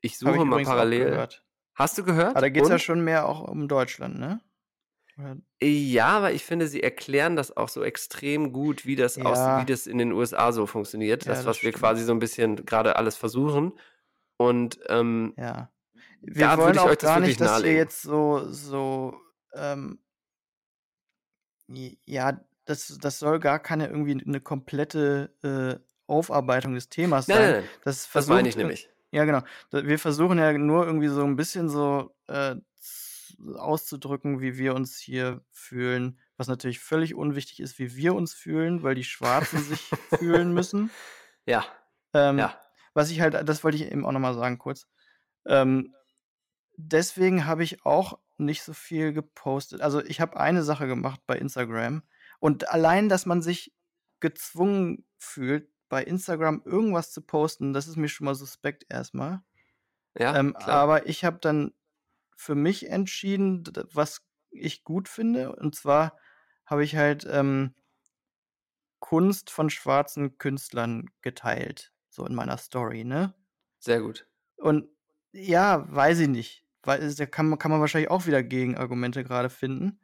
Ich 0.02 0.18
suche 0.18 0.38
ich 0.38 0.44
mal 0.44 0.64
parallel. 0.64 1.28
Hast 1.74 1.98
du 1.98 2.04
gehört? 2.04 2.32
Aber 2.32 2.42
da 2.42 2.50
geht 2.50 2.64
es 2.64 2.70
ja 2.70 2.80
schon 2.80 3.02
mehr 3.02 3.28
auch 3.28 3.42
um 3.42 3.68
Deutschland, 3.68 4.18
ne? 4.18 4.40
Ja, 5.62 6.08
aber 6.08 6.34
ich 6.34 6.44
finde, 6.44 6.68
sie 6.68 6.84
erklären 6.84 7.36
das 7.38 7.56
auch 7.56 7.70
so 7.70 7.84
extrem 7.84 8.52
gut, 8.52 8.86
wie 8.86 8.96
das, 8.98 9.18
aus, 9.18 9.38
Ja. 9.38 9.62
wie 9.62 9.66
das 9.66 9.88
in 9.88 9.98
den 9.98 10.12
USA 10.12 10.52
so 10.52 10.66
funktioniert. 10.66 11.26
Ja, 11.26 11.30
das, 11.32 11.40
das 11.40 11.46
was 11.48 11.64
wir 11.64 11.70
stimmt. 11.70 11.82
quasi 11.82 12.04
so 12.04 12.12
ein 12.12 12.20
bisschen 12.20 12.66
gerade 12.66 12.98
alles 12.98 13.16
versuchen. 13.16 13.74
Und 14.38 14.80
ähm, 14.90 15.34
Ja. 15.38 15.72
Wir 16.22 16.34
Da 16.48 16.58
wollen 16.58 16.76
würde 16.76 16.92
ich 16.94 16.98
auch 17.00 17.08
gar 17.08 17.20
nicht, 17.20 17.40
dass 17.40 17.64
wir 17.64 17.74
jetzt 17.74 18.02
so, 18.02 18.52
so, 18.52 19.16
ähm, 19.54 20.00
ja, 22.06 22.40
das, 22.66 22.98
das 23.00 23.20
soll 23.20 23.40
gar 23.40 23.60
keine 23.60 23.88
irgendwie 23.88 24.22
eine 24.26 24.42
komplette 24.42 25.32
äh, 25.44 25.80
Aufarbeitung 26.08 26.74
des 26.74 26.90
Themas 26.90 27.28
nein, 27.28 27.38
sein. 27.38 27.46
nein, 27.52 27.62
nein, 27.62 27.70
Das, 27.84 28.10
das 28.12 28.28
meine 28.28 28.48
ich 28.50 28.56
versucht, 28.56 28.58
nämlich. 28.58 28.90
Ja, 29.12 29.24
genau. 29.26 29.42
Wir 29.72 29.98
versuchen 30.00 30.38
ja 30.38 30.52
nur 30.54 30.86
irgendwie 30.86 31.08
so 31.08 31.24
ein 31.24 31.36
bisschen 31.36 31.70
so 31.70 32.16
äh, 32.28 32.56
auszudrücken, 33.56 34.42
wie 34.42 34.58
wir 34.58 34.76
uns 34.76 34.98
hier 34.98 35.44
fühlen, 35.52 36.20
was 36.38 36.48
natürlich 36.48 36.80
völlig 36.80 37.16
unwichtig 37.16 37.60
ist, 37.60 37.80
wie 37.80 37.96
wir 37.96 38.16
uns 38.16 38.34
fühlen, 38.34 38.84
weil 38.84 38.96
die 38.96 39.04
Schwarzen 39.04 39.60
sich 39.64 39.82
fühlen 40.18 40.54
müssen. 40.54 40.90
Ja, 41.48 41.64
Ähm, 42.14 42.40
ja. 42.40 42.60
Was 42.96 43.12
ich 43.12 43.22
halt, 43.22 43.48
das 43.48 43.64
wollte 43.64 43.78
ich 43.78 43.92
eben 43.92 44.04
auch 44.04 44.12
nochmal 44.12 44.34
sagen 44.34 44.58
kurz. 44.58 44.88
Ähm, 45.46 45.94
deswegen 46.76 47.46
habe 47.46 47.64
ich 47.64 47.86
auch 47.86 48.18
nicht 48.38 48.64
so 48.64 48.74
viel 48.74 49.14
gepostet. 49.14 49.82
Also 49.82 50.04
ich 50.04 50.22
habe 50.22 50.40
eine 50.40 50.64
Sache 50.64 50.88
gemacht 50.88 51.22
bei 51.28 51.38
Instagram 51.38 52.02
und 52.40 52.68
allein, 52.70 53.10
dass 53.10 53.28
man 53.28 53.44
sich 53.44 53.76
gezwungen 54.22 55.06
fühlt, 55.18 55.70
bei 55.88 56.04
Instagram 56.04 56.64
irgendwas 56.66 57.12
zu 57.12 57.22
posten, 57.22 57.74
das 57.74 57.88
ist 57.88 57.96
mir 57.96 58.08
schon 58.08 58.26
mal 58.26 58.36
suspekt 58.36 58.86
erstmal. 58.90 59.42
Ja, 60.18 60.36
ähm, 60.36 60.56
aber 60.56 61.08
ich 61.08 61.24
habe 61.24 61.38
dann 61.40 61.74
für 62.36 62.56
mich 62.56 62.90
entschieden, 62.90 63.64
was 63.94 64.22
ich 64.52 64.84
gut 64.84 65.10
finde. 65.10 65.56
Und 65.56 65.76
zwar 65.76 66.18
habe 66.66 66.84
ich 66.84 66.96
halt 66.96 67.26
ähm, 67.30 67.76
Kunst 69.00 69.50
von 69.52 69.70
schwarzen 69.70 70.38
Künstlern 70.38 71.10
geteilt, 71.22 71.94
so 72.10 72.26
in 72.26 72.34
meiner 72.36 72.58
Story, 72.58 73.04
ne? 73.04 73.36
Sehr 73.80 74.02
gut. 74.02 74.28
Und 74.58 74.90
ja, 75.32 75.86
weiß 75.94 76.20
ich 76.20 76.28
nicht. 76.28 76.66
Weil 76.84 77.14
da 77.14 77.26
kann 77.26 77.50
man, 77.50 77.60
kann 77.60 77.72
man 77.72 77.82
wahrscheinlich 77.82 78.12
auch 78.12 78.26
wieder 78.26 78.44
Gegenargumente 78.44 79.24
gerade 79.24 79.50
finden. 79.50 80.00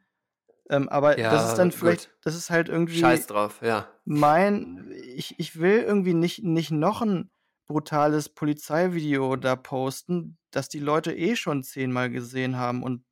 Ähm, 0.70 0.88
aber 0.88 1.16
das 1.16 1.22
Ja, 1.22 1.50
ist 1.50 1.58
dann 1.58 1.70
gut. 1.70 1.78
vielleicht, 1.78 2.10
das 2.22 2.34
ist 2.34 2.50
halt 2.50 2.68
irgendwie 2.68 3.00
Scheiß 3.00 3.26
drauf, 3.26 3.60
ja. 3.62 3.88
mein, 4.04 4.90
ich, 4.92 5.38
ich 5.38 5.58
will 5.58 5.80
irgendwie 5.80 6.14
nicht, 6.14 6.42
nicht 6.44 6.70
noch 6.70 7.02
ein 7.02 7.30
brutales 7.72 8.28
Polizeivideo 8.28 9.36
da 9.36 9.56
posten, 9.56 10.38
das 10.50 10.68
die 10.68 10.78
Leute 10.78 11.14
eh 11.14 11.36
schon 11.36 11.62
zehnmal 11.62 12.10
gesehen 12.10 12.56
haben 12.56 12.82
und 12.82 13.04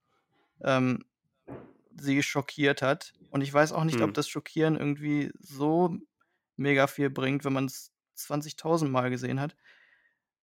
ähm, 0.63 1.05
sie 1.99 2.23
schockiert 2.23 2.83
hat. 2.83 3.13
Und 3.31 3.41
ich 3.43 3.53
weiß 3.53 3.73
auch 3.73 3.85
nicht, 3.85 3.97
Hm. 3.97 4.03
ob 4.03 4.15
das 4.15 4.29
Schockieren 4.29 4.77
irgendwie 4.77 5.33
so 5.41 5.97
mega 6.57 6.87
viel 6.87 7.11
bringt, 7.11 7.45
wenn 7.45 7.53
man 7.55 7.67
es 7.67 7.93
20.000 8.17 8.91
Mal 8.91 9.11
gesehen 9.11 9.41
hat. 9.41 9.57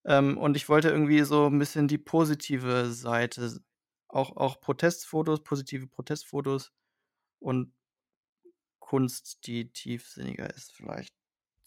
Ähm, 0.05 0.37
und 0.37 0.57
ich 0.57 0.67
wollte 0.69 0.89
irgendwie 0.89 1.21
so 1.23 1.47
ein 1.47 1.59
bisschen 1.59 1.87
die 1.87 1.97
positive 1.99 2.91
Seite, 2.91 3.59
auch, 4.07 4.35
auch 4.37 4.59
Protestfotos, 4.61 5.43
positive 5.43 5.87
Protestfotos 5.87 6.71
und 7.39 7.73
Kunst, 8.79 9.45
die 9.47 9.71
tiefsinniger 9.71 10.49
ist, 10.55 10.71
vielleicht 10.71 11.13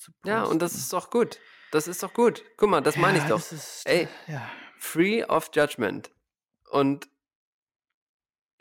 zu 0.01 0.12
posten. 0.12 0.28
Ja, 0.28 0.44
und 0.44 0.61
das 0.61 0.74
ist 0.74 0.92
doch 0.92 1.11
gut. 1.11 1.38
Das 1.72 1.86
ist 1.86 2.03
doch 2.03 2.12
gut. 2.12 2.42
Guck 2.57 2.68
mal, 2.70 2.80
das 2.80 2.96
meine 2.96 3.18
ich 3.18 3.24
Ja, 3.24 3.30
doch. 3.30 3.36
das 3.38 3.53
ist, 3.53 3.82
Ey. 3.86 4.09
ja. 4.26 4.42
Free 4.78 5.22
of 5.24 5.51
Judgment. 5.55 6.11
Und 6.70 7.09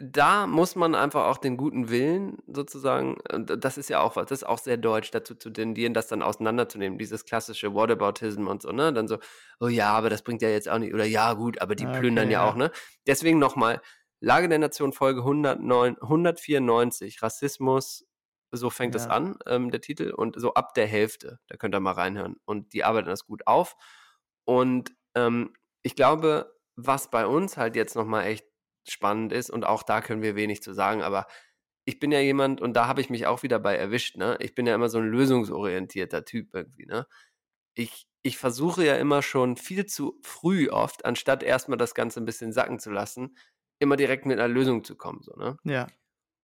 da 0.01 0.47
muss 0.47 0.75
man 0.77 0.95
einfach 0.95 1.25
auch 1.25 1.37
den 1.37 1.57
guten 1.57 1.89
Willen 1.89 2.37
sozusagen, 2.47 3.17
und 3.33 3.63
das 3.65 3.77
ist 3.77 3.89
ja 3.89 3.99
auch 3.99 4.15
was, 4.15 4.27
das 4.27 4.39
ist 4.43 4.47
auch 4.47 4.57
sehr 4.59 4.77
deutsch, 4.77 5.11
dazu 5.11 5.35
zu 5.35 5.49
tendieren, 5.49 5.93
das 5.93 6.07
dann 6.07 6.21
auseinanderzunehmen, 6.21 6.97
dieses 6.97 7.25
klassische 7.25 7.73
Whataboutism 7.73 8.47
und 8.47 8.61
so, 8.61 8.71
ne? 8.71 8.93
Dann 8.93 9.09
so, 9.09 9.17
oh 9.59 9.67
ja, 9.67 9.91
aber 9.91 10.09
das 10.09 10.21
bringt 10.21 10.41
ja 10.41 10.47
jetzt 10.49 10.69
auch 10.69 10.77
nicht, 10.77 10.93
oder 10.93 11.03
ja, 11.03 11.33
gut, 11.33 11.59
aber 11.61 11.75
die 11.75 11.85
Ah, 11.85 11.99
plündern 11.99 12.25
okay, 12.27 12.33
ja, 12.33 12.43
ja. 12.45 12.49
auch, 12.49 12.55
ne? 12.55 12.71
Deswegen 13.07 13.39
nochmal, 13.39 13.81
Lage 14.21 14.47
der 14.47 14.59
Nation 14.59 14.93
Folge 14.93 15.19
109, 15.21 15.97
194, 16.01 17.21
Rassismus, 17.21 18.05
so 18.51 18.69
fängt 18.69 18.95
es 18.95 19.05
Ja. 19.05 19.11
an, 19.11 19.37
ähm, 19.47 19.71
der 19.71 19.81
Titel, 19.81 20.11
und 20.11 20.39
so 20.39 20.53
ab 20.53 20.73
der 20.73 20.87
Hälfte, 20.87 21.39
da 21.47 21.57
könnt 21.57 21.75
ihr 21.75 21.79
mal 21.79 21.91
reinhören. 21.93 22.35
Und 22.45 22.73
die 22.73 22.83
arbeiten 22.83 23.07
das 23.09 23.25
gut 23.25 23.47
auf. 23.47 23.75
Und 24.45 24.91
ähm, 25.15 25.53
ich 25.83 25.95
glaube, 25.95 26.55
was 26.75 27.09
bei 27.11 27.25
uns 27.27 27.57
halt 27.57 27.75
jetzt 27.75 27.95
nochmal 27.95 28.25
echt 28.25 28.45
spannend 28.87 29.33
ist, 29.33 29.49
und 29.49 29.65
auch 29.65 29.83
da 29.83 30.01
können 30.01 30.21
wir 30.21 30.35
wenig 30.35 30.63
zu 30.63 30.73
sagen, 30.73 31.01
aber 31.03 31.27
ich 31.85 31.99
bin 31.99 32.11
ja 32.11 32.19
jemand, 32.19 32.61
und 32.61 32.73
da 32.73 32.87
habe 32.87 33.01
ich 33.01 33.09
mich 33.09 33.25
auch 33.27 33.43
wieder 33.43 33.59
bei 33.59 33.75
erwischt, 33.75 34.15
ne? 34.17 34.37
Ich 34.41 34.53
bin 34.55 34.67
ja 34.67 34.75
immer 34.75 34.89
so 34.89 34.99
ein 34.99 35.07
lösungsorientierter 35.09 36.25
Typ 36.25 36.53
irgendwie, 36.53 36.85
ne? 36.85 37.07
Ich, 37.75 38.07
ich 38.21 38.37
versuche 38.37 38.85
ja 38.85 38.95
immer 38.97 39.21
schon 39.21 39.57
viel 39.57 39.85
zu 39.85 40.19
früh 40.23 40.69
oft, 40.69 41.05
anstatt 41.05 41.43
erstmal 41.43 41.77
das 41.77 41.95
Ganze 41.95 42.19
ein 42.21 42.25
bisschen 42.25 42.51
sacken 42.53 42.79
zu 42.79 42.91
lassen, 42.91 43.37
immer 43.79 43.95
direkt 43.95 44.25
mit 44.25 44.39
einer 44.39 44.47
Lösung 44.47 44.83
zu 44.83 44.95
kommen, 44.97 45.21
so, 45.23 45.33
ne? 45.35 45.57
Ja. 45.63 45.87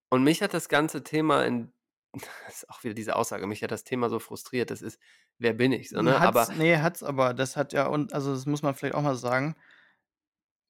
Und 0.10 0.24
mich 0.24 0.41
hat 0.41 0.53
das 0.53 0.70
ganze 0.70 1.03
Thema 1.03 1.45
in, 1.45 1.74
das 2.45 2.63
ist 2.63 2.70
auch 2.70 2.84
wieder 2.84 2.93
diese 2.93 3.16
Aussage, 3.16 3.47
mich 3.47 3.63
hat 3.63 3.72
das 3.72 3.84
Thema 3.84 4.09
so 4.09 4.20
frustriert, 4.20 4.72
das 4.72 4.82
ist, 4.82 4.99
wer 5.38 5.53
bin 5.53 5.72
ich, 5.72 5.89
so, 5.89 6.01
ne? 6.01 6.20
Hat's, 6.20 6.28
Aber 6.28 6.53
nee, 6.55 6.78
hat's 6.78 7.03
aber. 7.03 7.34
Das 7.34 7.57
hat 7.57 7.74
ja, 7.74 7.88
und 7.88 8.13
also 8.13 8.34
das 8.34 8.45
muss 8.45 8.61
man 8.61 8.76
vielleicht 8.76 8.95
auch 8.95 9.01
mal 9.01 9.16
sagen, 9.16 9.55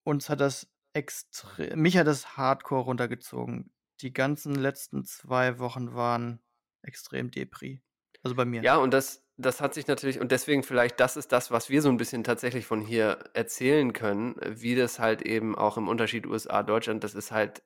uns 0.03 0.29
hat 0.29 0.39
das 0.39 0.67
extrem, 0.93 1.81
mich 1.81 1.97
hat 1.97 2.07
das 2.07 2.37
hardcore 2.37 2.83
runtergezogen. 2.83 3.71
Die 4.01 4.13
ganzen 4.13 4.55
letzten 4.55 5.05
zwei 5.05 5.59
Wochen 5.59 5.93
waren 5.93 6.41
extrem 6.81 7.31
Depri. 7.31 7.81
Also 8.23 8.35
bei 8.35 8.45
mir. 8.45 8.63
Ja, 8.63 8.77
und 8.77 8.93
das, 8.93 9.23
das 9.37 9.61
hat 9.61 9.73
sich 9.73 9.87
natürlich, 9.87 10.19
und 10.19 10.31
deswegen 10.31 10.63
vielleicht, 10.63 10.99
das 10.99 11.17
ist 11.17 11.31
das, 11.31 11.51
was 11.51 11.69
wir 11.69 11.81
so 11.81 11.89
ein 11.89 11.97
bisschen 11.97 12.23
tatsächlich 12.23 12.65
von 12.65 12.81
hier 12.81 13.19
erzählen 13.33 13.93
können, 13.93 14.35
wie 14.41 14.75
das 14.75 14.99
halt 14.99 15.21
eben 15.21 15.55
auch 15.55 15.77
im 15.77 15.87
Unterschied 15.87 16.25
USA, 16.25 16.63
Deutschland, 16.63 17.03
das 17.03 17.13
ist 17.13 17.31
halt 17.31 17.61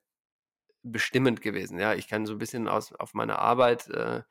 bestimmend 0.84 1.42
gewesen. 1.42 1.80
Ja, 1.80 1.94
ich 1.94 2.08
kann 2.08 2.26
so 2.26 2.34
ein 2.34 2.38
bisschen 2.40 2.68
aus 2.68 2.94
auf 2.94 3.14
meine 3.14 3.40
Arbeit, 3.40 3.90
äh, 3.90 4.24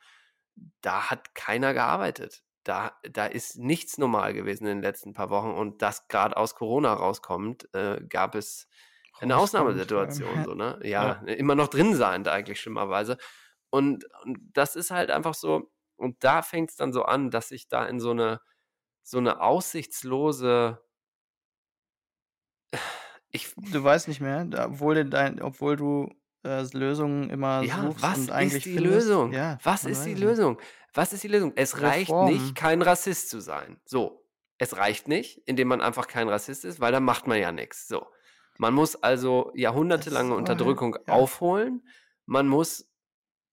da 0.81 1.11
hat 1.11 1.35
keiner 1.35 1.75
gearbeitet. 1.75 2.43
Da, 2.65 2.99
da 3.03 3.27
ist 3.27 3.57
nichts 3.59 3.99
normal 3.99 4.35
gewesen 4.35 4.65
in 4.67 4.77
den 4.79 4.83
letzten 4.83 5.15
paar 5.15 5.31
Wochen 5.31 5.51
und 5.53 5.81
das 5.83 6.09
gerade 6.09 6.37
aus 6.37 6.55
Corona 6.55 6.93
rauskommt, 6.93 7.73
äh, 7.75 8.01
gab 8.09 8.35
es 8.35 8.69
eine 9.21 9.35
allem. 9.35 9.43
Ausnahmesituation, 9.45 10.45
so, 10.45 10.55
ne? 10.55 10.79
Ja, 10.83 11.15
immer 11.27 11.55
noch 11.55 11.69
drin 11.69 11.95
sein, 11.95 12.27
eigentlich 12.27 12.61
schlimmerweise. 12.61 13.17
Und, 13.71 14.05
und 14.25 14.39
das 14.53 14.77
ist 14.77 14.91
halt 14.91 15.11
einfach 15.11 15.35
so, 15.35 15.73
und 15.97 16.23
da 16.25 16.43
fängt 16.43 16.71
es 16.71 16.77
dann 16.77 16.93
so 16.93 17.05
an, 17.05 17.31
dass 17.31 17.51
ich 17.51 17.69
da 17.69 17.87
in 17.87 18.01
so 18.01 18.11
eine, 18.11 18.41
so 19.03 19.19
eine 19.19 19.41
aussichtslose, 19.41 20.81
ich, 23.31 23.55
Du 23.57 23.83
weißt 23.83 24.09
nicht 24.09 24.21
mehr, 24.21 24.47
obwohl, 24.67 25.05
dein, 25.05 25.41
obwohl 25.43 25.77
du 25.77 26.11
äh, 26.49 26.67
Lösungen 26.73 27.31
immer 27.31 27.63
ja, 27.63 27.83
suchst 27.83 28.03
was 28.03 28.19
und 28.19 28.31
eigentlich 28.31 28.57
ist 28.57 28.67
die 28.67 28.75
findest. 28.75 28.95
Lösung? 28.95 29.33
Ja, 29.33 29.59
was 29.63 29.85
ist 29.85 30.05
die. 30.05 30.15
Lösung? 30.15 30.61
Was 30.95 31.13
ist 31.13 31.23
die 31.23 31.29
Lösung? 31.29 31.53
Es 31.55 31.81
reicht 31.83 32.13
nicht, 32.13 32.55
kein 32.55 32.83
Rassist 32.83 33.31
zu 33.31 33.41
sein. 33.41 33.81
So. 33.85 34.25
Es 34.61 34.77
reicht 34.77 35.07
nicht, 35.07 35.41
indem 35.47 35.69
man 35.69 35.81
einfach 35.81 36.09
kein 36.09 36.29
Rassist 36.29 36.65
ist, 36.65 36.81
weil 36.81 36.91
dann 36.91 37.05
macht 37.05 37.29
man 37.29 37.39
ja 37.39 37.53
nichts. 37.53 37.87
So. 37.87 38.07
Man 38.59 38.75
muss 38.75 38.97
also 38.97 39.53
jahrhundertelange 39.55 40.35
Unterdrückung 40.35 40.97
ja. 41.07 41.15
aufholen. 41.15 41.87
Man 42.27 42.49
muss 42.49 42.91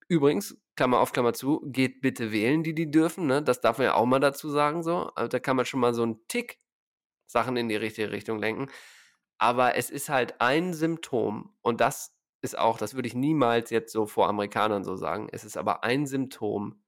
übrigens, 0.07 0.57
Klammer 0.75 0.99
auf, 0.99 1.13
Klammer 1.13 1.33
zu, 1.33 1.61
geht 1.65 2.01
bitte 2.01 2.31
wählen, 2.31 2.63
die 2.63 2.73
die 2.73 2.89
dürfen. 2.89 3.27
Ne? 3.27 3.43
Das 3.43 3.61
darf 3.61 3.77
man 3.77 3.85
ja 3.85 3.93
auch 3.93 4.05
mal 4.05 4.19
dazu 4.19 4.49
sagen. 4.49 4.81
So. 4.81 5.11
Also 5.13 5.29
da 5.29 5.39
kann 5.39 5.55
man 5.55 5.65
schon 5.65 5.79
mal 5.79 5.93
so 5.93 6.01
einen 6.01 6.27
Tick 6.27 6.59
Sachen 7.27 7.55
in 7.55 7.69
die 7.69 7.75
richtige 7.75 8.11
Richtung 8.11 8.39
lenken. 8.39 8.67
Aber 9.37 9.75
es 9.75 9.91
ist 9.91 10.09
halt 10.09 10.41
ein 10.41 10.73
Symptom 10.73 11.53
und 11.61 11.81
das 11.81 12.14
ist 12.45 12.57
auch, 12.57 12.77
das 12.79 12.95
würde 12.95 13.09
ich 13.09 13.15
niemals 13.15 13.71
jetzt 13.71 13.91
so 13.93 14.07
vor 14.07 14.29
Amerikanern 14.29 14.85
so 14.85 14.95
sagen. 14.97 15.29
Es 15.33 15.43
ist 15.45 15.57
aber 15.57 15.83
ein 15.83 16.07
Symptom 16.07 16.83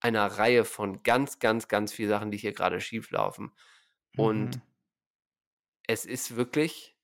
einer 0.00 0.26
Reihe 0.26 0.64
von 0.64 1.02
ganz, 1.04 1.40
ganz, 1.40 1.68
ganz 1.68 1.92
vielen 1.92 2.10
Sachen, 2.10 2.30
die 2.32 2.38
hier 2.38 2.52
gerade 2.54 2.80
schief 2.80 3.10
laufen. 3.12 3.52
Und 4.16 4.58
Mhm. 4.58 4.62
es 5.88 6.04
ist 6.04 6.36
wirklich 6.36 6.96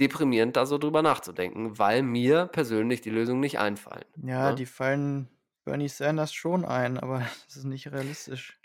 deprimierend, 0.00 0.56
da 0.56 0.66
so 0.66 0.78
drüber 0.78 1.02
nachzudenken, 1.02 1.78
weil 1.78 2.02
mir 2.02 2.46
persönlich 2.46 3.00
die 3.02 3.10
Lösungen 3.10 3.40
nicht 3.40 3.58
einfallen. 3.58 4.06
Ja, 4.16 4.50
ne? 4.50 4.56
die 4.56 4.66
fallen 4.66 5.28
Bernie 5.64 5.88
Sanders 5.88 6.32
schon 6.32 6.64
ein, 6.64 6.98
aber 6.98 7.20
das 7.46 7.56
ist 7.56 7.64
nicht 7.64 7.90
realistisch. 7.92 8.58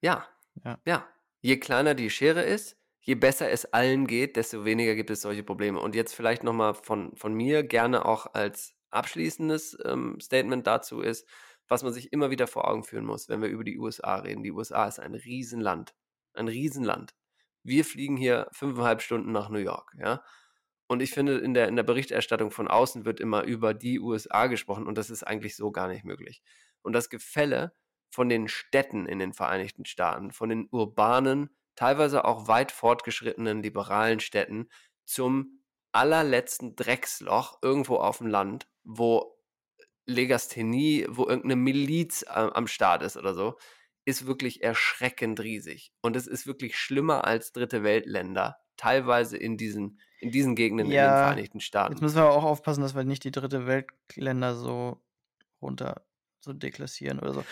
Ja, 0.00 0.26
Ja. 0.64 0.78
ja. 0.86 1.08
Je 1.42 1.58
kleiner 1.58 1.94
die 1.94 2.10
Schere 2.10 2.42
ist, 2.44 2.77
je 3.08 3.14
besser 3.14 3.50
es 3.50 3.64
allen 3.64 4.06
geht, 4.06 4.36
desto 4.36 4.66
weniger 4.66 4.94
gibt 4.94 5.08
es 5.08 5.22
solche 5.22 5.42
Probleme. 5.42 5.80
Und 5.80 5.94
jetzt 5.94 6.14
vielleicht 6.14 6.44
nochmal 6.44 6.74
von, 6.74 7.16
von 7.16 7.32
mir 7.32 7.62
gerne 7.62 8.04
auch 8.04 8.34
als 8.34 8.76
abschließendes 8.90 9.78
ähm, 9.86 10.20
Statement 10.20 10.66
dazu 10.66 11.00
ist, 11.00 11.26
was 11.68 11.82
man 11.82 11.94
sich 11.94 12.12
immer 12.12 12.30
wieder 12.30 12.46
vor 12.46 12.68
Augen 12.68 12.84
führen 12.84 13.06
muss, 13.06 13.30
wenn 13.30 13.40
wir 13.40 13.48
über 13.48 13.64
die 13.64 13.78
USA 13.78 14.16
reden. 14.16 14.42
Die 14.42 14.52
USA 14.52 14.86
ist 14.86 15.00
ein 15.00 15.14
Riesenland. 15.14 15.94
Ein 16.34 16.48
Riesenland. 16.48 17.14
Wir 17.62 17.86
fliegen 17.86 18.18
hier 18.18 18.46
fünfeinhalb 18.52 19.00
Stunden 19.00 19.32
nach 19.32 19.48
New 19.48 19.58
York, 19.58 19.94
ja. 19.98 20.22
Und 20.86 21.00
ich 21.00 21.10
finde, 21.12 21.38
in 21.38 21.54
der, 21.54 21.68
in 21.68 21.76
der 21.76 21.84
Berichterstattung 21.84 22.50
von 22.50 22.68
außen 22.68 23.06
wird 23.06 23.20
immer 23.20 23.42
über 23.44 23.72
die 23.72 24.00
USA 24.00 24.48
gesprochen 24.48 24.86
und 24.86 24.98
das 24.98 25.08
ist 25.08 25.22
eigentlich 25.22 25.56
so 25.56 25.70
gar 25.70 25.88
nicht 25.88 26.04
möglich. 26.04 26.42
Und 26.82 26.92
das 26.92 27.08
Gefälle 27.08 27.72
von 28.10 28.28
den 28.28 28.48
Städten 28.48 29.06
in 29.06 29.18
den 29.18 29.32
Vereinigten 29.32 29.86
Staaten, 29.86 30.30
von 30.30 30.50
den 30.50 30.68
urbanen, 30.70 31.48
teilweise 31.78 32.24
auch 32.24 32.48
weit 32.48 32.72
fortgeschrittenen 32.72 33.62
liberalen 33.62 34.18
Städten 34.18 34.68
zum 35.04 35.62
allerletzten 35.92 36.74
Drecksloch 36.74 37.58
irgendwo 37.62 37.96
auf 37.96 38.18
dem 38.18 38.26
Land, 38.26 38.68
wo 38.82 39.38
Legasthenie, 40.06 41.06
wo 41.08 41.22
irgendeine 41.26 41.56
Miliz 41.56 42.22
äh, 42.22 42.30
am 42.30 42.66
Start 42.66 43.02
ist 43.02 43.16
oder 43.16 43.34
so, 43.34 43.56
ist 44.04 44.26
wirklich 44.26 44.62
erschreckend 44.64 45.38
riesig. 45.40 45.92
Und 46.02 46.16
es 46.16 46.26
ist 46.26 46.46
wirklich 46.48 46.76
schlimmer 46.76 47.24
als 47.24 47.52
dritte 47.52 47.84
Weltländer, 47.84 48.58
teilweise 48.76 49.36
in 49.36 49.56
diesen, 49.56 50.00
in 50.18 50.32
diesen 50.32 50.56
Gegenden 50.56 50.90
in 50.90 51.02
den 51.02 51.14
Ja, 51.14 51.16
Vereinigten 51.16 51.60
Jetzt 51.86 52.00
Staaten. 52.00 52.02
müssen 52.02 52.16
wir 52.16 52.30
auch 52.30 52.44
aufpassen, 52.44 52.82
dass 52.82 52.94
wir 52.94 53.04
nicht 53.04 53.24
die 53.24 53.30
dritte 53.32 53.66
Weltländer 53.66 54.54
so 54.56 55.02
runter 55.62 56.06
so 56.40 56.52
deklassieren 56.52 57.20
oder 57.20 57.34
so. 57.34 57.44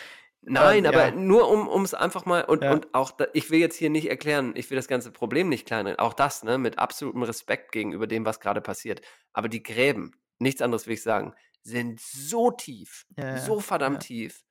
Nein, 0.48 0.84
Ähm, 0.84 0.90
aber 0.94 1.06
ja. 1.08 1.10
nur 1.10 1.48
um 1.48 1.82
es 1.82 1.92
einfach 1.92 2.24
mal 2.24 2.44
und, 2.44 2.62
Ja. 2.62 2.72
und 2.72 2.94
auch 2.94 3.10
da, 3.10 3.26
ich 3.32 3.50
will 3.50 3.58
jetzt 3.58 3.76
hier 3.76 3.90
nicht 3.90 4.08
erklären, 4.08 4.52
ich 4.54 4.70
will 4.70 4.76
das 4.76 4.86
ganze 4.88 5.10
Problem 5.10 5.48
nicht 5.48 5.66
kleinreden, 5.66 5.98
auch 5.98 6.14
das, 6.14 6.44
ne, 6.44 6.56
mit 6.56 6.78
absolutem 6.78 7.22
Respekt 7.24 7.72
gegenüber 7.72 8.06
dem, 8.06 8.24
was 8.24 8.38
gerade 8.40 8.60
passiert. 8.60 9.00
Aber 9.32 9.48
die 9.48 9.62
Gräben, 9.62 10.12
nichts 10.38 10.62
anderes 10.62 10.86
will 10.86 10.94
ich 10.94 11.02
sagen, 11.02 11.34
sind 11.62 12.00
so 12.00 12.52
tief, 12.52 13.04
Ja, 13.18 13.38
so 13.38 13.58
verdammt 13.60 14.00
tief, 14.04 14.44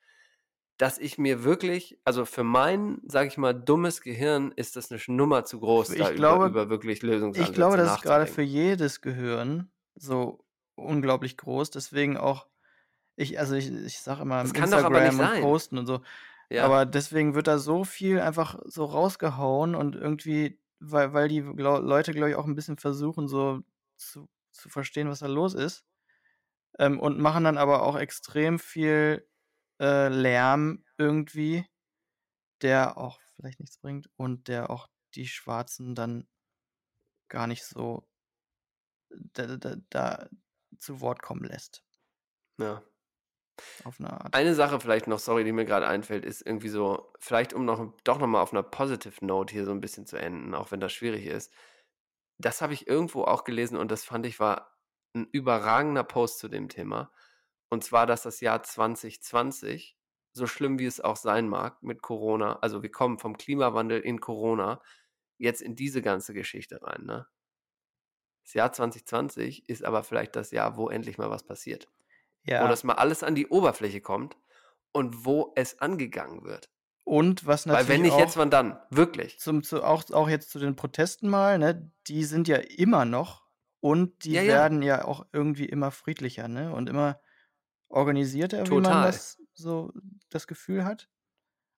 dass 0.78 0.98
ich 0.98 1.18
mir 1.18 1.46
wirklich, 1.46 1.98
also 2.04 2.26
für 2.26 2.44
mein, 2.44 3.00
sage 3.08 3.30
ich 3.30 3.38
mal, 3.38 3.54
dummes 3.54 4.02
Gehirn 4.02 4.52
ist 4.58 4.76
das 4.76 4.92
eine 4.92 5.00
Nummer 5.08 5.46
zu 5.46 5.62
groß, 5.62 5.92
Ich 5.92 6.00
da 6.00 6.12
glaube- 6.12 6.48
über, 6.48 6.64
über 6.64 6.70
wirklich 6.70 7.02
Lösungsansätze 7.02 7.50
Ich 7.52 7.56
glaube, 7.56 7.78
das 7.78 7.96
ist 7.96 8.02
gerade 8.02 8.28
für 8.28 8.42
jedes 8.42 9.00
Gehirn 9.00 9.72
so 9.96 10.46
unglaublich 10.76 11.38
groß. 11.38 11.72
Deswegen 11.72 12.18
auch, 12.18 12.48
ich, 13.16 13.40
also 13.40 13.56
ich, 13.56 13.72
ich 13.72 14.00
sage 14.00 14.22
immer 14.22 14.42
Das 14.44 14.52
Instagram 14.52 15.20
und. 15.20 15.42
Posten 15.42 15.78
und 15.78 15.86
so. 15.88 16.02
Ja. 16.50 16.66
Aber 16.66 16.86
deswegen 16.86 17.34
wird 17.36 17.48
da 17.48 17.58
so 17.58 17.84
viel 17.84 18.20
einfach 18.20 18.60
so 18.66 18.86
rausgehauen 18.86 19.74
und 19.76 19.96
irgendwie, 19.96 20.60
weil, 20.80 21.14
weil 21.14 21.28
die 21.28 21.42
glau- 21.42 21.80
Leute, 21.80 22.14
glaube 22.14 22.30
ich, 22.30 22.36
auch 22.36 22.46
ein 22.46 22.56
bisschen 22.56 22.78
versuchen, 22.78 23.28
so 23.28 23.64
zu, 23.98 24.30
zu 24.52 24.70
verstehen, 24.70 25.10
was 25.10 25.20
da 25.20 25.28
los 25.28 25.54
ist. 25.54 25.86
Ähm, 26.78 27.00
und 27.00 27.20
machen 27.20 27.46
dann 27.46 27.58
aber 27.58 27.84
auch 27.84 27.96
extrem 27.98 28.60
viel 28.60 29.28
äh, 29.80 30.10
Lärm 30.10 30.84
irgendwie, 30.98 31.66
der 32.62 32.98
auch 32.98 33.20
vielleicht 33.36 33.60
nichts 33.60 33.78
bringt 33.78 34.10
und 34.18 34.48
der 34.48 34.70
auch 34.70 34.88
die 35.16 35.28
Schwarzen 35.28 35.96
dann 35.96 36.28
gar 37.30 37.48
nicht 37.48 37.66
so 37.66 38.08
da, 39.10 39.58
da, 39.58 39.76
da 39.90 40.30
zu 40.78 41.00
Wort 41.02 41.22
kommen 41.22 41.44
lässt. 41.46 41.84
ja. 42.60 42.84
Auf 43.84 44.00
eine 44.00 44.12
Art. 44.12 44.34
Eine 44.34 44.56
Sache 44.56 44.80
vielleicht 44.80 45.08
noch, 45.08 45.20
sorry, 45.20 45.44
die 45.44 45.52
mir 45.52 45.66
gerade 45.66 45.88
einfällt, 45.88 46.26
ist 46.26 46.42
irgendwie 46.42 46.70
so, 46.70 47.12
vielleicht 47.20 47.54
um 47.54 47.66
noch 47.66 47.94
doch 48.04 48.20
noch 48.20 48.28
mal 48.28 48.42
auf 48.42 48.52
einer 48.54 48.64
positive 48.64 49.26
Note 49.26 49.54
hier 49.54 49.66
so 49.66 49.72
ein 49.72 49.82
bisschen 49.82 50.06
zu 50.06 50.18
enden, 50.18 50.54
auch 50.54 50.72
wenn 50.72 50.80
das 50.80 50.94
schwierig 50.94 51.26
ist. 51.26 51.54
Das 52.38 52.62
habe 52.62 52.74
ich 52.74 52.88
irgendwo 52.88 53.24
auch 53.24 53.44
gelesen 53.44 53.78
und 53.78 53.92
das 53.92 54.04
fand 54.04 54.26
ich 54.26 54.40
war 54.40 54.78
ein 55.16 55.28
überragender 55.32 56.04
Post 56.04 56.40
zu 56.40 56.50
dem 56.50 56.70
Thema. 56.70 57.12
Und 57.70 57.84
zwar, 57.84 58.06
dass 58.08 58.24
das 58.24 58.42
Jahr 58.42 58.64
2020, 58.64 59.98
so 60.34 60.48
schlimm 60.48 60.80
wie 60.80 60.86
es 60.86 61.00
auch 61.02 61.16
sein 61.16 61.48
mag 61.48 61.82
mit 61.82 62.02
Corona, 62.02 62.60
also 62.60 62.84
wir 62.84 62.92
kommen 62.92 63.20
vom 63.20 63.38
Klimawandel 63.38 64.02
in 64.02 64.20
Corona 64.20 64.82
jetzt 65.38 65.62
in 65.62 65.76
diese 65.76 66.02
ganze 66.02 66.34
Geschichte 66.34 66.82
rein, 66.84 67.06
ne? 67.06 67.28
Das 68.44 68.54
Jahr 68.54 68.72
2020 68.72 69.70
ist 69.70 69.84
aber 69.84 70.04
vielleicht 70.04 70.36
das 70.36 70.52
Jahr, 70.52 70.78
wo 70.78 70.90
endlich 70.90 71.18
mal 71.18 71.30
was 71.32 71.44
passiert 71.46 71.90
wo 72.46 72.52
Ja. 72.52 72.68
das 72.68 72.84
mal 72.84 72.94
alles 72.96 73.24
an 73.24 73.36
die 73.36 73.48
Oberfläche 73.48 74.02
kommt 74.02 74.38
und 74.92 75.26
wo 75.26 75.52
es 75.56 75.80
angegangen 75.80 76.44
wird. 76.44 76.70
Und 77.04 77.46
was 77.46 77.66
natürlich 77.66 77.88
Weil 77.90 77.96
wenn 77.96 78.02
nicht 78.02 78.18
jetzt, 78.18 78.38
wann 78.38 78.50
dann? 78.50 78.80
Wirklich. 78.90 79.40
zum, 79.40 79.62
zu, 79.64 79.84
auch, 79.84 80.10
auch 80.12 80.28
jetzt 80.30 80.50
zu 80.50 80.58
den 80.60 80.76
Protesten 80.76 81.30
mal, 81.30 81.60
ne, 81.60 81.92
die 82.08 82.24
sind 82.24 82.48
ja 82.48 82.58
immer 82.58 83.06
noch 83.06 83.44
und 83.80 84.24
die 84.24 84.34
Ja, 84.34 84.42
ja. 84.42 84.54
werden 84.54 84.82
ja 84.82 85.06
auch 85.06 85.26
irgendwie 85.32 85.66
immer 85.66 85.92
friedlicher, 85.92 86.48
ne? 86.48 86.74
Und 86.74 86.90
immer 86.90 87.20
organisierter, 87.90 88.60
wie 88.66 88.72
man 88.72 88.84
Total. 88.84 89.06
das 89.12 89.38
so 89.54 89.92
das 90.30 90.48
Gefühl 90.48 90.86
hat. 90.86 91.10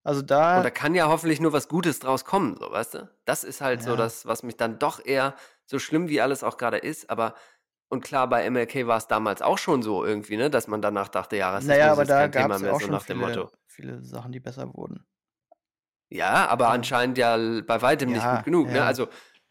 Also 0.03 0.22
da, 0.22 0.57
Und 0.57 0.63
da 0.63 0.70
kann 0.70 0.95
ja 0.95 1.09
hoffentlich 1.09 1.41
nur 1.41 1.51
was 1.51 1.68
Gutes 1.68 1.99
draus 1.99 2.24
kommen, 2.24 2.55
so, 2.57 2.72
weißt 2.72 2.93
du? 2.93 3.09
Das 3.26 3.43
ist 3.43 3.59
halt 3.59 3.84
so 3.84 3.89
Ja. 3.91 3.95
das, 3.97 4.26
was 4.26 4.41
mich 4.43 4.55
dann 4.55 4.80
doch 4.80 5.03
eher, 5.05 5.36
so 5.65 5.80
schlimm 5.80 6.07
wie 6.07 6.22
alles 6.22 6.43
auch 6.45 6.55
gerade 6.55 6.78
ist, 6.78 7.09
aber 7.09 7.36
und 7.90 8.02
klar, 8.04 8.28
bei 8.30 8.50
MLK 8.50 8.88
war 8.88 8.98
es 8.98 9.08
damals 9.08 9.42
auch 9.42 9.58
schon 9.58 9.82
so 9.82 10.04
irgendwie, 10.04 10.38
ne, 10.38 10.50
dass 10.50 10.68
man 10.68 10.82
danach 10.82 11.08
dachte, 11.10 11.38
ja, 11.38 11.52
Rassismus 11.52 11.78
naja, 11.78 11.92
aber 11.92 12.02
ist 12.04 12.10
da 12.10 12.28
kein 12.28 12.32
Thema 12.32 12.60
mehr, 12.60 12.74
auch 12.74 12.80
so 12.80 12.86
schon 12.86 12.92
nach 12.92 13.04
dem 13.06 13.18
viele, 13.18 13.36
Motto. 13.36 13.52
viele 13.68 14.04
Sachen, 14.04 14.32
die 14.32 14.40
besser 14.40 14.74
wurden. 14.74 15.06
Ja, 16.10 16.48
aber 16.48 16.66
Ja. 16.66 16.72
anscheinend 16.72 17.18
ja 17.18 17.36
bei 17.62 17.82
weitem 17.82 18.12
nicht 18.12 18.24
Ja, 18.24 18.36
gut 18.38 18.46
genug. 18.46 18.68
Ne? 18.68 18.78
ja. 18.78 18.86
Also 18.86 19.08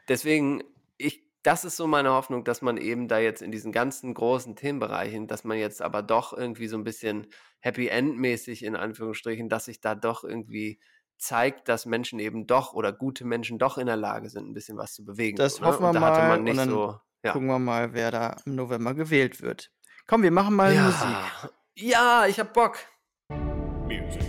deswegen, 0.09 0.63
ich, 0.97 1.23
das 1.43 1.65
ist 1.65 1.77
so 1.77 1.87
meine 1.87 2.11
Hoffnung, 2.11 2.45
dass 2.45 2.63
man 2.63 2.77
eben 2.79 3.09
da 3.09 3.19
jetzt 3.19 3.43
in 3.43 3.53
diesen 3.53 3.73
ganzen 3.73 4.15
großen 4.15 4.57
Themenbereichen, 4.57 5.27
dass 5.29 5.45
man 5.45 5.59
jetzt 5.59 5.83
aber 5.83 6.03
doch 6.03 6.33
irgendwie 6.33 6.67
so 6.69 6.77
ein 6.77 6.85
bisschen 6.85 7.27
Happy 7.61 7.89
End-mäßig 7.89 8.65
in 8.65 8.75
Anführungsstrichen, 8.77 9.49
dass 9.49 9.67
sich 9.67 9.81
da 9.81 9.95
doch 9.95 10.25
irgendwie 10.25 10.81
zeigt, 11.19 11.69
dass 11.69 11.87
Menschen 11.87 12.19
eben 12.19 12.47
doch 12.47 12.73
oder 12.75 12.93
gute 12.93 13.25
Menschen 13.25 13.59
doch 13.59 13.79
in 13.79 13.87
der 13.87 13.97
Lage 13.97 14.29
sind, 14.31 14.49
ein 14.49 14.55
bisschen 14.55 14.77
was 14.79 14.93
zu 14.95 15.05
bewegen. 15.05 15.37
Das 15.37 15.61
ne? 15.61 15.67
hoffen 15.67 15.83
wir 15.83 15.89
Und 15.89 15.95
da 15.95 16.01
hatte 16.01 16.21
mal 16.21 16.29
man 16.29 16.39
und 16.39 16.45
nicht 16.45 16.59
dann 16.59 16.69
so. 16.71 17.01
Ja. 17.27 17.33
Gucken 17.33 17.49
wir 17.49 17.59
mal, 17.59 17.93
wer 17.93 18.13
da 18.13 18.37
im 18.45 18.55
November 18.55 18.95
gewählt 18.95 19.43
wird. 19.43 19.73
Komm, 20.07 20.23
wir 20.23 20.31
machen 20.31 20.55
mal 20.55 20.73
Musik. 20.73 21.09
ja. 21.75 22.23
ja, 22.23 22.27
ich 22.29 22.39
hab 22.39 22.53
Bock. 22.53 22.79
Music. 23.89 24.23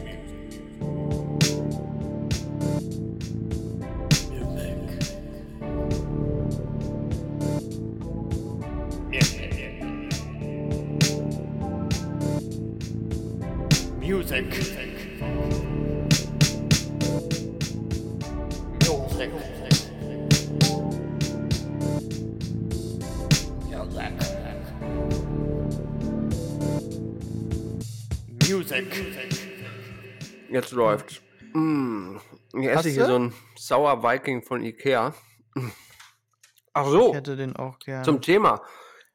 Music. 13.99 14.76
Music. 28.85 29.39
Jetzt 30.49 30.71
läuft's. 30.71 31.21
Mm. 31.53 32.17
Ich 32.53 32.67
Hast 32.69 32.85
esse 32.85 32.89
hier 32.89 33.03
du? 33.03 33.07
so 33.11 33.19
ein 33.19 33.33
Sauer 33.57 34.03
Viking 34.03 34.41
von 34.43 34.63
Ikea. 34.63 35.13
Ach 36.73 36.85
so. 36.85 37.09
Ich 37.09 37.15
hätte 37.15 37.35
den 37.35 37.55
auch 37.55 37.79
gerne. 37.79 38.03
Zum 38.05 38.21
Thema. 38.21 38.61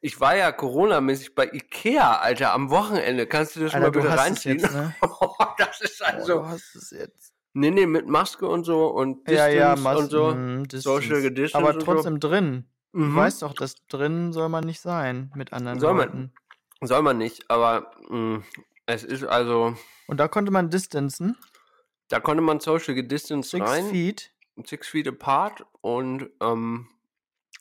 Ich 0.01 0.21
war 0.21 0.37
ja 0.37 0.51
Corona-mäßig 0.51 1.35
bei 1.37 1.47
Ikea, 1.53 2.17
Alter, 2.19 2.53
am 2.53 2.71
Wochenende. 2.71 3.27
Kannst 3.27 3.55
du 3.55 3.61
das 3.61 3.75
Alter, 3.75 3.87
mal 3.87 3.91
du 3.93 4.01
bitte 4.03 4.19
reinziehen? 4.19 4.59
jetzt, 4.59 4.73
ne? 4.73 4.95
das 5.59 5.81
ist 5.81 6.01
Oh, 6.03 6.05
also. 6.07 6.39
du 6.41 6.47
hast 6.47 6.75
es 6.75 6.91
jetzt. 6.91 7.33
nee, 7.53 7.71
nee, 7.71 7.87
mit 7.87 8.09
Maske 8.09 8.49
und 8.49 8.65
so 8.65 8.89
und 8.89 9.29
Ja, 9.31 9.47
Distance 9.47 9.57
ja, 9.57 9.77
Mas 9.77 9.99
und 9.99 10.11
so. 10.11 10.35
mm, 10.35 10.65
Social 10.71 11.31
Distance. 11.31 11.55
Aber 11.55 11.75
und 11.75 11.81
so. 11.81 11.87
trotzdem 11.87 12.19
drin. 12.19 12.67
Du 12.93 12.99
Mhm. 12.99 13.17
weißt 13.17 13.43
doch, 13.43 13.55
dass 13.55 13.77
drin 13.87 14.33
soll 14.33 14.49
man 14.49 14.65
nicht 14.65 14.81
sein 14.81 15.31
mit 15.37 15.53
anderen 15.53 15.79
Soll 15.81 15.95
man- 15.95 16.07
Leuten. 16.09 16.33
Soll 16.85 17.01
man 17.03 17.17
nicht, 17.17 17.49
aber 17.49 17.93
mh, 18.11 18.43
es 18.87 19.05
ist 19.05 19.25
also, 19.25 19.77
Und 20.07 20.19
da 20.19 20.29
konnte 20.29 20.51
man 20.53 20.71
distanzen. 20.71 21.37
da 22.09 22.21
konnte 22.21 22.43
man 22.43 22.61
Social 22.61 22.95
Distance 23.03 23.51
Six 23.51 23.65
rein, 23.69 23.91
feet. 23.91 24.31
six 24.65 24.89
feet 24.89 25.09
apart 25.09 25.65
und 25.81 26.31
ähm, 26.41 26.89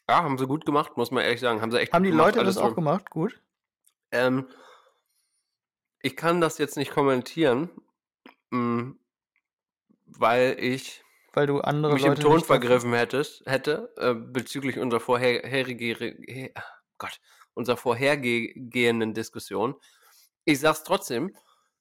ja, 0.10 0.23
haben 0.23 0.38
sie 0.38 0.48
gut 0.48 0.65
gemacht, 0.65 0.98
muss 0.98 1.11
man 1.11 1.23
ehrlich 1.23 1.39
sagen. 1.39 1.61
Haben 1.61 1.72
sie 1.72 1.80
echt 1.80 1.93
Haben 1.93 2.03
die 2.03 2.10
gemacht, 2.11 2.35
Leute 2.35 2.45
das 2.45 2.57
auch 2.57 2.69
so. 2.69 2.76
gemacht? 2.76 3.10
Gut. 3.10 3.39
Ähm, 4.11 4.48
ich 6.02 6.18
kann 6.18 6.41
das 6.41 6.57
jetzt 6.57 6.76
nicht 6.77 6.91
kommentieren, 6.91 7.69
mh, 8.49 8.93
weil 10.07 10.57
ich 10.60 11.02
Weil 11.34 11.48
du 11.48 11.61
andere 11.61 11.93
mich 11.93 12.03
im 12.03 12.10
Leute 12.10 12.22
Ton 12.23 12.34
nicht 12.35 12.43
davon- 12.49 12.60
vergriffen 12.61 12.93
hättest, 12.93 13.45
hätte 13.45 13.93
äh, 13.98 14.14
bezüglich 14.15 14.80
unserer 14.80 14.99
unserer 17.53 17.77
vorhergehenden 17.77 19.14
Diskussion. 19.14 19.76
Ich 20.45 20.59
sag's 20.59 20.84
trotzdem, 20.84 21.35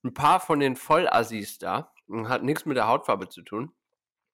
ein 0.04 0.14
paar 0.14 0.40
von 0.40 0.60
den 0.60 0.76
Vollassis 0.76 1.58
da, 1.58 1.92
mh, 2.06 2.28
hat 2.28 2.42
nichts 2.42 2.64
mit 2.66 2.76
der 2.76 2.86
Hautfarbe 2.88 3.28
zu 3.28 3.42
tun, 3.42 3.72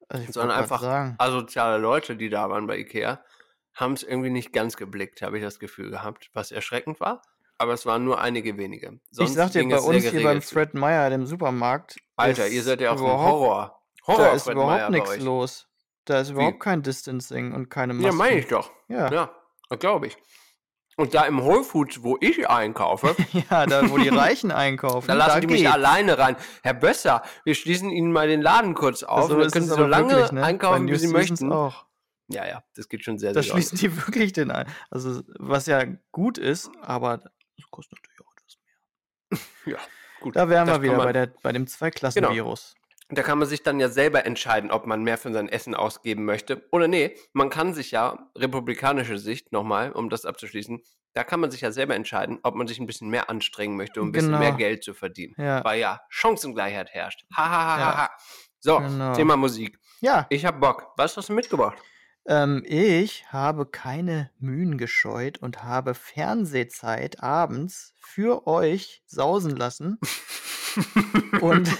Also 0.08 0.24
ich 0.24 0.32
sondern 0.32 0.58
einfach 0.58 0.80
sagen. 0.80 1.14
asoziale 1.18 1.78
Leute, 1.78 2.16
die 2.16 2.28
da 2.28 2.48
waren 2.50 2.66
bei 2.66 2.78
Ikea, 2.78 3.22
haben 3.74 3.92
es 3.92 4.02
irgendwie 4.02 4.30
nicht 4.30 4.52
ganz 4.52 4.76
geblickt, 4.76 5.22
habe 5.22 5.38
ich 5.38 5.44
das 5.44 5.58
Gefühl 5.58 5.90
gehabt, 5.90 6.30
was 6.32 6.50
erschreckend 6.50 7.00
war. 7.00 7.22
Aber 7.58 7.72
es 7.72 7.86
waren 7.86 8.04
nur 8.04 8.20
einige 8.20 8.58
wenige. 8.58 9.00
Ich 9.18 9.32
sag 9.32 9.52
dir, 9.52 9.66
bei 9.68 9.78
uns 9.78 10.04
hier 10.04 10.22
beim. 10.22 10.42
Fred 10.42 10.74
Meyer, 10.74 11.08
dem 11.08 11.24
Supermarkt, 11.26 11.96
Alter, 12.16 12.48
ihr 12.48 12.62
seid 12.62 12.80
ja 12.82 12.90
auch 12.90 12.96
ein 12.96 13.02
überhaupt, 13.02 13.30
Horror. 13.30 13.82
Horror, 14.06 14.24
da 14.24 14.32
ist 14.32 14.42
Fred 14.44 14.54
überhaupt 14.54 14.90
nichts 14.90 15.18
los. 15.18 15.66
Da 16.04 16.20
ist 16.20 16.28
Wie? 16.28 16.32
überhaupt 16.34 16.60
kein 16.60 16.82
Distancing 16.82 17.52
und 17.52 17.68
keine 17.70 17.94
Masken. 17.94 18.06
Ja, 18.06 18.12
meine 18.12 18.38
ich 18.38 18.46
doch. 18.46 18.70
Ja. 18.88 19.10
Ja, 19.10 19.30
glaube 19.78 20.08
ich. 20.08 20.16
Und 20.98 21.12
da 21.12 21.26
im 21.26 21.42
Whole 21.44 21.62
Foods, 21.62 22.02
wo 22.02 22.16
ich 22.20 22.48
einkaufe, 22.48 23.14
Ja, 23.50 23.66
da 23.66 23.88
wo 23.90 23.98
die 23.98 24.08
Reichen 24.24 24.50
einkaufen, 24.50 25.06
da 25.08 25.14
lassen 25.14 25.42
die 25.42 25.46
mich 25.46 25.60
geht's. 25.60 25.74
alleine 25.74 26.18
rein. 26.18 26.36
Herr 26.62 26.72
Bösser, 26.74 27.22
wir 27.44 27.54
schließen 27.54 27.90
Ihnen 27.90 28.12
mal 28.12 28.28
den 28.28 28.40
Laden 28.40 28.74
kurz 28.74 29.02
auf. 29.02 29.28
So 29.28 29.34
und 29.34 29.40
dann 29.42 29.50
können 29.50 29.66
Sie 29.66 29.74
so 29.74 29.84
lange 29.86 30.10
wirklich, 30.10 30.32
ne? 30.32 30.42
einkaufen, 30.42 30.88
wie 30.88 30.96
Sie 30.96 31.08
möchten. 31.08 31.52
auch. 31.52 31.84
Ja, 32.28 32.46
ja, 32.46 32.64
das 32.74 32.88
geht 32.88 33.04
schon 33.04 33.18
sehr, 33.18 33.32
Da 33.34 33.42
sehr 33.42 33.52
schließen 33.52 33.78
die 33.78 33.94
wirklich 34.06 34.32
den 34.32 34.50
ein. 34.50 34.66
Also, 34.90 35.22
was 35.38 35.66
ja 35.66 35.84
gut 36.12 36.38
ist, 36.38 36.70
aber 36.80 37.18
das 37.18 37.70
kostet 37.70 37.98
natürlich 37.98 38.20
auch 38.22 38.32
etwas 38.32 38.58
mehr. 39.64 39.74
Ja, 39.74 39.80
gut. 40.20 40.34
Da 40.34 40.48
wären 40.48 40.66
wir 40.66 40.82
wieder 40.82 40.96
bei, 40.96 41.12
der, 41.12 41.26
bei 41.42 41.52
dem 41.52 41.66
Zweiklassenvirus. 41.66 42.74
Da 43.08 43.22
kann 43.22 43.38
man 43.38 43.46
sich 43.48 43.62
dann 43.62 43.78
ja 43.78 43.88
selber 43.88 44.26
entscheiden, 44.26 44.70
ob 44.72 44.86
man 44.86 45.04
mehr 45.04 45.16
für 45.16 45.32
sein 45.32 45.48
Essen 45.48 45.74
ausgeben 45.76 46.24
möchte. 46.24 46.66
Oder 46.72 46.88
nee, 46.88 47.16
man 47.32 47.50
kann 47.50 47.72
sich 47.72 47.92
ja, 47.92 48.18
republikanische 48.36 49.16
Sicht 49.18 49.52
nochmal, 49.52 49.92
um 49.92 50.10
das 50.10 50.24
abzuschließen, 50.24 50.80
da 51.12 51.22
kann 51.24 51.38
man 51.40 51.50
sich 51.52 51.60
ja 51.60 51.70
selber 51.70 51.94
entscheiden, 51.94 52.40
ob 52.42 52.56
man 52.56 52.66
sich 52.66 52.78
ein 52.80 52.86
bisschen 52.86 53.08
mehr 53.08 53.30
anstrengen 53.30 53.76
möchte, 53.76 54.02
um 54.02 54.08
ein 54.08 54.12
bisschen 54.12 54.30
Genau. 54.32 54.40
mehr 54.40 54.52
Geld 54.52 54.82
zu 54.82 54.92
verdienen. 54.92 55.34
Ja. 55.38 55.64
Weil 55.64 55.78
ja 55.80 56.00
Chancengleichheit 56.08 56.90
herrscht. 56.90 57.24
Ha, 57.36 57.48
ha, 57.48 57.50
ha, 57.50 57.78
Ja. 57.78 57.86
ha, 57.86 57.96
ha. 58.02 58.10
So, 58.58 58.78
Genau. 58.80 59.14
Thema 59.14 59.36
Musik. 59.36 59.78
Ja, 60.00 60.26
Ich 60.28 60.44
hab 60.44 60.60
Bock. 60.60 60.92
Was 60.96 61.16
hast 61.16 61.28
du 61.28 61.32
mitgebracht? 61.32 61.78
ähm, 62.28 62.64
ich 62.66 63.24
habe 63.32 63.66
keine 63.66 64.30
Mühen 64.40 64.78
gescheut 64.78 65.38
und 65.38 65.62
habe 65.62 65.94
Fernsehzeit 65.94 67.22
abends 67.22 67.94
für 68.00 68.48
euch 68.48 69.02
sausen 69.06 69.54
lassen. 69.56 69.98
und 71.40 71.70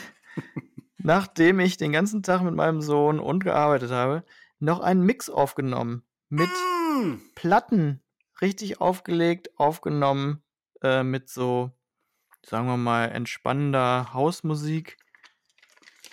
nachdem 1.07 1.61
ich 1.61 1.77
den 1.77 1.93
ganzen 1.93 2.23
Tag 2.23 2.43
mit 2.43 2.55
meinem 2.55 2.81
Sohn 2.81 3.20
und 3.20 3.45
gearbeitet 3.45 3.91
habe, 3.91 4.24
noch 4.59 4.81
einen 4.81 5.03
Mix 5.03 5.31
aufgenommen 5.31 6.03
mit 6.28 6.51
Mm. 6.97 7.20
Platten 7.35 8.03
richtig 8.41 8.81
aufgelegt, 8.81 9.51
aufgenommen 9.59 10.43
äh, 10.83 11.03
mit 11.03 11.28
so, 11.28 11.70
sagen 12.45 12.66
wir 12.66 12.77
mal, 12.77 13.07
entspannender 13.07 14.12
Hausmusik. 14.12 14.97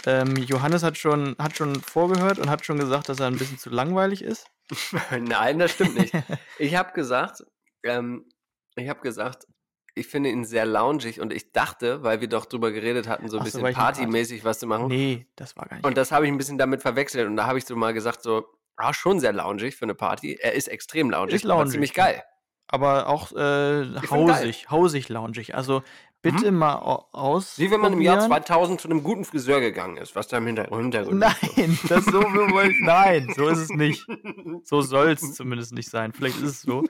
Ähm, 0.05 0.35
Johannes 0.35 0.83
hat 0.83 0.97
schon, 0.97 1.35
hat 1.37 1.55
schon 1.55 1.75
vorgehört 1.75 2.39
und 2.39 2.49
hat 2.49 2.65
schon 2.65 2.77
gesagt, 2.77 3.09
dass 3.09 3.19
er 3.19 3.27
ein 3.27 3.37
bisschen 3.37 3.57
zu 3.57 3.69
langweilig 3.69 4.21
ist. 4.21 4.47
Nein, 5.11 5.59
das 5.59 5.71
stimmt 5.71 5.95
nicht. 5.95 6.13
Ich 6.59 6.75
habe 6.75 6.93
gesagt, 6.93 7.43
ähm, 7.83 8.29
ich 8.75 8.89
habe 8.89 9.01
gesagt, 9.01 9.47
ich 9.95 10.07
finde 10.07 10.29
ihn 10.29 10.43
sehr 10.45 10.65
loungig 10.65 11.19
und 11.21 11.31
ich 11.33 11.51
dachte, 11.51 12.03
weil 12.03 12.19
wir 12.21 12.27
doch 12.27 12.45
drüber 12.45 12.71
geredet 12.71 13.07
hatten, 13.07 13.27
so 13.29 13.37
ein 13.37 13.43
Ach 13.43 13.47
so, 13.47 13.59
bisschen 13.61 13.73
Party- 13.75 14.01
partymäßig 14.01 14.43
was 14.43 14.59
zu 14.59 14.67
machen. 14.67 14.87
Nee, 14.87 15.27
das 15.35 15.55
war 15.55 15.65
gar 15.67 15.75
nicht. 15.77 15.85
Und 15.85 15.97
das 15.97 16.11
habe 16.11 16.25
ich 16.25 16.31
ein 16.31 16.37
bisschen 16.37 16.57
damit 16.57 16.81
verwechselt 16.81 17.27
und 17.27 17.35
da 17.37 17.45
habe 17.45 17.57
ich 17.59 17.65
so 17.65 17.75
mal 17.75 17.93
gesagt, 17.93 18.21
so, 18.23 18.45
ah, 18.77 18.93
schon 18.93 19.19
sehr 19.19 19.33
loungig 19.33 19.75
für 19.75 19.85
eine 19.85 19.95
Party. 19.95 20.37
Er 20.41 20.53
ist 20.53 20.67
extrem 20.67 21.09
loungig, 21.11 21.35
Ist 21.35 21.43
loungig, 21.43 21.71
ziemlich 21.73 21.93
geil. 21.93 22.23
aber 22.67 23.07
auch 23.07 23.31
äh, 23.33 23.85
hausig, 24.09 24.69
hausig 24.71 25.09
loungig. 25.09 25.53
Also 25.55 25.83
bitte 26.23 26.51
mal 26.51 26.75
au- 26.77 27.05
aus. 27.11 27.59
Wie 27.59 27.69
wenn 27.69 27.81
man 27.81 27.93
im 27.93 28.01
Jahr 28.01 28.19
2000 28.19 28.79
zu 28.81 28.87
einem 28.89 29.03
guten 29.03 29.25
Friseur 29.25 29.59
gegangen 29.59 29.97
ist, 29.97 30.15
was 30.15 30.27
da 30.29 30.37
im 30.37 30.47
Hinter- 30.47 30.75
Hintergrund 30.75 31.23
ist. 31.23 31.57
Nein, 31.57 31.77
das 31.89 32.05
so 32.05 32.13
wollen, 32.23 32.73
nein, 32.81 33.31
so 33.35 33.47
ist 33.47 33.59
es 33.59 33.69
nicht. 33.69 34.07
So 34.63 34.81
soll 34.81 35.09
es 35.11 35.33
zumindest 35.35 35.73
nicht 35.73 35.89
sein. 35.89 36.13
Vielleicht 36.13 36.37
ist 36.37 36.43
es 36.49 36.61
so. 36.61 36.85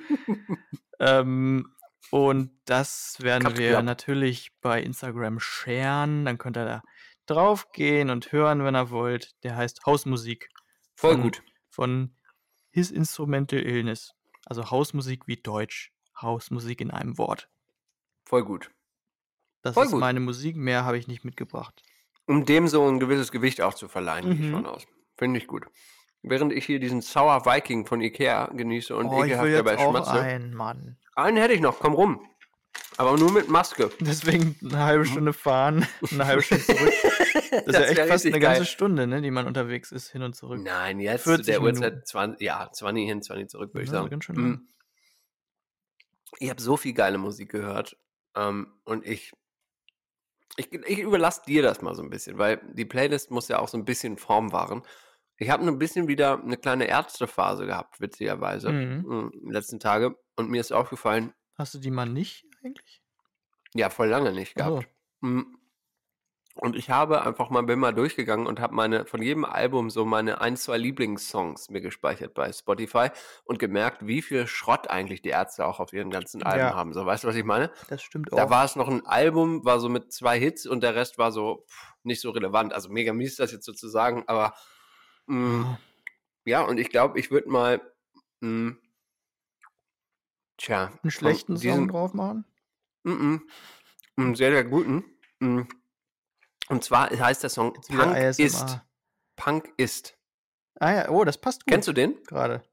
ähm, 0.99 1.72
und 2.13 2.51
das 2.65 3.17
werden 3.21 3.43
Cut, 3.45 3.57
wir 3.57 3.69
klapp. 3.71 3.85
natürlich 3.85 4.51
bei 4.61 4.81
Instagram 4.83 5.39
sharen. 5.39 6.25
Dann 6.25 6.37
könnt 6.37 6.57
ihr 6.57 6.65
da 6.65 6.81
draufgehen 7.25 8.09
und 8.11 8.31
hören, 8.31 8.63
wenn 8.63 8.75
ihr 8.75 8.91
wollt. 8.91 9.31
Der 9.43 9.55
heißt 9.55 9.85
Hausmusik. 9.87 10.49
Voll 10.95 11.13
von- 11.13 11.21
gut. 11.23 11.41
Von 11.69 12.15
His 12.71 12.91
Instrumental 12.91 13.59
Illness. 13.59 14.11
Also 14.45 14.69
Hausmusik 14.69 15.25
wie 15.27 15.37
Deutsch. 15.37 15.91
Hausmusik 16.21 16.81
in 16.81 16.91
einem 16.91 17.17
Wort. 17.17 17.49
Voll 18.25 18.43
gut. 18.45 18.69
Das 19.63 19.73
Voll 19.73 19.85
ist 19.85 19.91
gut. 19.91 19.99
meine 19.99 20.19
Musik. 20.19 20.55
Mehr 20.55 20.85
habe 20.85 20.97
ich 20.99 21.07
nicht 21.07 21.23
mitgebracht. 21.25 21.81
Um 22.27 22.45
dem 22.45 22.67
so 22.67 22.87
ein 22.87 22.99
gewisses 22.99 23.31
Gewicht 23.31 23.59
auch 23.61 23.73
zu 23.73 23.87
verleihen, 23.87 24.25
gehe 24.25 24.33
ich 24.35 24.39
Mhm. 24.51 24.51
von 24.51 24.65
aus. 24.67 24.85
Finde 25.17 25.39
ich 25.39 25.47
gut. 25.47 25.65
Während 26.23 26.53
ich 26.53 26.65
hier 26.65 26.79
diesen 26.79 27.01
Sour 27.01 27.45
Viking 27.45 27.85
von 27.85 27.99
Ikea 28.01 28.47
genieße 28.47 28.95
und 28.95 29.07
oh, 29.07 29.23
ich 29.25 29.37
will 29.39 29.51
jetzt 29.51 29.59
dabei 29.59 29.77
auch 29.77 29.89
schmatze. 29.91 30.11
einen, 30.13 30.53
Mann. 30.53 30.97
Einen 31.15 31.37
hätte 31.37 31.53
ich 31.53 31.59
noch, 31.61 31.79
komm 31.79 31.93
rum. 31.93 32.25
Aber 32.97 33.17
nur 33.17 33.31
mit 33.31 33.49
Maske. 33.49 33.91
Deswegen 33.99 34.55
eine 34.63 34.79
halbe 34.79 35.05
Stunde 35.05 35.33
fahren, 35.33 35.85
eine 36.11 36.25
halbe 36.25 36.41
Stunde 36.41 36.63
zurück. 36.63 36.93
Das, 37.65 37.67
ist 37.67 37.73
ja 37.73 37.81
echt 37.81 38.01
fast 38.09 38.25
eine 38.25 38.39
ganze 38.39 38.59
geil. 38.61 38.65
Stunde, 38.65 39.05
ne, 39.07 39.21
die 39.21 39.31
man 39.31 39.45
unterwegs 39.47 39.91
ist, 39.91 40.11
hin 40.11 40.21
und 40.23 40.33
zurück. 40.35 40.61
Nein, 40.63 40.99
jetzt 40.99 41.23
40 41.23 41.45
zu 41.45 41.51
der 41.51 41.59
Minuten. 41.59 41.83
Uhrzeit 41.83 42.07
20, 42.07 42.41
ja, 42.41 42.69
20 42.71 43.05
hin, 43.07 43.21
20 43.21 43.49
zurück, 43.49 43.73
würde 43.73 43.83
ich 43.83 43.89
Ja, 43.89 43.97
sagen. 43.97 44.09
ganz 44.09 44.23
schön 44.23 44.35
lang. 44.35 44.61
Ich 46.39 46.49
habe 46.49 46.61
so 46.61 46.77
viel 46.77 46.93
geile 46.93 47.17
Musik 47.17 47.51
gehört 47.51 47.97
ähm, 48.35 48.67
und 48.85 49.05
ich, 49.05 49.33
ich, 50.57 50.71
ich 50.73 50.99
überlasse 50.99 51.41
dir 51.45 51.61
das 51.61 51.81
mal 51.81 51.95
so 51.95 52.01
ein 52.01 52.09
bisschen, 52.09 52.37
weil 52.37 52.61
die 52.73 52.85
Playlist 52.85 53.29
muss 53.29 53.47
ja 53.49 53.59
auch 53.59 53.67
so 53.67 53.77
ein 53.77 53.85
bisschen 53.85 54.17
Form 54.17 54.51
wahren. 54.51 54.83
Ich 55.37 55.49
habe 55.49 55.65
ein 55.67 55.79
bisschen 55.79 56.07
wieder 56.07 56.41
eine 56.41 56.57
kleine 56.57 56.85
Ärztephase 56.87 57.65
gehabt, 57.65 57.99
witzigerweise, 57.99 58.71
Mhm. 58.71 59.05
mm, 59.07 59.31
die 59.47 59.51
letzten 59.51 59.79
Tage. 59.79 60.15
Und 60.35 60.49
mir 60.49 60.61
ist 60.61 60.71
aufgefallen, 60.71 61.33
Hast 61.57 61.73
du 61.73 61.79
die 61.79 61.91
mal 61.91 62.07
nicht 62.07 62.45
eigentlich? 62.63 63.01
ja, 63.73 63.89
voll 63.89 64.07
lange 64.07 64.31
nicht 64.31 64.55
gehabt. 64.55 64.87
Mm. 65.21 65.41
Und 66.55 66.75
ich 66.75 66.91
habe 66.91 67.23
einfach 67.23 67.49
mal, 67.49 67.63
bin 67.63 67.79
mal 67.79 67.95
durchgegangen 67.95 68.45
und 68.45 68.59
habe 68.59 68.75
meine, 68.75 69.07
von 69.07 69.23
jedem 69.23 69.43
Album 69.43 69.89
so 69.89 70.05
meine 70.05 70.39
ein, 70.39 70.55
zwei 70.55 70.77
Lieblingssongs 70.77 71.71
mir 71.71 71.81
gespeichert 71.81 72.35
bei 72.35 72.51
Spotify 72.53 73.07
und 73.43 73.57
gemerkt, 73.57 74.05
wie 74.05 74.21
viel 74.21 74.45
Schrott 74.45 74.87
eigentlich 74.87 75.23
die 75.23 75.29
Ärzte 75.29 75.65
auch 75.65 75.79
auf 75.79 75.93
ihren 75.93 76.11
ganzen 76.11 76.43
Alben 76.43 76.65
Ja. 76.67 76.75
haben. 76.75 76.93
So, 76.93 77.07
weißt 77.07 77.23
du, 77.23 77.27
was 77.27 77.35
ich 77.35 77.43
meine? 77.43 77.71
Das 77.89 78.03
stimmt 78.03 78.31
Da 78.31 78.43
auch. 78.45 78.49
war 78.51 78.65
es 78.65 78.75
noch 78.75 78.87
ein 78.87 79.03
Album, 79.07 79.65
war 79.65 79.79
so 79.79 79.89
mit 79.89 80.13
zwei 80.13 80.39
Hits 80.39 80.67
und 80.67 80.81
der 80.83 80.93
Rest 80.93 81.17
war 81.17 81.31
so 81.31 81.65
pff, 81.67 81.93
nicht 82.03 82.21
so 82.21 82.29
relevant. 82.29 82.71
Also 82.71 82.89
mega 82.89 83.13
mies 83.13 83.35
das 83.37 83.51
jetzt 83.51 83.65
sozusagen, 83.65 84.23
aber 84.27 84.53
mh, 85.27 85.77
ja, 86.45 86.61
und 86.61 86.77
ich 86.79 86.89
glaube, 86.89 87.19
ich 87.19 87.31
würde 87.31 87.49
mal 87.49 87.81
mh, 88.41 88.75
tja, 90.57 90.91
einen 91.01 91.11
schlechten 91.11 91.55
Song 91.57 91.61
diesen- 91.61 91.87
drauf 91.87 92.13
machen? 92.13 92.45
Mm 93.03 93.11
-mm. 93.11 93.41
Einen 94.15 94.35
sehr, 94.35 94.51
sehr 94.51 94.63
guten. 94.63 95.03
Mm. 95.39 95.61
Und 96.69 96.83
zwar 96.83 97.09
heißt 97.09 97.43
der 97.43 97.49
Song 97.49 97.73
Punk 97.89 98.15
ist. 98.39 98.79
Punk 99.35 99.73
ist. 99.77 100.17
Ah 100.79 100.93
ja, 100.93 101.09
oh, 101.09 101.23
das 101.25 101.37
passt 101.39 101.65
gut. 101.65 101.71
Kennst 101.73 101.87
du 101.87 101.93
den? 101.93 102.21
gerade? 102.23 102.63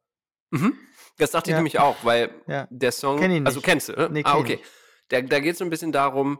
Mhm. 0.51 0.79
Das 1.19 1.33
dachte 1.33 1.51
ich 1.51 1.53
Ja. 1.53 1.59
nämlich 1.59 1.79
auch, 1.81 2.05
weil 2.05 2.43
Ja. 2.47 2.67
der 2.71 2.93
Song. 2.93 3.19
Kenn 3.19 3.31
ihn 3.33 3.47
Also 3.47 3.59
nicht. 3.59 3.67
kennst 3.67 3.89
du? 3.89 3.93
Ne? 3.93 4.09
Nee, 4.11 4.23
ah, 4.25 4.37
okay. 4.37 4.55
ich. 4.63 4.69
Da, 5.09 5.21
da 5.23 5.41
geht 5.41 5.53
es 5.53 5.59
so 5.59 5.65
ein 5.65 5.71
bisschen 5.71 5.93
darum, 5.93 6.39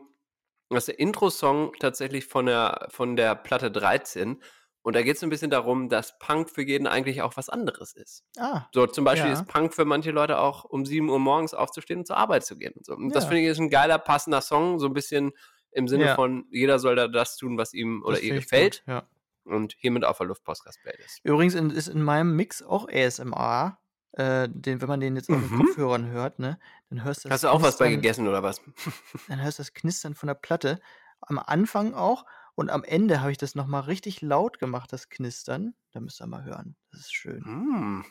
dass 0.69 0.85
der 0.85 0.99
Intro-Song 0.99 1.73
tatsächlich 1.79 2.25
von 2.25 2.45
der, 2.45 2.87
von 2.91 3.15
der 3.17 3.35
Platte 3.35 3.71
13 3.71 4.41
und 4.83 4.95
da 4.95 5.01
geht 5.03 5.17
es 5.17 5.23
ein 5.23 5.29
bisschen 5.29 5.51
darum, 5.51 5.89
dass 5.89 6.17
Punk 6.19 6.49
für 6.49 6.61
jeden 6.63 6.87
eigentlich 6.87 7.21
auch 7.21 7.37
was 7.37 7.49
anderes 7.49 7.93
ist. 7.93 8.23
Ah, 8.37 8.63
So, 8.73 8.87
zum 8.87 9.05
Beispiel 9.05 9.29
Ja. 9.31 9.33
ist 9.39 9.47
Punk 9.47 9.73
für 9.73 9.85
manche 9.85 10.11
Leute 10.11 10.39
auch 10.39 10.63
um 10.63 10.85
7 10.85 11.09
Uhr 11.09 11.19
morgens 11.19 11.53
aufzustehen 11.53 11.99
und 11.99 12.05
zur 12.07 12.17
Arbeit 12.17 12.45
zu 12.45 12.57
gehen. 12.57 12.73
Und, 12.75 12.85
so. 12.85 12.93
und 12.93 13.13
das 13.15 13.25
Ja. 13.25 13.29
finde 13.29 13.43
ich 13.43 13.49
ist 13.49 13.59
ein 13.59 13.69
geiler, 13.69 13.97
passender 13.99 14.41
Song, 14.41 14.79
so 14.79 14.87
ein 14.87 14.93
bisschen 14.93 15.31
im 15.71 15.87
Sinne 15.87 16.05
Ja. 16.07 16.15
von, 16.15 16.45
jeder 16.51 16.79
soll 16.79 16.95
da 16.95 17.07
das 17.07 17.37
tun, 17.37 17.57
was 17.57 17.73
ihm 17.73 18.01
oder 18.03 18.15
das 18.15 18.23
ihr 18.23 18.35
gefällt. 18.35 18.83
gut. 18.85 19.03
Und 19.43 19.73
hiermit 19.79 20.05
auf 20.05 20.17
der 20.19 20.27
Luftpostcast-Playlist. 20.27 21.21
Übrigens 21.23 21.55
in, 21.55 21.71
ist 21.71 21.87
in 21.87 22.03
meinem 22.03 22.35
Mix 22.35 22.61
auch 22.61 22.87
ASMR. 22.87 23.79
Äh, 24.13 24.49
den, 24.51 24.81
wenn 24.81 24.89
man 24.89 24.99
den 24.99 25.15
jetzt 25.15 25.29
auf 25.29 25.39
den 25.39 25.49
Mhm. 25.49 25.57
Kopfhörern 25.63 26.07
hört, 26.07 26.37
ne, 26.37 26.59
dann 26.89 27.03
hörst 27.05 27.23
du 27.23 27.29
das 27.29 27.35
Hast 27.35 27.43
du 27.45 27.47
auch 27.47 27.61
was 27.61 27.77
bei 27.77 27.89
gegessen 27.89 28.27
oder 28.27 28.43
was? 28.43 28.59
Dann 29.29 29.41
hörst 29.41 29.57
du 29.57 29.63
das 29.63 29.73
Knistern 29.73 30.15
von 30.15 30.27
der 30.27 30.33
Platte. 30.33 30.81
Am 31.21 31.39
Anfang 31.39 31.93
auch 31.93 32.25
und 32.55 32.69
am 32.69 32.83
Ende 32.83 33.21
habe 33.21 33.31
ich 33.31 33.37
das 33.37 33.55
nochmal 33.55 33.81
richtig 33.81 34.21
laut 34.21 34.59
gemacht, 34.59 34.91
das 34.93 35.09
Knistern. 35.09 35.73
Da 35.91 35.99
müsst 35.99 36.21
ihr 36.21 36.27
mal 36.27 36.43
hören. 36.43 36.75
Das 36.91 37.01
ist 37.01 37.13
schön. 37.13 37.43
Hm. 37.43 38.05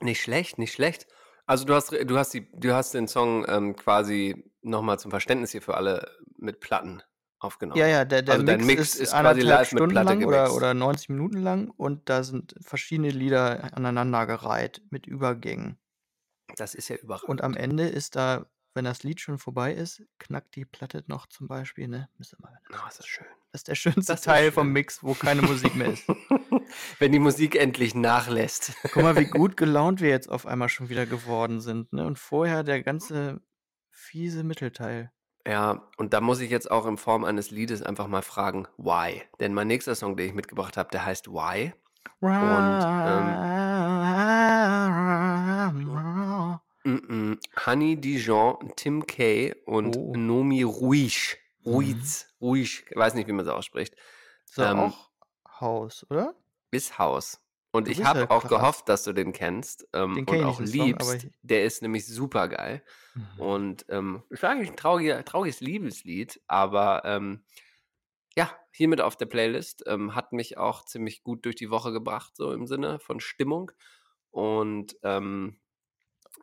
Nicht 0.00 0.22
schlecht, 0.22 0.58
nicht 0.58 0.72
schlecht. 0.72 1.06
Also 1.46 1.64
du 1.64 1.74
hast, 1.74 1.92
du 1.92 2.18
hast, 2.18 2.32
die, 2.32 2.50
du 2.52 2.74
hast 2.74 2.94
den 2.94 3.06
Song 3.06 3.44
ähm, 3.48 3.76
quasi 3.76 4.50
nochmal 4.62 4.98
zum 4.98 5.10
Verständnis 5.10 5.52
hier 5.52 5.62
für 5.62 5.76
alle 5.76 6.10
mit 6.36 6.60
Platten 6.60 7.02
aufgenommen. 7.38 7.78
Ja, 7.78 7.86
ja, 7.86 8.04
der, 8.04 8.22
der 8.22 8.34
Also 8.34 8.46
dein 8.46 8.58
Mix, 8.58 8.66
Mix 8.66 8.94
ist, 8.94 9.00
ist 9.00 9.12
quasi 9.12 9.42
live 9.42 9.72
mit 9.72 9.78
Stunden 9.78 9.94
Platte 9.94 10.14
lang 10.14 10.24
oder, 10.24 10.54
oder 10.54 10.74
90 10.74 11.10
Minuten 11.10 11.38
lang 11.38 11.70
und 11.70 12.08
da 12.08 12.24
sind 12.24 12.54
verschiedene 12.60 13.10
Lieder 13.10 13.76
aneinandergereiht 13.76 14.82
mit 14.90 15.06
Übergängen. 15.06 15.78
Das 16.56 16.74
ist 16.74 16.88
ja 16.88 16.96
überraschend. 16.96 17.28
Und 17.28 17.42
am 17.42 17.54
Ende 17.54 17.86
ist 17.88 18.16
da, 18.16 18.46
wenn 18.74 18.84
das 18.84 19.02
Lied 19.04 19.20
schon 19.20 19.38
vorbei 19.38 19.72
ist, 19.72 20.02
knackt 20.18 20.56
die 20.56 20.64
Platte 20.64 21.04
noch 21.06 21.26
zum 21.26 21.46
Beispiel, 21.46 21.88
ne? 21.88 22.08
Mal. 22.38 22.58
Oh, 22.72 22.88
ist 22.88 22.98
das 22.98 23.06
schön. 23.06 23.26
Das 23.52 23.60
ist 23.60 23.68
der 23.68 23.74
schönste 23.76 24.12
ist 24.14 24.24
Teil 24.24 24.46
schön. 24.46 24.52
vom 24.52 24.72
Mix, 24.72 25.02
wo 25.02 25.14
keine 25.14 25.42
Musik 25.42 25.76
mehr 25.76 25.92
ist. 25.92 26.04
Wenn 26.98 27.12
die 27.12 27.20
Musik 27.20 27.54
endlich 27.54 27.94
nachlässt. 27.94 28.72
Guck 28.92 29.02
mal, 29.02 29.16
wie 29.16 29.26
gut 29.26 29.56
gelaunt 29.56 30.00
wir 30.00 30.08
jetzt 30.08 30.28
auf 30.28 30.46
einmal 30.46 30.68
schon 30.68 30.88
wieder 30.88 31.06
geworden 31.06 31.60
sind, 31.60 31.92
ne? 31.92 32.04
Und 32.04 32.18
vorher 32.18 32.64
der 32.64 32.82
ganze 32.82 33.40
fiese 33.90 34.42
Mittelteil. 34.42 35.12
Ja, 35.46 35.88
und 35.98 36.12
da 36.14 36.20
muss 36.20 36.40
ich 36.40 36.50
jetzt 36.50 36.70
auch 36.70 36.86
in 36.86 36.96
Form 36.96 37.24
eines 37.24 37.50
Liedes 37.50 37.82
einfach 37.82 38.08
mal 38.08 38.22
fragen, 38.22 38.66
why? 38.76 39.22
Denn 39.40 39.54
mein 39.54 39.68
nächster 39.68 39.94
Song, 39.94 40.16
den 40.16 40.28
ich 40.28 40.34
mitgebracht 40.34 40.76
habe, 40.76 40.88
der 40.90 41.04
heißt 41.04 41.28
Why. 41.28 41.74
Mm-mm. 46.84 47.38
Honey 47.64 47.96
Dijon, 48.00 48.72
Tim 48.76 49.06
Kay 49.06 49.54
und 49.66 49.96
Oh. 49.96 50.12
Nomi 50.16 50.62
Ruiz. 50.62 51.36
Ruiz. 51.64 52.28
Ruiz. 52.40 52.82
Ich 52.90 52.96
weiß 52.96 53.14
nicht, 53.14 53.26
wie 53.26 53.32
man 53.32 53.46
es 53.46 53.50
ausspricht. 53.50 53.94
Ist 54.46 54.58
Ähm, 54.58 54.78
auch 54.78 55.10
Haus, 55.60 56.06
oder? 56.10 56.34
Ist 56.70 56.98
Haus. 56.98 57.40
Und 57.72 57.88
Du 57.88 57.92
ich 57.92 58.04
habe 58.04 58.20
ja 58.20 58.30
auch 58.30 58.42
krass. 58.42 58.50
gehofft, 58.50 58.88
dass 58.88 59.02
du 59.02 59.12
den 59.12 59.32
kennst 59.32 59.88
ähm, 59.94 60.14
Den 60.14 60.26
und 60.28 60.44
auch 60.44 60.56
Song, 60.58 60.66
liebst. 60.66 61.24
ich- 61.24 61.30
Der 61.42 61.64
ist 61.64 61.82
nämlich 61.82 62.06
super 62.06 62.48
geil. 62.48 62.84
Mhm. 63.14 63.40
Und 63.40 63.86
ähm, 63.88 64.22
ist 64.30 64.44
eigentlich 64.44 64.70
ein 64.70 64.76
trauriger, 64.76 65.24
trauriges 65.24 65.60
Liebeslied, 65.60 66.40
aber 66.46 67.02
ähm, 67.04 67.44
ja, 68.36 68.50
hiermit 68.72 69.00
auf 69.00 69.16
der 69.16 69.26
Playlist. 69.26 69.84
Ähm, 69.86 70.14
hat 70.14 70.32
mich 70.32 70.58
auch 70.58 70.84
ziemlich 70.84 71.22
gut 71.24 71.44
durch 71.46 71.56
die 71.56 71.70
Woche 71.70 71.92
gebracht, 71.92 72.36
so 72.36 72.52
im 72.52 72.66
Sinne 72.66 72.98
von 73.00 73.18
Stimmung. 73.20 73.72
Und 74.30 74.96
ähm, 75.02 75.56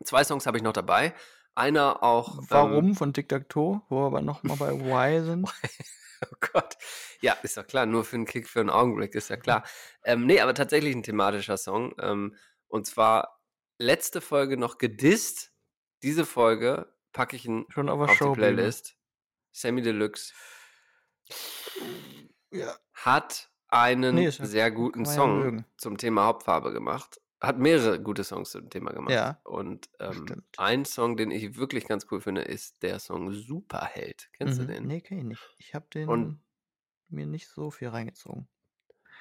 zwei 0.07 0.23
Songs 0.23 0.45
habe 0.45 0.57
ich 0.57 0.63
noch 0.63 0.73
dabei. 0.73 1.13
Einer 1.55 2.01
auch. 2.03 2.39
Warum 2.49 2.89
Ähm, 2.89 2.95
von 2.95 3.13
Tic 3.13 3.27
Tac 3.29 3.49
Toe, 3.49 3.81
wo 3.89 4.01
wir 4.01 4.05
aber 4.07 4.21
nochmal 4.21 4.57
bei 4.57 4.71
Why 4.79 5.23
sind. 5.23 5.49
oh 6.31 6.35
Gott. 6.53 6.77
Ja, 7.21 7.33
ist 7.43 7.57
doch 7.57 7.67
klar. 7.67 7.85
Nur 7.85 8.03
für 8.03 8.15
einen 8.15 8.25
Kick, 8.25 8.47
für 8.47 8.61
einen 8.61 8.69
Augenblick, 8.69 9.15
ist 9.15 9.29
ja 9.29 9.37
klar. 9.37 9.63
Ähm, 10.03 10.25
nee, 10.25 10.39
aber 10.39 10.53
tatsächlich 10.53 10.95
ein 10.95 11.03
thematischer 11.03 11.57
Song. 11.57 11.93
Ähm, 11.99 12.35
und 12.67 12.87
zwar 12.87 13.39
letzte 13.77 14.21
Folge 14.21 14.57
noch 14.57 14.77
gedisst. 14.77 15.51
Diese 16.03 16.25
Folge 16.25 16.91
packe 17.11 17.35
ich 17.35 17.45
ihn 17.45 17.65
Schon 17.69 17.89
auf 17.89 17.99
auf 17.99 18.17
die. 18.17 18.33
Playlist. 18.33 18.95
Sammy 19.51 19.81
Deluxe 19.81 20.33
Ja. 22.51 22.75
hat 22.93 23.49
einen 23.67 24.15
Nee, 24.15 24.25
ja- 24.25 24.31
sehr 24.31 24.71
guten 24.71 25.05
Song 25.05 25.39
mögen. 25.39 25.65
zum 25.77 25.97
Thema 25.97 26.25
Hauptfarbe 26.25 26.71
gemacht. 26.71 27.19
Hat 27.41 27.57
mehrere 27.57 27.99
gute 27.99 28.23
Songs 28.23 28.51
zum 28.51 28.69
Thema 28.69 28.91
gemacht. 28.93 29.11
Ja, 29.13 29.39
Und 29.45 29.89
ähm, 29.99 30.43
ein 30.57 30.85
Song, 30.85 31.17
den 31.17 31.31
ich 31.31 31.57
wirklich 31.57 31.87
ganz 31.87 32.05
cool 32.11 32.21
finde, 32.21 32.41
ist 32.43 32.83
der 32.83 32.99
Song 32.99 33.31
Superheld. 33.33 34.29
Kennst 34.37 34.59
Mhm. 34.61 34.67
du 34.67 34.73
den? 34.73 34.87
Nee, 34.87 35.01
kenn 35.01 35.17
ich 35.17 35.23
nicht. 35.23 35.55
Ich 35.57 35.73
habe 35.73 35.87
den 35.93 36.07
Und- 36.07 36.39
mir 37.09 37.25
nicht 37.25 37.47
so 37.49 37.71
viel 37.71 37.87
reingezogen. 37.89 38.47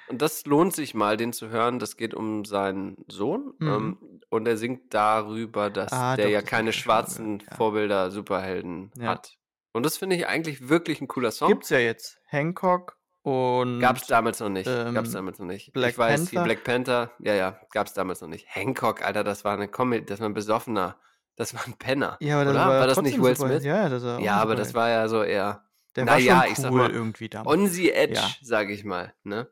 Und 0.07 0.21
das 0.21 0.45
lohnt 0.45 0.73
sich 0.73 0.93
mal, 0.93 1.17
den 1.17 1.33
zu 1.33 1.49
hören. 1.49 1.79
Das 1.79 1.97
geht 1.97 2.13
um 2.13 2.45
seinen 2.45 3.03
Sohn. 3.07 3.53
Mhm. 3.59 3.67
Ähm, 3.67 4.21
und 4.29 4.47
er 4.47 4.57
singt 4.57 4.93
darüber, 4.93 5.69
dass 5.69 5.91
Ah, 5.91 6.15
der 6.15 6.25
doch, 6.25 6.31
ja 6.31 6.41
das 6.41 6.49
keine 6.49 6.73
schwarzen 6.73 7.39
ja. 7.49 7.55
Vorbilder, 7.55 8.11
Superhelden 8.11 8.91
Ja. 8.97 9.07
hat. 9.09 9.37
Und 9.73 9.83
das 9.85 9.97
finde 9.97 10.15
ich 10.17 10.27
eigentlich 10.27 10.69
wirklich 10.69 11.01
ein 11.01 11.07
cooler 11.07 11.31
Song. 11.31 11.47
Gibt's 11.47 11.69
ja 11.69 11.79
jetzt. 11.79 12.19
Hancock 12.27 12.97
und 13.23 13.79
Gab's 13.79 14.07
damals 14.07 14.39
noch 14.39 14.49
nicht. 14.49 14.65
Gab's 14.65 15.09
ähm, 15.09 15.13
damals 15.13 15.39
noch 15.39 15.45
nicht. 15.45 15.73
Black 15.73 15.91
ich 15.91 15.97
weiß, 15.97 16.25
die 16.25 16.35
Panther? 16.35 16.43
Black 16.43 16.63
Panther, 16.63 17.11
ja, 17.19 17.33
ja, 17.33 17.59
gab's 17.71 17.93
damals 17.93 18.21
noch 18.21 18.27
nicht. 18.29 18.47
Hancock, 18.49 19.03
Alter, 19.03 19.23
das 19.23 19.43
war 19.45 19.53
eine 19.53 19.67
Comedy, 19.67 20.05
das 20.05 20.19
war 20.19 20.27
ein 20.29 20.33
Besoffener. 20.33 20.97
Das 21.37 21.53
war 21.53 21.65
ein 21.65 21.73
Penner. 21.73 22.17
Ja, 22.19 22.35
aber 22.35 22.45
das 22.45 22.53
oder? 22.53 22.65
war, 22.67 22.79
ja 22.79 22.87
das 22.87 23.01
nicht 23.01 23.21
Will. 23.21 23.35
Smith? 23.35 23.63
Ja, 23.63 23.89
das 23.89 24.03
war 24.03 24.19
Ja, 24.19 24.35
aber 24.35 24.55
das 24.55 24.73
war 24.73 24.89
ja 24.89 25.07
so 25.07 25.23
eher 25.23 25.63
Der 25.95 26.05
na 26.05 26.11
war 26.13 26.19
ja, 26.19 26.41
schon 26.43 26.51
ich 26.51 26.57
sag 26.57 26.71
cool 26.71 26.77
mal, 26.79 26.91
irgendwie 26.91 27.29
damals. 27.29 27.57
on 27.57 27.67
the 27.67 27.91
edge, 27.91 28.13
Ja. 28.15 28.29
sage 28.41 28.73
ich 28.73 28.83
mal. 28.83 29.13
Ne? 29.23 29.47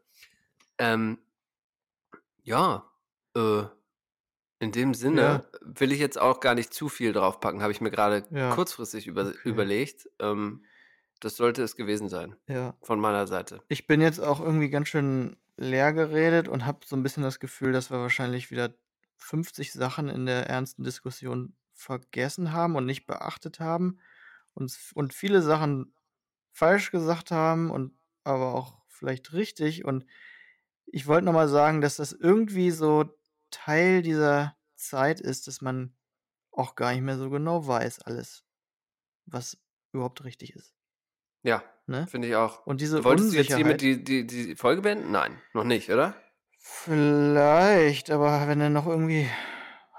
Ähm, 0.77 1.17
ja, 2.43 2.85
äh, 3.35 3.63
in 4.59 4.71
dem 4.73 4.93
Sinne 4.93 5.45
will 5.61 5.91
ich 5.93 5.99
jetzt 5.99 6.19
auch 6.19 6.41
gar 6.41 6.53
nicht 6.53 6.73
zu 6.73 6.89
viel 6.89 7.13
draufpacken, 7.13 7.61
habe 7.61 7.71
ich 7.71 7.79
mir 7.81 7.91
gerade 7.91 8.25
Ja. 8.29 8.53
kurzfristig 8.53 9.07
über, 9.07 9.21
Okay. 9.27 9.37
überlegt. 9.45 10.09
Ähm, 10.19 10.63
das 11.19 11.35
sollte 11.35 11.63
es 11.63 11.75
gewesen 11.75 12.09
sein, 12.09 12.35
Ja. 12.47 12.75
von 12.81 12.99
meiner 12.99 13.27
Seite. 13.27 13.61
Ich 13.67 13.87
bin 13.87 14.01
jetzt 14.01 14.19
auch 14.19 14.39
irgendwie 14.39 14.69
ganz 14.69 14.87
schön 14.89 15.37
leer 15.57 15.91
geredet 15.93 16.47
und 16.47 16.65
habe 16.65 16.79
so 16.85 16.95
ein 16.95 17.03
bisschen 17.03 17.23
das 17.23 17.39
Gefühl, 17.39 17.73
dass 17.73 17.91
wir 17.91 17.99
wahrscheinlich 17.99 18.51
wieder 18.51 18.73
50 19.17 19.73
Sachen 19.73 20.07
in 20.09 20.25
der 20.25 20.47
ernsten 20.47 20.83
Diskussion 20.83 21.55
vergessen 21.73 22.53
haben 22.53 22.75
und 22.75 22.85
nicht 22.85 23.05
beachtet 23.05 23.59
haben 23.59 23.99
und, 24.53 24.77
und 24.93 25.13
viele 25.13 25.41
Sachen 25.41 25.93
falsch 26.51 26.91
gesagt 26.91 27.31
haben 27.31 27.69
und 27.71 27.93
aber 28.23 28.53
auch 28.53 28.81
vielleicht 28.87 29.33
richtig. 29.33 29.85
Und 29.85 30.05
ich 30.85 31.07
wollte 31.07 31.25
nochmal 31.25 31.47
sagen, 31.49 31.81
dass 31.81 31.97
das 31.97 32.11
irgendwie 32.13 32.71
so 32.71 33.05
Teil 33.51 34.01
dieser 34.01 34.55
Zeit 34.75 35.19
ist, 35.21 35.47
dass 35.47 35.61
man 35.61 35.95
auch 36.51 36.75
gar 36.75 36.91
nicht 36.93 37.01
mehr 37.01 37.17
so 37.17 37.29
genau 37.29 37.65
weiß, 37.67 37.99
alles, 38.03 38.43
was 39.25 39.57
überhaupt 39.91 40.23
richtig 40.23 40.53
ist. 40.53 40.73
Ja, 41.43 41.63
Ne? 41.89 42.05
finde 42.05 42.27
ich 42.27 42.35
auch. 42.35 42.65
Und 42.67 42.81
diese 42.81 43.03
Wolltest 43.03 43.33
du 43.33 43.37
jetzt 43.37 43.55
hiermit 43.55 43.81
die, 43.81 44.03
die, 44.03 44.27
die 44.27 44.55
Folge 44.55 44.83
beenden? 44.83 45.11
Nein, 45.11 45.41
noch 45.53 45.63
nicht, 45.63 45.89
oder? 45.89 46.13
Vielleicht, 46.59 48.11
aber 48.11 48.47
wenn 48.47 48.59
du 48.59 48.69
noch 48.69 48.85
irgendwie. 48.85 49.27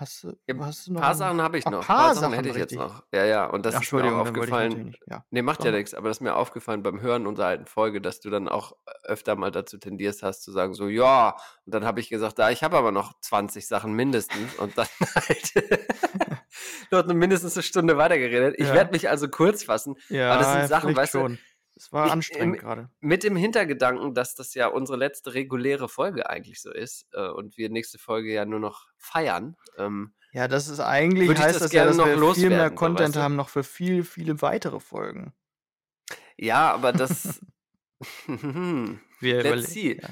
Hast 0.00 0.24
du, 0.24 0.28
hast 0.60 0.86
du 0.86 0.90
Ein 0.92 0.94
noch. 0.94 1.00
paar 1.02 1.10
ein- 1.10 1.16
Sachen 1.16 1.42
habe 1.42 1.58
ich 1.58 1.66
Ach, 1.66 1.70
noch. 1.72 1.80
Ein 1.82 1.86
paar 1.86 1.96
paar 2.06 2.14
Sachen 2.14 2.32
hätte 2.32 2.48
ich 2.48 2.54
jetzt 2.56 2.72
richtig. 2.72 2.78
noch. 2.78 3.02
Ja, 3.12 3.24
ja, 3.26 3.44
und 3.44 3.66
das 3.66 3.74
Ach, 3.74 3.82
ist 3.82 3.92
mir 3.92 4.02
auch 4.04 4.18
aufgefallen. 4.20 4.84
nicht. 4.86 5.02
Ja. 5.06 5.26
Nee, 5.28 5.42
macht 5.42 5.62
ja 5.62 5.72
nichts, 5.72 5.92
aber 5.92 6.08
das 6.08 6.16
ist 6.16 6.20
mir 6.22 6.34
aufgefallen 6.36 6.82
beim 6.82 7.02
Hören 7.02 7.26
unserer 7.26 7.48
alten 7.48 7.66
Folge, 7.66 8.00
dass 8.00 8.20
du 8.20 8.30
dann 8.30 8.48
auch 8.48 8.72
öfter 9.04 9.36
mal 9.36 9.50
dazu 9.50 9.76
tendierst 9.76 10.22
hast 10.22 10.42
zu 10.42 10.52
sagen, 10.52 10.72
so, 10.72 10.88
ja, 10.88 11.36
und 11.66 11.74
dann 11.74 11.84
habe 11.84 12.00
ich 12.00 12.08
gesagt, 12.08 12.38
da, 12.38 12.48
ich 12.50 12.62
habe 12.64 12.78
aber 12.78 12.92
noch 12.92 13.12
20 13.20 13.68
Sachen 13.68 13.92
mindestens 13.92 14.54
und 14.54 14.78
dann 14.78 14.86
halt 15.14 15.52
dort 16.90 17.08
mindestens 17.08 17.56
eine 17.56 17.62
Stunde 17.62 17.96
weitergeredet. 17.98 18.54
Ich 18.58 18.68
Ja. 18.68 18.74
werde 18.74 18.92
mich 18.92 19.08
also 19.10 19.28
kurz 19.28 19.64
fassen, 19.64 19.96
Ja, 20.08 20.32
aber 20.32 20.42
das 20.42 20.52
sind 20.54 20.68
Sachen, 20.68 20.96
weißt 20.96 21.14
du, 21.14 21.18
schon. 21.18 21.38
Es 21.82 21.92
war 21.92 22.06
ich- 22.06 22.12
anstrengend 22.12 22.56
im- 22.56 22.60
gerade. 22.60 22.90
mit 23.00 23.24
dem 23.24 23.36
Hintergedanken, 23.36 24.12
dass 24.14 24.34
das 24.34 24.52
ja 24.52 24.66
unsere 24.66 24.98
letzte 24.98 25.32
reguläre 25.32 25.88
Folge 25.88 26.28
eigentlich 26.28 26.60
so 26.60 26.70
ist 26.70 27.06
äh, 27.14 27.28
und 27.28 27.56
wir 27.56 27.70
nächste 27.70 27.98
Folge 27.98 28.30
ja 28.32 28.44
nur 28.44 28.60
noch 28.60 28.88
feiern. 28.98 29.56
Ähm, 29.78 30.12
Ja, 30.32 30.46
das 30.46 30.68
ist 30.68 30.80
eigentlich, 30.80 31.26
Würde 31.28 31.40
ich 31.40 31.46
heißt 31.46 31.54
das 31.56 31.62
das, 31.64 31.72
ja, 31.72 31.84
gerne 31.84 31.88
dass 31.88 31.96
noch 31.96 32.04
wir 32.06 32.12
viel 32.34 32.48
mehr 32.50 32.58
loswerden, 32.58 32.76
Content 32.76 33.00
weißt 33.08 33.16
du? 33.16 33.20
haben, 33.22 33.36
noch 33.36 33.48
für 33.48 33.64
viel, 33.64 34.04
viele 34.04 34.42
weitere 34.42 34.78
Folgen. 34.78 35.32
ja, 36.36 36.70
aber 36.70 36.92
das. 36.92 37.40
Wir 39.20 39.42
Let's 39.42 39.70
see. 39.72 40.00
Ja. 40.00 40.08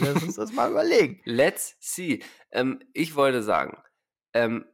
Lass 0.00 0.22
uns 0.22 0.34
das 0.36 0.52
mal 0.52 0.70
überlegen. 0.70 1.20
Let's 1.24 1.76
see. 1.80 2.22
Ähm, 2.50 2.80
ich 2.92 3.14
wollte 3.14 3.42
sagen, 3.42 3.78
ähm, 4.34 4.64
äh, 4.64 4.69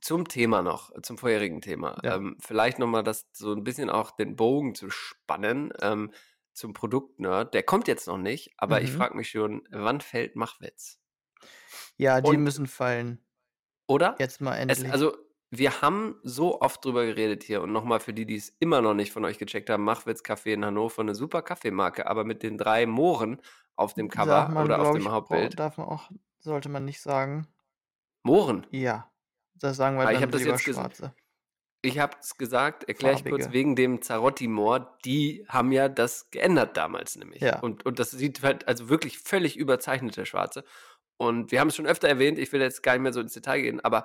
zum 0.00 0.26
Thema 0.28 0.62
noch, 0.62 0.90
zum 1.02 1.18
vorherigen 1.18 1.60
Thema, 1.60 1.98
Ja. 2.02 2.16
ähm, 2.16 2.36
vielleicht 2.40 2.78
nochmal 2.78 3.02
das 3.02 3.28
so 3.32 3.52
ein 3.52 3.64
bisschen 3.64 3.90
auch 3.90 4.10
den 4.10 4.36
Bogen 4.36 4.74
zu 4.74 4.90
spannen 4.90 5.72
ähm, 5.80 6.12
zum 6.52 6.72
Produktnerd. 6.72 7.54
Der 7.54 7.62
kommt 7.62 7.86
jetzt 7.88 8.06
noch 8.06 8.18
nicht, 8.18 8.54
aber 8.56 8.80
ich 8.80 8.92
Mhm. 8.92 8.96
frage 8.96 9.16
mich 9.16 9.30
schon, 9.30 9.62
wann 9.70 10.00
fällt 10.00 10.36
Machwitz? 10.36 10.98
Ja, 11.96 12.20
die 12.20 12.30
Und- 12.30 12.42
müssen 12.42 12.66
fallen. 12.66 13.20
Oder? 13.86 14.16
Jetzt 14.18 14.40
mal 14.40 14.54
Es, 14.56 14.78
endlich. 14.78 14.92
also, 14.92 15.16
wir 15.50 15.80
haben 15.80 16.18
so 16.24 16.60
oft 16.60 16.84
drüber 16.84 17.04
geredet 17.06 17.44
hier 17.44 17.62
und 17.62 17.72
nochmal 17.72 18.00
für 18.00 18.12
die, 18.12 18.26
die 18.26 18.34
es 18.36 18.48
immer 18.58 18.82
noch 18.82 18.94
nicht 18.94 19.12
von 19.12 19.24
euch 19.24 19.38
gecheckt 19.38 19.70
haben, 19.70 19.84
Machwitz 19.84 20.24
Kaffee 20.24 20.54
in 20.54 20.64
Hannover, 20.64 21.02
eine 21.02 21.14
super 21.14 21.40
Kaffeemarke, 21.42 22.06
aber 22.08 22.24
mit 22.24 22.42
den 22.42 22.58
drei 22.58 22.84
Mohren 22.86 23.40
auf 23.76 23.94
dem 23.94 24.08
Cover 24.08 24.48
man, 24.48 24.64
oder 24.64 24.80
auf 24.80 24.90
dem 24.92 25.02
ich, 25.02 25.08
Hauptbild. 25.08 25.58
Darf 25.58 25.76
man 25.78 25.86
auch, 25.86 26.10
sollte 26.40 26.68
man 26.68 26.84
nicht 26.84 27.00
sagen. 27.00 27.46
Mohren. 28.24 28.66
Ja. 28.70 29.08
Das 29.60 29.76
sagen 29.76 29.96
wir 29.96 30.04
ich 30.04 30.14
dann 30.14 30.22
hab 30.22 30.30
das 30.32 30.44
jetzt 30.44 30.62
Schwarze. 30.62 31.14
Ich 31.82 31.98
habe 31.98 32.16
es 32.20 32.36
gesagt, 32.36 32.84
erkläre 32.84 33.14
ich 33.14 33.24
kurz, 33.24 33.52
wegen 33.52 33.76
dem 33.76 34.02
Zarotti-Moor, 34.02 34.98
die 35.04 35.44
haben 35.48 35.70
ja 35.72 35.88
das 35.88 36.30
geändert 36.30 36.76
damals 36.76 37.16
nämlich. 37.16 37.42
Ja. 37.42 37.60
Und, 37.60 37.86
und 37.86 37.98
das 37.98 38.10
sieht 38.10 38.42
halt 38.42 38.66
also 38.66 38.88
wirklich 38.88 39.18
völlig 39.18 39.56
überzeichnete 39.56 40.26
Schwarze. 40.26 40.64
Und 41.16 41.52
wir 41.52 41.60
haben 41.60 41.68
es 41.68 41.76
schon 41.76 41.86
öfter 41.86 42.08
erwähnt, 42.08 42.38
ich 42.38 42.52
will 42.52 42.60
jetzt 42.60 42.82
gar 42.82 42.92
nicht 42.94 43.02
mehr 43.02 43.12
so 43.12 43.20
ins 43.20 43.34
Detail 43.34 43.60
gehen, 43.62 43.80
aber 43.80 44.04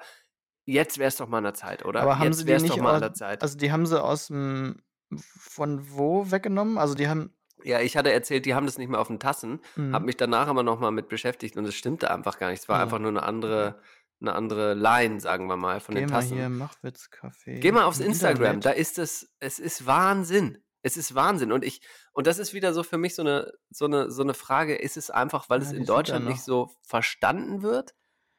jetzt 0.65 0.97
wäre 0.99 1.07
es 1.07 1.15
doch 1.17 1.27
mal 1.27 1.39
an 1.39 1.45
der 1.45 1.53
Zeit, 1.55 1.83
oder? 1.83 2.01
Aber 2.01 2.19
haben 2.19 2.27
jetzt 2.27 2.37
sie 2.39 2.45
die 2.45 2.53
nicht 2.53 2.69
doch 2.69 2.77
mal 2.77 2.95
an 2.95 3.01
der 3.01 3.13
Zeit. 3.13 3.41
also 3.41 3.57
die 3.57 3.71
haben 3.71 3.85
sie 3.85 4.01
aus 4.01 4.27
dem 4.27 4.81
von 5.15 5.89
wo 5.91 6.29
weggenommen? 6.31 6.77
Also 6.77 6.93
die 6.93 7.07
haben 7.07 7.33
Ja, 7.63 7.79
ich 7.79 7.97
hatte 7.97 8.11
erzählt, 8.11 8.45
die 8.45 8.53
haben 8.53 8.65
das 8.65 8.77
nicht 8.77 8.89
mehr 8.89 8.99
auf 8.99 9.07
den 9.07 9.19
Tassen, 9.19 9.59
Mhm. 9.75 9.93
habe 9.93 10.05
mich 10.05 10.17
danach 10.17 10.47
aber 10.47 10.63
nochmal 10.63 10.91
mit 10.91 11.09
beschäftigt 11.09 11.57
und 11.57 11.65
es 11.65 11.75
stimmte 11.75 12.11
einfach 12.11 12.37
gar 12.37 12.49
nicht. 12.51 12.61
Es 12.61 12.69
war 12.69 12.79
Ah, 12.79 12.83
einfach 12.83 12.99
nur 12.99 13.09
eine 13.09 13.23
andere, 13.23 13.79
eine 14.21 14.33
andere 14.33 14.73
Line, 14.75 15.19
sagen 15.19 15.47
wir 15.47 15.57
mal, 15.57 15.79
von 15.79 15.95
Geh 15.95 16.01
den 16.01 16.09
mal 16.09 16.21
Tassen. 16.21 16.37
hier, 16.37 16.49
Machwitz-Café. 16.49 17.59
Geh 17.59 17.71
mal 17.71 17.83
aufs 17.85 17.99
Instagram, 17.99 18.55
Internet. 18.55 18.65
da 18.65 18.69
ist 18.71 18.99
es, 18.99 19.33
es 19.39 19.59
ist 19.59 19.85
Wahnsinn. 19.85 20.63
Es 20.83 20.97
ist 20.97 21.13
Wahnsinn. 21.13 21.51
Und 21.51 21.63
ich, 21.63 21.81
und 22.13 22.27
das 22.27 22.39
ist 22.39 22.53
wieder 22.53 22.73
so 22.73 22.83
für 22.83 22.97
mich 22.97 23.13
so 23.15 23.21
eine, 23.21 23.51
so 23.69 23.85
eine, 23.85 24.09
so 24.11 24.23
eine 24.23 24.33
Frage, 24.33 24.75
ist 24.75 24.97
es 24.97 25.09
einfach, 25.09 25.49
weil 25.49 25.61
Ja, 25.61 25.67
es 25.67 25.73
in 25.73 25.85
Deutschland 25.85 26.25
nicht 26.27 26.41
so 26.43 26.69
verstanden 26.83 27.61
wird? 27.61 27.93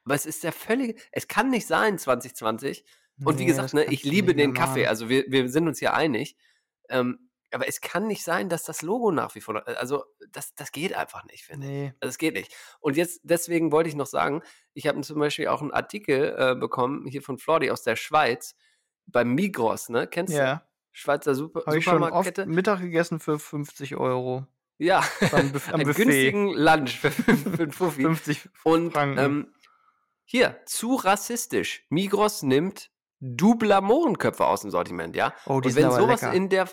Aber 0.04 0.14
es 0.16 0.26
ist 0.26 0.42
der 0.42 0.52
völlige, 0.52 0.94
es 1.12 1.28
kann 1.28 1.50
nicht 1.50 1.66
sein 1.66 1.98
2020. 1.98 2.84
Und 3.24 3.38
wie 3.38 3.42
Nee, 3.42 3.46
gesagt, 3.48 3.66
das 3.66 3.72
ne, 3.74 3.84
ich 3.84 4.02
liebe 4.02 4.34
den 4.34 4.54
Kaffee, 4.54 4.86
also 4.88 5.08
wir, 5.08 5.24
wir 5.28 5.48
sind 5.48 5.68
uns 5.68 5.78
hier 5.78 5.94
einig. 5.94 6.36
Ähm, 6.88 7.30
aber 7.52 7.68
es 7.68 7.80
kann 7.80 8.06
nicht 8.06 8.24
sein, 8.24 8.48
dass 8.48 8.62
das 8.64 8.82
Logo 8.82 9.10
nach 9.10 9.34
wie 9.34 9.40
vor, 9.40 9.66
also 9.78 10.04
das, 10.30 10.54
das 10.54 10.72
geht 10.72 10.94
einfach 10.94 11.24
nicht, 11.24 11.44
finde 11.44 11.66
ich. 11.66 11.72
Nee. 11.72 11.94
Also 12.00 12.10
es 12.10 12.18
geht 12.18 12.34
nicht. 12.34 12.54
Und 12.80 12.96
jetzt, 12.96 13.20
deswegen 13.22 13.72
wollte 13.72 13.88
ich 13.88 13.94
noch 13.94 14.06
sagen, 14.06 14.42
ich 14.74 14.86
habe 14.86 15.00
zum 15.02 15.18
Beispiel 15.18 15.48
auch 15.48 15.60
einen 15.62 15.72
Artikel 15.72 16.34
äh, 16.38 16.54
bekommen, 16.54 17.06
hier 17.06 17.22
von 17.22 17.38
Flordi 17.38 17.70
aus 17.70 17.82
der 17.82 17.96
Schweiz, 17.96 18.54
beim 19.06 19.34
Migros, 19.34 19.88
ne? 19.88 20.06
Kennst 20.06 20.32
du? 20.32 20.38
Ja, 20.38 20.66
Schweizer 20.92 21.34
Super 21.34 21.64
habe 21.66 21.78
ich 21.78 21.84
schon 21.84 21.94
Supermarktkette. 21.94 22.46
Mittag 22.46 22.80
gegessen 22.80 23.18
für 23.18 23.38
50 23.38 23.96
Euro. 23.96 24.46
Ja, 24.78 25.02
am 25.20 25.34
einen 25.34 25.52
Buffet. 25.52 25.94
günstigen 25.94 26.54
Lunch 26.54 26.98
für, 26.98 27.10
für 27.10 27.62
einen 27.62 27.72
Fuffi. 27.72 28.02
50 28.02 28.48
Und 28.64 28.94
ähm, 28.96 29.52
hier, 30.24 30.60
zu 30.66 30.94
rassistisch. 30.94 31.84
Migros 31.88 32.42
nimmt 32.42 32.90
Dubler 33.20 33.80
Mohrenköpfe 33.80 34.44
aus 34.46 34.62
dem 34.62 34.70
Sortiment, 34.70 35.14
ja? 35.14 35.32
Oh, 35.46 35.60
die 35.60 35.68
Und 35.68 35.76
wenn 35.76 35.84
aber 35.84 35.96
sowas 35.96 36.22
lecker. 36.22 36.34
in 36.34 36.48
der. 36.48 36.68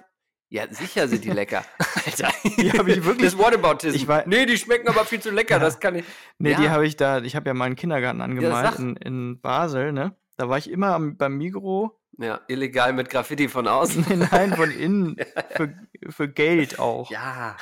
Ja, 0.51 0.63
sicher 0.71 1.07
sind 1.07 1.23
die 1.23 1.29
lecker. 1.29 1.63
Alter. 2.05 2.29
Die 2.57 2.71
hab 2.71 2.87
ich 2.87 3.03
wirklich- 3.05 3.31
Das 3.31 3.37
Whataboutism. 3.37 3.95
Ich 3.95 4.07
wei- 4.07 4.23
nee, 4.25 4.45
die 4.47 4.57
schmecken 4.57 4.87
aber 4.87 5.05
viel 5.05 5.19
zu 5.19 5.29
lecker. 5.29 5.55
Ja. 5.55 5.59
Das 5.59 5.79
kann 5.79 5.95
ich. 5.95 6.05
Nee, 6.39 6.55
die 6.55 6.63
Ja. 6.63 6.71
habe 6.71 6.87
ich 6.87 6.95
da, 6.97 7.21
ich 7.21 7.35
habe 7.35 7.47
ja 7.49 7.53
mal 7.53 7.65
einen 7.65 7.75
Kindergarten 7.75 8.21
angemalt 8.21 8.71
sag. 8.71 8.79
in, 8.79 8.95
in 8.95 9.41
Basel, 9.41 9.91
ne? 9.93 10.15
Da 10.37 10.49
war 10.49 10.57
ich 10.57 10.69
immer 10.69 10.95
am, 10.95 11.17
beim 11.17 11.37
Migro 11.37 11.99
Ja, 12.17 12.39
illegal 12.47 12.93
mit 12.93 13.09
Graffiti 13.11 13.47
von 13.47 13.67
außen. 13.67 14.05
Nein, 14.31 14.55
von 14.55 14.71
innen. 14.79 15.17
Für, 15.55 15.73
für 16.09 16.27
Geld 16.29 16.79
auch. 16.79 17.11
Ja. 17.11 17.55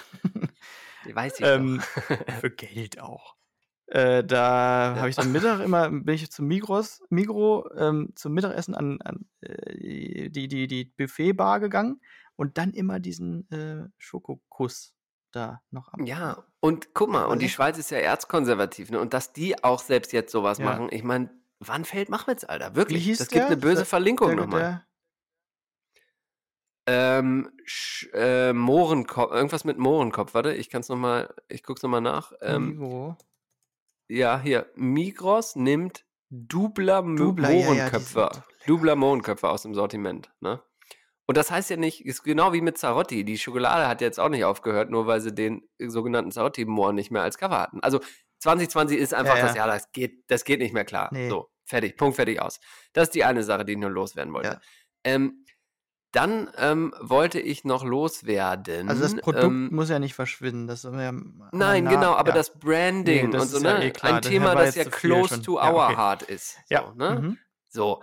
Die 1.05 1.14
weiß 1.15 1.39
ich 1.41 1.45
Ähm, 1.45 1.81
für 2.39 2.51
Geld 2.51 3.01
auch. 3.01 3.35
Äh, 3.88 4.23
da 4.23 4.95
habe 4.97 5.09
ich 5.09 5.15
dann 5.15 5.31
Mittag 5.31 5.61
immer, 5.61 5.89
bin 5.89 6.14
ich 6.15 6.30
zum 6.30 6.47
Migros, 6.47 7.01
Migro 7.09 7.69
ähm, 7.77 8.09
zum 8.15 8.34
Mittagessen 8.34 8.76
an, 8.76 8.99
an 9.01 9.26
äh, 9.41 10.30
die, 10.30 10.47
die, 10.49 10.68
die 10.68 10.84
Buffetbar 10.85 11.59
gegangen 11.61 12.01
und 12.38 12.57
dann 12.57 12.72
immer 12.72 12.99
diesen 13.01 13.49
äh, 13.51 13.89
Schokokuss 13.97 14.93
da 15.31 15.61
noch 15.72 15.91
am. 15.93 16.05
Ja, 16.05 16.45
und 16.61 16.93
guck 16.93 17.09
mal, 17.09 17.26
und 17.26 17.41
die? 17.41 17.49
Schweiz 17.49 17.77
ist 17.77 17.91
ja 17.91 17.97
erzkonservativ, 17.97 18.89
ne? 18.91 18.99
Und 19.01 19.14
dass 19.14 19.34
die 19.34 19.61
auch 19.64 19.81
selbst 19.81 20.14
jetzt 20.14 20.31
sowas 20.31 20.57
Ja. 20.59 20.65
machen, 20.65 20.88
ich 20.91 21.03
meine, 21.03 21.30
wann 21.59 21.84
fällt 21.84 22.07
Machwitz, 22.09 22.45
Alter? 22.45 22.76
Wirklich. 22.76 23.05
Das 23.09 23.27
gibt 23.27 23.34
der? 23.41 23.47
eine 23.47 23.57
böse 23.57 23.77
Der- 23.77 23.85
Verlinkung 23.85 24.35
nochmal. 24.35 24.85
Ähm, 26.89 27.51
Sch 27.65 28.07
äh, 28.14 28.53
Mohrenkopf, 28.53 29.31
irgendwas 29.34 29.65
mit 29.65 29.77
Mohrenkopf, 29.77 30.34
warte, 30.34 30.53
ich 30.53 30.69
kann 30.69 30.80
es 30.81 30.88
nochmal, 30.89 31.34
ich 31.49 31.64
guck's 31.64 31.84
nochmal 31.84 31.99
nach. 31.99 32.31
Ähm, 32.39 32.69
Migro. 32.69 33.18
ja, 34.07 34.39
hier, 34.39 34.72
Migros 34.76 35.57
nimmt 35.57 36.05
Dubler, 36.30 37.01
Dubler, 37.03 37.49
ja, 37.51 37.59
ja, 37.59 37.65
Mohrenköpfe, 37.65 38.14
doch 38.19 38.34
lecker. 38.35 38.45
Dubler 38.68 38.95
Mohrenköpfe 38.95 39.49
aus 39.49 39.64
dem 39.64 39.73
Sortiment, 39.76 40.31
ne? 40.39 40.61
Und 41.27 41.35
das 41.37 41.51
heißt 41.51 41.69
ja 41.69 41.77
nicht, 41.77 42.05
ist 42.05 42.23
genau 42.23 42.53
wie 42.53 42.61
mit 42.61 42.77
Zarotti. 42.77 43.25
Die 43.25 43.37
Schokolade 43.37 43.87
hat 43.87 43.99
jetzt 44.01 44.17
auch 44.19 44.29
nicht 44.29 44.45
aufgehört, 44.45 44.89
nur 44.89 45.07
weil 45.07 45.19
sie 45.21 45.35
den 45.35 45.61
sogenannten 45.77 46.31
Zarotti-Mohren 46.31 46.95
nicht 46.95 47.11
mehr 47.11 47.21
als 47.21 47.37
Cover 47.37 47.59
hatten. 47.59 47.81
Also 47.81 47.99
2020 48.39 48.97
ist 48.97 49.13
einfach 49.13 49.35
Ja, 49.35 49.41
das 49.41 49.51
ja. 49.51 49.57
Jahr, 49.65 49.67
das 49.67 49.91
geht, 49.91 50.23
das 50.31 50.45
geht 50.45 50.59
nicht 50.59 50.73
mehr 50.73 50.85
klar. 50.85 51.09
Nee. 51.11 51.27
So, 51.29 51.49
fertig, 51.65 51.97
Punkt, 51.97 52.15
fertig 52.15 52.41
aus. 52.41 52.59
Das 52.93 53.09
ist 53.09 53.15
die 53.15 53.25
eine 53.25 53.43
Sache, 53.43 53.65
die 53.65 53.73
ich 53.73 53.77
nur 53.77 53.89
loswerden 53.89 54.33
wollte. 54.33 54.47
Ja. 54.49 54.59
Ähm, 55.03 55.43
dann 56.13 56.49
ähm, 56.57 56.93
wollte 57.01 57.41
ich 57.41 57.65
noch 57.65 57.83
loswerden. 57.83 58.87
Also 58.87 59.01
das 59.03 59.15
Produkt 59.17 59.43
ähm, 59.43 59.69
muss 59.73 59.89
ja 59.89 59.99
nicht 59.99 60.13
verschwinden. 60.13 60.65
Das 60.65 60.83
ja, 60.83 61.11
Nein, 61.11 61.83
na- 61.83 61.89
genau, 61.91 62.13
aber 62.13 62.29
ja. 62.29 62.35
das 62.35 62.57
Branding 62.57 63.25
Nee, 63.25 63.31
das 63.31 63.41
und 63.41 63.47
so, 63.49 63.57
ist 63.57 63.63
ja 63.63 63.77
ne? 63.79 63.85
eh 63.85 63.91
klar, 63.91 64.13
Ein 64.13 64.21
das 64.21 64.31
Thema, 64.31 64.55
das 64.55 64.75
ja 64.75 64.85
close 64.85 65.41
to 65.41 65.57
Ja, 65.57 65.73
our 65.73 65.97
heart 65.97 66.23
ist. 66.23 66.57
Ja. 66.69 66.85
So, 66.87 66.93
ne? 66.93 67.19
Mhm. 67.19 67.37
so. 67.67 68.01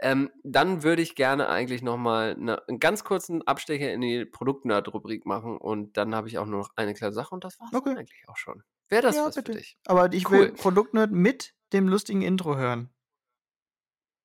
Ähm, 0.00 0.30
dann 0.42 0.82
würde 0.82 1.02
ich 1.02 1.14
gerne 1.14 1.48
eigentlich 1.48 1.82
nochmal 1.82 2.34
ne, 2.36 2.60
einen 2.68 2.80
ganz 2.80 3.04
kurzen 3.04 3.46
Abstecher 3.46 3.92
in 3.92 4.00
die 4.00 4.24
Produktnerd-Rubrik 4.24 5.24
machen 5.26 5.56
und 5.56 5.96
dann 5.96 6.14
habe 6.14 6.28
ich 6.28 6.38
auch 6.38 6.46
nur 6.46 6.60
noch 6.60 6.70
eine 6.76 6.94
kleine 6.94 7.12
Sache 7.14 7.34
und 7.34 7.44
das 7.44 7.58
war's 7.60 7.72
Okay. 7.72 7.96
eigentlich 7.96 8.24
auch 8.28 8.36
schon. 8.36 8.62
Wäre 8.88 9.02
das 9.02 9.16
Ja, 9.16 9.24
was 9.26 9.34
bitte. 9.36 9.52
für 9.52 9.58
dich? 9.58 9.78
Aber 9.86 10.12
ich 10.12 10.28
Cool. 10.28 10.38
will 10.40 10.52
Produktnerd 10.52 11.10
mit 11.12 11.54
dem 11.72 11.88
lustigen 11.88 12.22
Intro 12.22 12.56
hören. 12.56 12.90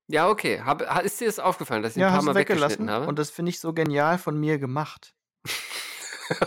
Ja, 0.08 0.28
okay. 0.28 0.62
Hab, 0.62 0.82
ha- 0.90 1.00
ist 1.02 1.22
dir 1.22 1.28
das 1.28 1.38
aufgefallen, 1.40 1.84
dass 1.84 1.96
ich 1.96 2.02
Ja, 2.02 2.08
ein 2.08 2.14
paar 2.16 2.24
Mal 2.24 2.36
weggelassen. 2.36 2.90
habe? 2.90 3.06
Und 3.08 3.20
das 3.20 3.30
finde 3.30 3.50
ich 3.52 3.60
so 3.60 3.74
genial 3.74 4.18
von 4.18 4.40
mir 4.40 4.58
gemacht. 4.60 5.14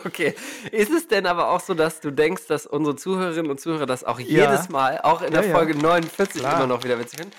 Okay. 0.05 0.33
Ist 0.71 0.93
es 0.93 1.09
denn 1.09 1.27
aber 1.27 1.49
auch 1.51 1.59
so, 1.59 1.75
dass 1.75 1.99
du 2.01 2.13
denkst, 2.13 2.47
dass 2.47 2.67
unsere 2.67 2.95
Zuhörerinnen 2.95 3.51
und 3.51 3.61
Zuhörer 3.61 3.85
das 3.85 4.05
auch 4.05 4.21
Ja. 4.21 4.45
jedes 4.53 4.69
Mal, 4.69 5.01
auch 5.03 5.23
in 5.23 5.33
Ja, 5.33 5.41
der 5.41 5.49
ja. 5.51 5.57
Folge 5.57 5.75
49 5.77 6.41
Klar. 6.41 6.55
immer 6.59 6.69
noch 6.69 6.85
wieder 6.85 7.01
witzig 7.01 7.19
finden? 7.19 7.35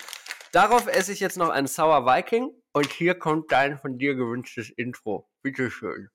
Darauf 0.54 0.86
esse 0.86 1.10
ich 1.12 1.18
jetzt 1.18 1.36
noch 1.36 1.48
einen 1.48 1.66
Sour 1.66 2.06
Viking 2.06 2.52
und 2.72 2.86
hier 2.86 3.16
kommt 3.16 3.50
dein 3.50 3.76
von 3.76 3.98
dir 3.98 4.14
gewünschtes 4.14 4.70
Intro. 4.70 5.28
Bitteschön. 5.42 6.10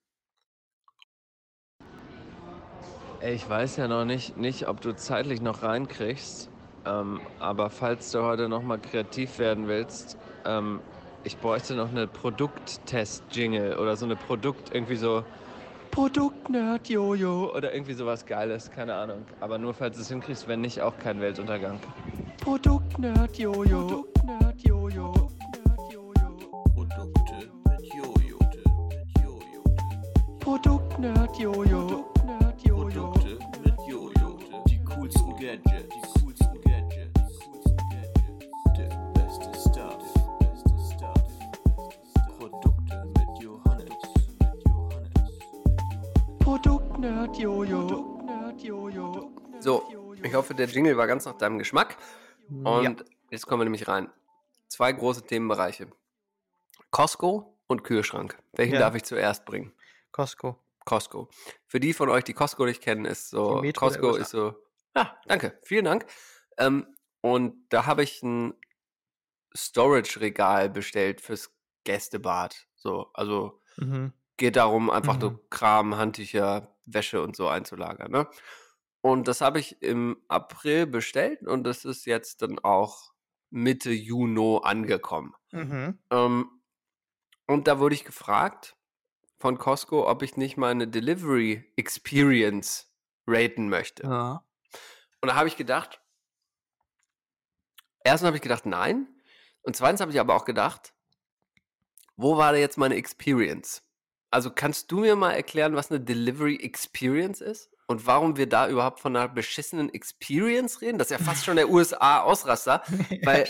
Ey, 3.19 3.33
Ich 3.33 3.49
weiß 3.49 3.75
ja 3.75 3.89
noch 3.89 4.05
nicht, 4.05 4.37
nicht 4.37 4.69
ob 4.69 4.79
du 4.79 4.95
zeitlich 4.95 5.41
noch 5.41 5.61
reinkriegst, 5.61 6.49
ähm, 6.85 7.19
aber 7.39 7.69
falls 7.69 8.11
du 8.11 8.23
heute 8.23 8.47
noch 8.47 8.63
mal 8.63 8.79
kreativ 8.79 9.39
werden 9.39 9.67
willst, 9.67 10.17
ähm, 10.45 10.79
ich 11.25 11.37
bräuchte 11.37 11.75
noch 11.75 11.89
eine 11.89 12.07
Produkttest-Jingle 12.07 13.77
oder 13.77 13.97
so 13.97 14.05
eine 14.05 14.15
Produkt, 14.15 14.73
irgendwie 14.73 14.95
so 14.95 15.25
Produktnerd 15.91 16.87
Jojo 16.87 17.53
oder 17.53 17.73
irgendwie 17.73 17.93
sowas 17.93 18.25
Geiles, 18.25 18.71
keine 18.71 18.93
Ahnung. 18.93 19.25
Aber 19.41 19.57
nur 19.57 19.73
falls 19.73 19.97
du 19.97 20.01
es 20.01 20.07
hinkriegst, 20.07 20.47
wenn 20.47 20.61
nicht, 20.61 20.79
auch 20.79 20.97
kein 20.97 21.19
Weltuntergang. 21.19 21.77
Produktnerd 22.37 23.37
Jojo. 23.37 24.07
Produktnerd 24.29 24.61
Jojo. 24.61 25.11
Produkte 26.75 27.49
mit 27.65 27.93
Jojo. 27.95 28.37
Jojo. 29.23 29.63
Produktnerd 30.39 31.39
Jojo. 31.39 32.13
Produkte 32.63 33.39
mit 33.63 33.79
Jojo. 33.87 34.37
Die 34.67 34.79
coolsten 34.83 35.31
Gadgets. 35.31 35.95
Die 35.95 36.21
coolsten 36.21 36.61
Gadgets. 36.61 37.13
Die 37.15 37.39
coolsten 37.39 37.77
Gadgets. 37.89 38.45
Der 38.77 38.89
beste 39.15 39.49
Stuff. 39.59 40.03
Produkte 42.37 42.95
mit 43.17 43.31
Johannes. 43.41 44.03
Mit 44.39 44.59
Johannes. 44.67 45.39
Produktnerd 46.37 47.35
Jojo. 47.35 48.19
So, 49.59 49.83
ich 50.21 50.35
hoffe, 50.35 50.53
der 50.53 50.67
Jingle 50.67 50.97
war 50.97 51.07
ganz 51.07 51.25
nach 51.25 51.33
deinem 51.39 51.57
Geschmack. 51.57 51.97
Und 52.63 53.03
jetzt 53.31 53.47
kommen 53.47 53.61
wir 53.61 53.65
nämlich 53.65 53.87
rein. 53.87 54.09
Zwei 54.69 54.93
große 54.93 55.25
Themenbereiche. 55.25 55.87
Costco 56.91 57.59
und 57.67 57.83
Kühlschrank. 57.83 58.37
Welchen 58.53 58.73
Ja. 58.73 58.79
darf 58.79 58.95
ich 58.95 59.03
zuerst 59.03 59.45
bringen? 59.45 59.73
Costco. 60.11 60.63
Costco. 60.85 61.29
Für 61.67 61.79
die 61.79 61.93
von 61.93 62.09
euch, 62.09 62.23
die 62.23 62.33
Costco 62.33 62.65
nicht 62.65 62.81
kennen, 62.81 63.05
ist 63.05 63.29
so, 63.29 63.61
Costco 63.75 64.15
ist 64.15 64.31
so, 64.31 64.55
ja, 64.95 65.19
danke, 65.27 65.59
vielen 65.63 65.85
Dank. 65.85 66.05
Ähm, 66.57 66.95
und 67.21 67.67
da 67.69 67.85
habe 67.85 68.03
ich 68.03 68.23
ein 68.23 68.53
Storage-Regal 69.55 70.69
bestellt 70.69 71.21
fürs 71.21 71.51
Gästebad. 71.83 72.67
So, 72.75 73.11
also 73.13 73.61
Mhm. 73.77 74.13
geht 74.37 74.55
darum, 74.55 74.89
einfach 74.89 75.15
Mhm. 75.15 75.21
so 75.21 75.39
Kram, 75.49 75.97
Handtücher, 75.97 76.75
Wäsche 76.85 77.21
und 77.21 77.35
so 77.35 77.47
einzulagern. 77.47 78.11
Ne? 78.11 78.27
Und 79.01 79.27
das 79.27 79.41
habe 79.41 79.59
ich 79.59 79.81
im 79.81 80.21
April 80.27 80.87
bestellt 80.87 81.43
und 81.43 81.63
das 81.65 81.85
ist 81.85 82.05
jetzt 82.05 82.41
dann 82.41 82.59
auch 82.59 83.08
Mitte 83.49 83.91
Juni 83.91 84.59
angekommen. 84.63 85.33
Mhm. 85.51 85.99
Ähm, 86.11 86.61
und 87.47 87.67
da 87.67 87.79
wurde 87.79 87.95
ich 87.95 88.05
gefragt 88.05 88.75
von 89.39 89.57
Costco, 89.57 90.07
ob 90.09 90.21
ich 90.21 90.37
nicht 90.37 90.57
meine 90.57 90.87
Delivery 90.87 91.71
Experience 91.75 92.93
raten 93.25 93.69
möchte. 93.69 94.03
Ja. 94.03 94.43
Und 95.21 95.29
da 95.29 95.35
habe 95.35 95.47
ich 95.47 95.57
gedacht, 95.57 96.01
erstens 98.03 98.27
habe 98.27 98.37
ich 98.37 98.43
gedacht, 98.43 98.65
nein. 98.65 99.07
Und 99.61 99.75
zweitens 99.75 100.01
habe 100.01 100.11
ich 100.11 100.19
aber 100.19 100.35
auch 100.35 100.45
gedacht, 100.45 100.93
wo 102.15 102.37
war 102.37 102.51
da 102.51 102.57
jetzt 102.57 102.77
meine 102.77 102.95
Experience? 102.95 103.83
Also 104.31 104.51
kannst 104.51 104.91
du 104.91 104.99
mir 104.99 105.15
mal 105.15 105.31
erklären, 105.31 105.75
was 105.75 105.89
eine 105.89 106.01
Delivery 106.01 106.57
Experience 106.57 107.41
ist? 107.41 107.71
Und 107.89 108.05
warum 108.05 108.37
wir 108.37 108.47
da 108.47 108.69
überhaupt 108.69 108.99
von 108.99 109.15
einer 109.15 109.27
beschissenen 109.27 109.91
Experience 109.91 110.81
reden? 110.81 110.99
Das 110.99 111.09
ist 111.09 111.17
ja 111.19 111.25
fast 111.25 111.43
schon 111.43 111.55
der 111.55 111.69
USA-Ausraster. 111.69 112.83
Weil 113.23 113.47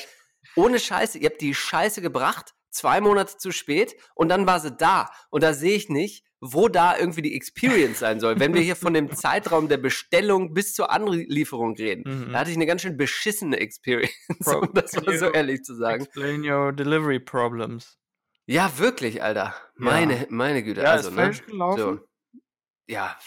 ohne 0.55 0.79
Scheiße, 0.79 1.17
ihr 1.17 1.29
habt 1.29 1.41
die 1.41 1.53
Scheiße 1.53 2.01
gebracht, 2.01 2.53
zwei 2.71 3.01
Monate 3.01 3.35
zu 3.37 3.51
spät 3.51 3.95
und 4.15 4.29
dann 4.29 4.47
war 4.47 4.61
sie 4.61 4.71
da. 4.71 5.11
Und 5.29 5.43
da 5.43 5.53
sehe 5.53 5.75
ich 5.75 5.89
nicht, 5.89 6.23
wo 6.39 6.69
da 6.69 6.97
irgendwie 6.97 7.21
die 7.21 7.35
Experience 7.35 7.99
sein 7.99 8.21
soll. 8.21 8.39
Wenn 8.39 8.53
wir 8.53 8.61
hier 8.61 8.77
von 8.77 8.93
dem 8.93 9.11
Zeitraum 9.15 9.67
der 9.67 9.75
Bestellung 9.77 10.53
bis 10.53 10.73
zur 10.73 10.89
Anlieferung 10.89 11.75
reden, 11.75 12.03
Mhm. 12.27 12.31
da 12.31 12.39
hatte 12.39 12.51
ich 12.51 12.55
eine 12.55 12.65
ganz 12.65 12.81
schön 12.81 12.95
beschissene 12.95 13.59
Experience, 13.59 14.13
Pro- 14.45 14.59
um 14.59 14.73
das 14.73 14.93
mal 14.93 15.17
so 15.17 15.25
ehrlich 15.31 15.63
zu 15.63 15.75
sagen. 15.75 16.03
Explain 16.05 16.49
your 16.49 16.71
delivery 16.71 17.19
problems. 17.19 17.97
Ja, 18.45 18.71
wirklich, 18.77 19.21
Alter. 19.21 19.53
Meine, 19.75 20.27
meine 20.29 20.63
Güte. 20.63 20.81
Ja, 20.81 20.91
also, 20.91 21.09
ist 21.09 21.15
ne? 21.15 21.21
falsch 21.23 21.45
gelaufen. 21.45 21.99
So. 21.99 22.39
Ja, 22.87 23.17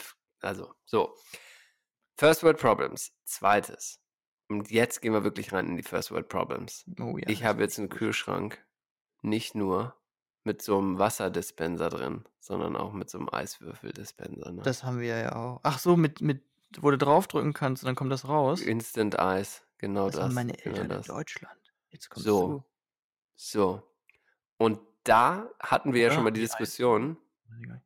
also, 0.43 0.75
so. 0.85 1.17
First 2.17 2.43
World 2.43 2.59
Problems. 2.59 3.13
Zweites. 3.25 4.01
Und 4.49 4.71
jetzt 4.71 5.01
gehen 5.01 5.13
wir 5.13 5.25
wirklich 5.25 5.53
rein 5.53 5.67
in 5.67 5.77
die 5.77 5.83
First 5.83 6.11
World 6.11 6.29
Problems. 6.29 6.85
Oh 7.01 7.17
ja. 7.17 7.29
ich 7.29 7.45
habe 7.45 7.63
jetzt 7.63 7.79
einen 7.79 7.89
Kühlschrank 7.89 8.63
nicht 9.23 9.55
nur 9.55 9.97
mit 10.45 10.61
so 10.61 10.77
einem 10.79 10.99
Wasserdispenser 10.99 11.89
drin, 11.89 12.25
sondern 12.41 12.77
auch 12.77 12.93
mit 12.93 13.09
so 13.09 13.19
einem 13.19 13.29
Eiswürfeldispenser. 13.33 14.53
Ne? 14.53 14.63
Das 14.63 14.85
haben 14.85 14.99
wir 15.01 15.17
ja 15.19 15.35
auch. 15.37 15.61
Ach 15.63 15.79
so, 15.79 15.97
mit, 15.97 16.21
mit, 16.21 16.43
wo 16.79 16.91
du 16.91 16.99
draufdrücken 16.99 17.53
kannst 17.55 17.83
und 17.83 17.87
dann 17.87 17.95
kommt 17.95 18.13
das 18.13 18.29
raus. 18.29 18.61
Instant 18.61 19.19
Eis, 19.19 19.65
genau 19.79 20.07
Das 20.07 20.17
das. 20.17 20.25
haben 20.25 20.35
meine 20.35 20.53
genau 20.53 20.77
Eltern 20.77 20.89
das. 20.89 21.09
in 21.09 21.15
Deutschland. 21.15 21.73
Jetzt 21.91 22.11
kommst 22.11 22.27
So. 22.27 22.49
du. 22.49 22.65
So. 23.37 23.83
Und 24.59 24.81
da 25.05 25.49
hatten 25.61 25.93
wir 25.95 26.03
ja 26.03 26.09
Ja, 26.09 26.15
schon 26.15 26.25
mal 26.25 26.31
die 26.31 26.43
Eis- 26.43 26.51
Diskussion. 26.51 27.17
Ja. 27.67 27.81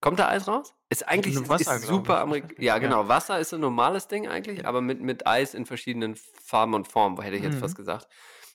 Kommt 0.00 0.18
da 0.18 0.28
Eis 0.28 0.46
raus? 0.46 0.74
Ist 0.90 1.06
eigentlich 1.08 1.34
ist, 1.34 1.48
Wasser, 1.48 1.76
ist 1.76 1.86
super 1.86 2.14
ich, 2.14 2.20
Amerik 2.20 2.42
wahrscheinlich. 2.44 2.66
Ja, 2.66 2.74
Ja. 2.74 2.78
genau. 2.78 3.08
Wasser 3.08 3.38
ist 3.40 3.52
ein 3.52 3.60
normales 3.60 4.08
Ding 4.08 4.28
eigentlich, 4.28 4.66
aber 4.66 4.80
mit, 4.80 5.00
mit 5.00 5.26
Eis 5.26 5.54
in 5.54 5.66
verschiedenen 5.66 6.16
Farben 6.16 6.74
und 6.74 6.88
Formen, 6.88 7.20
hätte 7.20 7.36
ich 7.36 7.42
jetzt 7.42 7.56
Mhm. 7.56 7.60
fast 7.60 7.76
gesagt. 7.76 8.06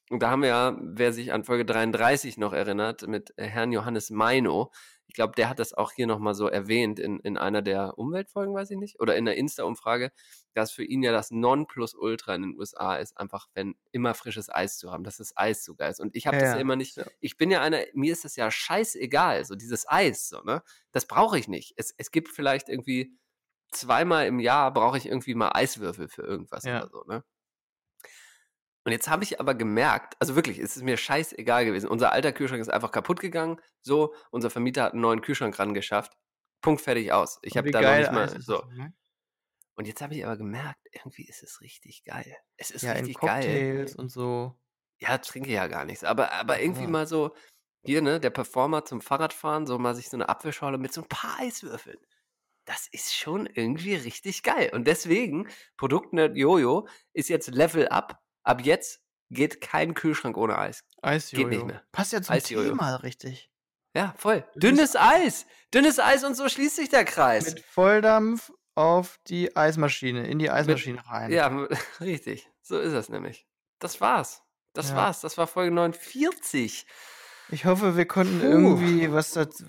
Und 0.09 0.21
da 0.21 0.29
haben 0.29 0.41
wir 0.41 0.49
ja, 0.49 0.77
wer 0.79 1.13
sich 1.13 1.31
an 1.33 1.43
Folge 1.43 1.65
33 1.65 2.37
noch 2.37 2.53
erinnert, 2.53 3.07
mit 3.07 3.33
Herrn 3.37 3.71
Johannes 3.71 4.09
Meino, 4.09 4.71
ich 5.13 5.15
glaube, 5.15 5.33
der 5.37 5.47
hat 5.47 5.59
das 5.59 5.73
auch 5.75 5.91
hier 5.91 6.07
nochmal 6.07 6.33
so 6.33 6.47
erwähnt 6.47 6.97
in, 6.99 7.19
in 7.19 7.37
einer 7.37 7.61
der 7.61 7.99
Umweltfolgen, 7.99 8.55
weiß 8.55 8.71
ich 8.71 8.77
nicht, 8.77 8.99
oder 8.99 9.15
in 9.15 9.25
der 9.25 9.37
Insta-Umfrage, 9.37 10.11
dass 10.55 10.71
für 10.71 10.83
ihn 10.83 11.03
ja 11.03 11.11
das 11.11 11.29
Nonplusultra 11.29 12.33
in 12.33 12.41
den 12.41 12.57
USA 12.57 12.95
ist, 12.95 13.15
einfach, 13.15 13.47
wenn 13.53 13.75
immer 13.91 14.15
frisches 14.15 14.49
Eis 14.49 14.79
zu 14.79 14.91
haben, 14.91 15.03
dass 15.03 15.17
das 15.17 15.37
Eis 15.37 15.63
so 15.63 15.75
geil 15.75 15.91
ist. 15.91 15.99
Und 15.99 16.15
ich 16.15 16.25
habe 16.25 16.37
Ja, 16.37 16.39
das 16.39 16.51
ja 16.51 16.59
ja, 16.59 16.61
immer 16.61 16.75
nicht, 16.75 16.97
ja. 16.97 17.05
ich 17.19 17.37
bin 17.37 17.51
ja 17.51 17.61
einer, 17.61 17.81
mir 17.93 18.11
ist 18.11 18.25
das 18.25 18.35
ja 18.35 18.49
scheißegal, 18.49 19.45
so 19.45 19.55
dieses 19.55 19.87
Eis, 19.87 20.29
so, 20.29 20.41
ne? 20.41 20.63
Das 20.91 21.05
brauche 21.05 21.37
ich 21.37 21.47
nicht. 21.47 21.73
Es, 21.77 21.93
es 21.95 22.09
gibt 22.09 22.29
vielleicht 22.29 22.67
irgendwie 22.67 23.15
zweimal 23.71 24.27
im 24.27 24.39
Jahr 24.39 24.73
brauche 24.73 24.97
ich 24.97 25.05
irgendwie 25.07 25.35
mal 25.35 25.51
Eiswürfel 25.53 26.07
für 26.07 26.23
irgendwas 26.23 26.65
Ja. 26.65 26.83
oder 26.83 26.87
so, 26.89 27.03
ne? 27.05 27.23
Und 28.85 28.91
jetzt 28.91 29.09
habe 29.09 29.23
ich 29.23 29.39
aber 29.39 29.55
gemerkt, 29.55 30.15
also 30.19 30.35
wirklich, 30.35 30.59
es 30.59 30.75
ist 30.75 30.83
mir 30.83 30.97
scheißegal 30.97 31.65
gewesen. 31.65 31.87
Unser 31.89 32.11
alter 32.11 32.33
Kühlschrank 32.33 32.61
ist 32.61 32.69
einfach 32.69 32.91
kaputt 32.91 33.19
gegangen. 33.21 33.61
So, 33.81 34.13
unser 34.31 34.49
Vermieter 34.49 34.83
hat 34.83 34.93
einen 34.93 35.01
neuen 35.01 35.21
Kühlschrank 35.21 35.57
rangeschafft. 35.57 36.13
Punkt 36.61 36.81
fertig 36.81 37.11
aus. 37.13 37.39
Ich 37.43 37.53
Und 37.53 37.59
habe 37.59 37.71
da 37.71 37.81
noch 37.81 37.87
geil 37.87 37.99
nicht 37.99 38.11
mal 38.11 38.27
so. 38.41 38.61
das, 38.61 38.65
ne? 38.77 38.93
Und 39.75 39.87
jetzt 39.87 40.01
habe 40.01 40.15
ich 40.15 40.25
aber 40.25 40.37
gemerkt, 40.37 40.85
irgendwie 40.91 41.27
ist 41.27 41.43
es 41.43 41.61
richtig 41.61 42.03
geil. 42.05 42.37
Es 42.57 42.71
ist 42.71 42.83
Ja, 42.83 42.91
in 42.93 43.07
richtig 43.07 43.19
geil. 43.19 43.43
Cocktails 43.49 43.95
und 43.95 44.09
so. 44.09 44.59
Ja, 44.99 45.17
trinke 45.17 45.51
ja 45.51 45.67
gar 45.67 45.85
nichts. 45.85 46.03
Aber, 46.03 46.31
aber 46.33 46.61
irgendwie 46.61 46.83
Ja. 46.83 46.89
mal 46.89 47.07
so, 47.07 47.35
hier, 47.85 48.01
ne, 48.01 48.19
der 48.19 48.29
Performer 48.29 48.85
zum 48.85 49.01
Fahrradfahren, 49.01 49.65
so 49.67 49.77
mal 49.79 49.95
sich 49.95 50.09
so 50.09 50.17
eine 50.17 50.29
Apfelschorle 50.29 50.77
mit 50.77 50.93
so 50.93 51.01
ein 51.01 51.07
paar 51.09 51.39
Eiswürfeln. 51.39 51.99
Das 52.65 52.87
ist 52.91 53.15
schon 53.15 53.45
irgendwie 53.47 53.95
richtig 53.95 54.43
geil. 54.43 54.71
Und 54.73 54.87
deswegen, 54.87 55.49
Produktnerd 55.77 56.37
Jojo 56.37 56.87
ist 57.13 57.29
jetzt 57.29 57.49
Level 57.49 57.87
up. 57.89 58.22
Ab 58.43 58.61
jetzt 58.65 59.01
geht 59.29 59.61
kein 59.61 59.93
Kühlschrank 59.93 60.37
ohne 60.37 60.57
Eis. 60.57 60.83
Eisjojo. 61.01 61.47
nicht 61.47 61.65
mehr. 61.65 61.83
Passt 61.91 62.13
ja 62.13 62.21
zum 62.21 62.35
Eisjojo. 62.35 62.69
Thema 62.69 62.95
richtig. 62.97 63.49
Ja, 63.95 64.13
voll. 64.17 64.43
Dünnes 64.55 64.95
Eis. 64.95 65.45
Dünnes 65.73 65.99
Eis 65.99 66.23
und 66.23 66.35
so 66.35 66.49
schließt 66.49 66.75
sich 66.75 66.89
der 66.89 67.05
Kreis. 67.05 67.45
Mit 67.45 67.59
Volldampf 67.65 68.51
auf 68.75 69.19
die 69.27 69.55
Eismaschine, 69.55 70.25
in 70.27 70.39
die 70.39 70.49
Eismaschine 70.49 71.05
rein. 71.07 71.31
ja, 71.31 71.47
richtig. 71.99 72.49
So 72.61 72.79
ist 72.79 72.93
es 72.93 73.09
nämlich. 73.09 73.45
Das 73.79 74.01
war's. 74.01 74.41
Das 74.73 74.89
Ja. 74.89 74.95
war's. 74.95 75.21
Das 75.21 75.37
war 75.37 75.45
Folge 75.47 75.71
49. 75.73 76.85
Ich 77.49 77.65
hoffe, 77.65 77.95
wir 77.97 78.05
konnten 78.07 78.39
Puh. 78.39 78.45
irgendwie 78.45 79.11
was 79.11 79.31
dazu. 79.31 79.65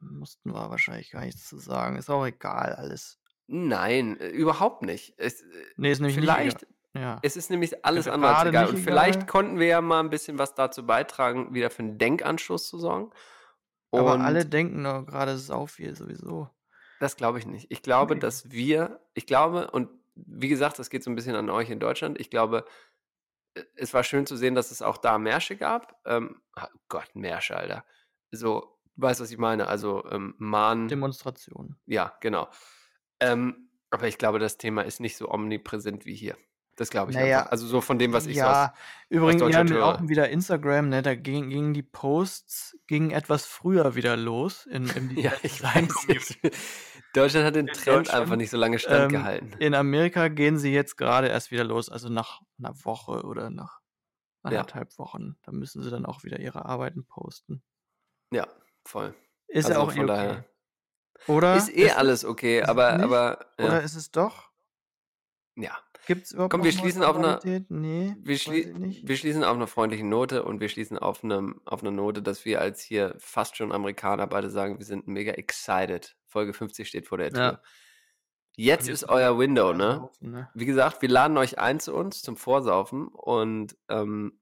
Mussten 0.00 0.50
wir 0.52 0.70
wahrscheinlich 0.70 1.10
gar 1.10 1.24
nichts 1.24 1.48
zu 1.48 1.58
sagen. 1.58 1.96
Ist 1.96 2.10
auch 2.10 2.24
egal, 2.26 2.74
alles. 2.74 3.18
Nein, 3.46 4.18
äh, 4.20 4.28
überhaupt 4.28 4.82
nicht. 4.82 5.14
Es, 5.16 5.40
äh, 5.42 5.46
Nee, 5.76 5.92
ist 5.92 6.00
nämlich 6.00 6.16
vielleicht, 6.16 6.62
nicht. 6.62 6.72
Ja. 6.94 7.18
es 7.22 7.36
ist 7.36 7.48
nämlich 7.50 7.84
alles 7.84 8.04
Gerade 8.04 8.14
andere 8.14 8.36
als 8.36 8.48
egal. 8.48 8.68
Und 8.68 8.76
vielleicht 8.78 9.16
egal. 9.22 9.26
konnten 9.28 9.58
wir 9.58 9.66
ja 9.66 9.80
mal 9.80 10.00
ein 10.00 10.10
bisschen 10.10 10.38
was 10.38 10.54
dazu 10.54 10.84
beitragen, 10.84 11.54
wieder 11.54 11.70
für 11.70 11.80
einen 11.82 11.98
Denkanstoß 11.98 12.68
zu 12.68 12.78
sorgen. 12.78 13.10
Aber 13.92 14.14
Und 14.14 14.20
alle 14.20 14.44
denken 14.46 14.84
doch 14.84 15.04
gerade 15.06 15.38
sau 15.38 15.66
viel 15.66 15.96
sowieso. 15.96 16.48
Das 17.00 17.16
glaube 17.16 17.38
ich 17.38 17.46
nicht. 17.46 17.66
Ich 17.70 17.82
glaube, 17.82 18.14
Nee. 18.14 18.20
dass 18.20 18.50
wir, 18.50 19.00
ich 19.14 19.26
glaube, 19.26 19.70
und 19.70 19.88
wie 20.14 20.48
gesagt, 20.48 20.78
das 20.78 20.90
geht 20.90 21.02
so 21.02 21.10
ein 21.10 21.14
bisschen 21.16 21.34
an 21.34 21.50
euch 21.50 21.70
in 21.70 21.80
Deutschland. 21.80 22.20
Ich 22.20 22.30
glaube, 22.30 22.64
äh, 23.54 23.62
es 23.76 23.92
war 23.94 24.04
schön 24.04 24.26
zu 24.26 24.36
sehen, 24.36 24.54
dass 24.54 24.70
es 24.70 24.82
auch 24.82 24.98
da 24.98 25.18
Märsche 25.18 25.56
gab. 25.56 25.98
Ähm, 26.06 26.40
ah, 26.54 26.68
Gott, 26.88 27.08
Märsche, 27.14 27.56
Alter. 27.56 27.84
So, 28.30 28.78
du 28.96 29.02
weißt, 29.02 29.20
was 29.20 29.30
ich 29.30 29.38
meine. 29.38 29.66
Also, 29.68 30.04
ähm, 30.10 30.34
Mahn, 30.38 30.88
Demonstration. 30.88 31.76
ja, 31.86 32.14
genau. 32.20 32.48
Ähm, 33.20 33.70
aber 33.90 34.08
ich 34.08 34.18
glaube, 34.18 34.38
das 34.38 34.56
Thema 34.58 34.82
ist 34.82 35.00
nicht 35.00 35.16
so 35.16 35.30
omnipräsent 35.30 36.04
wie 36.06 36.14
hier. 36.14 36.36
Das 36.76 36.88
glaube 36.90 37.10
ich 37.10 37.16
Naja, 37.16 37.40
einfach. 37.40 37.52
Also 37.52 37.66
so 37.66 37.80
von 37.82 37.98
dem, 37.98 38.12
was 38.12 38.26
ich 38.26 38.36
so 38.36 38.40
ja, 38.40 38.66
aus, 38.66 38.70
übrigens, 39.10 39.42
haben 39.54 39.68
ja 39.68 39.84
auch 39.84 40.08
wieder 40.08 40.30
Instagram, 40.30 40.88
ne? 40.88 41.02
Da 41.02 41.14
gingen, 41.14 41.50
gingen 41.50 41.74
die 41.74 41.82
Posts 41.82 42.78
gingen 42.86 43.10
etwas 43.10 43.44
früher 43.44 43.94
wieder 43.94 44.16
los 44.16 44.64
in, 44.66 44.88
in 44.88 45.08
die 45.10 45.20
Ja, 45.22 45.32
ich 45.42 45.62
weiß. 45.62 46.38
Deutschland 47.12 47.44
hat 47.46 47.56
den 47.56 47.68
In 47.68 47.74
Trend 47.74 48.08
einfach 48.10 48.36
nicht 48.36 48.48
so 48.50 48.56
lange 48.56 48.76
Ähm, 48.76 48.78
standgehalten. 48.78 49.52
in 49.58 49.74
Amerika 49.74 50.28
gehen 50.28 50.56
sie 50.58 50.72
jetzt 50.72 50.96
gerade 50.96 51.28
erst 51.28 51.50
wieder 51.50 51.64
los, 51.64 51.90
also 51.90 52.08
nach 52.08 52.40
einer 52.58 52.74
Woche 52.84 53.22
oder 53.24 53.50
nach 53.50 53.80
Ja, 54.44 54.48
anderthalb 54.50 54.98
Wochen. 54.98 55.36
Da 55.42 55.52
müssen 55.52 55.82
sie 55.82 55.90
dann 55.90 56.06
auch 56.06 56.24
wieder 56.24 56.40
ihre 56.40 56.64
Arbeiten 56.64 57.04
posten. 57.06 57.62
ja, 58.32 58.48
voll. 58.86 59.14
Ist 59.46 59.68
ja 59.68 59.76
Also 59.76 59.90
auch 59.92 59.94
eh 59.94 60.00
okay. 60.04 60.44
Oder? 61.26 61.56
Ist 61.56 61.68
eh 61.68 61.82
Ist 61.82 61.90
es, 61.90 61.96
alles 61.98 62.24
okay, 62.24 62.62
aber, 62.62 62.92
nicht? 62.94 63.04
aber, 63.04 63.46
Oder 63.58 63.74
ja. 63.74 63.78
ist 63.80 63.94
es 63.94 64.10
doch? 64.10 64.50
Ja. 65.56 65.76
Gibt 66.06 66.26
es 66.26 66.32
überhaupt 66.32 66.50
Komm, 66.50 66.64
wir 66.64 66.72
schließen 66.72 67.04
auf 67.04 67.16
einer? 67.16 67.40
Nee, 67.68 68.16
wir, 68.20 68.38
schlie 68.38 68.72
wir 68.74 69.16
schließen 69.16 69.44
auf 69.44 69.54
einer 69.54 69.66
freundlichen 69.66 70.08
Note 70.08 70.44
und 70.44 70.60
wir 70.60 70.68
schließen 70.68 70.98
auf 70.98 71.22
einem, 71.22 71.60
auf 71.64 71.82
einer 71.82 71.92
Note, 71.92 72.22
dass 72.22 72.44
wir 72.44 72.60
als 72.60 72.82
hier 72.82 73.14
fast 73.18 73.56
schon 73.56 73.72
Amerikaner 73.72 74.26
beide 74.26 74.50
sagen, 74.50 74.78
wir 74.78 74.86
sind 74.86 75.06
mega 75.06 75.32
excited. 75.32 76.16
Folge 76.26 76.52
50 76.52 76.88
steht 76.88 77.06
vor 77.06 77.18
der 77.18 77.28
Ja. 77.32 77.50
Tür. 77.52 77.62
Jetzt 78.56 78.86
Und 78.88 78.92
ist 78.92 79.00
jetzt 79.02 79.10
euer 79.10 79.38
Window, 79.38 79.72
ne? 79.72 80.10
ne? 80.20 80.50
Wie 80.54 80.66
gesagt, 80.66 81.00
wir 81.00 81.08
laden 81.08 81.38
euch 81.38 81.58
ein 81.58 81.80
zu 81.80 81.94
uns 81.94 82.20
zum 82.20 82.36
Vorsaufen 82.36 83.08
und 83.08 83.76
ähm, 83.88 84.40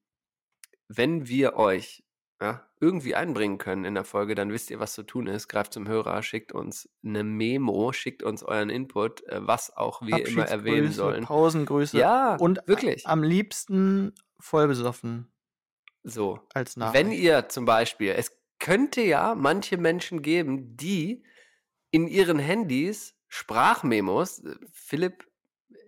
wenn 0.89 1.29
wir 1.29 1.55
euch 1.55 2.03
ja, 2.41 2.70
irgendwie 2.81 3.15
einbringen 3.15 3.59
können 3.59 3.85
in 3.85 3.95
der 3.95 4.05
Folge, 4.05 4.35
dann 4.35 4.51
wisst 4.53 4.71
ihr, 4.71 4.81
was 4.81 4.95
zu 4.95 5.03
tun 5.03 5.27
ist. 5.27 5.49
Greift 5.49 5.73
zum 5.75 5.87
Hörer, 5.87 6.23
schickt 6.23 6.53
uns 6.53 6.89
eine 7.05 7.23
Memo, 7.25 7.93
schickt 7.93 8.23
uns 8.23 8.43
euren 8.43 8.71
Input, 8.71 9.23
äh, 9.29 9.47
was 9.47 9.77
auch 9.77 10.01
wir 10.03 10.27
immer 10.27 10.47
erwähnen 10.47 10.91
sollen. 10.93 11.25
Pausengrüße 11.25 11.99
Ja, 11.99 12.37
und 12.37 12.61
wirklich. 12.67 13.07
am 13.07 13.23
liebsten 13.23 14.15
voll 14.39 14.67
besoffen 14.69 15.31
So. 16.03 16.41
als 16.55 16.77
Wenn 16.77 17.09
Nachricht. 17.09 17.23
ihr 17.23 17.49
zum 17.49 17.67
Beispiel, 17.67 18.13
es 18.17 18.39
könnte 18.59 19.03
ja 19.03 19.35
manche 19.35 19.77
Menschen 19.77 20.23
geben, 20.23 20.77
die 20.77 21.23
in 21.91 22.07
ihren 22.07 22.39
Handys 22.39 23.15
Sprachmemos, 23.29 24.41
äh, 24.45 24.55
Philipp 24.73 25.27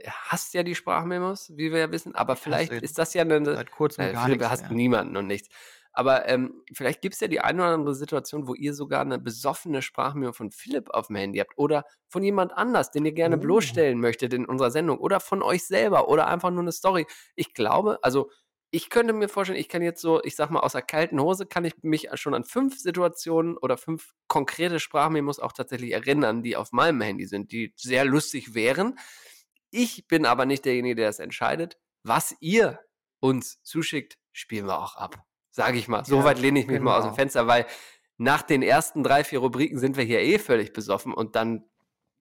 hasst 0.06 0.54
ja 0.54 0.62
die 0.62 0.74
Sprachmemos, 0.74 1.52
wie 1.56 1.72
wir 1.72 1.78
ja 1.80 1.92
wissen, 1.92 2.14
aber 2.14 2.34
hasse 2.34 2.42
vielleicht 2.42 2.72
ist 2.82 2.98
das 2.98 3.14
ja 3.14 3.22
eine, 3.22 3.44
seit 3.44 3.70
kurzem 3.70 4.04
äh, 4.04 4.16
Philipp 4.16 4.42
hasst 4.42 4.64
mehr. 4.64 4.72
niemanden 4.72 5.16
und 5.16 5.26
nichts. 5.26 5.48
Aber 5.92 6.28
ähm, 6.28 6.62
vielleicht 6.74 7.02
gibt 7.02 7.14
es 7.14 7.20
ja 7.20 7.28
die 7.28 7.40
eine 7.40 7.62
oder 7.62 7.74
andere 7.74 7.94
Situation, 7.94 8.48
wo 8.48 8.54
ihr 8.54 8.74
sogar 8.74 9.02
eine 9.02 9.18
besoffene 9.18 9.82
Sprachmemo 9.82 10.32
von 10.32 10.50
Philipp 10.50 10.90
auf 10.90 11.08
dem 11.08 11.16
Handy 11.16 11.38
habt 11.38 11.56
oder 11.56 11.84
von 12.08 12.22
jemand 12.22 12.52
anders, 12.52 12.90
den 12.90 13.04
ihr 13.04 13.12
gerne 13.12 13.36
Oh. 13.36 13.40
bloßstellen 13.40 14.00
möchtet 14.00 14.32
in 14.32 14.46
unserer 14.46 14.70
Sendung 14.70 14.98
oder 14.98 15.20
von 15.20 15.42
euch 15.42 15.66
selber 15.66 16.08
oder 16.08 16.26
einfach 16.28 16.50
nur 16.50 16.60
eine 16.62 16.72
Story. 16.72 17.06
Ich 17.36 17.54
glaube, 17.54 17.98
also 18.02 18.30
ich 18.74 18.88
könnte 18.88 19.12
mir 19.12 19.28
vorstellen, 19.28 19.58
ich 19.60 19.68
kann 19.68 19.82
jetzt 19.82 20.00
so, 20.00 20.22
ich 20.24 20.34
sag 20.34 20.48
mal, 20.50 20.60
aus 20.60 20.72
der 20.72 20.80
kalten 20.80 21.20
Hose 21.20 21.44
kann 21.44 21.66
ich 21.66 21.74
mich 21.82 22.08
schon 22.14 22.32
an 22.32 22.44
fünf 22.44 22.78
Situationen 22.78 23.58
oder 23.58 23.76
fünf 23.76 24.12
konkrete 24.28 24.80
Sprachmemos 24.80 25.38
auch 25.40 25.52
tatsächlich 25.52 25.92
erinnern, 25.92 26.42
die 26.42 26.56
auf 26.56 26.72
meinem 26.72 27.02
Handy 27.02 27.26
sind, 27.26 27.52
die 27.52 27.74
sehr 27.76 28.06
lustig 28.06 28.54
wären. 28.54 28.98
Ich 29.70 30.06
bin 30.06 30.24
aber 30.24 30.46
nicht 30.46 30.64
derjenige, 30.64 30.94
der 30.96 31.10
es 31.10 31.18
entscheidet. 31.18 31.78
Was 32.02 32.34
ihr 32.40 32.80
uns 33.20 33.62
zuschickt, 33.62 34.16
spielen 34.32 34.66
wir 34.66 34.78
auch 34.78 34.96
ab. 34.96 35.22
Sage 35.52 35.78
ich 35.78 35.86
mal. 35.86 36.04
So 36.04 36.16
Ja, 36.18 36.24
weit 36.24 36.38
lehne 36.40 36.58
ich 36.58 36.66
mich 36.66 36.80
mal 36.80 36.96
aus 36.96 37.02
dem 37.04 37.08
genau. 37.08 37.14
Fenster, 37.16 37.46
weil 37.46 37.66
nach 38.16 38.42
den 38.42 38.62
ersten 38.62 39.04
drei, 39.04 39.22
vier 39.22 39.38
Rubriken 39.38 39.78
sind 39.78 39.96
wir 39.96 40.04
hier 40.04 40.20
eh 40.20 40.38
völlig 40.38 40.72
besoffen 40.72 41.14
und 41.14 41.36
dann 41.36 41.64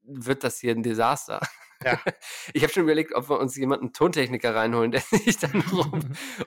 wird 0.04 0.44
das 0.44 0.60
hier 0.60 0.74
ein 0.76 0.84
Desaster. 0.84 1.40
Ja. 1.84 2.00
Ich 2.54 2.62
habe 2.64 2.72
schon 2.74 2.84
überlegt, 2.84 3.16
ob 3.16 3.30
wir 3.30 3.40
uns 3.40 3.56
jemanden 3.56 3.92
Tontechniker 3.94 4.54
reinholen, 4.54 4.92
der 4.92 5.02
sich 5.02 5.38
dann 5.40 5.62
um, 5.72 6.00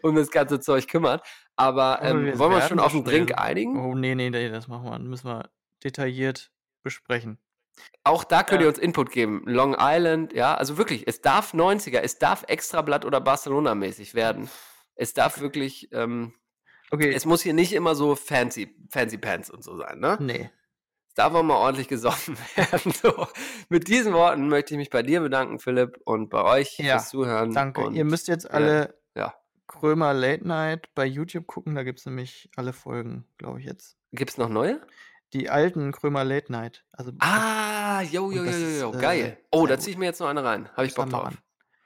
um 0.02 0.14
das 0.14 0.30
ganze 0.30 0.60
Zeug 0.60 0.86
kümmert. 0.86 1.26
Aber 1.56 2.00
ähm, 2.02 2.26
wir 2.26 2.38
wollen 2.38 2.50
wir 2.52 2.56
uns 2.58 2.68
schon 2.68 2.78
auf 2.78 2.92
einen 2.92 3.02
schnell- 3.02 3.26
Drink 3.26 3.38
einigen? 3.38 3.76
Oh, 3.84 3.94
nee, 3.94 4.14
nee, 4.14 4.30
nee, 4.30 4.48
das 4.48 4.68
machen 4.68 4.84
wir. 4.90 4.98
Müssen 5.00 5.28
wir 5.28 5.50
detailliert 5.82 6.52
besprechen. 6.82 7.38
Auch 8.04 8.22
da 8.22 8.42
könnt 8.44 8.60
Ja. 8.60 8.66
ihr 8.66 8.68
uns 8.68 8.78
Input 8.78 9.10
geben. 9.10 9.42
Long 9.46 9.74
Island, 9.78 10.32
ja, 10.32 10.54
also 10.54 10.76
wirklich, 10.78 11.08
es 11.08 11.20
darf 11.22 11.52
90er, 11.54 11.98
es 12.00 12.18
darf 12.18 12.44
Extrablatt 12.46 13.04
oder 13.04 13.20
Barcelona-mäßig 13.20 14.14
werden. 14.14 14.48
Es 14.94 15.14
darf 15.14 15.40
wirklich, 15.40 15.88
ähm, 15.92 16.34
Okay, 16.90 17.12
es 17.12 17.24
muss 17.26 17.42
hier 17.42 17.54
nicht 17.54 17.72
immer 17.72 17.94
so 17.94 18.14
fancy, 18.14 18.74
fancy 18.90 19.18
pants 19.18 19.50
und 19.50 19.64
so 19.64 19.76
sein, 19.76 19.98
ne? 19.98 20.16
nee. 20.20 20.50
Es 21.08 21.14
darf 21.14 21.32
auch 21.34 21.44
mal 21.44 21.54
ordentlich 21.56 21.86
gesoffen 21.86 22.36
werden. 22.56 22.92
So, 22.92 23.28
mit 23.68 23.86
diesen 23.86 24.12
Worten 24.14 24.48
möchte 24.48 24.74
ich 24.74 24.78
mich 24.78 24.90
bei 24.90 25.02
dir 25.04 25.20
bedanken, 25.20 25.60
Philipp, 25.60 25.98
und 26.04 26.28
bei 26.28 26.42
euch 26.42 26.76
Ja, 26.78 26.98
fürs 26.98 27.10
Zuhören. 27.10 27.52
Danke. 27.52 27.82
Und 27.82 27.94
Ihr 27.94 28.04
müsst 28.04 28.26
jetzt 28.26 28.50
alle 28.50 28.96
ja. 29.14 29.32
Krömer 29.68 30.12
Late 30.12 30.46
Night 30.46 30.92
bei 30.96 31.06
YouTube 31.06 31.46
gucken. 31.46 31.76
Da 31.76 31.84
gibt 31.84 32.00
es 32.00 32.06
nämlich 32.06 32.50
alle 32.56 32.72
Folgen, 32.72 33.26
glaube 33.38 33.60
ich 33.60 33.66
jetzt. 33.66 33.96
Gibt 34.10 34.32
es 34.32 34.38
noch 34.38 34.48
neue? 34.48 34.80
Die 35.32 35.50
alten 35.50 35.92
Krömer 35.92 36.24
Late 36.24 36.50
Night. 36.50 36.84
Also 36.90 37.12
Ah, 37.20 38.02
jo, 38.02 38.32
jo, 38.32 38.42
jo, 38.42 38.50
jo, 38.50 38.90
ist, 38.90 38.96
äh, 38.96 39.00
geil. 39.00 39.38
Oh, 39.52 39.66
sehr 39.66 39.76
da 39.76 39.80
ziehe 39.80 39.92
ich 39.92 39.98
mir 39.98 40.06
jetzt 40.06 40.20
noch 40.20 40.28
eine 40.28 40.42
rein. 40.42 40.68
Habe 40.76 40.86
ich 40.86 40.94
Bock 40.94 41.10
drauf. 41.10 41.26
an. 41.26 41.38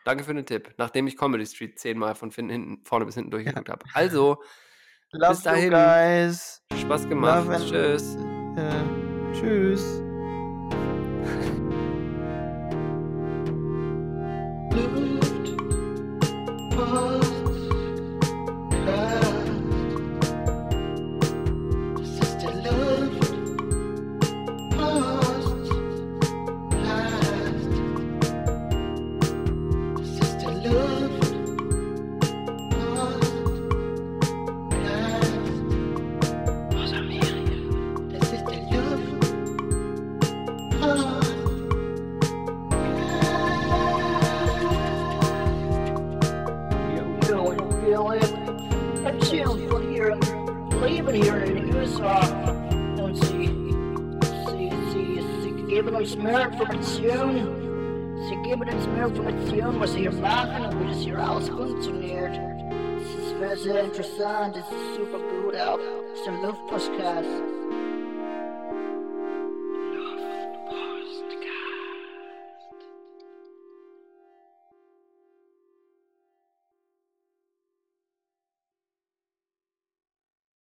Danke 0.06 0.24
für 0.24 0.32
den 0.32 0.46
Tipp, 0.46 0.74
nachdem 0.78 1.06
ich 1.06 1.18
Comedy 1.18 1.44
Street 1.44 1.78
zehnmal 1.78 2.14
von 2.14 2.30
hinten, 2.30 2.82
vorne 2.86 3.04
bis 3.04 3.14
hinten 3.14 3.30
durchgeguckt 3.30 3.68
habe. 3.68 3.84
Also, 3.92 4.42
Love 5.12 5.30
Bis 5.32 5.42
dahin. 5.42 5.64
you 5.64 5.70
guys. 5.70 6.62
Spaß 6.80 7.08
gemacht. 7.08 7.46
Love 7.46 7.56
Tschüss. 7.70 8.16
Äh, 8.56 9.34
tschüss. 9.34 10.07